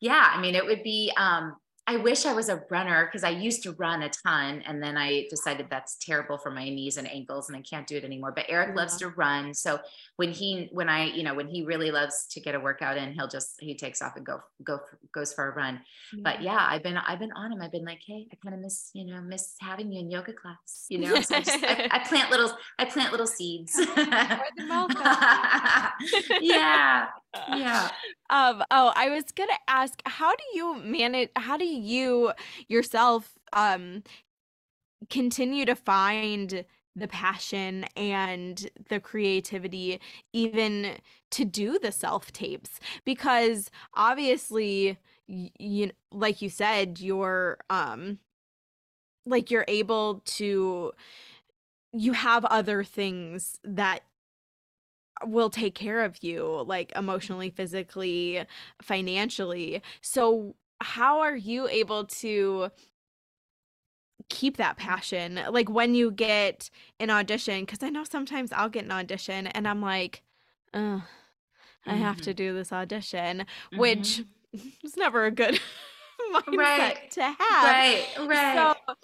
yeah, 0.00 0.30
I 0.34 0.40
mean, 0.40 0.54
it 0.54 0.64
would 0.64 0.82
be. 0.82 1.12
um 1.16 1.56
I 1.86 1.96
wish 1.96 2.24
I 2.24 2.32
was 2.32 2.48
a 2.48 2.62
runner 2.70 3.06
because 3.06 3.24
I 3.24 3.30
used 3.30 3.62
to 3.64 3.72
run 3.72 4.02
a 4.02 4.08
ton 4.08 4.62
and 4.66 4.82
then 4.82 4.96
I 4.96 5.26
decided 5.28 5.66
that's 5.68 5.96
terrible 6.00 6.38
for 6.38 6.50
my 6.50 6.64
knees 6.64 6.96
and 6.96 7.10
ankles 7.10 7.48
and 7.48 7.56
I 7.56 7.60
can't 7.60 7.86
do 7.86 7.96
it 7.96 8.04
anymore. 8.04 8.32
But 8.34 8.46
Eric 8.48 8.74
loves 8.74 8.96
to 8.98 9.08
run. 9.08 9.52
So 9.52 9.80
when 10.16 10.32
he 10.32 10.68
when 10.72 10.88
I, 10.88 11.06
you 11.06 11.22
know, 11.22 11.34
when 11.34 11.46
he 11.46 11.64
really 11.64 11.90
loves 11.90 12.26
to 12.30 12.40
get 12.40 12.54
a 12.54 12.60
workout 12.60 12.96
in, 12.96 13.12
he'll 13.12 13.28
just 13.28 13.56
he 13.60 13.74
takes 13.74 14.00
off 14.00 14.16
and 14.16 14.24
go 14.24 14.40
go 14.62 14.80
goes 15.12 15.34
for 15.34 15.50
a 15.50 15.54
run. 15.54 15.80
But 16.22 16.42
yeah, 16.42 16.66
I've 16.68 16.82
been 16.82 16.96
I've 16.96 17.18
been 17.18 17.32
on 17.32 17.52
him. 17.52 17.60
I've 17.60 17.72
been 17.72 17.84
like, 17.84 18.00
hey, 18.06 18.26
I 18.32 18.36
kind 18.42 18.54
of 18.54 18.62
miss, 18.62 18.90
you 18.94 19.04
know, 19.04 19.20
miss 19.20 19.54
having 19.60 19.92
you 19.92 20.00
in 20.00 20.10
yoga 20.10 20.32
class, 20.32 20.86
you 20.88 20.98
know. 20.98 21.20
So 21.20 21.36
I, 21.36 21.40
just, 21.40 21.64
I, 21.64 21.88
I 21.90 21.98
plant 21.98 22.30
little 22.30 22.56
I 22.78 22.86
plant 22.86 23.12
little 23.12 23.26
seeds. 23.26 23.74
yeah. 26.40 27.06
Yeah. 27.48 27.90
Um, 28.30 28.64
oh, 28.70 28.90
I 28.96 29.10
was 29.10 29.24
gonna 29.36 29.52
ask, 29.68 30.00
how 30.06 30.34
do 30.34 30.42
you 30.54 30.82
manage, 30.82 31.28
how 31.36 31.58
do 31.58 31.66
you 31.66 31.73
yourself 32.68 33.38
um 33.52 34.02
continue 35.10 35.64
to 35.66 35.74
find 35.74 36.64
the 36.96 37.08
passion 37.08 37.84
and 37.96 38.70
the 38.88 39.00
creativity 39.00 40.00
even 40.32 40.96
to 41.30 41.44
do 41.44 41.78
the 41.78 41.92
self 41.92 42.32
tapes? 42.32 42.78
Because 43.04 43.70
obviously, 43.94 44.98
y- 45.28 45.50
you 45.58 45.90
like 46.12 46.40
you 46.42 46.48
said, 46.50 47.00
you're 47.00 47.58
um 47.70 48.18
like 49.26 49.50
you're 49.50 49.64
able 49.68 50.20
to 50.26 50.92
you 51.92 52.12
have 52.12 52.44
other 52.46 52.84
things 52.84 53.58
that 53.64 54.02
will 55.24 55.48
take 55.48 55.74
care 55.74 56.04
of 56.04 56.22
you 56.22 56.62
like 56.66 56.92
emotionally 56.96 57.48
physically 57.50 58.44
financially 58.82 59.80
so 60.02 60.54
how 60.80 61.20
are 61.20 61.36
you 61.36 61.68
able 61.68 62.04
to 62.04 62.70
keep 64.28 64.56
that 64.56 64.76
passion 64.76 65.40
like 65.50 65.68
when 65.68 65.94
you 65.94 66.10
get 66.10 66.70
an 66.98 67.10
audition 67.10 67.60
because 67.60 67.82
i 67.82 67.88
know 67.90 68.04
sometimes 68.04 68.52
i'll 68.52 68.68
get 68.68 68.84
an 68.84 68.92
audition 68.92 69.46
and 69.48 69.68
i'm 69.68 69.82
like 69.82 70.22
uh, 70.72 71.00
i 71.86 71.94
have 71.94 72.20
to 72.20 72.32
do 72.32 72.54
this 72.54 72.72
audition 72.72 73.44
which 73.76 74.22
is 74.82 74.96
never 74.96 75.26
a 75.26 75.30
good 75.30 75.60
mindset 76.34 76.56
Right. 76.56 77.10
to 77.12 77.22
have 77.22 77.38
Right. 77.64 78.06
Right. 78.18 78.54
so 78.54 78.94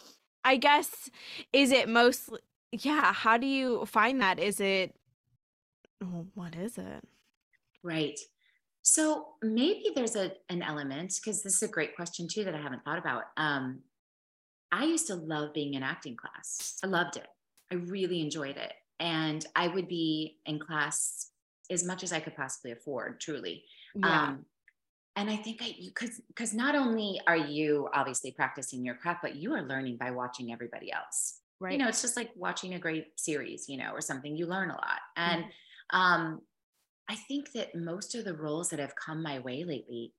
I 0.45 0.57
guess 0.57 1.11
is 1.53 1.71
it 1.71 1.89
mostly 1.89 2.41
yeah, 2.73 3.13
how 3.13 3.37
do 3.37 3.47
you 3.47 3.85
find 3.87 4.21
that? 4.21 4.39
Is 4.39 4.61
it 4.61 4.95
oh, 6.03 6.27
what 6.35 6.55
is 6.55 6.79
it? 6.79 7.05
Right. 7.83 8.19
So 8.83 9.29
maybe 9.43 9.91
there's 9.95 10.17
a 10.17 10.33
an 10.49 10.63
element 10.63 11.19
because 11.23 11.43
this 11.43 11.57
is 11.57 11.63
a 11.63 11.69
great 11.69 11.95
question 11.95 12.27
too 12.29 12.45
that 12.45 12.55
I 12.55 12.61
haven't 12.61 12.85
thought 12.85 12.99
about. 12.99 13.25
Um, 13.37 13.81
I 14.73 14.85
used 14.85 15.07
to 15.09 15.15
love 15.15 15.53
being 15.53 15.75
in 15.75 15.83
acting 15.83 16.17
class. 16.17 16.79
I 16.83 16.87
loved 16.87 17.17
it. 17.17 17.27
I 17.71 17.77
really 17.77 18.21
enjoyed 18.21 18.57
it, 18.57 18.73
and 18.99 19.45
I 19.55 19.69
would 19.69 19.89
be 19.89 20.39
in 20.47 20.59
class 20.59 21.31
as 21.71 21.85
much 21.85 22.03
as 22.03 22.13
I 22.13 22.21
could 22.21 22.37
possibly 22.37 22.73
afford. 22.73 23.21
Truly. 23.21 23.65
Yeah. 23.95 24.23
Um, 24.23 24.45
and 25.17 25.29
I 25.29 25.37
think 25.37 25.61
I 25.63 25.75
you 25.79 25.91
because 25.91 26.21
because 26.29 26.55
not 26.55 26.75
only 26.75 27.21
are 27.27 27.37
you 27.37 27.89
obviously 27.93 28.31
practicing 28.33 28.85
your 28.85 28.95
craft, 28.95 29.21
but 29.23 29.37
you 29.37 29.53
are 29.55 29.63
learning 29.63 29.99
by 29.99 30.11
watching 30.11 30.53
everybody 30.53 30.93
else 30.93 31.41
right. 31.61 31.73
you 31.73 31.79
know 31.79 31.89
it's 31.89 32.03
just 32.03 32.17
like 32.17 32.31
watching 32.35 32.75
a 32.75 32.79
great 32.79 33.09
series 33.17 33.69
you 33.69 33.77
know 33.77 33.93
or 33.93 34.01
something 34.01 34.37
you 34.37 34.47
learn 34.47 34.71
a 34.71 34.75
lot 34.75 35.01
and 35.17 35.45
Mm-hmm. 35.45 35.97
um 35.97 36.41
i 37.11 37.15
think 37.29 37.45
that 37.53 37.75
most 37.75 38.15
of 38.15 38.25
the 38.25 38.35
roles 38.47 38.69
that 38.71 38.79
have 38.85 38.95
come 39.05 39.21
my 39.23 39.39
way 39.41 39.59
lately 39.65 40.13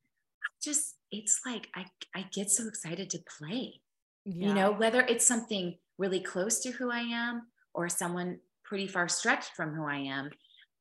I 0.43 0.47
just 0.63 0.95
it's 1.11 1.37
like 1.45 1.65
i 1.75 1.85
i 2.15 2.21
get 2.37 2.49
so 2.49 2.67
excited 2.67 3.09
to 3.11 3.19
play 3.37 3.81
yeah. 4.25 4.47
you 4.47 4.53
know 4.53 4.71
whether 4.81 5.01
it's 5.01 5.25
something 5.33 5.65
really 5.97 6.19
close 6.19 6.59
to 6.63 6.71
who 6.71 6.91
i 6.91 6.99
am 6.99 7.35
or 7.73 7.89
someone 7.89 8.39
pretty 8.63 8.87
far 8.87 9.07
stretched 9.07 9.51
from 9.55 9.73
who 9.75 9.85
i 9.85 9.97
am 10.17 10.29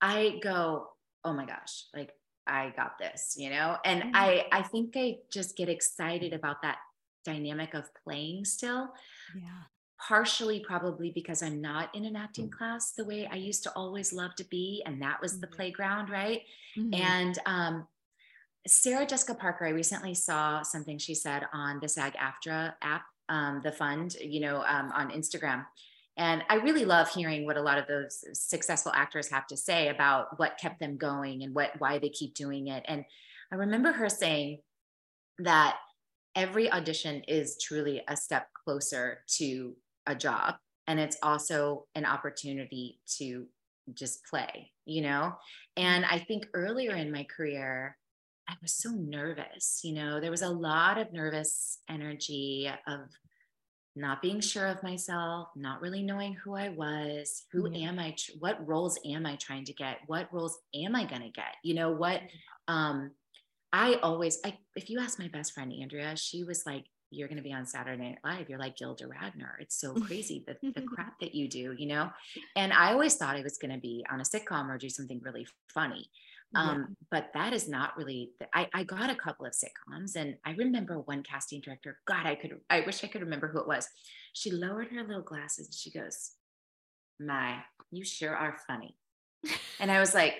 i 0.01 0.39
go 0.43 0.87
oh 1.25 1.33
my 1.33 1.47
gosh 1.47 1.75
like 1.95 2.11
i 2.47 2.73
got 2.77 2.93
this 2.99 3.35
you 3.37 3.51
know 3.51 3.77
and 3.85 4.03
Mhm. 4.03 4.11
i 4.15 4.47
i 4.53 4.63
think 4.63 4.95
i 4.97 5.17
just 5.31 5.57
get 5.57 5.69
excited 5.69 6.33
about 6.33 6.63
that 6.63 6.79
dynamic 7.25 7.75
of 7.75 7.85
playing 8.05 8.45
still 8.45 8.89
yeah. 9.37 9.63
Partially 10.07 10.61
probably 10.61 11.11
because 11.11 11.43
I'm 11.43 11.61
not 11.61 11.95
in 11.95 12.05
an 12.05 12.17
acting 12.17 12.51
class 12.51 12.93
the 12.93 13.05
way 13.05 13.29
I 13.31 13.37
used 13.37 13.63
to 13.65 13.73
always 13.75 14.13
love 14.13 14.35
to 14.37 14.45
be. 14.45 14.83
And 14.87 15.01
that 15.03 15.21
was 15.21 15.41
the 15.41 15.47
Mhm. 15.47 15.53
playground, 15.53 16.11
right? 16.11 16.43
Mhm. 16.77 16.95
And 16.99 17.39
um, 17.47 17.89
Sarah 18.67 19.07
Jessica 19.07 19.35
Parker, 19.35 19.67
I 19.67 19.71
recently 19.71 20.15
saw 20.15 20.63
something 20.63 20.99
she 20.99 21.15
said 21.15 21.47
on 21.53 21.81
the 21.81 21.89
SAG 21.89 22.15
AFTRA 22.15 22.77
app, 22.83 23.07
um, 23.29 23.61
the 23.63 23.73
fund, 23.73 24.15
you 24.21 24.41
know, 24.41 24.63
um, 24.65 24.91
on 24.93 25.11
Instagram. 25.11 25.67
And 26.17 26.45
I 26.49 26.57
really 26.57 26.85
love 26.85 27.09
hearing 27.11 27.47
what 27.47 27.57
a 27.57 27.63
lot 27.63 27.79
of 27.79 27.87
those 27.87 28.25
successful 28.39 28.93
actors 28.95 29.31
have 29.31 29.47
to 29.47 29.57
say 29.57 29.89
about 29.89 30.39
what 30.39 30.59
kept 30.59 30.79
them 30.81 30.97
going 30.99 31.43
and 31.43 31.55
what 31.55 31.79
why 31.81 31.99
they 31.99 32.11
keep 32.11 32.35
doing 32.35 32.69
it. 32.69 32.85
And 32.87 33.05
I 33.51 33.55
remember 33.57 33.93
her 33.93 34.09
saying 34.09 34.63
that 35.39 35.79
every 36.35 36.71
audition 36.71 37.23
is 37.27 37.59
truly 37.59 38.03
a 38.09 38.17
step 38.17 38.53
closer 38.53 39.25
to 39.39 39.77
a 40.11 40.15
job 40.15 40.55
and 40.87 41.01
it's 41.01 41.17
also 41.23 41.87
an 41.95 42.05
opportunity 42.05 43.01
to 43.19 43.47
just 43.95 44.25
play 44.25 44.71
you 44.85 45.03
know 45.03 45.33
and 45.77 46.05
i 46.05 46.19
think 46.19 46.47
earlier 46.55 46.95
in 46.95 47.11
my 47.11 47.25
career 47.25 47.97
i 48.49 48.55
was 48.63 48.73
so 48.73 48.91
nervous 48.91 49.81
you 49.83 49.95
know 49.95 50.21
there 50.21 50.31
was 50.31 50.43
a 50.43 50.49
lot 50.49 50.99
of 50.99 51.13
nervous 51.13 51.79
energy 51.89 52.71
of 52.87 53.01
not 53.97 54.23
being 54.23 54.41
sure 54.41 54.67
of 54.67 54.83
myself, 54.83 55.49
not 55.57 55.81
really 55.81 56.03
knowing 56.03 56.35
who 56.35 56.55
I 56.55 56.69
was, 56.69 57.45
who 57.53 57.73
am 57.73 57.99
I, 57.99 58.15
what 58.39 58.67
roles 58.67 58.99
am 59.05 59.27
I 59.27 59.37
trying 59.37 59.65
to 59.65 59.73
get? 59.73 59.99
What 60.07 60.33
roles 60.33 60.59
am 60.75 60.95
I 60.95 61.05
going 61.05 61.23
to 61.23 61.31
get? 61.31 61.57
You 61.65 61.75
know, 61.75 61.91
what, 61.91 62.21
um, 62.69 63.11
I 63.73 63.95
always, 64.03 64.39
I, 64.45 64.57
if 64.77 64.91
you 64.91 65.01
ask 65.01 65.19
my 65.19 65.29
best 65.29 65.53
friend, 65.53 65.73
Andrea, 65.73 66.17
she 66.17 66.45
was 66.45 66.65
like, 66.67 66.85
you're 67.11 67.29
going 67.29 67.39
to 67.39 67.43
be 67.43 67.53
on 67.53 67.67
Saturday 67.67 68.03
Night 68.03 68.19
Live. 68.25 68.49
You're 68.49 68.59
like 68.59 68.77
Gilda 68.77 69.05
Radner. 69.05 69.53
It's 69.59 69.79
so 69.81 69.95
crazy 70.07 70.45
the, 70.47 70.73
the 70.73 70.83
crap 70.87 71.19
that 71.21 71.35
you 71.35 71.49
do, 71.49 71.75
you 71.77 71.87
know? 71.87 72.11
And 72.57 72.73
I 72.73 72.93
always 72.93 73.17
thought 73.17 73.37
I 73.37 73.43
was 73.43 73.59
going 73.59 73.73
to 73.73 73.81
be 73.81 74.05
on 74.11 74.21
a 74.21 74.25
sitcom 74.25 74.69
or 74.69 74.79
do 74.79 74.89
something 74.89 75.21
really 75.23 75.47
funny. 75.73 76.11
Um, 76.55 76.79
yeah. 76.79 76.95
But 77.11 77.31
that 77.35 77.53
is 77.53 77.69
not 77.69 77.97
really, 77.97 78.33
the, 78.41 78.47
I, 78.55 78.69
I 78.75 78.85
got 78.85 79.11
a 79.11 79.15
couple 79.15 79.47
of 79.47 79.53
sitcoms 79.53 80.17
and 80.17 80.37
I 80.45 80.53
remember 80.53 80.99
one 81.01 81.23
casting 81.23 81.61
director, 81.61 81.99
God, 82.07 82.27
I 82.27 82.35
could, 82.35 82.59
I 82.69 82.81
wish 82.81 83.05
I 83.05 83.07
could 83.07 83.21
remember 83.21 83.49
who 83.49 83.61
it 83.61 83.69
was. 83.69 83.89
She 84.33 84.51
lowered 84.51 84.89
her 84.89 85.03
little 85.03 85.23
glasses 85.23 85.67
and 85.67 85.75
she 85.75 85.91
goes, 85.91 86.33
My, 87.21 87.59
you 87.93 88.05
sure 88.05 88.35
are 88.35 88.57
funny. 88.67 88.97
and 89.79 89.93
I 89.93 90.01
was 90.01 90.13
like, 90.13 90.35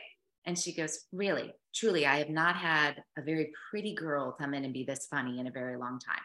and 0.47 0.59
she 0.59 0.75
goes, 0.75 1.05
Really, 1.13 1.53
truly, 1.75 2.07
I 2.07 2.19
have 2.19 2.31
not 2.31 2.57
had 2.57 3.03
a 3.17 3.23
very 3.23 3.53
pretty 3.71 3.95
girl 3.95 4.35
come 4.39 4.55
in 4.55 4.65
and 4.65 4.73
be 4.75 4.85
this 4.85 5.07
funny 5.07 5.39
in 5.39 5.47
a 5.47 5.53
very 5.53 5.77
long 5.77 6.01
time. 6.01 6.23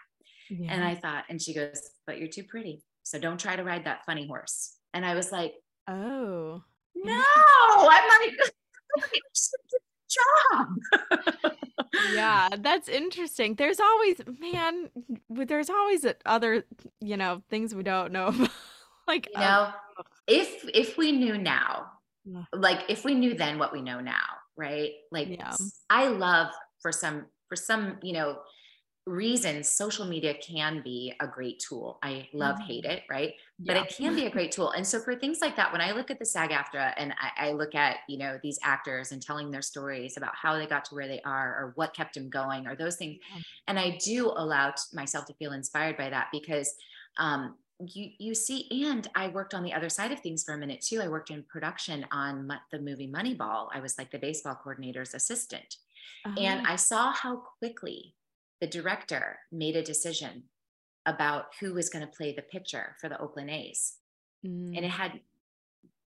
Yeah. 0.50 0.74
And 0.74 0.84
I 0.84 0.96
thought, 0.96 1.26
and 1.30 1.42
she 1.42 1.54
goes, 1.54 1.82
But 2.06 2.20
you're 2.20 2.28
too 2.28 2.44
pretty. 2.44 2.84
So 3.04 3.20
don't 3.20 3.40
try 3.40 3.56
to 3.56 3.64
ride 3.64 3.86
that 3.86 4.06
funny 4.06 4.28
horse. 4.28 4.76
And 4.94 5.06
I 5.06 5.16
was 5.16 5.32
like, 5.32 5.54
Oh, 5.88 6.62
no. 6.96 7.24
I'm 7.78 8.10
like, 8.22 8.34
job. 10.16 10.68
yeah, 12.14 12.50
that's 12.60 12.88
interesting. 12.88 13.56
There's 13.56 13.80
always, 13.80 14.22
man, 14.40 14.90
there's 15.30 15.70
always 15.70 16.06
other, 16.26 16.64
you 17.02 17.18
know, 17.18 17.42
things 17.50 17.76
we 17.76 17.84
don't 17.84 18.12
know. 18.12 18.34
like, 19.08 19.28
you 19.34 19.40
know, 19.40 19.72
um, 19.98 20.06
if 20.28 20.66
if 20.74 20.98
we 20.98 21.12
knew 21.12 21.38
now, 21.38 21.88
like 22.54 22.80
if 22.90 23.06
we 23.06 23.14
knew 23.14 23.36
then 23.36 23.60
what 23.60 23.72
we 23.72 23.82
know 23.82 24.00
now, 24.00 24.26
right? 24.58 24.92
Like, 25.12 25.30
yeah. 25.30 25.56
I 25.90 26.08
love 26.08 26.48
for 26.82 26.92
some 26.92 27.26
for 27.50 27.56
some, 27.56 27.98
you 28.02 28.14
know, 28.14 28.40
reasons 29.08 29.70
social 29.70 30.06
media 30.06 30.34
can 30.34 30.82
be 30.84 31.14
a 31.20 31.28
great 31.28 31.60
tool. 31.60 32.00
I 32.02 32.28
love 32.34 32.56
mm-hmm. 32.56 32.66
hate 32.66 32.86
it, 32.86 33.04
right? 33.10 33.34
But 33.60 33.78
it 33.78 33.90
can 33.96 34.16
be 34.16 34.26
a 34.26 34.30
great 34.32 34.52
tool. 34.52 34.72
And 34.72 34.86
so 34.86 35.00
for 35.00 35.16
things 35.16 35.40
like 35.42 35.56
that, 35.58 35.72
when 35.72 35.80
I 35.80 35.92
look 35.92 36.10
at 36.10 36.18
the 36.18 36.26
SAG 36.26 36.50
AFTRA 36.50 36.94
and 36.98 37.14
I, 37.14 37.50
I, 37.50 37.52
look 37.52 37.76
at, 37.76 37.98
you 38.10 38.18
know, 38.18 38.40
these 38.42 38.58
actors 38.64 39.12
and 39.12 39.22
telling 39.22 39.52
their 39.52 39.62
stories 39.62 40.18
about 40.18 40.36
how 40.36 40.58
they 40.58 40.66
got 40.66 40.86
to 40.86 40.96
where 40.96 41.08
they 41.08 41.22
are 41.22 41.50
or 41.50 41.74
what 41.76 41.96
kept 41.96 42.16
them 42.16 42.30
going 42.30 42.68
or 42.68 42.76
those 42.76 42.96
things. 42.96 43.20
And 43.68 43.80
I 43.80 43.98
do 44.04 44.32
allow 44.36 44.74
myself 44.92 45.26
to 45.28 45.34
feel 45.36 45.54
inspired 45.54 45.98
by 45.98 46.10
that 46.10 46.30
because 46.32 46.74
um, 47.18 47.56
you 47.80 48.10
you 48.20 48.34
see 48.34 48.70
and 48.86 49.10
i 49.16 49.28
worked 49.28 49.54
on 49.54 49.62
the 49.62 49.74
other 49.74 49.90
side 49.90 50.10
of 50.12 50.20
things 50.22 50.46
for 50.46 50.54
a 50.54 50.58
minute 50.58 50.80
too 50.80 51.02
i 51.02 51.10
worked 51.10 51.30
in 51.30 51.44
production 51.44 52.06
on 52.10 52.50
the 52.72 52.80
movie 52.80 53.12
moneyball 53.14 53.68
i 53.74 53.82
was 53.82 53.98
like 53.98 54.10
the 54.12 54.18
baseball 54.18 54.56
coordinator's 54.56 55.14
assistant 55.14 55.76
uh-huh. 56.26 56.40
and 56.40 56.66
i 56.68 56.78
saw 56.78 57.12
how 57.12 57.36
quickly 57.60 58.14
the 58.62 58.68
director 58.68 59.40
made 59.52 59.76
a 59.76 59.84
decision 59.84 60.44
about 61.06 61.46
who 61.60 61.74
was 61.74 61.90
going 61.90 62.06
to 62.06 62.12
play 62.12 62.34
the 62.34 62.42
pitcher 62.42 62.96
for 63.00 63.10
the 63.10 63.20
Oakland 63.20 63.50
A's. 63.50 63.98
Mm. 64.46 64.76
And 64.76 64.86
it 64.86 64.92
mm. 64.92 64.98
had, 64.98 65.20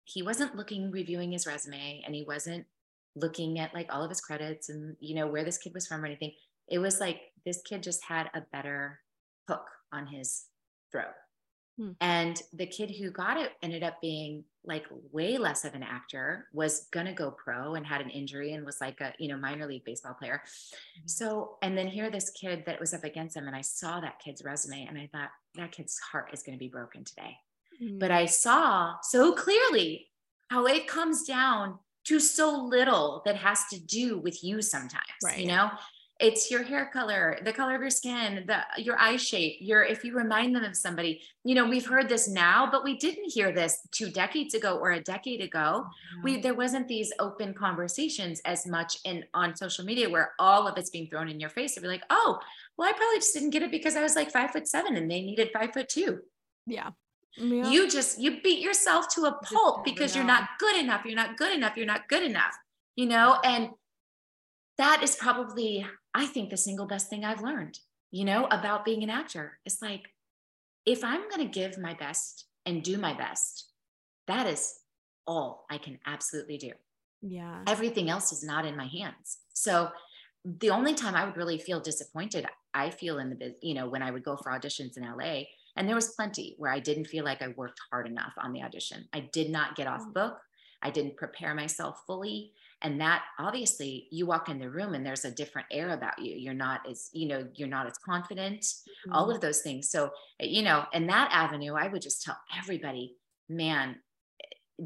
he 0.05 0.23
wasn't 0.23 0.57
looking, 0.57 0.91
reviewing 0.91 1.33
his 1.33 1.47
resume, 1.47 2.03
and 2.05 2.15
he 2.15 2.23
wasn't 2.23 2.67
looking 3.17 3.59
at 3.59 3.75
like 3.75 3.93
all 3.93 4.03
of 4.03 4.11
his 4.11 4.21
credits 4.21 4.69
and, 4.69 4.97
you 5.01 5.15
know, 5.15 5.27
where 5.27 5.45
this 5.45 5.59
kid 5.59 5.75
was 5.75 5.87
from 5.87 6.03
or 6.03 6.07
anything. 6.07 6.33
It 6.69 6.79
was 6.79 7.01
like 7.01 7.21
this 7.45 7.63
kid 7.63 7.83
just 7.83 8.05
had 8.05 8.31
a 8.35 8.43
better 8.53 9.01
hook 9.49 9.67
on 9.93 10.07
his 10.07 10.47
throat. 10.91 11.15
Hmm. 11.79 11.93
And 12.01 12.41
the 12.53 12.67
kid 12.67 12.93
who 12.99 13.11
got 13.11 13.37
it 13.37 13.53
ended 13.63 13.83
up 13.83 14.01
being 14.01 14.45
like 14.65 14.87
way 15.13 15.37
less 15.39 15.65
of 15.65 15.75
an 15.75 15.83
actor, 15.83 16.47
was 16.53 16.87
going 16.93 17.07
to 17.07 17.13
go 17.13 17.31
pro 17.31 17.75
and 17.75 17.87
had 17.87 18.01
an 18.01 18.11
injury 18.11 18.55
and 18.55 18.65
was 18.65 18.81
like 18.81 19.01
a, 19.01 19.13
you 19.19 19.29
know, 19.29 19.37
minor 19.37 19.67
league 19.67 19.85
baseball 19.85 20.15
player. 20.15 20.43
Mm-hmm. 20.45 21.07
So, 21.07 21.57
and 21.63 21.77
then 21.77 21.87
here 21.87 22.11
this 22.11 22.31
kid 22.31 22.65
that 22.67 22.81
was 22.81 22.95
up 22.95 23.05
against 23.05 23.37
him 23.37 23.47
and 23.47 23.57
I 23.57 23.61
saw 23.61 24.01
that 24.01 24.21
kid's 24.25 24.45
resume 24.45 24.87
and 24.87 24.99
I 24.99 25.09
thought 25.13 25.31
that 25.57 25.73
kid's 25.73 25.99
heart 25.99 26.31
is 26.33 26.43
going 26.43 26.57
to 26.57 26.63
be 26.63 26.69
broken 26.69 27.05
today. 27.05 27.37
Mm-hmm. 27.83 27.99
But 27.99 28.11
I 28.11 28.27
saw 28.27 28.95
so 29.03 29.33
clearly 29.33 30.09
how 30.51 30.67
it 30.67 30.87
comes 30.87 31.25
down 31.25 31.79
to 32.05 32.21
so 32.21 32.57
little 32.57 33.23
that 33.25 33.37
has 33.37 33.65
to 33.73 33.81
do 33.81 34.19
with 34.19 34.45
you 34.45 34.63
sometimes, 34.63 35.05
right. 35.23 35.39
you 35.39 35.47
know? 35.47 35.71
It's 36.21 36.49
your 36.49 36.63
hair 36.63 36.89
color 36.93 37.37
the 37.45 37.53
color 37.53 37.75
of 37.75 37.81
your 37.81 37.91
skin 37.91 38.45
the 38.47 38.59
your 38.81 38.97
eye 39.01 39.17
shape 39.17 39.57
your 39.61 39.83
if 39.83 40.05
you 40.05 40.15
remind 40.15 40.55
them 40.55 40.63
of 40.63 40.77
somebody 40.77 41.21
you 41.43 41.57
know 41.57 41.69
we've 41.69 41.87
heard 41.87 42.09
this 42.09 42.29
now 42.29 42.69
but 42.71 42.85
we 42.85 42.97
didn't 42.97 43.31
hear 43.31 43.51
this 43.53 43.81
two 43.91 44.11
decades 44.11 44.55
ago 44.55 44.79
or 44.79 44.93
a 44.93 45.03
decade 45.03 45.41
ago 45.41 45.85
we 46.23 46.41
there 46.41 46.55
wasn't 46.55 46.87
these 46.87 47.13
open 47.19 47.53
conversations 47.53 48.41
as 48.45 48.65
much 48.65 48.99
in 49.05 49.25
on 49.35 49.57
social 49.57 49.85
media 49.85 50.09
where 50.09 50.33
all 50.39 50.69
of 50.69 50.79
it's 50.79 50.91
being 50.91 51.09
thrown 51.09 51.29
in 51.29 51.41
your 51.41 51.51
face 51.51 51.77
and 51.77 51.83
be 51.83 51.89
like 51.89 52.05
oh 52.11 52.39
well 52.77 52.89
i 52.89 52.93
probably 52.93 53.19
just 53.19 53.35
didn't 53.35 53.51
get 53.51 53.63
it 53.63 53.73
because 53.73 53.97
i 53.97 54.03
was 54.03 54.15
like 54.15 54.31
five 54.31 54.51
foot 54.51 54.69
seven 54.69 54.97
and 54.97 55.11
they 55.11 55.21
needed 55.21 55.51
five 55.53 55.73
foot 55.73 55.89
two 55.89 56.21
yeah 56.67 56.91
yeah. 57.37 57.69
You 57.69 57.91
just 57.91 58.21
you 58.21 58.41
beat 58.43 58.61
yourself 58.61 59.09
to 59.17 59.23
a 59.23 59.33
pulp 59.33 59.85
because 59.85 60.15
you're 60.15 60.25
not 60.25 60.51
good 60.61 60.77
enough. 60.77 61.05
You're 61.05 61.17
not 61.17 61.37
good 61.37 61.53
enough. 61.53 61.77
You're 61.77 61.85
not 61.85 62.09
good 62.09 62.23
enough. 62.23 62.57
You 62.95 63.07
know, 63.07 63.41
and 63.43 63.71
that 64.79 65.03
is 65.03 65.17
probably 65.17 65.85
I 66.15 66.27
think 66.27 66.51
the 66.51 66.57
single 66.57 66.87
best 66.87 67.09
thing 67.09 67.25
I've 67.25 67.43
learned, 67.43 67.81
you 68.11 68.25
know, 68.25 68.47
about 68.47 68.85
being 68.85 69.03
an 69.03 69.11
actor 69.11 69.59
is 69.67 69.83
like, 69.83 70.03
if 70.87 71.03
I'm 71.03 71.29
going 71.29 71.41
to 71.47 71.61
give 71.61 71.79
my 71.79 71.95
best 71.95 72.47
and 72.65 72.83
do 72.83 72.99
my 72.99 73.15
best, 73.15 73.71
that 74.27 74.47
is 74.47 74.81
all 75.27 75.67
I 75.71 75.79
can 75.79 75.99
absolutely 76.07 76.59
do. 76.59 76.71
Yeah. 77.23 77.63
Everything 77.67 78.11
else 78.11 78.33
is 78.33 78.45
not 78.45 78.67
in 78.67 78.77
my 78.77 78.87
hands. 78.87 79.39
So 79.55 79.91
the 80.45 80.71
only 80.71 80.95
time 80.95 81.15
I 81.15 81.25
would 81.25 81.37
really 81.37 81.59
feel 81.59 81.81
disappointed, 81.81 82.47
I 82.75 82.91
feel 82.91 83.19
in 83.19 83.31
the, 83.31 83.55
you 83.63 83.75
know, 83.75 83.89
when 83.89 84.03
I 84.03 84.11
would 84.11 84.25
go 84.25 84.37
for 84.37 84.53
auditions 84.53 84.97
in 84.97 85.03
LA, 85.03 85.45
and 85.77 85.89
there 85.89 85.97
was 85.97 86.15
plenty 86.15 86.55
where 86.59 86.71
I 86.71 86.79
didn't 86.79 87.07
feel 87.07 87.25
like 87.25 87.43
I 87.43 87.49
worked 87.57 87.81
hard 87.91 88.07
enough 88.07 88.35
on 88.39 88.53
the 88.53 88.63
audition. 88.63 89.09
I 89.13 89.29
did 89.33 89.51
not 89.51 89.75
get 89.75 89.87
off 89.87 90.03
mm. 90.03 90.13
book. 90.13 90.39
I 90.83 90.91
didn't 90.91 91.17
prepare 91.17 91.55
myself 91.55 92.03
fully 92.07 92.53
and 92.83 93.01
that 93.01 93.23
obviously 93.39 94.09
you 94.11 94.27
walk 94.27 94.49
in 94.49 94.59
the 94.59 94.71
room 94.71 94.95
and 94.95 95.05
there's 95.05 95.25
a 95.25 95.31
different 95.31 95.69
air 95.71 95.91
about 95.91 96.19
you. 96.19 96.35
You're 96.37 96.55
not 96.55 96.89
as 96.89 97.11
you 97.13 97.29
know 97.29 97.47
you're 97.55 97.69
not 97.69 97.87
as 97.87 97.99
confident 97.99 98.61
mm-hmm. 98.63 99.13
all 99.13 99.31
of 99.31 99.41
those 99.41 99.61
things. 99.61 99.89
So 99.89 100.11
eh, 100.41 100.47
you 100.47 100.63
know 100.63 100.85
in 100.93 101.07
that 101.09 101.31
avenue 101.33 101.75
i 101.75 101.89
would 101.89 102.03
just 102.03 102.23
tell 102.23 102.37
everybody 102.59 103.17
man 103.49 103.97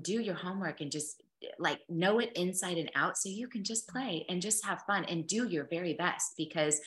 do 0.03 0.20
your 0.20 0.34
homework 0.34 0.80
and 0.80 0.91
just 0.91 1.22
eh, 1.43 1.47
like 1.59 1.80
know 1.89 2.18
it 2.18 2.32
inside 2.34 2.78
and 2.78 2.91
out 2.95 3.16
so 3.16 3.28
you 3.28 3.49
can 3.49 3.64
just 3.64 3.89
play 3.89 4.24
and 4.28 4.43
just 4.43 4.64
have 4.64 4.82
fun 4.86 5.05
and 5.05 5.26
do 5.26 5.47
your 5.49 5.64
very 5.64 5.95
best 5.95 6.34
because 6.36 6.80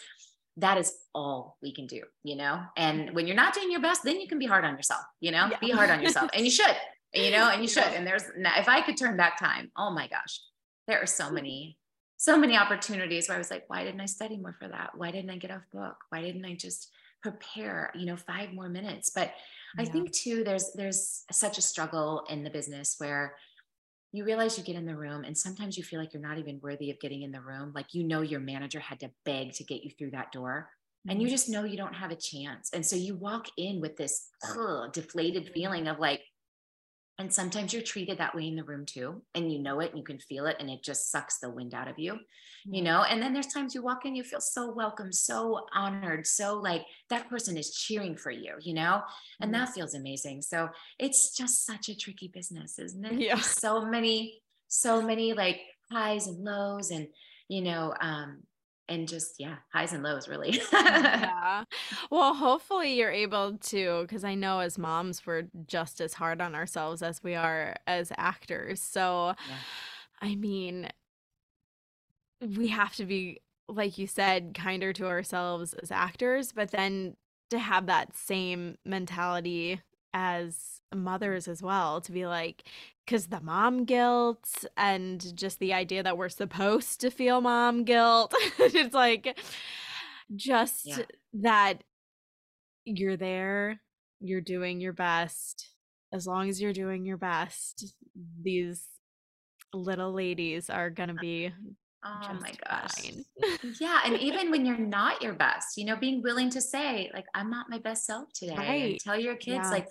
that 0.58 0.78
is 0.78 0.94
all 1.16 1.58
we 1.62 1.74
can 1.74 1.88
do 1.88 2.02
you 2.24 2.36
know? 2.36 2.62
And 2.78 3.12
when 3.16 3.26
you're 3.26 3.36
not 3.36 3.54
doing 3.54 3.72
your 3.72 3.82
best 3.82 4.04
then 4.04 4.20
you 4.20 4.28
can 4.28 4.40
be 4.40 4.46
hard 4.46 4.66
on 4.66 4.76
yourself 4.76 5.04
you 5.20 5.32
know? 5.32 5.48
Yeah. 5.50 5.58
be 5.60 5.72
hard 5.72 5.90
on 5.90 6.02
yourself. 6.02 6.30
And 6.34 6.46
you 6.46 6.52
should 6.60 6.76
you 7.14 7.32
know 7.32 7.50
and 7.50 7.62
you 7.62 7.68
should. 7.68 7.84
And 7.84 8.06
there's 8.08 8.24
if 8.36 8.70
i 8.70 8.82
could 8.82 8.98
turn 8.98 9.18
back 9.18 9.40
time 9.40 9.72
oh 9.78 9.92
my 9.92 10.08
gosh 10.08 10.42
there 10.88 11.02
are 11.02 11.08
so 11.08 11.32
many 11.32 11.78
so 12.22 12.38
many 12.38 12.56
opportunities 12.56 13.28
where 13.28 13.36
I 13.36 13.40
was 13.40 13.50
like, 13.50 13.64
why 13.66 13.84
didn't 13.84 14.00
I 14.00 14.06
study 14.06 14.38
more 14.38 14.56
for 14.60 14.68
that? 14.68 14.92
Why 14.96 15.10
didn't 15.10 15.32
I 15.32 15.38
get 15.38 15.50
off 15.50 15.64
book? 15.74 15.96
Why 16.10 16.22
didn't 16.22 16.46
I 16.46 16.54
just 16.54 16.92
prepare, 17.24 17.92
you 17.96 18.06
know, 18.06 18.16
five 18.16 18.54
more 18.54 18.70
minutes? 18.70 19.10
But 19.10 19.32
yeah. 19.76 19.82
I 19.82 19.86
think 19.86 20.12
too, 20.12 20.44
there's 20.44 20.72
there's 20.74 21.24
such 21.32 21.58
a 21.58 21.64
struggle 21.64 22.24
in 22.30 22.44
the 22.44 22.52
business 22.52 22.96
where 23.00 23.34
you 24.12 24.24
realize 24.24 24.56
you 24.56 24.64
get 24.64 24.76
in 24.76 24.86
the 24.86 24.96
room 24.96 25.24
and 25.24 25.36
sometimes 25.36 25.80
you 25.80 25.84
feel 25.84 26.00
like 26.00 26.14
you're 26.14 26.22
not 26.22 26.38
even 26.38 26.60
worthy 26.62 26.92
of 26.92 27.00
getting 27.00 27.24
in 27.24 27.32
the 27.32 27.42
room. 27.42 27.72
Like 27.74 27.94
you 27.96 28.04
know 28.04 28.22
your 28.22 28.40
manager 28.40 28.80
had 28.80 29.00
to 29.00 29.10
beg 29.26 29.54
to 29.54 29.64
get 29.64 29.84
you 29.84 29.90
through 29.98 30.12
that 30.12 30.32
door. 30.32 30.70
Mm-hmm. 30.70 31.12
And 31.12 31.22
you 31.22 31.28
mm-hmm. 31.28 31.34
just 31.34 31.50
know 31.50 31.64
you 31.64 31.78
don't 31.78 31.96
have 31.96 32.12
a 32.12 32.16
chance. 32.16 32.70
And 32.72 32.86
so 32.86 32.96
you 32.96 33.16
walk 33.16 33.48
in 33.58 33.82
with 33.82 33.98
this 33.98 34.28
ugh, 34.48 34.94
deflated 34.94 35.50
feeling 35.56 35.88
of 35.88 35.98
like, 35.98 36.22
and 37.18 37.32
sometimes 37.32 37.72
you're 37.72 37.84
treated 37.84 38.18
that 38.18 38.34
way 38.34 38.48
in 38.48 38.56
the 38.56 38.64
room 38.64 38.86
too. 38.86 39.22
And 39.36 39.52
you 39.52 39.60
know 39.60 39.80
it 39.80 39.90
and 39.90 39.98
you 39.98 40.04
can 40.04 40.18
feel 40.18 40.48
it 40.48 40.58
and 40.60 40.70
it 40.70 40.84
just 40.84 41.12
sucks 41.12 41.38
the 41.40 41.50
wind 41.50 41.74
out 41.74 41.88
of 41.88 42.00
you, 42.00 42.18
you 42.66 42.82
know? 42.82 43.04
And 43.04 43.22
then 43.22 43.34
there's 43.34 43.48
times 43.48 43.76
you 43.76 43.84
walk 43.84 44.06
in, 44.06 44.16
you 44.16 44.24
feel 44.24 44.42
so 44.42 44.72
welcome, 44.72 45.12
so 45.12 45.66
honored, 45.74 46.26
so 46.26 46.56
like 46.56 46.84
that 47.10 47.30
person 47.30 47.58
is 47.58 47.76
cheering 47.76 48.16
for 48.16 48.32
you, 48.32 48.56
you 48.62 48.74
know? 48.74 49.02
And 49.40 49.54
that 49.54 49.70
feels 49.70 49.94
amazing. 49.94 50.42
So 50.42 50.70
it's 50.98 51.36
just 51.36 51.66
such 51.66 51.90
a 51.90 51.96
tricky 51.96 52.28
business, 52.28 52.80
isn't 52.80 53.06
it? 53.06 53.14
Yeah. 53.20 53.40
So 53.40 53.86
many, 53.86 54.42
so 54.68 55.02
many 55.02 55.34
like 55.34 55.60
highs 55.92 56.28
and 56.28 56.44
lows 56.44 56.90
and, 56.90 57.08
you 57.50 57.62
know, 57.62 57.94
um, 58.02 58.44
and 58.92 59.08
just 59.08 59.36
yeah 59.40 59.56
highs 59.74 59.94
and 59.94 60.04
lows 60.04 60.28
really. 60.28 60.62
Yeah. 60.72 61.64
Well 62.10 62.34
hopefully 62.34 62.98
you're 62.98 63.12
able 63.12 63.58
to 63.58 64.02
because 64.02 64.24
i 64.24 64.36
know 64.36 64.60
as 64.60 64.78
moms 64.78 65.26
we're 65.26 65.44
just 65.68 66.02
as 66.02 66.14
hard 66.14 66.42
on 66.42 66.56
ourselves 66.56 67.02
as 67.02 67.24
we 67.24 67.36
are 67.36 67.76
as 67.88 68.12
actors. 68.18 68.82
So 68.82 69.36
yeah. 69.50 69.56
i 70.22 70.36
mean 70.36 70.90
we 72.58 72.68
have 72.70 72.96
to 72.96 73.06
be 73.06 73.42
like 73.68 73.98
you 73.98 74.08
said 74.08 74.54
kinder 74.54 74.92
to 74.94 75.08
ourselves 75.08 75.74
as 75.76 75.92
actors 75.92 76.52
but 76.52 76.72
then 76.72 77.16
to 77.50 77.60
have 77.60 77.86
that 77.86 78.16
same 78.16 78.78
mentality 78.86 79.82
as 80.14 80.82
mothers 80.94 81.48
as 81.48 81.62
well 81.62 82.02
to 82.02 82.12
be 82.12 82.26
like 82.28 82.64
because 83.06 83.28
the 83.28 83.40
mom 83.42 83.86
guilt 83.86 84.66
and 84.76 85.36
just 85.38 85.60
the 85.60 85.74
idea 85.74 86.04
that 86.04 86.18
we're 86.18 86.30
supposed 86.30 87.00
to 87.00 87.10
feel 87.10 87.40
mom 87.42 87.84
guilt 87.84 88.34
it's 88.60 88.94
like 88.94 89.38
just 90.36 90.86
Yeah. 90.86 91.04
that 91.42 91.84
you're 92.86 93.18
there 93.18 93.80
you're 94.20 94.42
doing 94.42 94.82
your 94.82 94.94
best 94.94 95.70
as 96.14 96.28
long 96.28 96.50
as 96.50 96.62
you're 96.62 96.74
doing 96.74 97.06
your 97.06 97.18
best 97.18 97.94
these 98.42 98.86
little 99.74 100.12
ladies 100.12 100.70
are 100.70 100.90
gonna 100.90 101.14
uh, 101.14 101.22
be 101.22 101.54
Oh 102.04 102.34
my 102.42 102.52
gosh. 102.68 103.12
Yeah. 103.80 104.00
And 104.06 104.18
even 104.20 104.50
when 104.50 104.66
you're 104.66 104.76
not 104.76 105.22
your 105.22 105.34
best, 105.34 105.78
you 105.78 105.86
know, 105.86 105.96
being 105.96 106.24
willing 106.24 106.50
to 106.50 106.60
say, 106.60 107.12
like, 107.14 107.26
I'm 107.36 107.52
not 107.52 107.70
my 107.70 107.78
best 107.78 108.06
self 108.08 108.34
today. 108.34 108.56
Right. 108.58 109.00
tell 109.04 109.20
your 109.20 109.36
kids, 109.36 109.66
Yeah. 109.66 109.70
like, 109.70 109.88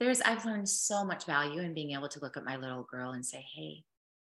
there's, 0.00 0.20
I've 0.22 0.44
learned 0.46 0.68
so 0.68 1.04
much 1.04 1.26
value 1.26 1.60
in 1.60 1.74
being 1.74 1.92
able 1.92 2.08
to 2.08 2.20
look 2.20 2.36
at 2.36 2.44
my 2.44 2.56
little 2.56 2.82
girl 2.90 3.12
and 3.12 3.24
say, 3.24 3.44
hey, 3.54 3.84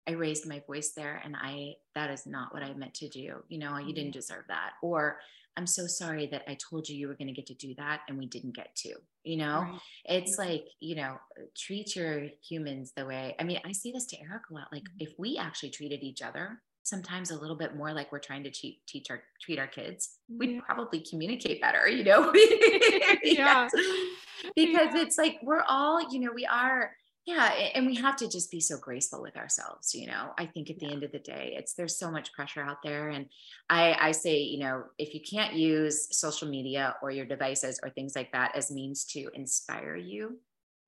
I 0.09 0.13
raised 0.13 0.49
my 0.49 0.61
voice 0.67 0.91
there 0.97 1.23
and 1.25 1.37
I, 1.37 1.75
that 1.95 2.11
is 2.11 2.27
not 2.27 2.53
what 2.53 2.65
I 2.65 2.75
meant 2.75 2.95
to 2.95 3.09
do. 3.09 3.37
You 3.49 3.59
know, 3.59 3.79
you 3.79 3.95
didn't 3.95 4.11
deserve 4.11 4.45
that. 4.49 4.73
Or 4.83 5.19
I'm 5.57 5.67
so 5.67 5.87
sorry 5.87 6.27
that 6.33 6.43
I 6.49 6.55
told 6.55 6.89
you 6.89 6.97
you 6.97 7.07
were 7.07 7.15
going 7.15 7.29
to 7.29 7.33
get 7.33 7.47
to 7.47 7.55
do 7.55 7.75
that 7.77 8.01
and 8.09 8.19
we 8.19 8.27
didn't 8.27 8.57
get 8.57 8.75
to, 8.77 8.95
you 9.23 9.37
know? 9.37 9.61
Right. 9.61 9.81
It's 10.07 10.39
like, 10.39 10.65
you 10.81 10.97
know, 10.97 11.19
treat 11.57 11.95
your 11.95 12.27
humans 12.43 12.93
the 12.97 13.07
way, 13.07 13.37
I 13.39 13.45
mean, 13.45 13.61
I 13.65 13.71
see 13.71 13.93
this 13.93 14.07
to 14.07 14.21
Eric 14.21 14.43
a 14.51 14.55
lot. 14.55 14.69
Like 14.73 14.83
Mm-hmm. 14.83 15.01
if 15.01 15.11
we 15.19 15.39
actually 15.39 15.71
treated 15.71 16.03
each 16.03 16.23
other 16.23 16.61
sometimes 16.85 17.31
a 17.31 17.37
little 17.39 17.57
bit 17.57 17.77
more 17.77 17.93
like 17.93 18.11
we're 18.13 18.19
trying 18.19 18.43
to 18.45 18.51
cheat, 18.51 18.87
teach 18.87 19.11
our, 19.11 19.23
treat 19.41 19.59
our 19.59 19.67
kids, 19.67 20.19
we'd 20.29 20.51
Yeah. 20.51 20.61
probably 20.67 21.01
communicate 21.01 21.61
better, 21.61 21.89
you 21.89 22.05
know? 22.05 22.33
Yeah. 23.23 23.69
Because 24.57 24.95
it's 24.95 25.17
like, 25.19 25.39
we're 25.43 25.63
all, 25.69 26.01
you 26.13 26.19
know, 26.19 26.33
we 26.35 26.45
are, 26.47 26.97
yeah. 27.25 27.53
And 27.75 27.87
we 27.87 27.95
have 27.97 28.17
to 28.17 28.29
just 28.29 28.51
be 28.51 28.59
so 28.61 28.77
graceful 28.79 29.23
with 29.23 29.37
ourselves, 29.37 29.95
you 29.95 30.09
know? 30.09 30.31
I 30.37 30.47
think 30.47 30.69
at 30.71 30.81
the 30.81 30.91
end 30.91 31.05
of 31.05 31.13
the 31.13 31.21
day, 31.21 31.55
it's, 31.57 31.75
there's 31.75 31.97
so 31.97 32.11
much 32.11 32.33
pressure 32.33 32.61
out 32.63 32.83
there. 32.83 33.11
And 33.11 33.27
I, 33.71 33.97
I 34.01 34.11
say, 34.13 34.39
you 34.41 34.59
know, 34.59 34.85
if 34.99 35.15
you 35.15 35.21
can't 35.21 35.55
use 35.55 36.09
social 36.19 36.49
media 36.49 36.97
or 37.03 37.13
your 37.13 37.27
devices 37.27 37.79
or 37.83 37.91
things 37.91 38.17
like 38.17 38.33
that 38.33 38.57
as 38.57 38.73
means 38.73 39.05
to 39.13 39.29
inspire 39.35 39.95
you, 39.95 40.41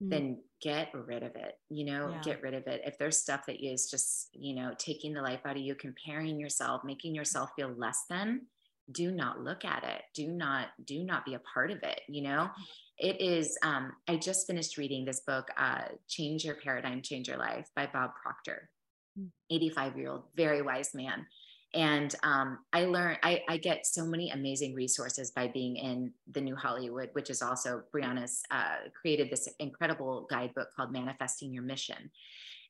Mm. 0.02 0.10
then 0.10 0.42
get 0.60 0.88
rid 0.92 1.22
of 1.22 1.36
it 1.36 1.54
you 1.70 1.84
know 1.84 2.10
Yeah. 2.10 2.20
get 2.24 2.42
rid 2.42 2.54
of 2.54 2.66
it 2.66 2.82
if 2.84 2.98
there's 2.98 3.16
stuff 3.16 3.46
that 3.46 3.64
is 3.64 3.88
just 3.88 4.28
you 4.32 4.54
know 4.54 4.74
taking 4.76 5.14
the 5.14 5.22
life 5.22 5.40
out 5.46 5.56
of 5.56 5.62
you 5.62 5.74
comparing 5.76 6.38
yourself 6.40 6.82
making 6.84 7.14
yourself 7.14 7.50
feel 7.54 7.68
less 7.76 8.04
than 8.10 8.46
do 8.90 9.12
not 9.12 9.40
look 9.40 9.64
at 9.64 9.84
it 9.84 10.02
do 10.12 10.26
not 10.32 10.68
do 10.84 11.04
not 11.04 11.24
be 11.24 11.34
a 11.34 11.38
part 11.54 11.70
of 11.70 11.78
it 11.84 12.00
you 12.08 12.22
know 12.22 12.50
it 12.98 13.20
is 13.20 13.56
um 13.62 13.92
i 14.08 14.16
just 14.16 14.46
finished 14.48 14.76
reading 14.78 15.04
this 15.04 15.20
book 15.20 15.48
uh 15.56 15.84
change 16.08 16.44
your 16.44 16.56
paradigm 16.56 17.00
change 17.00 17.28
your 17.28 17.38
life 17.38 17.68
by 17.76 17.86
bob 17.92 18.10
proctor 18.20 18.68
Mm. 19.16 19.30
85 19.48 19.96
year 19.96 20.10
old 20.10 20.24
very 20.34 20.60
wise 20.60 20.92
man 20.92 21.24
and 21.74 22.14
um, 22.22 22.58
I 22.72 22.84
learned 22.84 23.18
I, 23.22 23.42
I 23.48 23.56
get 23.56 23.86
so 23.86 24.06
many 24.06 24.30
amazing 24.30 24.74
resources 24.74 25.30
by 25.30 25.48
being 25.48 25.76
in 25.76 26.12
the 26.30 26.40
New 26.40 26.56
Hollywood, 26.56 27.10
which 27.12 27.30
is 27.30 27.42
also 27.42 27.82
Brianna's 27.92 28.42
uh, 28.50 28.88
created 28.98 29.30
this 29.30 29.48
incredible 29.58 30.26
guidebook 30.30 30.68
called 30.74 30.92
Manifesting 30.92 31.52
Your 31.52 31.64
Mission. 31.64 32.10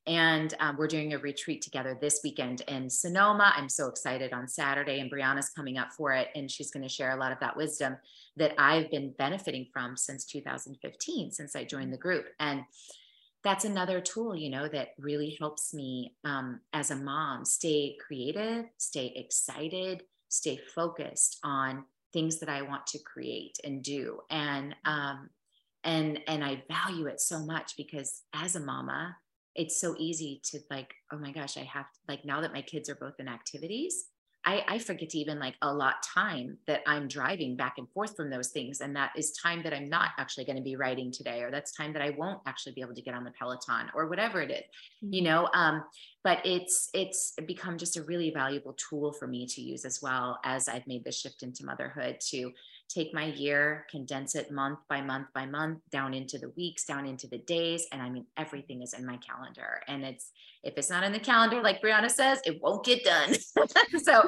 And 0.06 0.52
um, 0.60 0.76
we're 0.76 0.86
doing 0.86 1.14
a 1.14 1.18
retreat 1.18 1.62
together 1.62 1.96
this 1.98 2.20
weekend 2.22 2.60
in 2.68 2.90
Sonoma. 2.90 3.54
I'm 3.56 3.70
so 3.70 3.88
excited 3.88 4.34
on 4.34 4.46
Saturday, 4.48 5.00
and 5.00 5.10
Brianna's 5.10 5.48
coming 5.48 5.78
up 5.78 5.92
for 5.92 6.12
it. 6.12 6.28
And 6.34 6.50
she's 6.50 6.70
going 6.70 6.82
to 6.82 6.90
share 6.90 7.12
a 7.12 7.20
lot 7.20 7.32
of 7.32 7.40
that 7.40 7.56
wisdom 7.56 7.96
that 8.36 8.54
I've 8.58 8.90
been 8.90 9.14
benefiting 9.16 9.66
from 9.72 9.96
since 9.96 10.26
2015, 10.26 11.30
since 11.30 11.56
I 11.56 11.64
joined 11.64 11.92
the 11.92 11.98
group. 11.98 12.26
And 12.38 12.64
that's 13.44 13.64
another 13.64 14.00
tool, 14.00 14.34
you 14.34 14.48
know, 14.50 14.68
that 14.68 14.94
really 14.98 15.36
helps 15.38 15.74
me 15.74 16.16
um, 16.24 16.60
as 16.72 16.90
a 16.90 16.96
mom 16.96 17.44
stay 17.44 17.96
creative, 18.04 18.64
stay 18.78 19.12
excited, 19.14 20.02
stay 20.28 20.58
focused 20.74 21.38
on 21.44 21.84
things 22.12 22.40
that 22.40 22.48
I 22.48 22.62
want 22.62 22.86
to 22.88 22.98
create 23.00 23.58
and 23.62 23.82
do. 23.82 24.20
And 24.30 24.74
um, 24.86 25.28
and 25.84 26.20
and 26.26 26.42
I 26.42 26.62
value 26.68 27.06
it 27.06 27.20
so 27.20 27.40
much 27.40 27.76
because 27.76 28.22
as 28.32 28.56
a 28.56 28.60
mama, 28.60 29.16
it's 29.54 29.80
so 29.80 29.94
easy 29.98 30.40
to 30.44 30.60
like, 30.70 30.94
oh 31.12 31.18
my 31.18 31.30
gosh, 31.30 31.56
I 31.56 31.64
have 31.64 31.92
to, 31.92 31.98
like 32.08 32.24
now 32.24 32.40
that 32.40 32.52
my 32.52 32.62
kids 32.62 32.88
are 32.88 32.94
both 32.96 33.14
in 33.18 33.28
activities, 33.28 34.06
I, 34.44 34.64
I 34.68 34.78
forget 34.78 35.10
to 35.10 35.18
even 35.18 35.38
like 35.38 35.54
allot 35.62 36.02
time 36.02 36.58
that 36.66 36.82
I'm 36.86 37.08
driving 37.08 37.56
back 37.56 37.74
and 37.78 37.88
forth 37.90 38.14
from 38.16 38.30
those 38.30 38.48
things. 38.48 38.80
And 38.80 38.94
that 38.96 39.12
is 39.16 39.32
time 39.32 39.62
that 39.62 39.72
I'm 39.72 39.88
not 39.88 40.10
actually 40.18 40.44
going 40.44 40.56
to 40.56 40.62
be 40.62 40.76
writing 40.76 41.10
today, 41.10 41.42
or 41.42 41.50
that's 41.50 41.72
time 41.72 41.92
that 41.94 42.02
I 42.02 42.10
won't 42.10 42.40
actually 42.46 42.72
be 42.72 42.80
able 42.80 42.94
to 42.94 43.02
get 43.02 43.14
on 43.14 43.24
the 43.24 43.30
Peloton 43.30 43.90
or 43.94 44.08
whatever 44.08 44.42
it 44.42 44.50
is, 44.50 44.62
you 45.00 45.22
know? 45.22 45.48
Um, 45.54 45.84
but 46.22 46.38
it's, 46.44 46.90
it's 46.94 47.34
become 47.46 47.78
just 47.78 47.96
a 47.96 48.02
really 48.02 48.30
valuable 48.30 48.74
tool 48.74 49.12
for 49.12 49.26
me 49.26 49.46
to 49.46 49.60
use 49.60 49.84
as 49.84 50.00
well 50.02 50.38
as 50.44 50.68
I've 50.68 50.86
made 50.86 51.04
the 51.04 51.12
shift 51.12 51.42
into 51.42 51.64
motherhood 51.64 52.18
to 52.30 52.52
take 52.88 53.14
my 53.14 53.24
year, 53.24 53.86
condense 53.90 54.34
it 54.34 54.50
month 54.50 54.78
by 54.88 55.00
month 55.00 55.28
by 55.34 55.46
month 55.46 55.80
down 55.90 56.12
into 56.12 56.38
the 56.38 56.50
weeks, 56.50 56.84
down 56.84 57.06
into 57.06 57.26
the 57.28 57.38
days. 57.38 57.86
And 57.92 58.02
I 58.02 58.10
mean, 58.10 58.26
everything 58.36 58.82
is 58.82 58.92
in 58.92 59.06
my 59.06 59.16
calendar 59.18 59.80
and 59.88 60.04
it's, 60.04 60.30
if 60.64 60.74
it's 60.78 60.90
not 60.90 61.04
in 61.04 61.12
the 61.12 61.18
calendar, 61.18 61.62
like 61.62 61.82
Brianna 61.82 62.10
says, 62.10 62.40
it 62.44 62.60
won't 62.62 62.84
get 62.84 63.04
done. 63.04 63.34
so, 64.02 64.22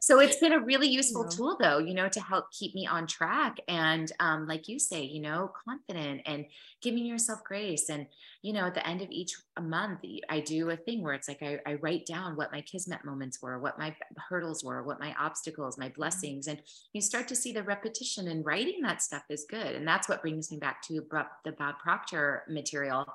so 0.00 0.20
it's 0.20 0.38
been 0.38 0.52
a 0.52 0.60
really 0.60 0.88
useful 1.00 1.24
Yeah. 1.24 1.36
tool 1.36 1.56
though, 1.60 1.78
you 1.78 1.94
know, 1.94 2.08
to 2.08 2.20
help 2.20 2.46
keep 2.50 2.74
me 2.74 2.86
on 2.86 3.06
track. 3.06 3.58
And 3.68 4.10
um, 4.20 4.46
like 4.46 4.68
you 4.68 4.78
say, 4.78 5.02
you 5.02 5.20
know, 5.20 5.50
confident 5.68 6.22
and 6.26 6.46
giving 6.82 7.04
yourself 7.04 7.40
grace. 7.44 7.88
And, 7.90 8.06
you 8.42 8.52
know, 8.52 8.66
at 8.66 8.74
the 8.74 8.86
end 8.86 9.02
of 9.02 9.10
each 9.10 9.34
month, 9.60 10.00
I 10.28 10.40
do 10.40 10.70
a 10.70 10.76
thing 10.76 11.02
where 11.02 11.14
it's 11.14 11.28
like, 11.28 11.42
I, 11.42 11.58
I 11.66 11.74
write 11.74 12.06
down 12.06 12.36
what 12.36 12.52
my 12.52 12.62
kismet 12.62 13.04
moments 13.04 13.42
were, 13.42 13.58
what 13.58 13.78
my 13.78 13.94
hurdles 14.28 14.64
were, 14.64 14.82
what 14.82 15.00
my 15.00 15.14
obstacles, 15.18 15.78
my 15.78 15.90
blessings. 15.90 16.46
And 16.46 16.60
you 16.92 17.00
start 17.00 17.28
to 17.28 17.36
see 17.36 17.52
the 17.52 17.62
repetition 17.62 18.28
and 18.28 18.44
writing 18.44 18.80
that 18.82 19.02
stuff 19.02 19.24
is 19.28 19.46
good. 19.48 19.74
And 19.74 19.86
that's 19.86 20.08
what 20.08 20.22
brings 20.22 20.50
me 20.50 20.58
back 20.58 20.82
to 20.82 21.02
the 21.44 21.52
Bob 21.52 21.78
Proctor 21.78 22.44
material 22.48 23.06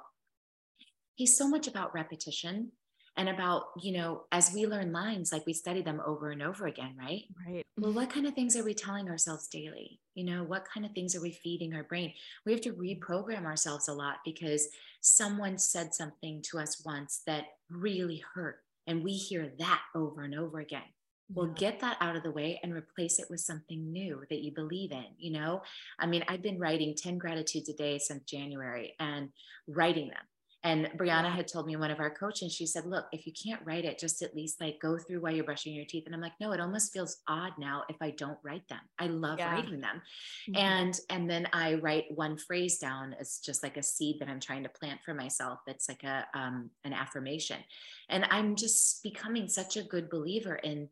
he's 1.21 1.37
so 1.37 1.47
much 1.47 1.67
about 1.67 1.93
repetition 1.93 2.71
and 3.15 3.29
about 3.29 3.65
you 3.79 3.91
know 3.91 4.23
as 4.31 4.51
we 4.55 4.65
learn 4.65 4.91
lines 4.91 5.31
like 5.31 5.45
we 5.45 5.53
study 5.53 5.83
them 5.83 6.01
over 6.03 6.31
and 6.31 6.41
over 6.41 6.65
again 6.65 6.95
right? 6.97 7.25
Right. 7.47 7.63
Well 7.77 7.93
what 7.93 8.09
kind 8.09 8.25
of 8.25 8.33
things 8.33 8.55
are 8.55 8.63
we 8.63 8.73
telling 8.73 9.07
ourselves 9.07 9.47
daily? 9.47 9.99
You 10.15 10.25
know 10.25 10.43
what 10.43 10.65
kind 10.73 10.83
of 10.83 10.93
things 10.93 11.15
are 11.15 11.21
we 11.21 11.31
feeding 11.31 11.75
our 11.75 11.83
brain? 11.83 12.11
We 12.43 12.53
have 12.53 12.61
to 12.61 12.73
reprogram 12.73 13.45
ourselves 13.45 13.87
a 13.87 13.93
lot 13.93 14.15
because 14.25 14.67
someone 15.01 15.59
said 15.59 15.93
something 15.93 16.41
to 16.49 16.57
us 16.57 16.81
once 16.83 17.21
that 17.27 17.43
really 17.69 18.23
hurt 18.33 18.57
and 18.87 19.03
we 19.03 19.11
hear 19.11 19.51
that 19.59 19.81
over 19.93 20.23
and 20.23 20.33
over 20.33 20.59
again. 20.59 20.89
Well 21.31 21.53
get 21.55 21.81
that 21.81 21.97
out 22.01 22.15
of 22.15 22.23
the 22.23 22.31
way 22.31 22.59
and 22.63 22.73
replace 22.73 23.19
it 23.19 23.27
with 23.29 23.41
something 23.41 23.91
new 23.91 24.23
that 24.31 24.41
you 24.41 24.53
believe 24.53 24.91
in 24.91 25.05
you 25.19 25.33
know? 25.33 25.61
I 25.99 26.07
mean 26.07 26.23
i've 26.27 26.41
been 26.41 26.57
writing 26.57 26.95
10 26.97 27.19
gratitudes 27.19 27.69
a 27.69 27.73
day 27.73 27.99
since 27.99 28.23
january 28.23 28.95
and 28.99 29.29
writing 29.67 30.07
them 30.07 30.25
and 30.63 30.85
brianna 30.95 31.31
had 31.31 31.47
told 31.47 31.65
me 31.65 31.75
one 31.75 31.89
of 31.89 31.99
our 31.99 32.09
coaches, 32.11 32.53
she 32.53 32.65
said 32.67 32.85
look 32.85 33.05
if 33.11 33.25
you 33.25 33.33
can't 33.33 33.61
write 33.65 33.83
it 33.85 33.97
just 33.97 34.21
at 34.21 34.35
least 34.35 34.61
like 34.61 34.79
go 34.79 34.97
through 34.97 35.19
while 35.21 35.33
you're 35.33 35.43
brushing 35.43 35.73
your 35.73 35.85
teeth. 35.85 36.03
And 36.05 36.13
i'm 36.13 36.21
like 36.21 36.33
no 36.39 36.51
it 36.51 36.59
almost 36.59 36.93
feels 36.93 37.17
odd 37.27 37.53
now 37.57 37.83
if 37.89 37.95
i 38.01 38.11
don't 38.11 38.37
write 38.43 38.67
them. 38.67 38.79
I 38.99 39.07
love 39.07 39.39
Yeah. 39.39 39.51
writing 39.53 39.81
them. 39.81 40.01
Mhm. 40.49 40.57
and 40.57 40.99
and 41.09 41.29
then 41.29 41.47
i 41.53 41.75
write 41.75 42.05
one 42.15 42.37
phrase 42.37 42.77
down 42.77 43.15
as 43.19 43.39
just 43.39 43.63
like 43.63 43.77
a 43.77 43.83
seed 43.83 44.19
that 44.19 44.27
i'm 44.29 44.39
trying 44.39 44.63
to 44.63 44.69
plant 44.69 44.99
for 45.03 45.13
myself 45.13 45.59
that's 45.65 45.89
like 45.89 46.03
a 46.03 46.25
um, 46.33 46.69
an 46.83 46.93
affirmation. 46.93 47.57
And 48.09 48.25
i'm 48.29 48.55
just 48.55 49.01
becoming 49.03 49.47
such 49.47 49.77
a 49.77 49.83
good 49.83 50.09
believer 50.09 50.55
in 50.55 50.89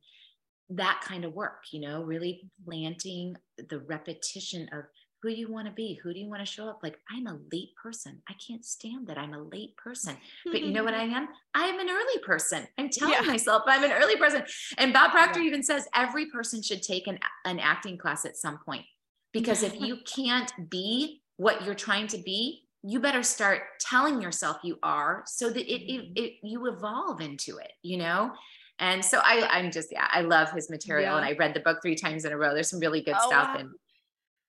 that 0.72 1.02
kind 1.04 1.26
of 1.26 1.34
work 1.34 1.64
you 1.72 1.80
know 1.82 2.04
really 2.04 2.50
planting 2.66 3.36
the 3.70 3.80
repetition 3.80 4.70
of 4.72 4.86
who 5.22 5.30
do 5.30 5.36
you 5.36 5.52
want 5.52 5.68
to 5.68 5.74
be 5.74 6.00
who 6.02 6.14
do 6.14 6.20
you 6.20 6.30
want 6.30 6.40
to 6.42 6.46
show 6.46 6.68
up 6.68 6.80
like 6.84 6.98
i'm 7.12 7.28
a 7.28 7.38
late 7.52 7.70
person 7.82 8.22
i 8.30 8.34
can't 8.46 8.66
stand 8.66 9.08
that 9.08 9.18
i'm 9.18 9.34
a 9.34 9.42
late 9.42 9.76
person 9.78 10.16
but 10.46 10.62
you 10.62 10.72
know 10.72 10.84
what 10.84 10.94
i 10.94 11.04
am 11.04 11.28
i'm 11.56 11.80
an 11.80 11.90
early 11.90 12.20
person 12.24 12.68
i'm 12.78 12.90
telling 12.94 13.14
Yeah. 13.14 13.22
myself 13.22 13.64
i'm 13.68 13.84
an 13.84 13.92
early 13.92 14.16
person 14.16 14.44
and 14.78 14.94
bob 14.94 15.12
proctor 15.12 15.40
even 15.42 15.64
says 15.64 15.88
every 15.96 16.28
person 16.28 16.62
should 16.62 16.82
take 16.82 17.08
an, 17.08 17.20
an 17.46 17.60
acting 17.60 17.98
class 17.98 18.26
at 18.26 18.38
some 18.38 18.60
point 18.60 18.86
because 19.34 19.64
if 19.64 19.80
you 19.80 19.98
can't 20.06 20.52
be 20.70 21.22
what 21.38 21.64
you're 21.66 21.76
trying 21.76 22.08
to 22.08 22.18
be 22.18 22.64
you 22.82 23.00
better 23.00 23.24
start 23.24 23.62
telling 23.82 24.22
yourself 24.22 24.58
you 24.64 24.80
are 24.84 25.24
so 25.28 25.50
that 25.50 25.66
it, 25.70 25.82
it, 25.94 26.02
mm-hmm. 26.02 26.14
it 26.16 26.34
you 26.44 26.66
evolve 26.68 27.20
into 27.22 27.58
it 27.58 27.72
you 27.82 27.98
know 27.98 28.32
and 28.80 29.04
so 29.04 29.20
I, 29.22 29.46
I'm 29.52 29.72
just, 29.72 29.90
yeah, 29.92 30.08
I 30.10 30.22
love 30.22 30.52
his 30.52 30.70
material 30.70 31.12
Yeah. 31.12 31.18
and 31.18 31.26
I 31.26 31.34
read 31.34 31.54
the 31.54 31.60
book 31.60 31.80
three 31.82 31.96
times 31.96 32.24
in 32.24 32.32
a 32.32 32.38
row. 32.38 32.54
There's 32.54 32.70
some 32.70 32.80
really 32.80 33.02
good 33.02 33.16
Oh, 33.20 33.28
stuff. 33.28 33.50
wow. 33.54 33.60
And 33.60 33.72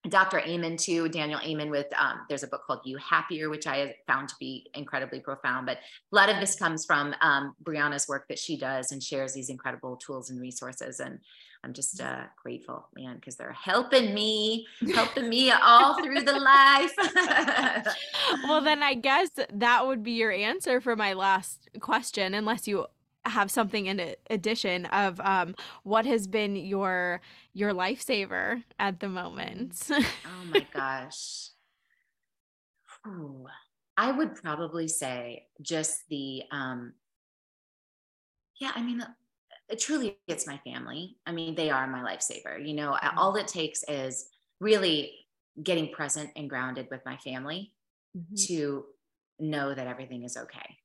Dr. 0.09 0.41
Amen 0.41 0.77
too, 0.79 1.09
Daniel 1.11 1.41
Amen 1.45 1.71
with 1.71 1.87
um, 1.99 2.21
there's 2.29 2.43
a 2.43 2.47
book 2.47 2.63
called 2.67 2.81
You 2.85 2.97
Happier, 2.97 3.51
which 3.51 3.67
I 3.67 3.95
found 4.07 4.31
to 4.31 4.35
be 4.41 4.71
incredibly 4.75 5.21
profound. 5.21 5.67
But 5.67 5.77
a 5.77 6.17
lot 6.17 6.31
of 6.31 6.41
this 6.41 6.57
comes 6.57 6.87
from 6.87 7.15
um, 7.21 7.55
Brianna's 7.63 8.09
work 8.09 8.27
that 8.29 8.39
she 8.39 8.57
does 8.57 8.93
and 8.93 9.03
shares 9.03 9.35
these 9.35 9.51
incredible 9.51 9.97
tools 9.97 10.31
and 10.31 10.41
resources. 10.41 11.01
And 11.01 11.19
I'm 11.63 11.75
just 11.75 12.01
uh, 12.01 12.23
grateful, 12.43 12.89
man, 12.97 13.17
because 13.17 13.37
they're 13.37 13.53
helping 13.53 14.15
me, 14.15 14.67
helping 14.95 15.29
me 15.29 15.51
all 15.51 16.03
through 16.03 16.23
the 16.23 16.39
life. 16.39 16.95
well, 18.45 18.63
then 18.63 18.83
I 18.83 18.95
guess 18.95 19.29
that 19.53 19.87
would 19.87 20.03
be 20.03 20.13
your 20.13 20.33
answer 20.33 20.81
for 20.81 20.97
my 20.97 21.13
last 21.13 21.69
question, 21.81 22.33
unless 22.33 22.67
you 22.67 22.87
have 23.25 23.51
something 23.51 23.87
in 23.87 24.15
addition 24.31 24.87
of 24.87 25.21
um, 25.21 25.55
what 25.83 26.07
has 26.07 26.27
been 26.27 26.57
your 26.57 27.21
your 27.53 27.73
lifesaver 27.73 28.63
at 28.79 29.01
the 29.01 29.09
moment. 29.09 29.89
oh 29.91 30.05
my 30.47 30.67
gosh. 30.73 31.51
Ooh, 33.07 33.47
I 33.97 34.13
would 34.13 34.35
probably 34.35 34.89
say 34.89 35.47
just 35.61 36.09
the 36.09 36.43
um 36.51 36.95
yeah, 38.61 38.73
I 38.75 38.83
mean 38.83 39.05
it 39.69 39.79
truly 39.79 40.19
it's 40.27 40.47
my 40.47 40.59
family. 40.65 41.17
I 41.27 41.33
mean, 41.33 41.55
they 41.55 41.71
are 41.71 41.87
my 41.87 42.01
lifesaver. 42.01 42.67
You 42.67 42.75
know, 42.75 42.93
mm-hmm. 42.93 43.19
all 43.19 43.37
it 43.37 43.49
takes 43.49 43.83
is 43.89 44.27
really 44.61 45.13
getting 45.63 45.93
present 45.93 46.31
and 46.37 46.49
grounded 46.49 46.89
with 46.91 47.01
my 47.07 47.17
family 47.19 47.73
mm-hmm. 48.17 48.35
to 48.47 48.85
know 49.39 49.75
that 49.75 49.87
everything 49.87 50.25
is 50.25 50.37
okay. 50.37 50.77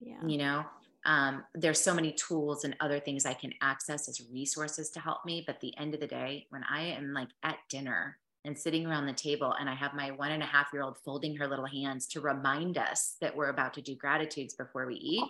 Yeah. 0.00 0.26
You 0.26 0.38
know, 0.38 0.64
um, 1.04 1.44
there's 1.54 1.80
so 1.80 1.94
many 1.94 2.12
tools 2.12 2.64
and 2.64 2.76
other 2.80 3.00
things 3.00 3.26
I 3.26 3.34
can 3.34 3.52
access 3.60 4.08
as 4.08 4.20
resources 4.32 4.90
to 4.90 5.00
help 5.00 5.24
me. 5.24 5.42
But 5.46 5.60
the 5.60 5.76
end 5.78 5.94
of 5.94 6.00
the 6.00 6.06
day, 6.06 6.46
when 6.50 6.64
I 6.64 6.82
am 6.82 7.12
like 7.12 7.28
at 7.42 7.56
dinner 7.68 8.18
and 8.44 8.58
sitting 8.58 8.86
around 8.86 9.06
the 9.06 9.12
table 9.12 9.54
and 9.58 9.68
I 9.68 9.74
have 9.74 9.94
my 9.94 10.10
one 10.10 10.32
and 10.32 10.42
a 10.42 10.46
half 10.46 10.68
year 10.72 10.82
old 10.82 10.98
folding 11.04 11.36
her 11.36 11.46
little 11.46 11.66
hands 11.66 12.06
to 12.08 12.20
remind 12.20 12.78
us 12.78 13.16
that 13.20 13.34
we're 13.34 13.50
about 13.50 13.74
to 13.74 13.82
do 13.82 13.94
gratitudes 13.94 14.54
before 14.54 14.86
we 14.86 14.94
eat, 14.94 15.24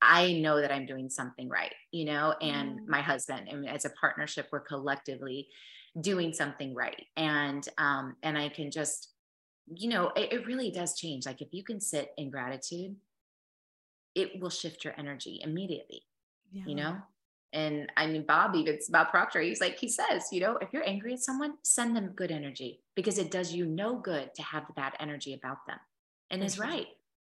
I 0.00 0.34
know 0.34 0.60
that 0.60 0.72
I'm 0.72 0.86
doing 0.86 1.10
something 1.10 1.48
right, 1.48 1.74
you 1.92 2.04
know, 2.04 2.34
and 2.40 2.80
mm. 2.80 2.86
my 2.86 3.00
husband, 3.00 3.48
and 3.48 3.68
as 3.68 3.84
a 3.84 3.90
partnership, 3.90 4.48
we're 4.52 4.60
collectively 4.60 5.48
doing 6.00 6.32
something 6.32 6.74
right. 6.74 7.06
And, 7.16 7.66
um, 7.78 8.16
and 8.22 8.38
I 8.38 8.48
can 8.48 8.70
just, 8.70 9.08
you 9.66 9.88
know, 9.88 10.12
it, 10.14 10.32
it 10.32 10.46
really 10.46 10.70
does 10.70 10.96
change. 10.96 11.26
Like 11.26 11.42
if 11.42 11.48
you 11.52 11.64
can 11.64 11.80
sit 11.80 12.10
in 12.16 12.30
gratitude, 12.30 12.94
it 14.18 14.40
will 14.40 14.50
shift 14.50 14.84
your 14.84 14.94
energy 14.98 15.40
immediately, 15.42 16.02
yeah. 16.50 16.64
you 16.66 16.74
know? 16.74 16.96
And 17.52 17.90
I 17.96 18.06
mean, 18.06 18.26
Bob, 18.26 18.54
even 18.56 18.74
it's 18.74 18.88
about 18.88 19.10
Proctor. 19.10 19.40
He's 19.40 19.60
like, 19.60 19.78
he 19.78 19.88
says, 19.88 20.26
you 20.32 20.40
know, 20.40 20.58
if 20.60 20.68
you're 20.72 20.86
angry 20.86 21.14
at 21.14 21.20
someone, 21.20 21.54
send 21.62 21.96
them 21.96 22.12
good 22.14 22.30
energy 22.30 22.82
because 22.94 23.16
it 23.16 23.30
does 23.30 23.54
you 23.54 23.64
no 23.64 23.96
good 23.96 24.34
to 24.34 24.42
have 24.42 24.64
bad 24.76 24.92
energy 25.00 25.32
about 25.32 25.58
them. 25.66 25.78
And 26.30 26.44
is 26.44 26.58
right. 26.58 26.88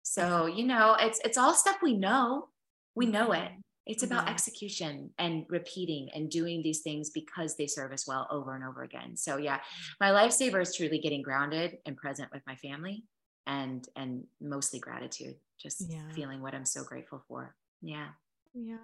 So, 0.03 0.45
you 0.45 0.65
know, 0.65 0.95
it's 0.99 1.19
it's 1.25 1.37
all 1.37 1.53
stuff 1.53 1.77
we 1.81 1.97
know. 1.97 2.49
We 2.93 3.07
know 3.07 3.31
it. 3.31 3.39
Mm-hmm. 3.39 3.59
It's 3.87 4.03
about 4.03 4.25
yeah. 4.25 4.33
execution 4.33 5.09
and 5.17 5.45
repeating 5.49 6.09
and 6.13 6.29
doing 6.29 6.61
these 6.61 6.81
things 6.81 7.09
because 7.09 7.55
they 7.55 7.65
serve 7.65 7.91
us 7.91 8.07
well 8.07 8.27
over 8.29 8.53
and 8.53 8.63
over 8.63 8.83
again. 8.83 9.17
So 9.17 9.37
yeah, 9.37 9.61
my 9.99 10.09
lifesaver 10.09 10.61
is 10.61 10.75
truly 10.75 10.99
getting 10.99 11.23
grounded 11.23 11.79
and 11.87 11.97
present 11.97 12.29
with 12.31 12.43
my 12.45 12.55
family 12.57 13.05
and 13.47 13.87
and 13.95 14.23
mostly 14.39 14.79
gratitude 14.79 15.35
just 15.63 15.89
yeah. 15.89 16.01
feeling 16.13 16.41
what 16.41 16.53
i'm 16.53 16.65
so 16.65 16.83
grateful 16.83 17.23
for 17.27 17.55
yeah 17.81 18.07
yeah 18.53 18.75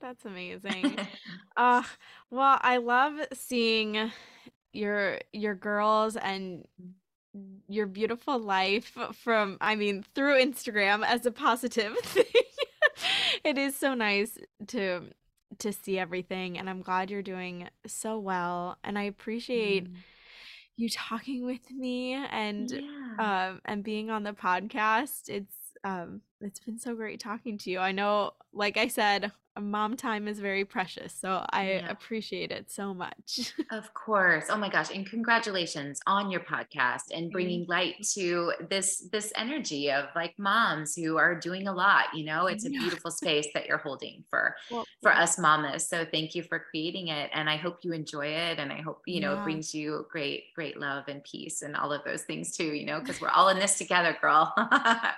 that's 0.00 0.24
amazing 0.24 0.98
uh 1.56 1.82
well 2.30 2.58
i 2.60 2.76
love 2.76 3.14
seeing 3.32 4.12
your 4.72 5.18
your 5.32 5.54
girls 5.54 6.16
and 6.16 6.66
your 7.68 7.86
beautiful 7.86 8.38
life 8.38 8.96
from 9.12 9.56
i 9.60 9.74
mean 9.74 10.04
through 10.14 10.40
instagram 10.40 11.04
as 11.04 11.24
a 11.26 11.32
positive 11.32 11.96
thing 12.02 12.24
it 13.44 13.58
is 13.58 13.74
so 13.74 13.94
nice 13.94 14.38
to 14.66 15.02
to 15.58 15.72
see 15.72 15.98
everything 15.98 16.58
and 16.58 16.68
i'm 16.68 16.82
glad 16.82 17.10
you're 17.10 17.22
doing 17.22 17.68
so 17.86 18.18
well 18.18 18.76
and 18.84 18.98
i 18.98 19.02
appreciate 19.02 19.90
mm 19.90 19.96
you 20.76 20.90
talking 20.90 21.44
with 21.44 21.70
me 21.70 22.12
and 22.12 22.70
yeah. 22.70 23.48
um 23.48 23.60
and 23.64 23.82
being 23.82 24.10
on 24.10 24.22
the 24.22 24.32
podcast. 24.32 25.28
It's 25.28 25.54
um 25.84 26.20
it's 26.40 26.60
been 26.60 26.78
so 26.78 26.94
great 26.94 27.20
talking 27.20 27.58
to 27.58 27.70
you. 27.70 27.78
I 27.78 27.92
know 27.92 28.32
like 28.52 28.76
I 28.76 28.88
said, 28.88 29.32
mom 29.60 29.96
time 29.96 30.28
is 30.28 30.38
very 30.38 30.64
precious. 30.64 31.12
So 31.12 31.44
I 31.50 31.74
yeah. 31.74 31.90
appreciate 31.90 32.50
it 32.50 32.70
so 32.70 32.92
much. 32.94 33.52
of 33.70 33.92
course. 33.94 34.46
Oh 34.50 34.56
my 34.56 34.68
gosh. 34.68 34.90
And 34.90 35.08
congratulations 35.08 36.00
on 36.06 36.30
your 36.30 36.40
podcast 36.40 37.12
and 37.14 37.30
bringing 37.30 37.66
light 37.68 37.94
to 38.14 38.52
this 38.70 39.08
this 39.12 39.32
energy 39.36 39.90
of 39.90 40.06
like 40.14 40.34
moms 40.38 40.94
who 40.94 41.16
are 41.16 41.34
doing 41.38 41.68
a 41.68 41.72
lot, 41.72 42.06
you 42.14 42.24
know, 42.24 42.46
it's 42.46 42.66
a 42.66 42.70
beautiful 42.70 43.10
space 43.10 43.48
that 43.54 43.66
you're 43.66 43.78
holding 43.78 44.24
for 44.28 44.56
well, 44.70 44.84
for 45.02 45.10
yeah. 45.10 45.22
us 45.22 45.38
mamas. 45.38 45.88
So 45.88 46.04
thank 46.04 46.34
you 46.34 46.42
for 46.42 46.58
creating 46.58 47.08
it 47.08 47.30
and 47.32 47.48
I 47.48 47.56
hope 47.56 47.78
you 47.82 47.92
enjoy 47.92 48.26
it 48.26 48.58
and 48.58 48.72
I 48.72 48.80
hope, 48.80 49.02
you 49.06 49.20
know, 49.20 49.38
it 49.38 49.44
brings 49.44 49.74
you 49.74 50.06
great 50.10 50.54
great 50.54 50.78
love 50.78 51.04
and 51.08 51.22
peace 51.24 51.62
and 51.62 51.76
all 51.76 51.92
of 51.92 52.04
those 52.04 52.22
things 52.22 52.56
too, 52.56 52.72
you 52.72 52.86
know, 52.86 53.00
because 53.00 53.20
we're 53.20 53.28
all 53.28 53.48
in 53.48 53.58
this 53.58 53.78
together, 53.78 54.16
girl. 54.20 54.52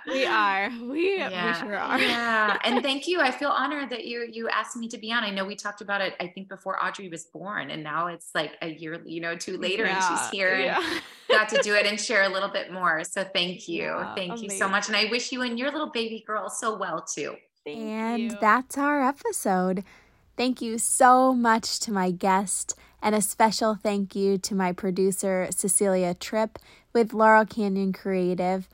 we 0.07 0.25
are. 0.25 0.69
We, 0.89 1.23
we 1.23 1.53
sure 1.53 1.77
are. 1.77 1.99
Yeah. 1.99 2.57
And 2.63 2.83
thank 2.83 3.07
you. 3.07 3.21
I 3.21 3.31
feel 3.31 3.49
honored 3.49 3.89
that 3.89 4.05
you 4.05 4.28
you 4.31 4.49
asked 4.49 4.75
me 4.75 4.87
to 4.89 4.97
be 4.97 5.11
on. 5.11 5.23
I 5.23 5.29
know 5.29 5.45
we 5.45 5.55
talked 5.55 5.81
about 5.81 6.01
it, 6.01 6.13
I 6.19 6.27
think 6.27 6.49
before 6.49 6.83
Audrey 6.83 7.09
was 7.09 7.25
born, 7.25 7.71
and 7.71 7.83
now 7.83 8.07
it's 8.07 8.29
like 8.33 8.53
a 8.61 8.67
year, 8.67 9.01
you 9.05 9.21
know, 9.21 9.35
two 9.35 9.57
later, 9.57 9.85
yeah, 9.85 9.95
and 9.95 10.19
she's 10.19 10.29
here 10.29 10.57
yeah. 10.59 10.79
and 10.81 11.01
got 11.29 11.49
to 11.49 11.61
do 11.61 11.75
it 11.75 11.85
and 11.87 11.99
share 11.99 12.23
a 12.23 12.29
little 12.29 12.49
bit 12.49 12.71
more. 12.71 13.03
So 13.03 13.23
thank 13.23 13.67
you. 13.67 13.83
Yeah, 13.83 14.15
thank 14.15 14.31
amazing. 14.31 14.51
you 14.51 14.57
so 14.57 14.69
much. 14.69 14.87
And 14.87 14.95
I 14.95 15.05
wish 15.05 15.31
you 15.31 15.41
and 15.41 15.57
your 15.57 15.71
little 15.71 15.89
baby 15.89 16.23
girl 16.25 16.49
so 16.49 16.77
well 16.77 17.01
too. 17.01 17.35
Thank 17.65 17.79
and 17.79 18.21
you. 18.23 18.37
that's 18.39 18.77
our 18.77 19.01
episode. 19.07 19.83
Thank 20.37 20.61
you 20.61 20.77
so 20.77 21.33
much 21.33 21.79
to 21.81 21.91
my 21.91 22.11
guest, 22.11 22.75
and 23.01 23.13
a 23.13 23.21
special 23.21 23.75
thank 23.75 24.15
you 24.15 24.37
to 24.37 24.55
my 24.55 24.71
producer, 24.71 25.47
Cecilia 25.51 26.13
Tripp, 26.13 26.57
with 26.93 27.13
Laurel 27.13 27.45
Canyon 27.45 27.93
Creative. 27.93 28.69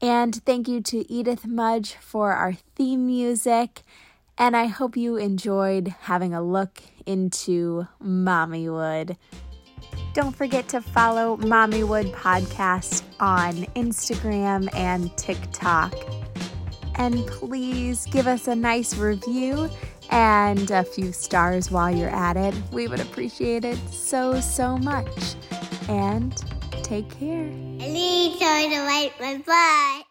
And 0.00 0.34
thank 0.44 0.68
you 0.68 0.82
to 0.82 1.10
Edith 1.10 1.46
Mudge 1.46 1.94
for 1.94 2.32
our 2.32 2.52
theme 2.74 3.06
music. 3.06 3.82
And 4.38 4.56
I 4.56 4.66
hope 4.66 4.96
you 4.96 5.16
enjoyed 5.16 5.94
having 6.02 6.34
a 6.34 6.42
look 6.42 6.82
into 7.06 7.86
Mommywood. 8.02 9.16
Don't 10.12 10.36
forget 10.36 10.68
to 10.68 10.80
follow 10.80 11.36
Mommywood 11.38 12.12
Podcast 12.12 13.02
on 13.20 13.54
Instagram 13.74 14.74
and 14.74 15.14
TikTok. 15.16 15.94
And 16.96 17.26
please 17.26 18.06
give 18.06 18.26
us 18.26 18.48
a 18.48 18.54
nice 18.54 18.96
review 18.96 19.68
and 20.10 20.70
a 20.70 20.84
few 20.84 21.12
stars 21.12 21.70
while 21.70 21.94
you're 21.94 22.10
at 22.10 22.36
it. 22.36 22.54
We 22.72 22.88
would 22.88 23.00
appreciate 23.00 23.64
it 23.64 23.78
so, 23.90 24.40
so 24.40 24.76
much. 24.78 25.34
And 25.88 26.34
take 26.82 27.10
care. 27.18 27.44
I 27.44 27.88
need 27.88 28.38
to 28.38 28.84
wipe 28.86 29.20
my 29.20 29.42
butt. 29.44 30.05